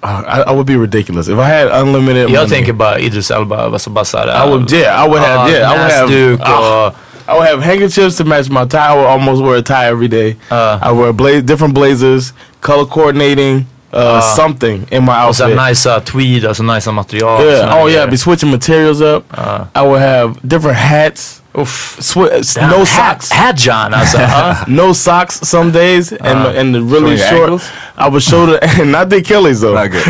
uh, 0.02 0.22
I, 0.26 0.40
I 0.50 0.52
would 0.52 0.66
be 0.66 0.76
ridiculous 0.76 1.28
if 1.28 1.38
I 1.38 1.44
had 1.44 1.68
unlimited. 1.82 2.30
Money. 2.30 2.48
tänker 2.48 2.72
bara 2.72 2.98
Idris 2.98 3.30
Elba, 3.30 3.70
bara 3.88 4.04
såhär. 4.04 4.44
I 4.46 4.50
would, 4.50 4.72
yeah, 4.72 5.04
I 5.04 5.08
would 5.08 5.22
have, 5.22 5.50
yeah, 5.52 5.72
I 5.72 5.78
would 5.78 5.92
have, 5.92 6.86
och... 6.86 6.94
I 7.26 7.32
would 7.32 7.46
have 7.48 7.62
handkerchiefs 7.64 8.16
to 8.16 8.24
match 8.24 8.48
my 8.50 8.66
tie. 8.66 8.78
I 8.92 8.94
would 8.96 9.06
almost 9.06 9.42
wear 9.42 9.56
a 9.58 9.62
tie 9.62 9.86
every 9.88 10.08
day. 10.08 10.36
Uh. 10.50 10.78
I 10.82 10.92
wear 10.92 11.12
bla- 11.12 11.40
different 11.40 11.72
blazers, 11.74 12.32
color 12.60 12.84
coordinating, 12.86 13.66
uh, 13.92 13.98
Uh. 13.98 14.20
something 14.20 14.86
in 14.90 15.04
my 15.04 15.12
Och 15.12 15.28
outfit. 15.28 15.36
såhär 15.36 15.68
nice 15.68 16.00
tweed, 16.00 16.44
alltså 16.46 16.62
nice 16.62 16.92
material. 16.92 17.42
yeah. 17.42 17.74
Oh 17.74 17.78
yeah. 17.78 17.86
grejer. 17.86 18.06
Be 18.10 18.16
switching 18.16 18.50
materials 18.50 19.00
up. 19.00 19.24
Uh. 19.38 19.64
I 19.74 19.86
would 19.86 20.00
have 20.02 20.34
different 20.42 20.76
hats. 20.78 21.40
Uff. 21.56 21.96
Swi- 22.00 22.54
Damn, 22.54 22.70
no 22.70 22.78
hat- 22.78 22.88
socks. 22.88 23.30
Hat 23.32 23.56
John 23.56 23.94
alltså. 23.94 24.18
uh. 24.18 24.54
no 24.66 24.92
socks 24.94 25.40
some 25.42 25.70
days, 25.70 26.12
and 26.12 26.46
Uh. 26.46 26.60
and 26.60 26.74
the 26.74 26.80
really 26.80 27.16
short. 27.16 27.32
ankles? 27.42 27.70
I 27.96 28.08
would 28.08 28.22
show 28.22 28.46
the 28.46 28.84
not 28.84 29.08
the 29.10 29.16
Achilles 29.16 29.60
though. 29.60 29.74
Not 29.74 29.90
good. 29.90 30.04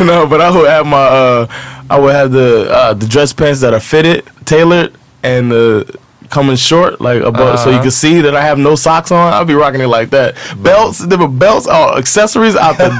no, 0.06 0.26
but 0.26 0.40
I 0.40 0.50
would 0.50 0.68
have 0.70 0.86
my 0.86 0.96
uh, 0.96 1.46
I 1.90 1.98
would 2.00 2.14
have 2.14 2.32
the 2.32 2.68
uh, 2.70 2.94
the 2.94 3.06
dress 3.06 3.32
pants 3.32 3.60
that 3.60 3.72
are 3.72 3.80
fitted, 3.80 4.22
tailored, 4.44 4.90
and 5.22 5.50
the 5.52 5.84
coming 6.28 6.56
short, 6.56 7.00
like 7.00 7.22
above, 7.22 7.58
so 7.60 7.70
you 7.70 7.74
Uh-huh. 7.76 7.82
can 7.82 7.90
see 7.92 8.20
that 8.22 8.34
I 8.34 8.42
have 8.42 8.58
no 8.58 8.74
socks 8.76 9.12
on. 9.12 9.32
I'll 9.32 9.44
be 9.44 9.54
rocking 9.54 9.80
it 9.80 9.86
like 10.00 10.10
that. 10.10 10.34
Belts, 10.56 10.98
different 11.06 11.38
belts, 11.38 11.68
oh, 11.70 11.96
accessories 11.98 12.56
out 12.56 12.76
the 12.78 12.90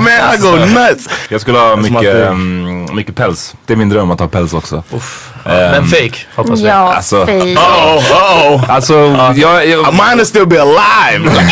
man. 0.00 0.34
I 0.34 0.38
go 0.40 0.56
nuts. 0.64 1.08
Jag 1.30 1.40
skulle 1.40 1.58
ha 1.58 1.76
That's 1.76 1.90
mycket, 1.90 2.30
um, 2.30 2.86
mycket 2.96 3.14
päls. 3.16 3.54
Det 3.66 3.72
är 3.72 3.76
min 3.76 3.88
dröm 3.90 4.10
att 4.10 4.20
ha 4.20 4.28
päls 4.28 4.54
också. 4.54 4.76
Ehm, 4.76 5.00
Men 5.44 5.84
fake, 5.86 6.12
hoppas 6.36 6.60
vi. 6.60 6.66
Ja, 6.68 6.94
Alltså, 6.94 7.20
fake. 7.26 7.56
Oh, 7.56 7.96
oh. 7.96 8.70
alltså, 8.70 8.94
jag, 9.36 9.66
jag, 9.68 9.94
Mine 9.94 10.24
still 10.26 10.46
be 10.46 10.62
alive. 10.62 11.30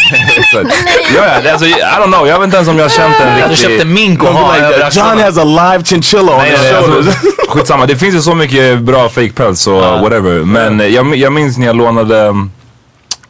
Ja, 1.16 1.26
ja, 1.26 1.40
det- 1.42 1.52
alltså, 1.52 1.66
I 1.66 1.72
don't 1.74 2.04
know, 2.12 2.28
jag 2.28 2.38
vet 2.38 2.44
inte 2.44 2.56
ens 2.56 2.68
om 2.68 2.76
jag 2.78 2.84
har 2.84 2.88
känt 2.90 3.14
en 3.20 3.34
Du 3.36 3.40
riktig... 3.48 3.58
köpte 3.58 3.84
mink 3.86 4.22
och 4.22 4.28
ha 4.28 4.54
like. 4.56 4.90
John 5.00 5.18
has 5.20 5.38
a 5.38 5.44
live 5.44 5.84
chinchilla 5.84 6.32
on 6.32 6.38
Nej, 6.38 6.50
his 6.50 6.60
nej, 6.62 6.72
shoulders. 6.74 7.06
alltså, 7.06 7.30
skitsamma, 7.48 7.86
det 7.86 7.96
finns 7.96 8.14
ju 8.14 8.20
så 8.22 8.34
mycket 8.34 8.78
bra 8.78 9.08
fake 9.08 9.32
päls 9.32 9.66
och 9.66 9.74
whatever. 9.82 10.44
Men 10.44 10.92
jag, 10.92 11.16
jag 11.16 11.32
minns 11.32 11.58
när 11.58 11.66
jag 11.66 11.76
lånade 11.76 12.26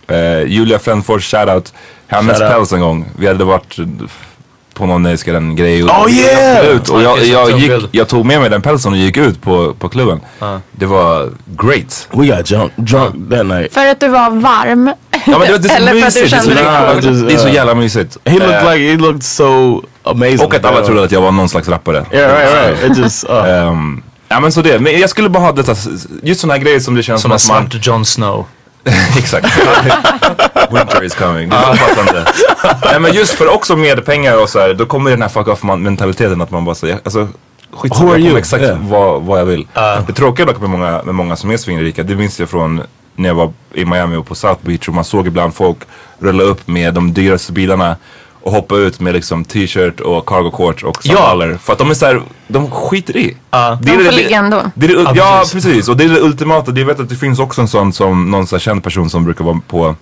eh, 0.08 0.42
Julia 0.46 0.78
Frändfors 0.78 1.30
shoutout, 1.30 1.72
hennes 2.08 2.38
Shout 2.38 2.42
out. 2.42 2.52
päls 2.52 2.72
en 2.72 2.80
gång. 2.80 3.06
Vi 3.18 3.26
hade 3.26 3.44
varit 3.44 3.78
eh, 3.78 3.84
på 4.74 4.86
någon 4.86 5.02
nöjesgren 5.02 5.56
grej. 5.56 5.84
och- 5.84 5.90
Oh, 6.04 6.10
yeah! 6.12 6.66
Ut, 6.66 6.88
och 6.88 7.02
jag, 7.02 7.24
jag, 7.24 7.48
tog 7.50 7.60
gick, 7.60 7.72
jag 7.92 8.08
tog 8.08 8.26
med 8.26 8.40
mig 8.40 8.50
den 8.50 8.62
pälsen 8.62 8.92
och 8.92 8.98
gick 8.98 9.16
ut 9.16 9.42
på, 9.42 9.74
på 9.78 9.88
klubben. 9.88 10.20
Det 10.72 10.86
var 10.86 11.30
great. 11.46 12.08
We 12.12 12.26
got 12.26 12.46
drunk, 12.46 12.72
drunk 12.76 13.30
that 13.30 13.46
night. 13.46 13.74
För 13.74 13.86
att 13.86 14.00
du 14.00 14.08
var 14.08 14.30
varm. 14.30 14.92
Ja, 15.26 15.38
men 15.38 15.40
det, 15.40 15.58
det 15.58 15.68
är 15.68 15.68
så 15.68 15.74
Eller 15.76 15.92
för 15.92 16.06
att 16.06 16.14
du 16.14 16.20
mysigt. 16.20 16.30
Kände 16.30 16.54
dig 16.54 16.64
cool. 16.94 17.04
just, 17.04 17.28
det 17.28 17.34
är 17.34 17.38
så 17.38 17.48
uh, 17.48 17.54
jävla 17.54 17.74
mysigt. 17.74 18.16
He 18.24 18.32
looked 18.38 18.54
Eh, 18.54 18.72
like 18.74 18.90
he 18.90 18.96
looked 18.96 19.22
so 19.22 19.82
amazing. 20.02 20.40
och 20.40 20.54
att 20.54 20.64
alla 20.64 20.82
trodde 20.86 21.04
att 21.04 21.12
jag 21.12 21.20
var 21.20 21.32
någon 21.32 21.48
slags 21.48 21.68
rappare. 21.68 22.04
Yeah, 22.12 22.38
right, 22.38 22.80
right. 22.80 22.90
It 22.92 22.98
just. 22.98 23.30
Uh, 23.30 23.36
Ehm, 23.48 24.02
ja 24.28 24.40
men 24.40 24.52
så 24.52 24.62
det, 24.62 24.78
men 24.80 25.00
jag 25.00 25.10
skulle 25.10 25.28
bara 25.28 25.42
ha 25.42 25.52
detta, 25.52 25.74
just 26.22 26.40
sådana 26.40 26.54
här 26.54 26.60
grejer 26.64 26.80
som 26.80 26.94
det 26.94 27.02
känns 27.02 27.22
Som 27.22 27.38
som, 27.38 27.50
en 27.54 27.56
att 27.56 27.62
man... 27.62 27.70
svart 27.80 27.86
Jon 27.86 28.04
Snow. 28.04 28.46
Exakt. 29.18 29.46
Winter 30.72 31.04
is 31.04 31.14
coming. 31.14 31.48
Det 31.48 31.56
är 31.56 31.74
så 31.76 31.84
passande. 31.84 32.24
Nej 32.84 33.00
men 33.00 33.12
just 33.12 33.34
för 33.34 33.48
också 33.54 33.76
med 33.76 34.04
pengar 34.04 34.42
och 34.42 34.48
så 34.48 34.58
här, 34.60 34.74
då 34.74 34.86
kommer 34.86 35.10
den 35.10 35.22
här 35.22 35.28
fuck 35.28 35.48
off 35.48 35.62
man- 35.62 35.82
mentaliteten 35.82 36.40
att 36.40 36.50
man 36.50 36.64
bara 36.64 36.74
säger, 36.74 36.98
alltså 37.04 37.28
skitsamma, 37.72 38.10
jag 38.12 38.20
kommer 38.22 38.38
exakt 38.38 38.62
Yeah. 38.64 38.78
vad, 38.88 39.22
vad 39.22 39.40
jag 39.40 39.44
vill. 39.46 39.66
Det 40.06 40.12
tråkiga 40.12 40.46
dock 40.46 40.60
med 40.60 40.70
många, 40.70 41.02
med 41.04 41.14
många 41.14 41.36
som 41.36 41.50
är 41.50 41.56
svinrika, 41.56 42.02
det 42.02 42.14
minns 42.16 42.40
jag 42.40 42.48
från 42.48 42.82
när 43.16 43.28
jag 43.28 43.34
var 43.34 43.52
i 43.74 43.84
Miami 43.84 44.16
och 44.16 44.26
på 44.26 44.34
South 44.34 44.60
Beach 44.62 44.88
och 44.88 44.94
man 44.94 45.04
såg 45.04 45.26
ibland 45.26 45.54
folk 45.54 45.78
rulla 46.18 46.42
upp 46.42 46.68
med 46.68 46.94
de 46.94 47.12
dyraste 47.14 47.52
bilarna 47.52 47.96
och 48.44 48.52
hoppa 48.52 48.76
ut 48.76 49.00
med 49.00 49.14
liksom 49.14 49.44
t-shirt 49.44 50.00
och 50.00 50.26
cargo 50.26 50.50
shorts 50.50 50.82
och 50.84 50.98
Ja. 51.02 51.14
sandaler. 51.16 51.58
För 51.62 51.72
att 51.72 51.78
de 51.78 51.90
är 51.90 51.94
såhär, 51.94 52.22
de 52.48 52.70
skiter 52.70 53.16
i. 53.16 53.36
Ja. 53.50 53.78
Det 53.82 53.90
är 53.90 53.96
De 53.98 54.04
det- 54.04 54.10
får 54.10 54.16
ligga 54.16 54.36
ändå. 54.36 54.62
det 54.74 54.86
det, 54.86 54.92
Ja, 54.92 55.12
ja, 55.14 55.38
precis. 55.42 55.52
precis. 55.64 55.88
Och 55.88 55.96
det 55.96 56.04
är 56.04 56.08
det 56.08 56.20
ultimata. 56.20 56.70
Det- 56.70 56.84
vet 56.84 57.00
att 57.00 57.08
det 57.08 57.16
finns 57.16 57.38
också 57.38 57.60
en 57.60 57.68
sån 57.68 57.92
som 57.92 58.30
någon 58.30 58.46
så 58.46 58.56
här 58.56 58.60
känd 58.60 58.84
person 58.84 59.10
som 59.10 59.24
brukar 59.24 59.44
vara 59.44 59.60
på 59.68 59.96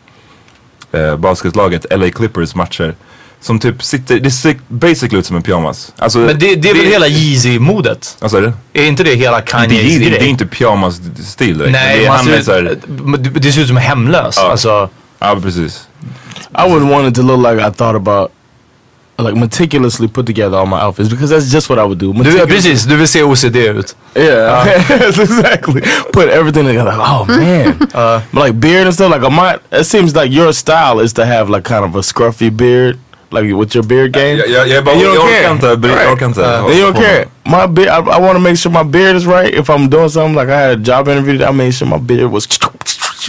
eh, 0.92 1.16
basketlaget 1.16 1.86
LA 1.90 2.10
Clippers 2.10 2.54
matcher. 2.54 2.94
Som 3.42 3.58
typ 3.60 3.82
sitter, 3.82 4.20
det 4.20 4.30
ser 4.30 4.56
basically 4.68 5.18
ut 5.18 5.26
som 5.26 5.36
en 5.36 5.42
pyjamas. 5.42 5.92
Alltså, 5.98 6.18
Men 6.18 6.38
det, 6.38 6.54
det 6.54 6.70
är 6.70 6.74
väl 6.74 6.86
hela 6.86 7.06
Yeezy-modet? 7.06 8.16
Vad 8.20 8.30
sa 8.30 8.40
du? 8.40 8.52
Är 8.72 8.86
inte 8.86 9.04
det 9.04 9.14
hela 9.14 9.36
Det, 9.40 9.52
är- 9.52 9.58
Kanye's 9.58 9.68
det, 9.68 9.98
grej? 9.98 10.10
det 10.10 10.16
är 10.20 10.26
inte 10.28 10.46
pyjamas-stil 10.46 11.58
direkt. 11.58 11.72
Nej, 11.72 11.98
det, 11.98 12.04
är- 12.04 12.08
man 12.08 12.16
han 12.16 12.44
ser 12.44 12.52
är 12.52 12.70
ut, 12.72 12.78
men 12.86 13.22
det, 13.22 13.30
det 13.30 13.52
ser 13.52 13.60
ut 13.62 13.68
som 13.68 13.76
hemlös. 13.76 14.34
Ja. 14.36 14.50
Alltså, 14.50 14.88
ja 15.18 15.38
precis. 15.42 15.88
I 16.66 16.68
would 16.70 16.82
want 16.82 17.08
it 17.08 17.14
to 17.14 17.22
look 17.22 17.50
like 17.52 17.68
I 17.68 17.70
thought 17.72 17.96
about, 18.08 18.30
like 19.22 19.34
meticulously 19.36 20.08
put 20.08 20.26
together 20.26 20.56
all 20.56 20.66
my 20.66 20.80
outfits 20.80 21.08
because 21.08 21.30
that's 21.30 21.50
just 21.50 21.68
what 21.70 21.78
I 21.78 21.84
would 21.84 21.98
do. 21.98 22.12
du, 22.12 22.46
precis, 22.46 22.84
du 22.86 22.96
vill 22.96 23.06
se 23.06 23.20
OCD 23.22 23.56
ut. 23.78 23.94
Yeah, 24.14 24.64
exactly. 25.20 25.80
Put 26.12 26.28
everything 26.28 26.66
together. 26.66 26.90
Like, 26.90 27.08
Oh 27.10 27.24
man, 27.26 27.76
uh, 27.94 28.20
but 28.32 28.40
like 28.40 28.60
beard 28.60 28.86
and 28.86 28.94
stuff. 28.94 29.10
Like 29.10 29.22
I 29.22 29.28
might. 29.28 29.60
It 29.72 29.84
seems 29.84 30.14
like 30.14 30.30
your 30.32 30.52
style 30.52 31.00
is 31.00 31.12
to 31.14 31.24
have 31.24 31.48
like 31.50 31.64
kind 31.64 31.84
of 31.84 31.94
a 31.96 32.00
scruffy 32.02 32.50
beard, 32.54 32.98
like 33.30 33.52
with 33.54 33.74
your 33.74 33.84
beard 33.84 34.12
game. 34.12 34.38
Yeah, 34.38 34.64
jag, 34.66 34.70
är 34.70 34.82
bara, 34.82 34.96
you 34.96 35.06
don't 35.14 35.28
care. 35.28 35.50
inte, 35.50 35.76
Right. 35.88 36.08
orkar 36.12 36.26
inte. 36.26 36.44
And 36.58 36.74
you 36.74 36.82
don't 36.84 36.96
care. 36.96 37.22
Uh, 37.24 37.50
my 37.50 37.66
beard. 37.66 37.88
I, 37.88 37.98
I 38.16 38.20
want 38.20 38.34
to 38.36 38.40
make 38.40 38.56
sure 38.56 38.72
my 38.72 38.84
beard 38.84 39.16
is 39.16 39.26
right. 39.26 39.54
If 39.54 39.68
I'm 39.70 39.88
doing 39.88 40.08
something 40.08 40.34
like 40.34 40.48
I 40.48 40.60
had 40.60 40.70
a 40.70 40.76
job 40.76 41.08
interview, 41.08 41.44
I 41.44 41.52
made 41.52 41.72
sure 41.74 41.88
my 41.88 41.98
beard 41.98 42.30
was 42.30 42.46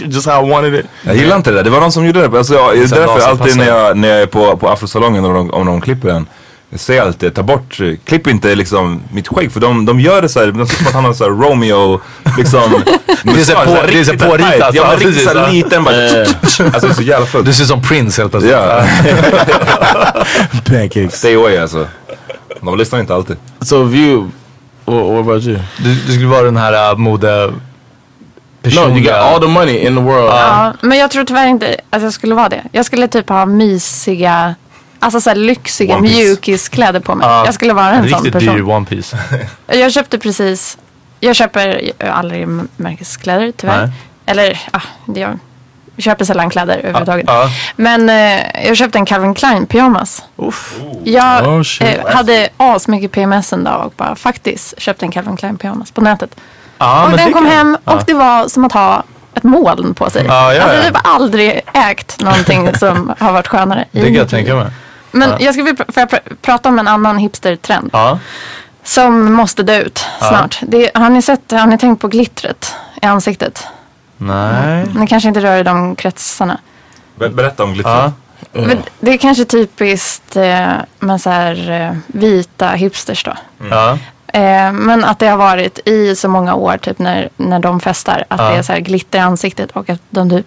just 0.00 0.26
how 0.26 0.46
I 0.46 0.50
wanted 0.50 0.74
it. 0.74 0.86
Jag 1.02 1.16
gillar 1.16 1.36
inte 1.36 1.50
det 1.50 1.56
där. 1.56 1.64
Det 1.64 1.70
var 1.70 1.80
någon 1.80 1.92
som 1.92 2.06
gjorde 2.06 2.28
det. 2.28 2.38
Alltså, 2.38 2.54
jag, 2.54 2.76
det 2.76 2.82
är 2.82 2.88
därför 2.88 3.28
alltid 3.28 3.56
när 3.56 3.68
jag, 3.68 3.96
när 3.96 4.08
jag 4.08 4.22
är 4.22 4.26
på, 4.26 4.56
på 4.56 4.68
afrosalongen 4.68 5.24
och 5.24 5.34
de, 5.34 5.50
om 5.50 5.66
de 5.66 5.80
klipper 5.80 6.08
en. 6.08 6.26
Jag 6.70 6.80
säger 6.80 7.02
alltid, 7.02 7.34
ta 7.34 7.42
bort, 7.42 7.80
klipp 8.04 8.26
inte 8.26 8.54
liksom 8.54 9.02
mitt 9.12 9.28
skägg 9.28 9.52
för 9.52 9.60
de, 9.60 9.84
de 9.84 10.00
gör 10.00 10.22
det 10.22 10.28
såhär, 10.28 10.46
de 10.46 10.66
ser 10.66 10.76
som 10.76 10.86
att 10.86 10.92
han 10.92 11.04
har 11.04 11.12
såhär 11.12 11.30
Romeo 11.30 12.00
liksom. 12.38 12.60
Det 13.22 13.30
är 13.30 14.04
så 14.04 14.12
påritat. 14.12 14.74
Ja 14.74 14.94
riktigt 14.98 15.22
såhär 15.22 15.52
liten 15.52 15.84
bara. 15.84 15.94
Alltså 16.74 16.86
det 16.86 16.88
är 16.88 16.94
så 16.94 17.02
jävla 17.02 17.26
fullt. 17.26 17.46
Du 17.46 17.52
ser 17.52 17.64
som 17.64 17.82
Prince 17.82 18.22
helt 18.22 18.30
plötsligt. 18.30 18.54
Ja. 18.54 18.84
Pancakes. 20.64 21.18
Stay 21.18 21.34
away 21.34 21.56
alltså. 21.56 21.86
De 22.60 22.78
lyssnar 22.78 23.00
inte 23.00 23.14
alltid. 23.14 23.36
So 23.60 23.88
you, 23.90 24.30
what, 24.84 25.06
what 25.06 25.20
about 25.20 25.44
you? 25.44 25.58
Du, 25.78 25.94
du 25.94 26.12
skulle 26.12 26.26
vara 26.26 26.42
den 26.42 26.56
här 26.56 26.90
äh, 26.90 26.98
mode... 26.98 27.52
No, 28.64 28.70
you 28.96 29.00
got 29.00 29.12
all 29.12 29.40
the 29.40 29.46
money 29.46 29.86
in 29.86 29.96
the 29.96 30.02
world. 30.02 30.28
Ja, 30.30 30.72
men 30.80 30.98
jag 30.98 31.10
tror 31.10 31.24
tyvärr 31.24 31.46
inte 31.46 31.76
att 31.90 32.02
jag 32.02 32.12
skulle 32.12 32.34
vara 32.34 32.48
det. 32.48 32.62
Jag 32.72 32.84
skulle 32.86 33.08
typ 33.08 33.28
ha 33.28 33.46
mysiga, 33.46 34.54
alltså 34.98 35.20
såhär 35.20 35.36
lyxiga 35.36 35.98
mjukiskläder 35.98 37.00
på 37.00 37.14
mig. 37.14 37.26
Ja. 37.26 37.44
Jag 37.44 37.54
skulle 37.54 37.72
vara 37.72 37.90
en 37.90 38.08
sån 38.08 38.18
Riktigt 38.18 38.32
person. 38.32 38.54
dyr 38.56 38.62
One 38.70 38.86
Piece. 38.86 39.16
Jag 39.66 39.92
köpte 39.92 40.18
precis, 40.18 40.78
jag 41.20 41.36
köper 41.36 41.92
aldrig 42.12 42.48
märkeskläder 42.76 43.52
tyvärr. 43.56 43.86
Nej. 43.86 43.92
Eller, 44.26 44.60
ja, 44.72 44.80
det 45.06 45.20
jag 45.20 45.38
köper 45.98 46.24
sällan 46.24 46.50
kläder 46.50 46.78
överhuvudtaget. 46.78 47.24
Ja. 47.28 47.50
Men 47.76 48.10
eh, 48.10 48.66
jag 48.66 48.76
köpte 48.76 48.98
en 48.98 49.06
Calvin 49.06 49.34
Klein 49.34 49.66
pyjamas. 49.66 50.22
Jag 51.04 51.46
Oh, 51.46 51.62
shit. 51.62 51.88
eh, 52.06 52.14
hade 52.14 52.48
asmycket 52.56 53.12
PMS 53.12 53.52
en 53.52 53.64
dag 53.64 53.86
och 53.86 53.92
bara 53.96 54.16
faktiskt 54.16 54.80
köpte 54.80 55.04
en 55.04 55.10
Calvin 55.12 55.36
Klein 55.36 55.56
pyjamas 55.58 55.90
på 55.90 56.00
nätet. 56.00 56.36
Ja, 56.82 57.02
och 57.04 57.08
men 57.08 57.16
den 57.18 57.26
det 57.26 57.32
kom 57.32 57.44
kan- 57.44 57.52
hem 57.52 57.76
och 57.84 57.92
Ja. 57.92 58.02
det 58.06 58.14
var 58.14 58.48
som 58.48 58.64
att 58.64 58.72
ha 58.72 59.02
ett 59.34 59.42
moln 59.42 59.94
på 59.94 60.10
sig. 60.10 60.24
Ja, 60.26 60.54
ja, 60.54 60.62
alltså, 60.62 60.76
ja. 60.78 60.84
jag 60.84 60.94
har 61.10 61.14
aldrig 61.14 61.60
ägt 61.74 62.20
någonting 62.22 62.74
som 62.78 63.14
har 63.18 63.32
varit 63.32 63.48
skönare. 63.48 63.84
Det 63.92 64.02
kan 64.02 64.14
jag 64.14 64.28
tänka 64.28 64.54
mig. 64.54 64.66
Men 65.10 65.30
Ja. 65.30 65.36
jag 65.40 65.54
ska 65.54 65.62
vi 65.62 65.72
pr- 65.72 66.20
prata 66.42 66.68
om 66.68 66.78
en 66.78 66.88
annan 66.88 67.18
hipstertrend. 67.18 67.90
Ja. 67.92 68.18
Som 68.84 69.32
måste 69.32 69.62
dö 69.62 69.78
ut 69.80 70.06
Ja. 70.20 70.28
snart. 70.28 70.58
Det, 70.62 70.90
har, 70.94 71.08
ni 71.10 71.22
sett, 71.22 71.50
har 71.50 71.66
ni 71.66 71.78
tänkt 71.78 72.00
på 72.00 72.08
glittret 72.08 72.74
i 73.02 73.06
ansiktet? 73.06 73.66
Nej. 74.16 74.86
Ni 74.94 75.06
kanske 75.06 75.28
inte 75.28 75.40
rör 75.40 75.56
i 75.58 75.62
de 75.62 75.96
kretsarna. 75.96 76.58
Ber- 77.18 77.28
Berätta 77.28 77.62
om 77.64 77.72
glitter. 77.74 77.90
Ja. 77.90 78.12
Men 78.52 78.82
det 79.00 79.10
är 79.12 79.16
kanske 79.18 79.44
typiskt 79.44 80.36
eh, 80.36 80.68
med 80.98 81.20
så 81.20 81.30
här, 81.30 81.70
eh, 81.70 81.96
vita 82.06 82.68
hipsters 82.68 83.24
då. 83.24 83.32
Ja. 83.70 83.98
Eh, 84.34 84.72
men 84.72 85.04
att 85.04 85.18
det 85.18 85.26
har 85.26 85.36
varit 85.36 85.78
i 85.88 86.16
så 86.16 86.28
många 86.28 86.54
år 86.54 86.76
typ 86.76 86.98
när, 86.98 87.28
när 87.36 87.58
de 87.58 87.80
festar. 87.80 88.24
Att 88.28 88.40
Ja. 88.40 88.48
det 88.50 88.56
är 88.56 88.62
så 88.62 88.72
här 88.72 88.80
glitter 88.80 89.18
i 89.18 89.22
ansiktet. 89.22 89.70
Och 89.70 89.90
att 89.90 90.00
de 90.10 90.30
typ, 90.30 90.46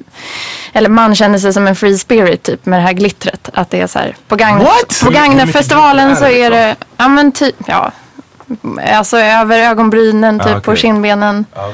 eller 0.74 0.90
man 0.90 1.16
känner 1.16 1.38
sig 1.40 1.54
som 1.54 1.68
en 1.68 1.76
free 1.76 1.98
spirit 1.98 2.44
typ 2.44 2.66
med 2.66 2.80
det 2.80 2.84
här 2.84 2.94
glittret. 2.94 3.50
Att 3.54 3.70
det 3.70 3.82
är 3.82 3.88
så 3.88 4.00
här 4.00 4.16
på, 4.28 4.36
Gagnef, 4.36 4.64
What? 4.68 5.00
på 5.04 5.12
mycket 5.12 6.18
så 6.18 6.26
är 6.26 6.50
det 6.50 6.76
ja 6.98 7.08
men 7.08 7.32
typ, 7.32 7.56
ja. 7.68 7.92
Alltså 8.94 9.18
över 9.18 9.60
ögonbrynen, 9.60 10.40
typ 10.40 10.48
Ah, 10.48 10.60
på 10.60 10.72
okej. 10.72 10.82
kindbenen. 10.82 11.46
Ja. 11.56 11.70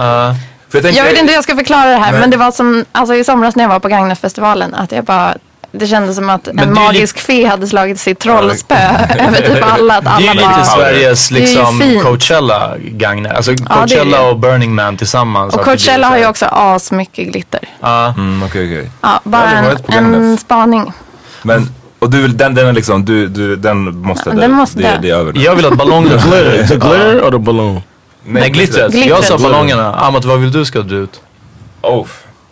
För 0.70 0.78
jag, 0.78 0.84
tänker, 0.84 0.98
Jag 0.98 1.06
vet 1.06 1.18
inte 1.20 1.28
hur 1.32 1.34
jag 1.38 1.44
ska 1.44 1.56
förklara 1.56 1.90
det 1.90 1.96
här. 1.98 2.12
Nej. 2.12 2.22
Men 2.22 2.30
det 2.30 2.38
var 2.38 2.52
som, 2.52 2.86
alltså 2.92 3.16
i 3.16 3.24
somras 3.24 3.56
när 3.56 3.64
jag 3.64 3.70
var 3.70 3.80
på 3.80 3.88
Gagnef-festivalen. 3.88 4.74
Att 4.76 4.92
jag 4.92 5.04
bara, 5.04 5.36
det 5.72 5.88
kändes 5.88 6.16
som 6.16 6.30
att 6.30 6.48
en 6.48 6.74
magisk 6.74 7.20
fe 7.20 7.48
hade 7.48 7.68
slagit 7.68 8.00
sitt 8.00 8.20
trollspö 8.20 8.76
över 9.20 9.38
typ 9.56 9.64
alla. 9.74 9.98
Att 9.98 10.04
Det 10.04 10.10
är 10.10 10.14
alla 10.16 10.24
ju 10.34 10.34
lite 10.34 10.44
bara, 10.50 10.64
Sveriges 10.66 11.32
är 11.32 11.36
ju 11.36 11.42
liksom 11.42 11.80
fint. 11.80 12.04
Coachella 12.04 12.74
Gagner. 12.80 13.34
Alltså 13.34 13.56
Coachella 13.56 14.18
det. 14.18 14.30
och 14.30 14.40
Burning 14.40 14.76
Man 14.76 14.98
tillsammans. 14.98 15.54
och 15.56 15.62
Coachella 15.64 16.08
har 16.08 16.18
ju 16.18 16.28
också 16.28 16.46
asmycket 16.46 17.28
glitter. 17.28 17.60
Ja. 17.82 18.14
Mm, 18.18 18.44
okej 18.44 18.66
okej. 18.66 18.92
Ja, 19.02 19.20
bara 19.24 19.52
en, 19.88 20.14
en 20.14 20.38
spaning. 20.38 20.92
Men, 21.44 21.70
och 22.00 22.10
du, 22.10 22.22
vill- 22.22 22.38
den, 22.38 22.56
den 22.56 22.68
är 22.68 22.74
liksom, 22.74 23.06
du, 23.06 23.28
du, 23.28 23.56
den 23.56 24.02
måste 24.02 24.30
Ja, 24.30 24.36
dö. 24.36 24.42
den 24.42 24.52
måste 24.52 24.78
det, 24.78 24.84
dö. 24.84 24.98
det 25.02 25.10
är 25.10 25.16
över 25.16 25.34
nu. 25.34 25.42
Jag 25.42 25.56
vill 25.56 25.66
att 25.66 25.78
ballongerna... 25.78 26.22
Glitter, 26.22 26.68
the 26.68 26.76
glitter 26.76 27.22
or 27.28 27.32
the 27.32 27.38
balloon? 27.38 27.82
Nej, 28.26 28.50
glittret. 28.50 28.92
Glittret. 28.92 29.10
Jag 29.10 29.24
sa 29.24 29.38
ballongerna. 29.38 29.94
Amat, 29.96 30.26
vad 30.26 30.40
vill 30.40 30.52
du 30.52 30.66
ska 30.66 30.80
dö 30.82 30.96
ut? 30.96 31.22
Oh. 31.82 32.08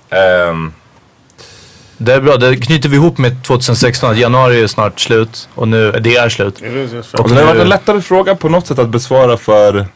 ehm, 0.09 0.73
Det 2.01 2.13
är 2.13 2.21
bra, 2.21 2.37
det 2.37 2.55
knyter 2.57 2.89
vi 2.89 2.95
ihop 2.95 3.17
med 3.17 3.43
2016. 3.43 4.11
Att 4.11 4.17
januari 4.17 4.61
är 4.63 4.67
snart 4.67 4.99
slut. 4.99 5.49
Och 5.55 5.67
nu, 5.67 5.91
det 5.91 6.15
är 6.15 6.29
slut. 6.29 6.61
Och 7.13 7.19
och 7.19 7.29
det 7.29 7.35
har 7.35 7.43
varit 7.45 7.61
en 7.61 7.69
lättare 7.69 8.01
fråga 8.01 8.35
på 8.35 8.49
något 8.49 8.67
sätt 8.67 8.79
att 8.79 8.89
besvara 8.89 9.37
för 9.37 9.87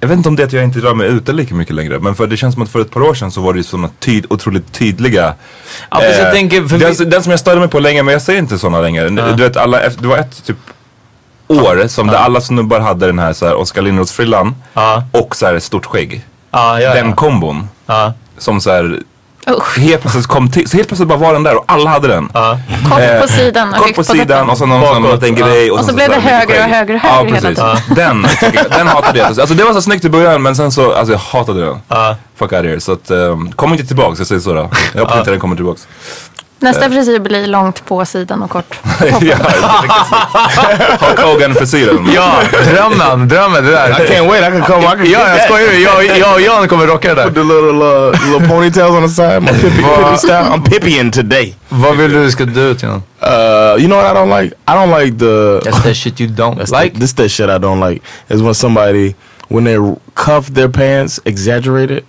jag 0.00 0.08
vet 0.08 0.16
inte 0.16 0.28
om 0.28 0.36
det 0.36 0.42
är 0.42 0.46
att 0.46 0.52
jag 0.52 0.64
inte 0.64 0.78
rör 0.78 0.94
mig 0.94 1.06
ute 1.08 1.32
lika 1.32 1.54
mycket 1.54 1.74
längre. 1.74 1.98
Men 1.98 2.14
för 2.14 2.26
det 2.26 2.36
känns 2.36 2.54
som 2.54 2.62
att 2.62 2.68
för 2.68 2.80
ett 2.80 2.90
par 2.90 3.02
år 3.02 3.14
sedan 3.14 3.30
så 3.30 3.40
var 3.40 3.52
det 3.52 3.56
ju 3.56 3.62
sådana 3.64 3.90
tyd, 3.98 4.26
otroligt 4.30 4.72
tydliga. 4.72 5.34
Ja, 5.90 5.96
fast 6.00 6.18
jag 6.18 6.26
eh, 6.26 6.32
tänker, 6.32 6.62
för 6.68 6.78
den, 6.78 6.94
vi- 6.98 7.04
den 7.04 7.22
som 7.22 7.30
jag 7.30 7.40
störde 7.40 7.60
mig 7.60 7.68
på 7.68 7.78
länge, 7.78 8.02
men 8.02 8.12
jag 8.12 8.22
säger 8.22 8.38
inte 8.38 8.58
sådana 8.58 8.80
längre. 8.80 9.08
Du 9.08 9.42
vet, 9.42 9.56
alla, 9.56 9.88
det 9.88 10.06
var 10.08 10.16
ett 10.18 10.44
typ 10.44 10.56
år 11.48 11.88
som 11.88 12.06
där 12.06 12.14
alla 12.16 12.40
snubbar 12.40 12.80
hade 12.80 13.06
den 13.06 13.18
här, 13.18 13.32
så 13.32 13.46
här 13.46 13.54
Oskar 13.54 13.82
Lindroths 13.82 14.12
frillan 14.12 14.54
Ja. 14.74 15.04
och 15.12 15.36
så 15.36 15.46
här 15.46 15.54
ett 15.54 15.62
stort 15.62 15.86
skägg. 15.86 16.24
Ja, 16.50 16.80
ja, 16.80 16.94
Den 16.94 17.08
ja. 17.08 17.14
kombon. 17.14 17.68
ja. 17.86 18.12
som 18.38 18.60
så 18.60 18.70
här 18.70 18.98
Usch. 19.50 19.78
helt 19.78 20.00
plötsligt 20.00 20.26
kom 20.26 20.50
till, 20.50 20.68
så 20.70 20.76
helt 20.76 20.88
plötsligt 20.88 21.08
bara 21.08 21.18
var 21.18 21.32
den 21.32 21.42
där 21.42 21.56
och 21.56 21.64
alla 21.66 21.90
hade 21.90 22.08
den. 22.08 22.28
Kort 22.28 23.20
på 23.22 23.28
sidan 23.28 23.68
och 23.68 23.74
Kort 23.74 23.86
högt 23.86 23.96
på 23.96 24.04
sidan 24.04 24.50
och 24.50 24.58
så 24.58 24.66
någon 24.66 24.94
sån 24.94 25.02
Bakåt, 25.02 25.22
liten 25.22 25.36
ja. 25.36 25.46
grej. 25.46 25.70
Och 25.70 25.78
så 25.78 25.84
sen 25.84 25.94
blev 25.94 26.08
det 26.08 26.20
högre 26.20 26.58
och 26.58 26.70
högre 26.70 26.94
och 26.94 27.00
Ja 27.04 27.08
högre 27.08 27.34
hela 27.34 27.48
precis. 27.48 27.86
tiden. 27.88 28.26
Den, 28.70 28.86
hatade 28.88 29.18
jag. 29.18 29.26
Alltså 29.26 29.54
det 29.54 29.64
var 29.64 29.72
så 29.72 29.82
snyggt 29.82 30.04
i 30.04 30.08
början 30.08 30.42
men 30.42 30.56
sen 30.56 30.72
så, 30.72 30.92
alltså 30.92 31.12
jag 31.12 31.18
hatade 31.18 31.60
den. 31.60 31.80
Fuck 32.36 32.52
out 32.52 32.64
here. 32.64 32.80
Så 32.80 32.92
att, 32.92 33.10
um, 33.10 33.52
kom 33.52 33.72
inte 33.72 33.86
tillbaks, 33.86 34.18
jag 34.18 34.26
säger 34.26 34.40
så 34.40 34.52
då. 34.54 34.70
Jag 34.94 35.00
hoppas 35.00 35.18
inte 35.18 35.30
den 35.30 35.40
kommer 35.40 35.56
tillbaks. 35.56 35.86
Nästa 36.62 36.90
frisyr 36.90 37.18
blir 37.18 37.46
långt 37.46 37.86
på 37.86 38.04
sidan 38.04 38.42
och 38.42 38.50
kort. 38.50 38.80
ja, 39.20 39.36
Hulk 41.00 41.20
Hogan-frisyren. 41.20 42.10
Ja, 42.14 42.32
drömmen, 42.64 43.28
drömmen 43.28 43.64
det 43.64 43.70
där. 43.70 43.90
I 43.90 44.08
can't 44.08 44.28
wait. 44.28 44.40
I 44.40 44.58
can 44.58 44.62
come. 44.62 44.84
I 44.84 44.96
can 44.96 45.10
Ja, 45.10 45.28
jag 45.28 45.44
skojar 45.44 45.72
jag, 45.72 46.18
jag 46.18 46.34
och 46.34 46.40
Jan 46.40 46.68
kommer 46.68 46.86
rocka 46.86 47.08
det 47.08 47.14
där. 47.14 47.24
Put 47.24 47.34
the 47.34 47.40
little 47.40 47.84
uh, 47.84 48.32
little 48.32 48.48
ponytails 48.48 48.90
on 48.90 49.02
the 49.02 49.08
side. 49.08 49.42
My 49.42 49.48
Pippi, 49.48 49.82
Pippi 49.82 50.18
style. 50.18 50.50
I'm 50.50 50.64
Pippiing 50.64 51.10
today. 51.10 51.54
Vad 51.68 51.96
vill 51.96 52.12
du 52.12 52.30
ska 52.30 52.44
du 52.44 52.60
ut 52.60 52.82
Jan? 52.82 53.02
Uh, 53.22 53.28
you 53.78 53.86
know 53.86 54.02
what 54.02 54.12
I 54.12 54.14
don't 54.14 54.42
like? 54.42 54.54
I 54.66 54.74
don't 54.74 54.98
like 55.00 55.18
the. 55.18 55.60
That's 55.64 55.82
that 55.82 55.96
shit 55.96 56.20
you 56.20 56.28
don't 56.28 56.56
That's 56.58 56.82
like. 56.82 56.94
the, 56.94 57.00
this 57.00 57.12
that 57.14 57.30
shit 57.30 57.48
I 57.48 57.58
don't 57.58 57.80
like 57.90 58.02
is 58.28 58.42
when 58.42 58.54
somebody 58.54 59.14
when 59.48 59.64
they 59.64 59.76
cuff 60.14 60.46
their 60.48 60.68
pants, 60.68 61.20
exaggerate 61.24 61.90
it. 61.90 62.04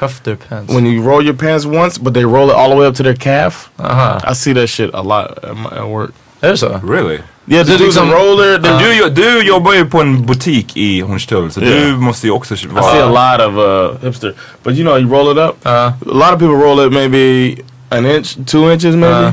Cuff 0.00 0.22
their 0.22 0.36
pants. 0.36 0.74
When 0.74 0.86
you 0.86 1.02
roll 1.02 1.22
your 1.24 1.34
pants 1.36 1.64
once, 1.66 1.98
but 1.98 2.12
they 2.14 2.24
roll 2.24 2.50
it 2.50 2.54
all 2.56 2.68
the 2.70 2.76
way 2.76 2.86
up 2.88 2.94
to 2.96 3.02
their 3.02 3.16
calf. 3.16 3.70
Aha. 3.78 4.20
I 4.30 4.34
see 4.34 4.52
that 4.54 4.66
shit 4.68 4.90
a 4.94 5.02
lot 5.02 5.44
at, 5.44 5.56
my, 5.56 5.70
at 5.78 5.88
work. 5.88 6.10
Är 6.40 6.48
det 6.50 6.56
så? 6.58 6.80
Really? 6.82 7.18
Yeah, 7.48 7.64
the 7.66 7.72
Du 7.72 7.78
dudes 7.78 7.80
liksom- 7.80 8.08
in 8.08 8.14
roller. 8.14 8.58
They, 8.58 8.78
Du, 8.78 8.92
jo- 8.94 9.08
du 9.08 9.42
jobbar 9.46 9.74
ju 9.74 9.84
på 9.86 10.00
en 10.00 10.26
butik 10.26 10.76
i 10.76 11.00
Hornstull 11.00 11.50
så 11.50 11.60
Yeah. 11.60 11.86
du 11.86 11.96
måste 11.96 12.26
ju 12.26 12.32
också 12.32 12.54
I 12.54 12.56
see 12.58 13.00
a 13.02 13.06
lot 13.08 13.40
of 13.46 13.54
uh, 13.56 14.04
hipster, 14.06 14.32
but 14.62 14.74
you 14.74 14.84
know, 14.84 14.96
you 14.98 15.08
roll 15.08 15.30
it 15.32 15.38
up. 15.38 15.66
Uh, 15.66 15.70
A 15.72 15.94
lot 16.04 16.32
of 16.32 16.38
people 16.38 16.56
roll 16.56 16.80
it 16.86 16.92
maybe 16.92 17.56
an 17.90 18.06
inch, 18.06 18.36
two 18.46 18.70
inches, 18.72 18.94
maybe. 18.96 19.26
Uh. 19.26 19.32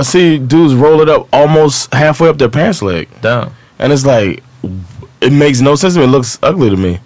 I 0.00 0.02
see 0.04 0.38
dudes 0.38 0.74
roll 0.74 1.00
it 1.02 1.08
up 1.08 1.26
almost 1.32 1.94
halfway 1.94 2.28
up 2.28 2.36
their 2.38 2.50
pants 2.50 2.82
leg, 2.82 3.06
damn. 3.22 3.48
and 3.78 3.92
it's 3.92 4.04
like 4.04 4.42
it 5.20 5.32
makes 5.32 5.60
no 5.60 5.76
sense 5.76 5.94
to 5.94 6.00
me. 6.00 6.06
It 6.06 6.10
looks 6.10 6.38
ugly 6.42 6.70
to 6.70 6.76
me. 6.76 6.98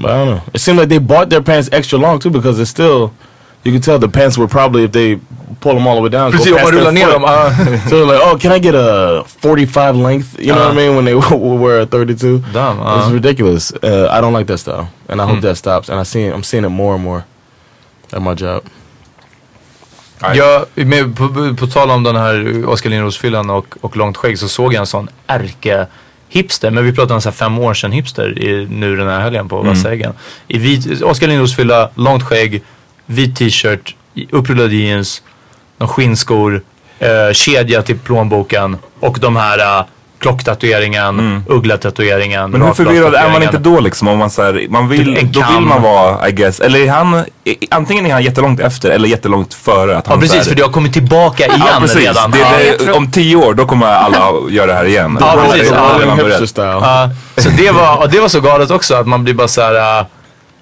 But 0.00 0.10
I 0.10 0.14
don't 0.24 0.28
know. 0.36 0.40
It 0.54 0.60
seemed 0.60 0.78
like 0.78 0.88
they 0.88 0.98
bought 0.98 1.28
their 1.30 1.42
pants 1.42 1.68
extra 1.72 1.98
long 1.98 2.18
too 2.18 2.30
because 2.30 2.60
it's 2.62 2.70
still. 2.70 3.10
You 3.64 3.72
can 3.72 3.80
tell 3.80 3.98
the 3.98 4.08
pants 4.08 4.38
were 4.38 4.46
probably 4.48 4.84
if 4.84 4.92
they 4.92 5.18
pull 5.60 5.74
them 5.74 5.86
all 5.88 5.96
the 5.96 6.02
way 6.02 6.08
down. 6.08 6.30
Precis, 6.30 6.52
om 6.52 6.54
their 6.56 6.72
rullar 6.72 6.92
ner 6.92 7.10
dem. 7.12 7.24
ah. 7.26 7.50
So 7.88 7.96
they're 7.96 8.06
like, 8.06 8.22
oh, 8.24 8.36
can 8.38 8.52
I 8.52 8.60
get 8.60 8.74
a 8.74 9.24
45 9.26 9.96
length? 9.96 10.38
You 10.38 10.54
know 10.54 10.68
what 10.68 10.70
I 10.70 10.74
mean? 10.76 10.94
When 10.96 11.04
they 11.04 11.14
wear 11.58 11.80
a 11.80 11.86
32. 11.86 12.38
Damn. 12.52 12.78
It's 12.78 13.08
Uh, 13.08 13.12
ridiculous. 13.12 13.72
Uh, 13.82 14.08
I 14.10 14.20
don't 14.20 14.32
like 14.32 14.46
that 14.46 14.58
style, 14.58 14.86
and 15.08 15.20
I 15.20 15.26
hope 15.26 15.40
that 15.40 15.56
stops. 15.56 15.88
And 15.90 15.98
I 16.00 16.04
see, 16.04 16.26
I'm 16.26 16.42
seeing 16.44 16.64
it 16.64 16.68
more 16.70 16.94
and 16.94 17.02
more 17.04 17.24
at 18.12 18.22
my 18.22 18.34
job. 18.34 18.62
jag, 20.34 20.66
med, 20.86 21.16
på, 21.16 21.54
på 21.58 21.66
tal 21.66 21.90
om 21.90 22.02
den 22.02 22.16
här 22.16 22.64
Oskar 22.68 22.90
Lindros-fyllan 22.90 23.50
och, 23.50 23.76
och 23.80 23.96
långt 23.96 24.16
skägg 24.16 24.38
så 24.38 24.48
såg 24.48 24.72
jag 24.74 24.80
en 24.80 24.86
sån 24.86 25.08
ärke 25.26 25.86
hipster, 26.28 26.70
men 26.70 26.84
vi 26.84 26.92
pratar 26.92 27.14
om 27.14 27.20
så 27.20 27.28
här 27.28 27.34
fem 27.36 27.58
år 27.58 27.74
sedan 27.74 27.92
hipster 27.92 28.38
i, 28.38 28.66
nu 28.70 28.96
den 28.96 29.08
här 29.08 29.20
helgen 29.20 29.48
på. 29.48 29.62
I 30.48 30.58
vit, 30.58 31.02
Oskar 31.02 31.28
Lindros 31.28 31.56
fylla, 31.56 31.90
långt 31.94 32.22
skägg, 32.22 32.62
vit 33.06 33.36
t-shirt, 33.36 33.96
upprullade 34.30 34.74
jeans, 34.74 35.22
några 35.78 35.92
skinnskor, 35.92 36.62
eh, 36.98 37.32
kedja 37.32 37.82
till 37.82 37.98
plånboken 37.98 38.76
och 39.00 39.18
de 39.20 39.36
här 39.36 39.84
uh, 40.18 40.22
klocktatueringen, 40.22 41.42
ugglatatueringen. 41.48 42.50
Men 42.50 42.62
hur 42.62 42.72
förvirrad 42.72 43.14
är 43.14 43.30
man 43.30 43.42
inte 43.42 43.58
då 43.58 43.80
liksom? 43.80 44.08
Om 44.08 44.18
man, 44.18 44.30
så 44.30 44.42
här, 44.42 44.66
man 44.70 44.88
vill, 44.88 45.16
Typ 45.16 45.32
då 45.32 45.44
vill 45.52 45.60
man 45.66 45.82
vara, 45.82 46.28
I 46.28 46.32
guess. 46.32 46.60
Eller 46.60 46.80
är 46.80 46.88
han, 46.90 47.24
antingen 47.70 48.06
är 48.06 48.12
han 48.12 48.22
jättelångt 48.22 48.60
efter 48.60 48.90
eller 48.90 49.08
jättelångt 49.08 49.54
före. 49.54 49.96
Att 49.96 50.06
han 50.06 50.16
Ja 50.16 50.20
precis, 50.20 50.36
här- 50.36 50.44
för 50.44 50.54
det 50.54 50.62
har 50.62 50.70
kommit 50.72 50.92
tillbaka 50.92 51.46
igen 51.46 51.60
ja, 51.72 51.80
precis. 51.80 51.96
redan. 51.96 52.30
Det, 52.30 52.38
Ja. 52.38 52.84
det, 52.86 52.92
om 52.92 53.10
tio 53.10 53.36
år 53.36 53.54
då 53.54 53.66
kommer 53.66 53.86
alla 53.86 54.32
göra 54.50 54.66
det 54.66 54.74
här 54.74 54.84
igen. 54.84 55.18
Ja, 55.20 55.36
precis. 55.52 55.72
Ja. 56.56 56.64
Ja, 56.82 57.10
så 57.42 57.48
det 57.48 57.70
var, 57.70 57.96
och 58.02 58.10
det 58.10 58.20
var 58.20 58.28
så 58.28 58.40
galet 58.40 58.70
också 58.70 58.94
att 58.94 59.06
man 59.06 59.24
blir 59.24 59.34
bara 59.34 59.48
så 59.48 59.60
här. 59.62 60.00
äh, 60.00 60.06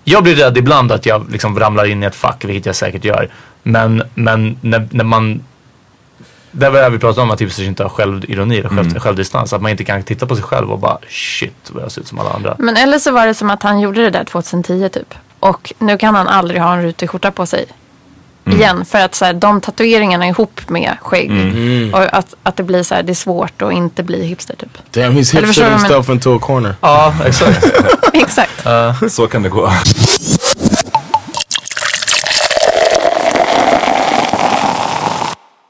jag 0.04 0.22
blir 0.22 0.34
rädd 0.34 0.58
ibland 0.58 0.92
att 0.92 1.06
jag 1.06 1.26
liksom 1.32 1.58
ramlar 1.58 1.84
in 1.84 2.02
i 2.02 2.06
ett 2.06 2.14
fack, 2.14 2.44
vilket 2.44 2.66
jag 2.66 2.74
säkert 2.76 3.04
gör. 3.04 3.28
Men, 3.62 4.02
men 4.14 4.58
när, 4.60 4.88
när 4.90 5.04
man 5.04 5.40
det 6.58 6.70
var 6.70 6.80
det 6.80 6.90
vi 6.90 6.98
pratade 6.98 7.22
om 7.22 7.30
att 7.30 7.40
hipsters 7.40 7.66
inte 7.66 7.82
har 7.82 7.90
självironi 7.90 8.58
eller 8.58 8.68
själv, 8.68 8.98
självdistans. 8.98 9.52
Att 9.52 9.62
man 9.62 9.70
inte 9.70 9.84
kan 9.84 10.02
titta 10.02 10.26
på 10.26 10.36
sig 10.36 10.44
själv 10.44 10.72
och 10.72 10.78
bara 10.78 10.98
shit 11.08 11.70
vad 11.72 11.82
jag 11.82 11.92
ser 11.92 12.00
ut 12.00 12.08
som 12.08 12.18
alla 12.18 12.30
andra. 12.30 12.56
Men 12.58 12.76
eller 12.76 12.98
så 12.98 13.12
var 13.12 13.26
det 13.26 13.34
som 13.34 13.50
att 13.50 13.62
han 13.62 13.80
gjorde 13.80 14.02
det 14.02 14.10
där 14.10 14.24
2010 14.24 14.88
typ. 14.88 15.14
Och 15.40 15.72
nu 15.78 15.98
kan 15.98 16.14
han 16.14 16.28
aldrig 16.28 16.60
ha 16.60 16.74
en 16.74 16.82
rutig 16.82 17.10
skjorta 17.10 17.30
på 17.30 17.46
sig. 17.46 17.66
Igen, 18.50 18.84
för 18.84 18.98
att 18.98 19.14
så 19.14 19.24
här, 19.24 19.32
de 19.32 19.60
tatueringarna 19.60 20.28
ihop 20.28 20.68
med 20.68 20.96
skägg. 21.00 21.30
Och 21.94 22.18
att, 22.18 22.34
att 22.42 22.56
det 22.56 22.62
blir 22.62 22.82
så 22.82 22.94
här, 22.94 23.02
det 23.02 23.12
är 23.12 23.14
svårt 23.14 23.62
att 23.62 23.72
inte 23.72 24.02
bli 24.02 24.26
hipster 24.26 24.56
typ. 24.56 24.78
Damn, 24.90 25.16
he's 25.16 25.36
Eller 25.36 25.46
förstår 25.46 25.64
hipster 25.64 25.94
himself 25.94 26.08
into 26.08 26.36
a 26.36 26.38
corner. 26.42 26.74
Ja, 26.80 27.14
exakt. 27.24 27.66
Exakt. 28.12 28.64
Så 29.12 29.26
kan 29.26 29.42
det 29.42 29.48
gå. 29.48 29.72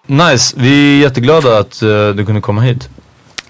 Nice, 0.06 0.54
vi 0.58 0.96
är 0.98 1.02
jätteglada 1.02 1.58
att 1.58 1.82
eh, 1.82 2.08
du 2.08 2.24
kunde 2.26 2.40
komma 2.40 2.60
hit. 2.60 2.88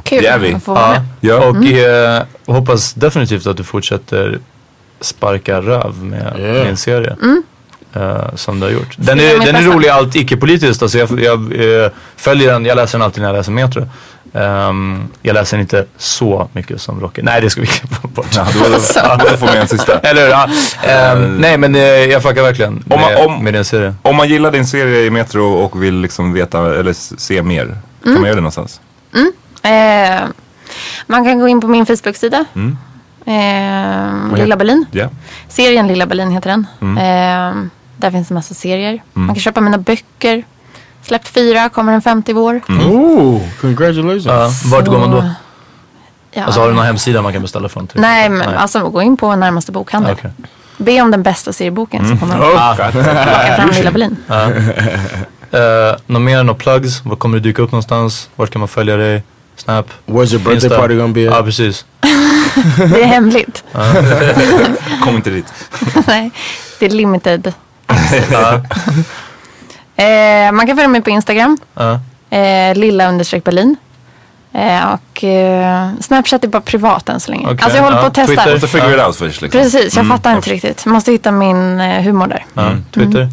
Kul 0.03 0.23
Det 0.23 0.29
är 0.29 0.39
vi. 0.39 0.55
att 0.55 0.65
få 0.65 0.75
vara 0.75 0.91
med. 0.91 1.03
Ja. 1.21 1.37
Och 1.49 1.65
eh, 1.67 2.23
hoppas 2.47 2.95
definitivt 2.95 3.47
att 3.47 3.57
du 3.57 3.65
fortsätter 3.65 4.39
sparka 5.01 5.61
röv 5.61 6.05
med 6.05 6.37
Yeah. 6.39 6.67
din 6.67 6.77
serie. 6.77 7.17
Eh, 7.95 8.35
som 8.35 8.61
du 8.61 8.67
har 8.67 8.73
gjort. 8.73 8.95
Den 8.97 9.21
är, 9.21 9.39
den 9.47 9.55
är 9.57 9.63
rolig 9.63 9.89
allt 9.89 10.17
icke-politiskt. 10.17 10.83
Alltså 10.83 10.99
jag, 10.99 11.23
jag 11.23 11.91
följer 12.17 12.53
den, 12.53 12.65
jag 12.65 12.77
läser 12.77 12.99
den 12.99 13.05
alltid 13.05 13.23
när 13.23 13.29
jag 13.29 13.37
läser 13.37 13.53
Metro. 13.53 13.89
Ehm, 14.35 15.09
jag 15.23 15.35
läser 15.35 15.59
inte 15.59 15.85
så 15.97 16.49
mycket 16.53 16.81
som 16.81 17.01
Rocky. 17.01 17.23
Nej 17.23 17.41
det 17.41 17.51
ska 17.51 17.61
vi 17.61 17.67
klippa 17.67 18.09
bort. 18.09 18.27
Ja, 18.37 18.47
då, 18.55 18.59
då, 18.61 19.31
då 19.31 19.37
får 19.37 19.47
man 19.47 19.57
en 19.57 19.69
sista. 19.69 19.99
Eller 19.99 20.23
hur? 20.23 20.29
Ja. 20.31 20.49
Ehm, 20.83 21.37
nej 21.37 21.59
men 21.59 21.75
eh, 21.75 21.81
jag 21.83 22.23
fuckar 22.23 22.43
verkligen 22.43 22.83
med, 22.87 22.93
Om 22.95 23.01
man- 23.01 23.27
om- 23.27 23.45
med 23.45 23.55
din 23.55 23.65
serie. 23.65 23.95
Om 24.03 24.17
man 24.17 24.29
gillar 24.29 24.51
din 24.51 24.67
serie 24.67 25.05
i 25.07 25.11
Metro 25.11 25.43
och 25.55 25.83
vill 25.83 25.95
liksom 26.01 26.33
veta 26.33 26.79
eller 26.79 26.93
se 27.19 27.43
mer, 27.43 27.77
kan 28.05 28.13
man 28.15 28.23
göra 28.23 28.35
det 28.35 28.41
någonstans? 28.41 28.81
Eh, 29.63 30.25
man 31.07 31.25
kan 31.25 31.39
gå 31.41 31.49
in 31.49 31.61
på 31.61 31.69
min 31.69 31.87
Facebook-sida. 31.87 32.45
Mm. 32.55 32.77
Eh, 33.27 34.37
Lilla 34.39 34.57
Berlin. 34.57 34.87
Ja. 34.91 35.09
Serien 35.49 35.87
Lilla 35.89 36.07
Berlin 36.07 36.31
heter 36.31 36.51
den. 36.51 36.67
Mm. 36.81 36.97
Eh, 36.99 37.63
där 37.97 38.11
finns 38.11 38.31
en 38.31 38.35
massa 38.35 38.55
serier. 38.55 39.03
Man 39.13 39.35
kan 39.35 39.41
köpa 39.41 39.61
mina 39.61 39.79
böcker. 39.79 40.45
Släppt 41.07 41.29
fyra, 41.29 41.69
kommer 41.69 41.93
den 41.93 42.03
femte 42.03 42.31
i 42.31 42.35
vår. 42.35 42.61
Mm. 42.69 42.87
Ooh, 42.91 43.41
congratulations. 43.61 44.27
Ja, 44.27 44.51
vart 44.65 44.87
går 44.87 44.99
man 44.99 45.11
då? 45.11 45.25
Ja. 46.33 46.45
Alltså 46.45 46.61
har 46.61 46.69
du 46.69 46.75
någon 46.75 46.85
hemsida 46.87 47.23
man 47.23 47.33
kan 47.33 47.43
beställa 47.43 47.69
från? 47.69 47.87
Typ? 47.87 48.01
Nej, 48.01 48.29
men 48.29 48.49
alltså 48.57 48.89
gå 48.89 49.03
in 49.03 49.17
på 49.17 49.37
närmaste 49.37 49.73
bokhandel. 49.73 50.13
Okej. 50.19 50.31
Be 50.79 51.01
om 51.03 51.11
den 51.11 51.23
bästa 51.23 51.53
serieboken 51.53 52.09
som 52.09 52.19
kommer 52.19 52.39
upp. 52.39 52.55
Ah, 52.59 52.75
Plocka 52.75 53.57
fram 53.57 53.71
Lilla 53.71 53.91
Berlin. 53.91 54.17
Uh, 55.55 55.61
något 56.07 56.23
mer, 56.23 56.43
några 56.45 56.59
plugs? 56.59 57.05
Var 57.05 57.17
kommer 57.17 57.37
du 57.39 57.41
dyka 57.41 57.63
upp 57.63 57.73
någonstans? 57.73 58.29
Vart 58.37 58.51
kan 58.51 58.61
man 58.61 58.69
följa 58.69 58.97
dig? 58.97 59.23
Snap? 59.57 59.87
Where's 60.07 60.33
your 60.33 60.45
birthday 60.45 60.55
Insta? 60.55 60.79
party 60.79 60.95
gonna 60.97 61.13
be 61.13 61.21
Ja, 61.21 61.39
at? 61.39 61.45
precis. 61.45 61.85
Det 62.79 63.03
är 63.03 63.07
hemligt. 63.07 63.65
Kom 65.05 65.17
inte 65.17 65.31
dit. 65.31 65.47
Nej, 66.07 66.31
det 66.79 66.87
är 66.87 66.91
limited. 66.91 67.53
Eh, 69.97 70.53
man 70.53 70.67
kan 70.67 70.77
följa 70.77 70.89
mig 70.89 71.01
på 71.03 71.11
Instagram. 71.11 71.59
ja. 71.75 72.01
Eh, 72.31 72.75
lilla 72.75 73.09
understreck 73.09 73.45
Berlin. 73.45 73.77
Eh, 74.53 74.93
och 74.93 75.25
eh, 75.25 75.89
Snapchat 76.01 76.45
är 76.45 76.49
bara 76.49 76.63
privat 76.63 77.09
än 77.09 77.21
så 77.21 77.31
länge. 77.31 77.47
Okej, 77.47 77.59
Alltså 77.63 77.77
jag 77.79 77.85
håller 77.85 78.01
på 78.01 78.07
att 78.07 78.15
testa. 78.15 78.35
Twitter? 78.35 78.53
Måste 78.53 78.69
figure 78.69 78.95
it 79.01 79.07
out 79.07 79.17
först 79.17 79.43
liksom. 79.43 79.61
Precis, 79.61 79.97
jag 79.97 80.09
fattar 80.09 80.37
inte 80.37 80.51
riktigt. 80.51 80.87
Måste 80.87 81.13
hitta 81.13 81.31
min 81.33 81.81
eh, 81.81 82.03
humor 82.03 82.27
där. 82.27 82.45
ja. 82.55 82.71
Twitter? 82.95 83.29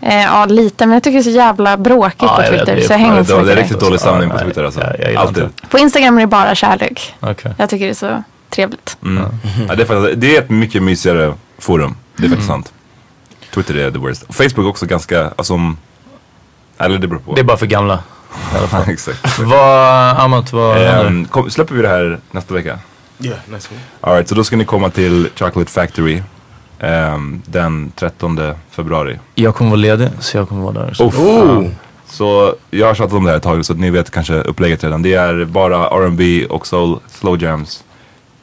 Eh, 0.00 0.22
ja, 0.22 0.44
lite. 0.46 0.86
Men 0.86 0.92
jag 0.94 1.02
tycker 1.02 1.14
det 1.14 1.20
är 1.20 1.22
så 1.22 1.30
jävla 1.30 1.76
bråkigt 1.76 2.16
Ja, 2.22 2.36
på 2.36 2.42
Twitter. 2.50 2.66
det 2.66 2.72
är 2.82 2.86
så 2.86 2.92
jag 2.92 2.98
hänger 2.98 3.14
Ja, 3.14 3.18
inte 3.20 3.32
det, 3.32 3.38
så 3.38 3.44
det 3.44 3.52
är 3.52 3.56
mycket 3.56 3.58
riktigt 3.70 3.80
dålig 3.80 4.00
stämning 4.00 4.30
på 4.30 4.38
Twitter 4.38 4.64
alltså. 4.64 4.80
Alltid. 5.16 5.44
På 5.70 5.78
Instagram 5.78 6.16
är 6.16 6.20
det 6.20 6.26
bara 6.26 6.54
kärlek. 6.54 7.14
Okej. 7.20 7.52
Jag 7.58 7.70
tycker 7.70 7.84
det 7.84 7.92
är 7.92 7.94
så 7.94 8.22
trevligt. 8.50 8.96
Mm. 9.02 9.24
Ja, 9.68 9.74
det, 9.74 9.82
är 9.82 9.86
faktiskt, 9.86 10.20
det 10.20 10.36
är 10.36 10.40
ett 10.42 10.50
mycket 10.50 10.82
mysigare 10.82 11.34
forum. 11.58 11.96
Det 12.16 12.24
är 12.24 12.28
faktiskt 12.28 12.48
sant. 12.48 12.72
Twitter 13.54 13.74
är 13.76 13.90
the 13.90 13.98
worst. 13.98 14.24
Facebook 14.34 14.66
också 14.66 14.86
ganska, 14.86 15.30
alltså 15.36 15.54
eller 16.78 16.98
det 16.98 17.08
beror 17.08 17.20
på. 17.20 17.34
Det 17.34 17.40
är 17.40 17.44
bara 17.44 17.56
för 17.56 17.66
gamla. 17.66 18.02
Exakt. 18.88 19.38
Vad, 19.38 20.16
Amat, 20.20 20.52
vad? 20.52 21.06
Um, 21.06 21.24
kom, 21.24 21.50
släpper 21.50 21.74
vi 21.74 21.82
det 21.82 21.88
här 21.88 22.20
nästa 22.30 22.54
vecka? 22.54 22.78
Yeah, 23.20 23.38
week. 23.50 23.62
Alright, 24.00 24.28
så 24.28 24.34
då 24.34 24.44
ska 24.44 24.56
ni 24.56 24.64
komma 24.64 24.90
till 24.90 25.28
Chocolate 25.36 25.70
Factory 25.70 26.22
ehm, 26.78 27.42
den 27.46 27.92
13 27.96 28.40
februari. 28.70 29.18
Jag 29.34 29.54
kommer 29.54 29.70
vara 29.70 29.80
ledig, 29.80 30.08
så 30.20 30.36
jag 30.36 30.48
kommer 30.48 30.62
vara 30.62 30.84
där. 30.86 30.94
Så. 30.94 31.06
Uff. 31.06 31.14
Ja. 31.18 31.62
Så 32.06 32.54
jag 32.70 32.86
har 32.86 32.94
tjatat 32.94 33.12
om 33.14 33.24
det 33.24 33.30
här 33.30 33.36
ett 33.36 33.42
tag 33.42 33.64
så 33.64 33.72
att 33.72 33.78
ni 33.78 33.90
vet 33.90 34.10
kanske 34.10 34.34
upplägget 34.34 34.84
redan. 34.84 35.02
Det 35.02 35.14
är 35.14 35.44
bara 35.44 35.88
R&B 35.88 36.46
och 36.46 36.66
soul, 36.66 36.98
slow 37.08 37.42
jams 37.42 37.84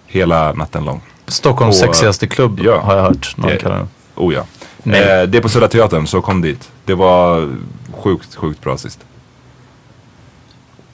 hela 0.07 0.53
natten 0.53 0.85
lång. 0.85 1.01
Stockholms 1.27 1.81
På- 1.81 1.87
sexigaste 1.87 2.27
klubb 2.27 2.59
Ja. 2.63 2.79
har 2.79 2.95
jag 2.95 3.03
hört 3.03 3.37
någon 3.37 3.57
kalla 3.57 3.75
den. 3.75 3.87
Oh 4.15 4.33
ja. 4.33 4.43
Nej. 4.83 5.01
Eh, 5.01 5.23
det 5.27 5.37
är 5.37 5.41
på 5.41 5.49
Södra 5.49 5.67
Teatern, 5.67 6.07
så 6.07 6.21
kom 6.21 6.41
dit. 6.41 6.71
Det 6.85 6.93
var 6.93 7.49
sjukt, 7.93 8.35
sjukt 8.35 8.61
bra 8.61 8.77
sist. 8.77 8.99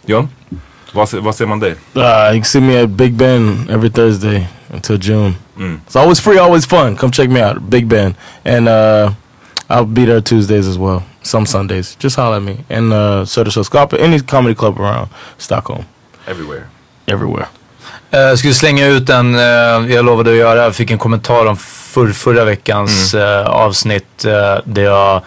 John? 0.05 0.29
Vad, 0.93 1.13
vad 1.13 1.35
ser 1.35 1.45
man 1.45 1.59
dig? 1.59 1.75
Uh, 1.95 2.01
you 2.01 2.33
can 2.33 2.43
see 2.43 2.61
me 2.61 2.83
at 2.83 2.89
Big 2.89 3.13
Ben 3.13 3.67
every 3.69 3.89
Thursday 3.89 4.47
until 4.73 4.97
June. 4.97 5.35
Mm. 5.57 5.79
It's 5.87 5.95
always 5.95 6.19
free, 6.19 6.39
always 6.39 6.65
fun. 6.65 6.95
Come 6.95 7.11
check 7.11 7.29
me 7.29 7.41
out, 7.41 7.69
Big 7.69 7.87
Ben. 7.87 8.15
And 8.45 8.67
uh, 8.67 9.11
I'll 9.69 9.85
be 9.85 10.05
there 10.05 10.21
Tuesdays 10.21 10.67
as 10.67 10.77
well. 10.77 11.03
Some 11.23 11.45
Sundays. 11.45 11.95
Just 11.99 12.15
holler 12.15 12.37
at 12.37 12.43
me. 12.43 12.63
And 12.69 12.93
uh, 12.93 13.25
Söderstad 13.25 13.63
Skapa, 13.63 13.97
any 13.99 14.19
comedy 14.19 14.55
club 14.55 14.79
around 14.79 15.09
Stockholm. 15.37 15.85
Everywhere. 16.27 16.69
Everywhere. 17.07 17.47
Eh, 18.11 18.19
Jag 18.19 18.39
skulle 18.39 18.53
slänga 18.53 18.85
ut 18.87 19.09
en, 19.09 19.35
eh, 19.35 19.41
jag 19.95 20.05
lovade 20.05 20.31
att 20.31 20.37
göra, 20.37 20.63
jag 20.63 20.75
fick 20.75 20.91
en 20.91 20.97
kommentar 20.97 21.45
om 21.45 21.57
för, 21.57 22.07
förra 22.07 22.43
veckans 22.45 23.13
eh, 23.13 23.47
avsnitt 23.47 24.25
eh, 24.25 24.55
där 24.63 24.83
jag 24.83 25.21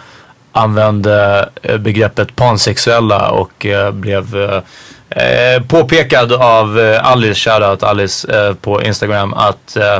använde 0.53 1.49
eh, 1.63 1.77
begreppet 1.79 2.37
pansexuella 2.37 3.31
och 3.31 3.67
eh, 3.67 3.91
blev 3.93 4.37
eh, 4.37 5.23
eh, 5.25 5.63
påpekad 5.63 6.33
av 6.33 6.81
eh, 6.81 7.07
Alice, 7.11 7.51
shoutout 7.51 7.83
Alice 7.83 8.33
eh, 8.49 8.55
på 8.55 8.83
Instagram 8.83 9.35
att 9.35 9.77
eh, 9.77 9.99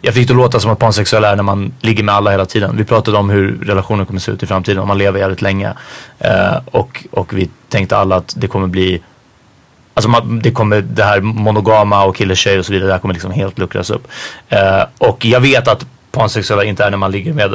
jag 0.00 0.14
fick 0.14 0.28
det 0.28 0.34
låta 0.34 0.60
som 0.60 0.70
att 0.70 0.78
pansexuell 0.78 1.24
är 1.24 1.36
när 1.36 1.42
man 1.42 1.74
ligger 1.80 2.02
med 2.04 2.14
alla 2.14 2.30
hela 2.30 2.46
tiden. 2.46 2.76
Vi 2.76 2.84
pratade 2.84 3.16
om 3.18 3.30
hur 3.30 3.58
relationer 3.64 4.04
kommer 4.04 4.20
se 4.20 4.32
ut 4.32 4.42
i 4.42 4.46
framtiden 4.46 4.78
om 4.82 4.88
man 4.88 4.98
lever 4.98 5.20
jävligt 5.20 5.42
länge. 5.42 5.72
Eh, 6.18 6.56
och, 6.70 7.04
och 7.10 7.32
vi 7.34 7.50
tänkte 7.68 7.96
alla 7.96 8.16
att 8.16 8.34
det 8.36 8.46
kommer 8.46 8.66
bli 8.66 9.02
Alltså 9.94 10.08
man, 10.10 10.40
det 10.42 10.50
kommer 10.50 10.80
det 10.80 11.04
här 11.04 11.20
monogama 11.20 12.04
och 12.04 12.16
kille-tjej 12.16 12.58
och 12.58 12.66
så 12.66 12.72
vidare, 12.72 12.86
det 12.86 12.92
här 12.92 13.00
kommer 13.00 13.14
liksom 13.14 13.30
helt 13.30 13.58
luckras 13.58 13.90
upp. 13.90 14.08
Eh, 14.48 14.82
och 14.98 15.24
jag 15.24 15.40
vet 15.40 15.68
att 15.68 15.86
pansexuella 16.10 16.64
inte 16.64 16.84
är 16.84 16.90
när 16.90 16.98
man 16.98 17.10
ligger 17.10 17.32
med 17.32 17.54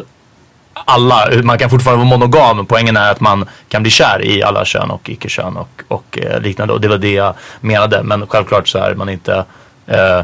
alla, 0.86 1.30
man 1.44 1.58
kan 1.58 1.70
fortfarande 1.70 2.06
vara 2.06 2.18
monogam. 2.18 2.66
Poängen 2.66 2.98
är 2.98 3.12
att 3.12 3.20
man 3.20 3.50
kan 3.68 3.82
bli 3.82 3.92
kär 3.92 4.26
i 4.26 4.44
alla 4.44 4.66
kön 4.66 4.92
och 4.92 5.10
icke-kön 5.10 5.58
och, 5.58 5.84
och 5.88 6.20
eh, 6.22 6.42
liknande. 6.42 6.74
Och 6.74 6.82
det 6.82 6.88
var 6.88 6.98
det 6.98 7.14
jag 7.14 7.34
menade. 7.62 8.04
Men 8.04 8.28
självklart 8.28 8.68
så 8.68 8.78
är 8.78 8.96
man 8.96 9.10
inte 9.10 9.46
eh, 9.88 10.22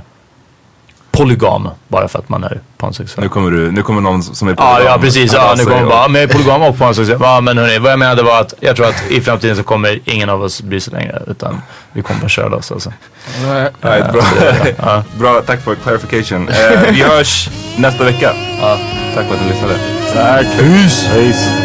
polygam 1.18 1.70
bara 1.88 2.08
för 2.08 2.20
att 2.20 2.30
man 2.30 2.44
är 2.44 2.60
pansexuell. 2.78 3.24
Nu 3.24 3.30
kommer, 3.30 3.52
du, 3.52 3.72
nu 3.72 3.82
kommer 3.84 4.02
någon 4.02 4.24
som 4.24 4.48
är 4.48 4.56
Ja, 4.58 4.74
polygam 4.76 4.92
ja 4.94 5.00
precis. 5.02 5.34
Ja, 5.34 5.54
nu 5.58 5.64
kommer 5.64 5.84
och- 5.84 5.90
bara, 5.90 6.08
men 6.08 6.22
jag 6.22 6.30
är 6.30 6.34
polygam 6.34 6.62
och 6.62 6.78
pansexuell. 6.78 7.20
Ja, 7.22 7.42
men 7.42 7.58
hörni, 7.58 7.80
vad 7.80 7.92
jag 7.92 8.00
menade 8.00 8.24
var 8.24 8.42
att 8.42 8.54
jag 8.60 8.76
tror 8.76 8.88
att 8.88 9.04
i 9.10 9.22
framtiden 9.22 9.56
så 9.56 9.64
kommer 9.64 10.00
ingen 10.06 10.30
av 10.30 10.42
oss 10.44 10.62
bry 10.62 10.80
sig 10.80 10.94
längre. 10.94 11.22
Utan 11.28 11.62
vi 11.94 12.02
kommer 12.02 12.20
bara 12.22 12.30
köra 12.30 12.48
loss 12.48 12.72
alltså. 12.72 12.94
Right, 13.82 14.12
bra. 14.12 14.22
Ja. 14.78 15.04
bra, 15.20 15.42
tack 15.46 15.62
för 15.64 15.76
clarification. 15.76 16.50
Eh, 16.50 16.82
vi 16.92 17.02
hörs 17.04 17.50
nästa 17.78 18.04
vecka. 18.04 18.32
Tack 19.16 19.26
för 19.28 19.36
att 19.36 19.42
ni 19.42 19.50
lyssnade. 19.50 19.74
Tack. 20.14 20.58
Peace. 20.60 21.10
Peace. 21.14 21.65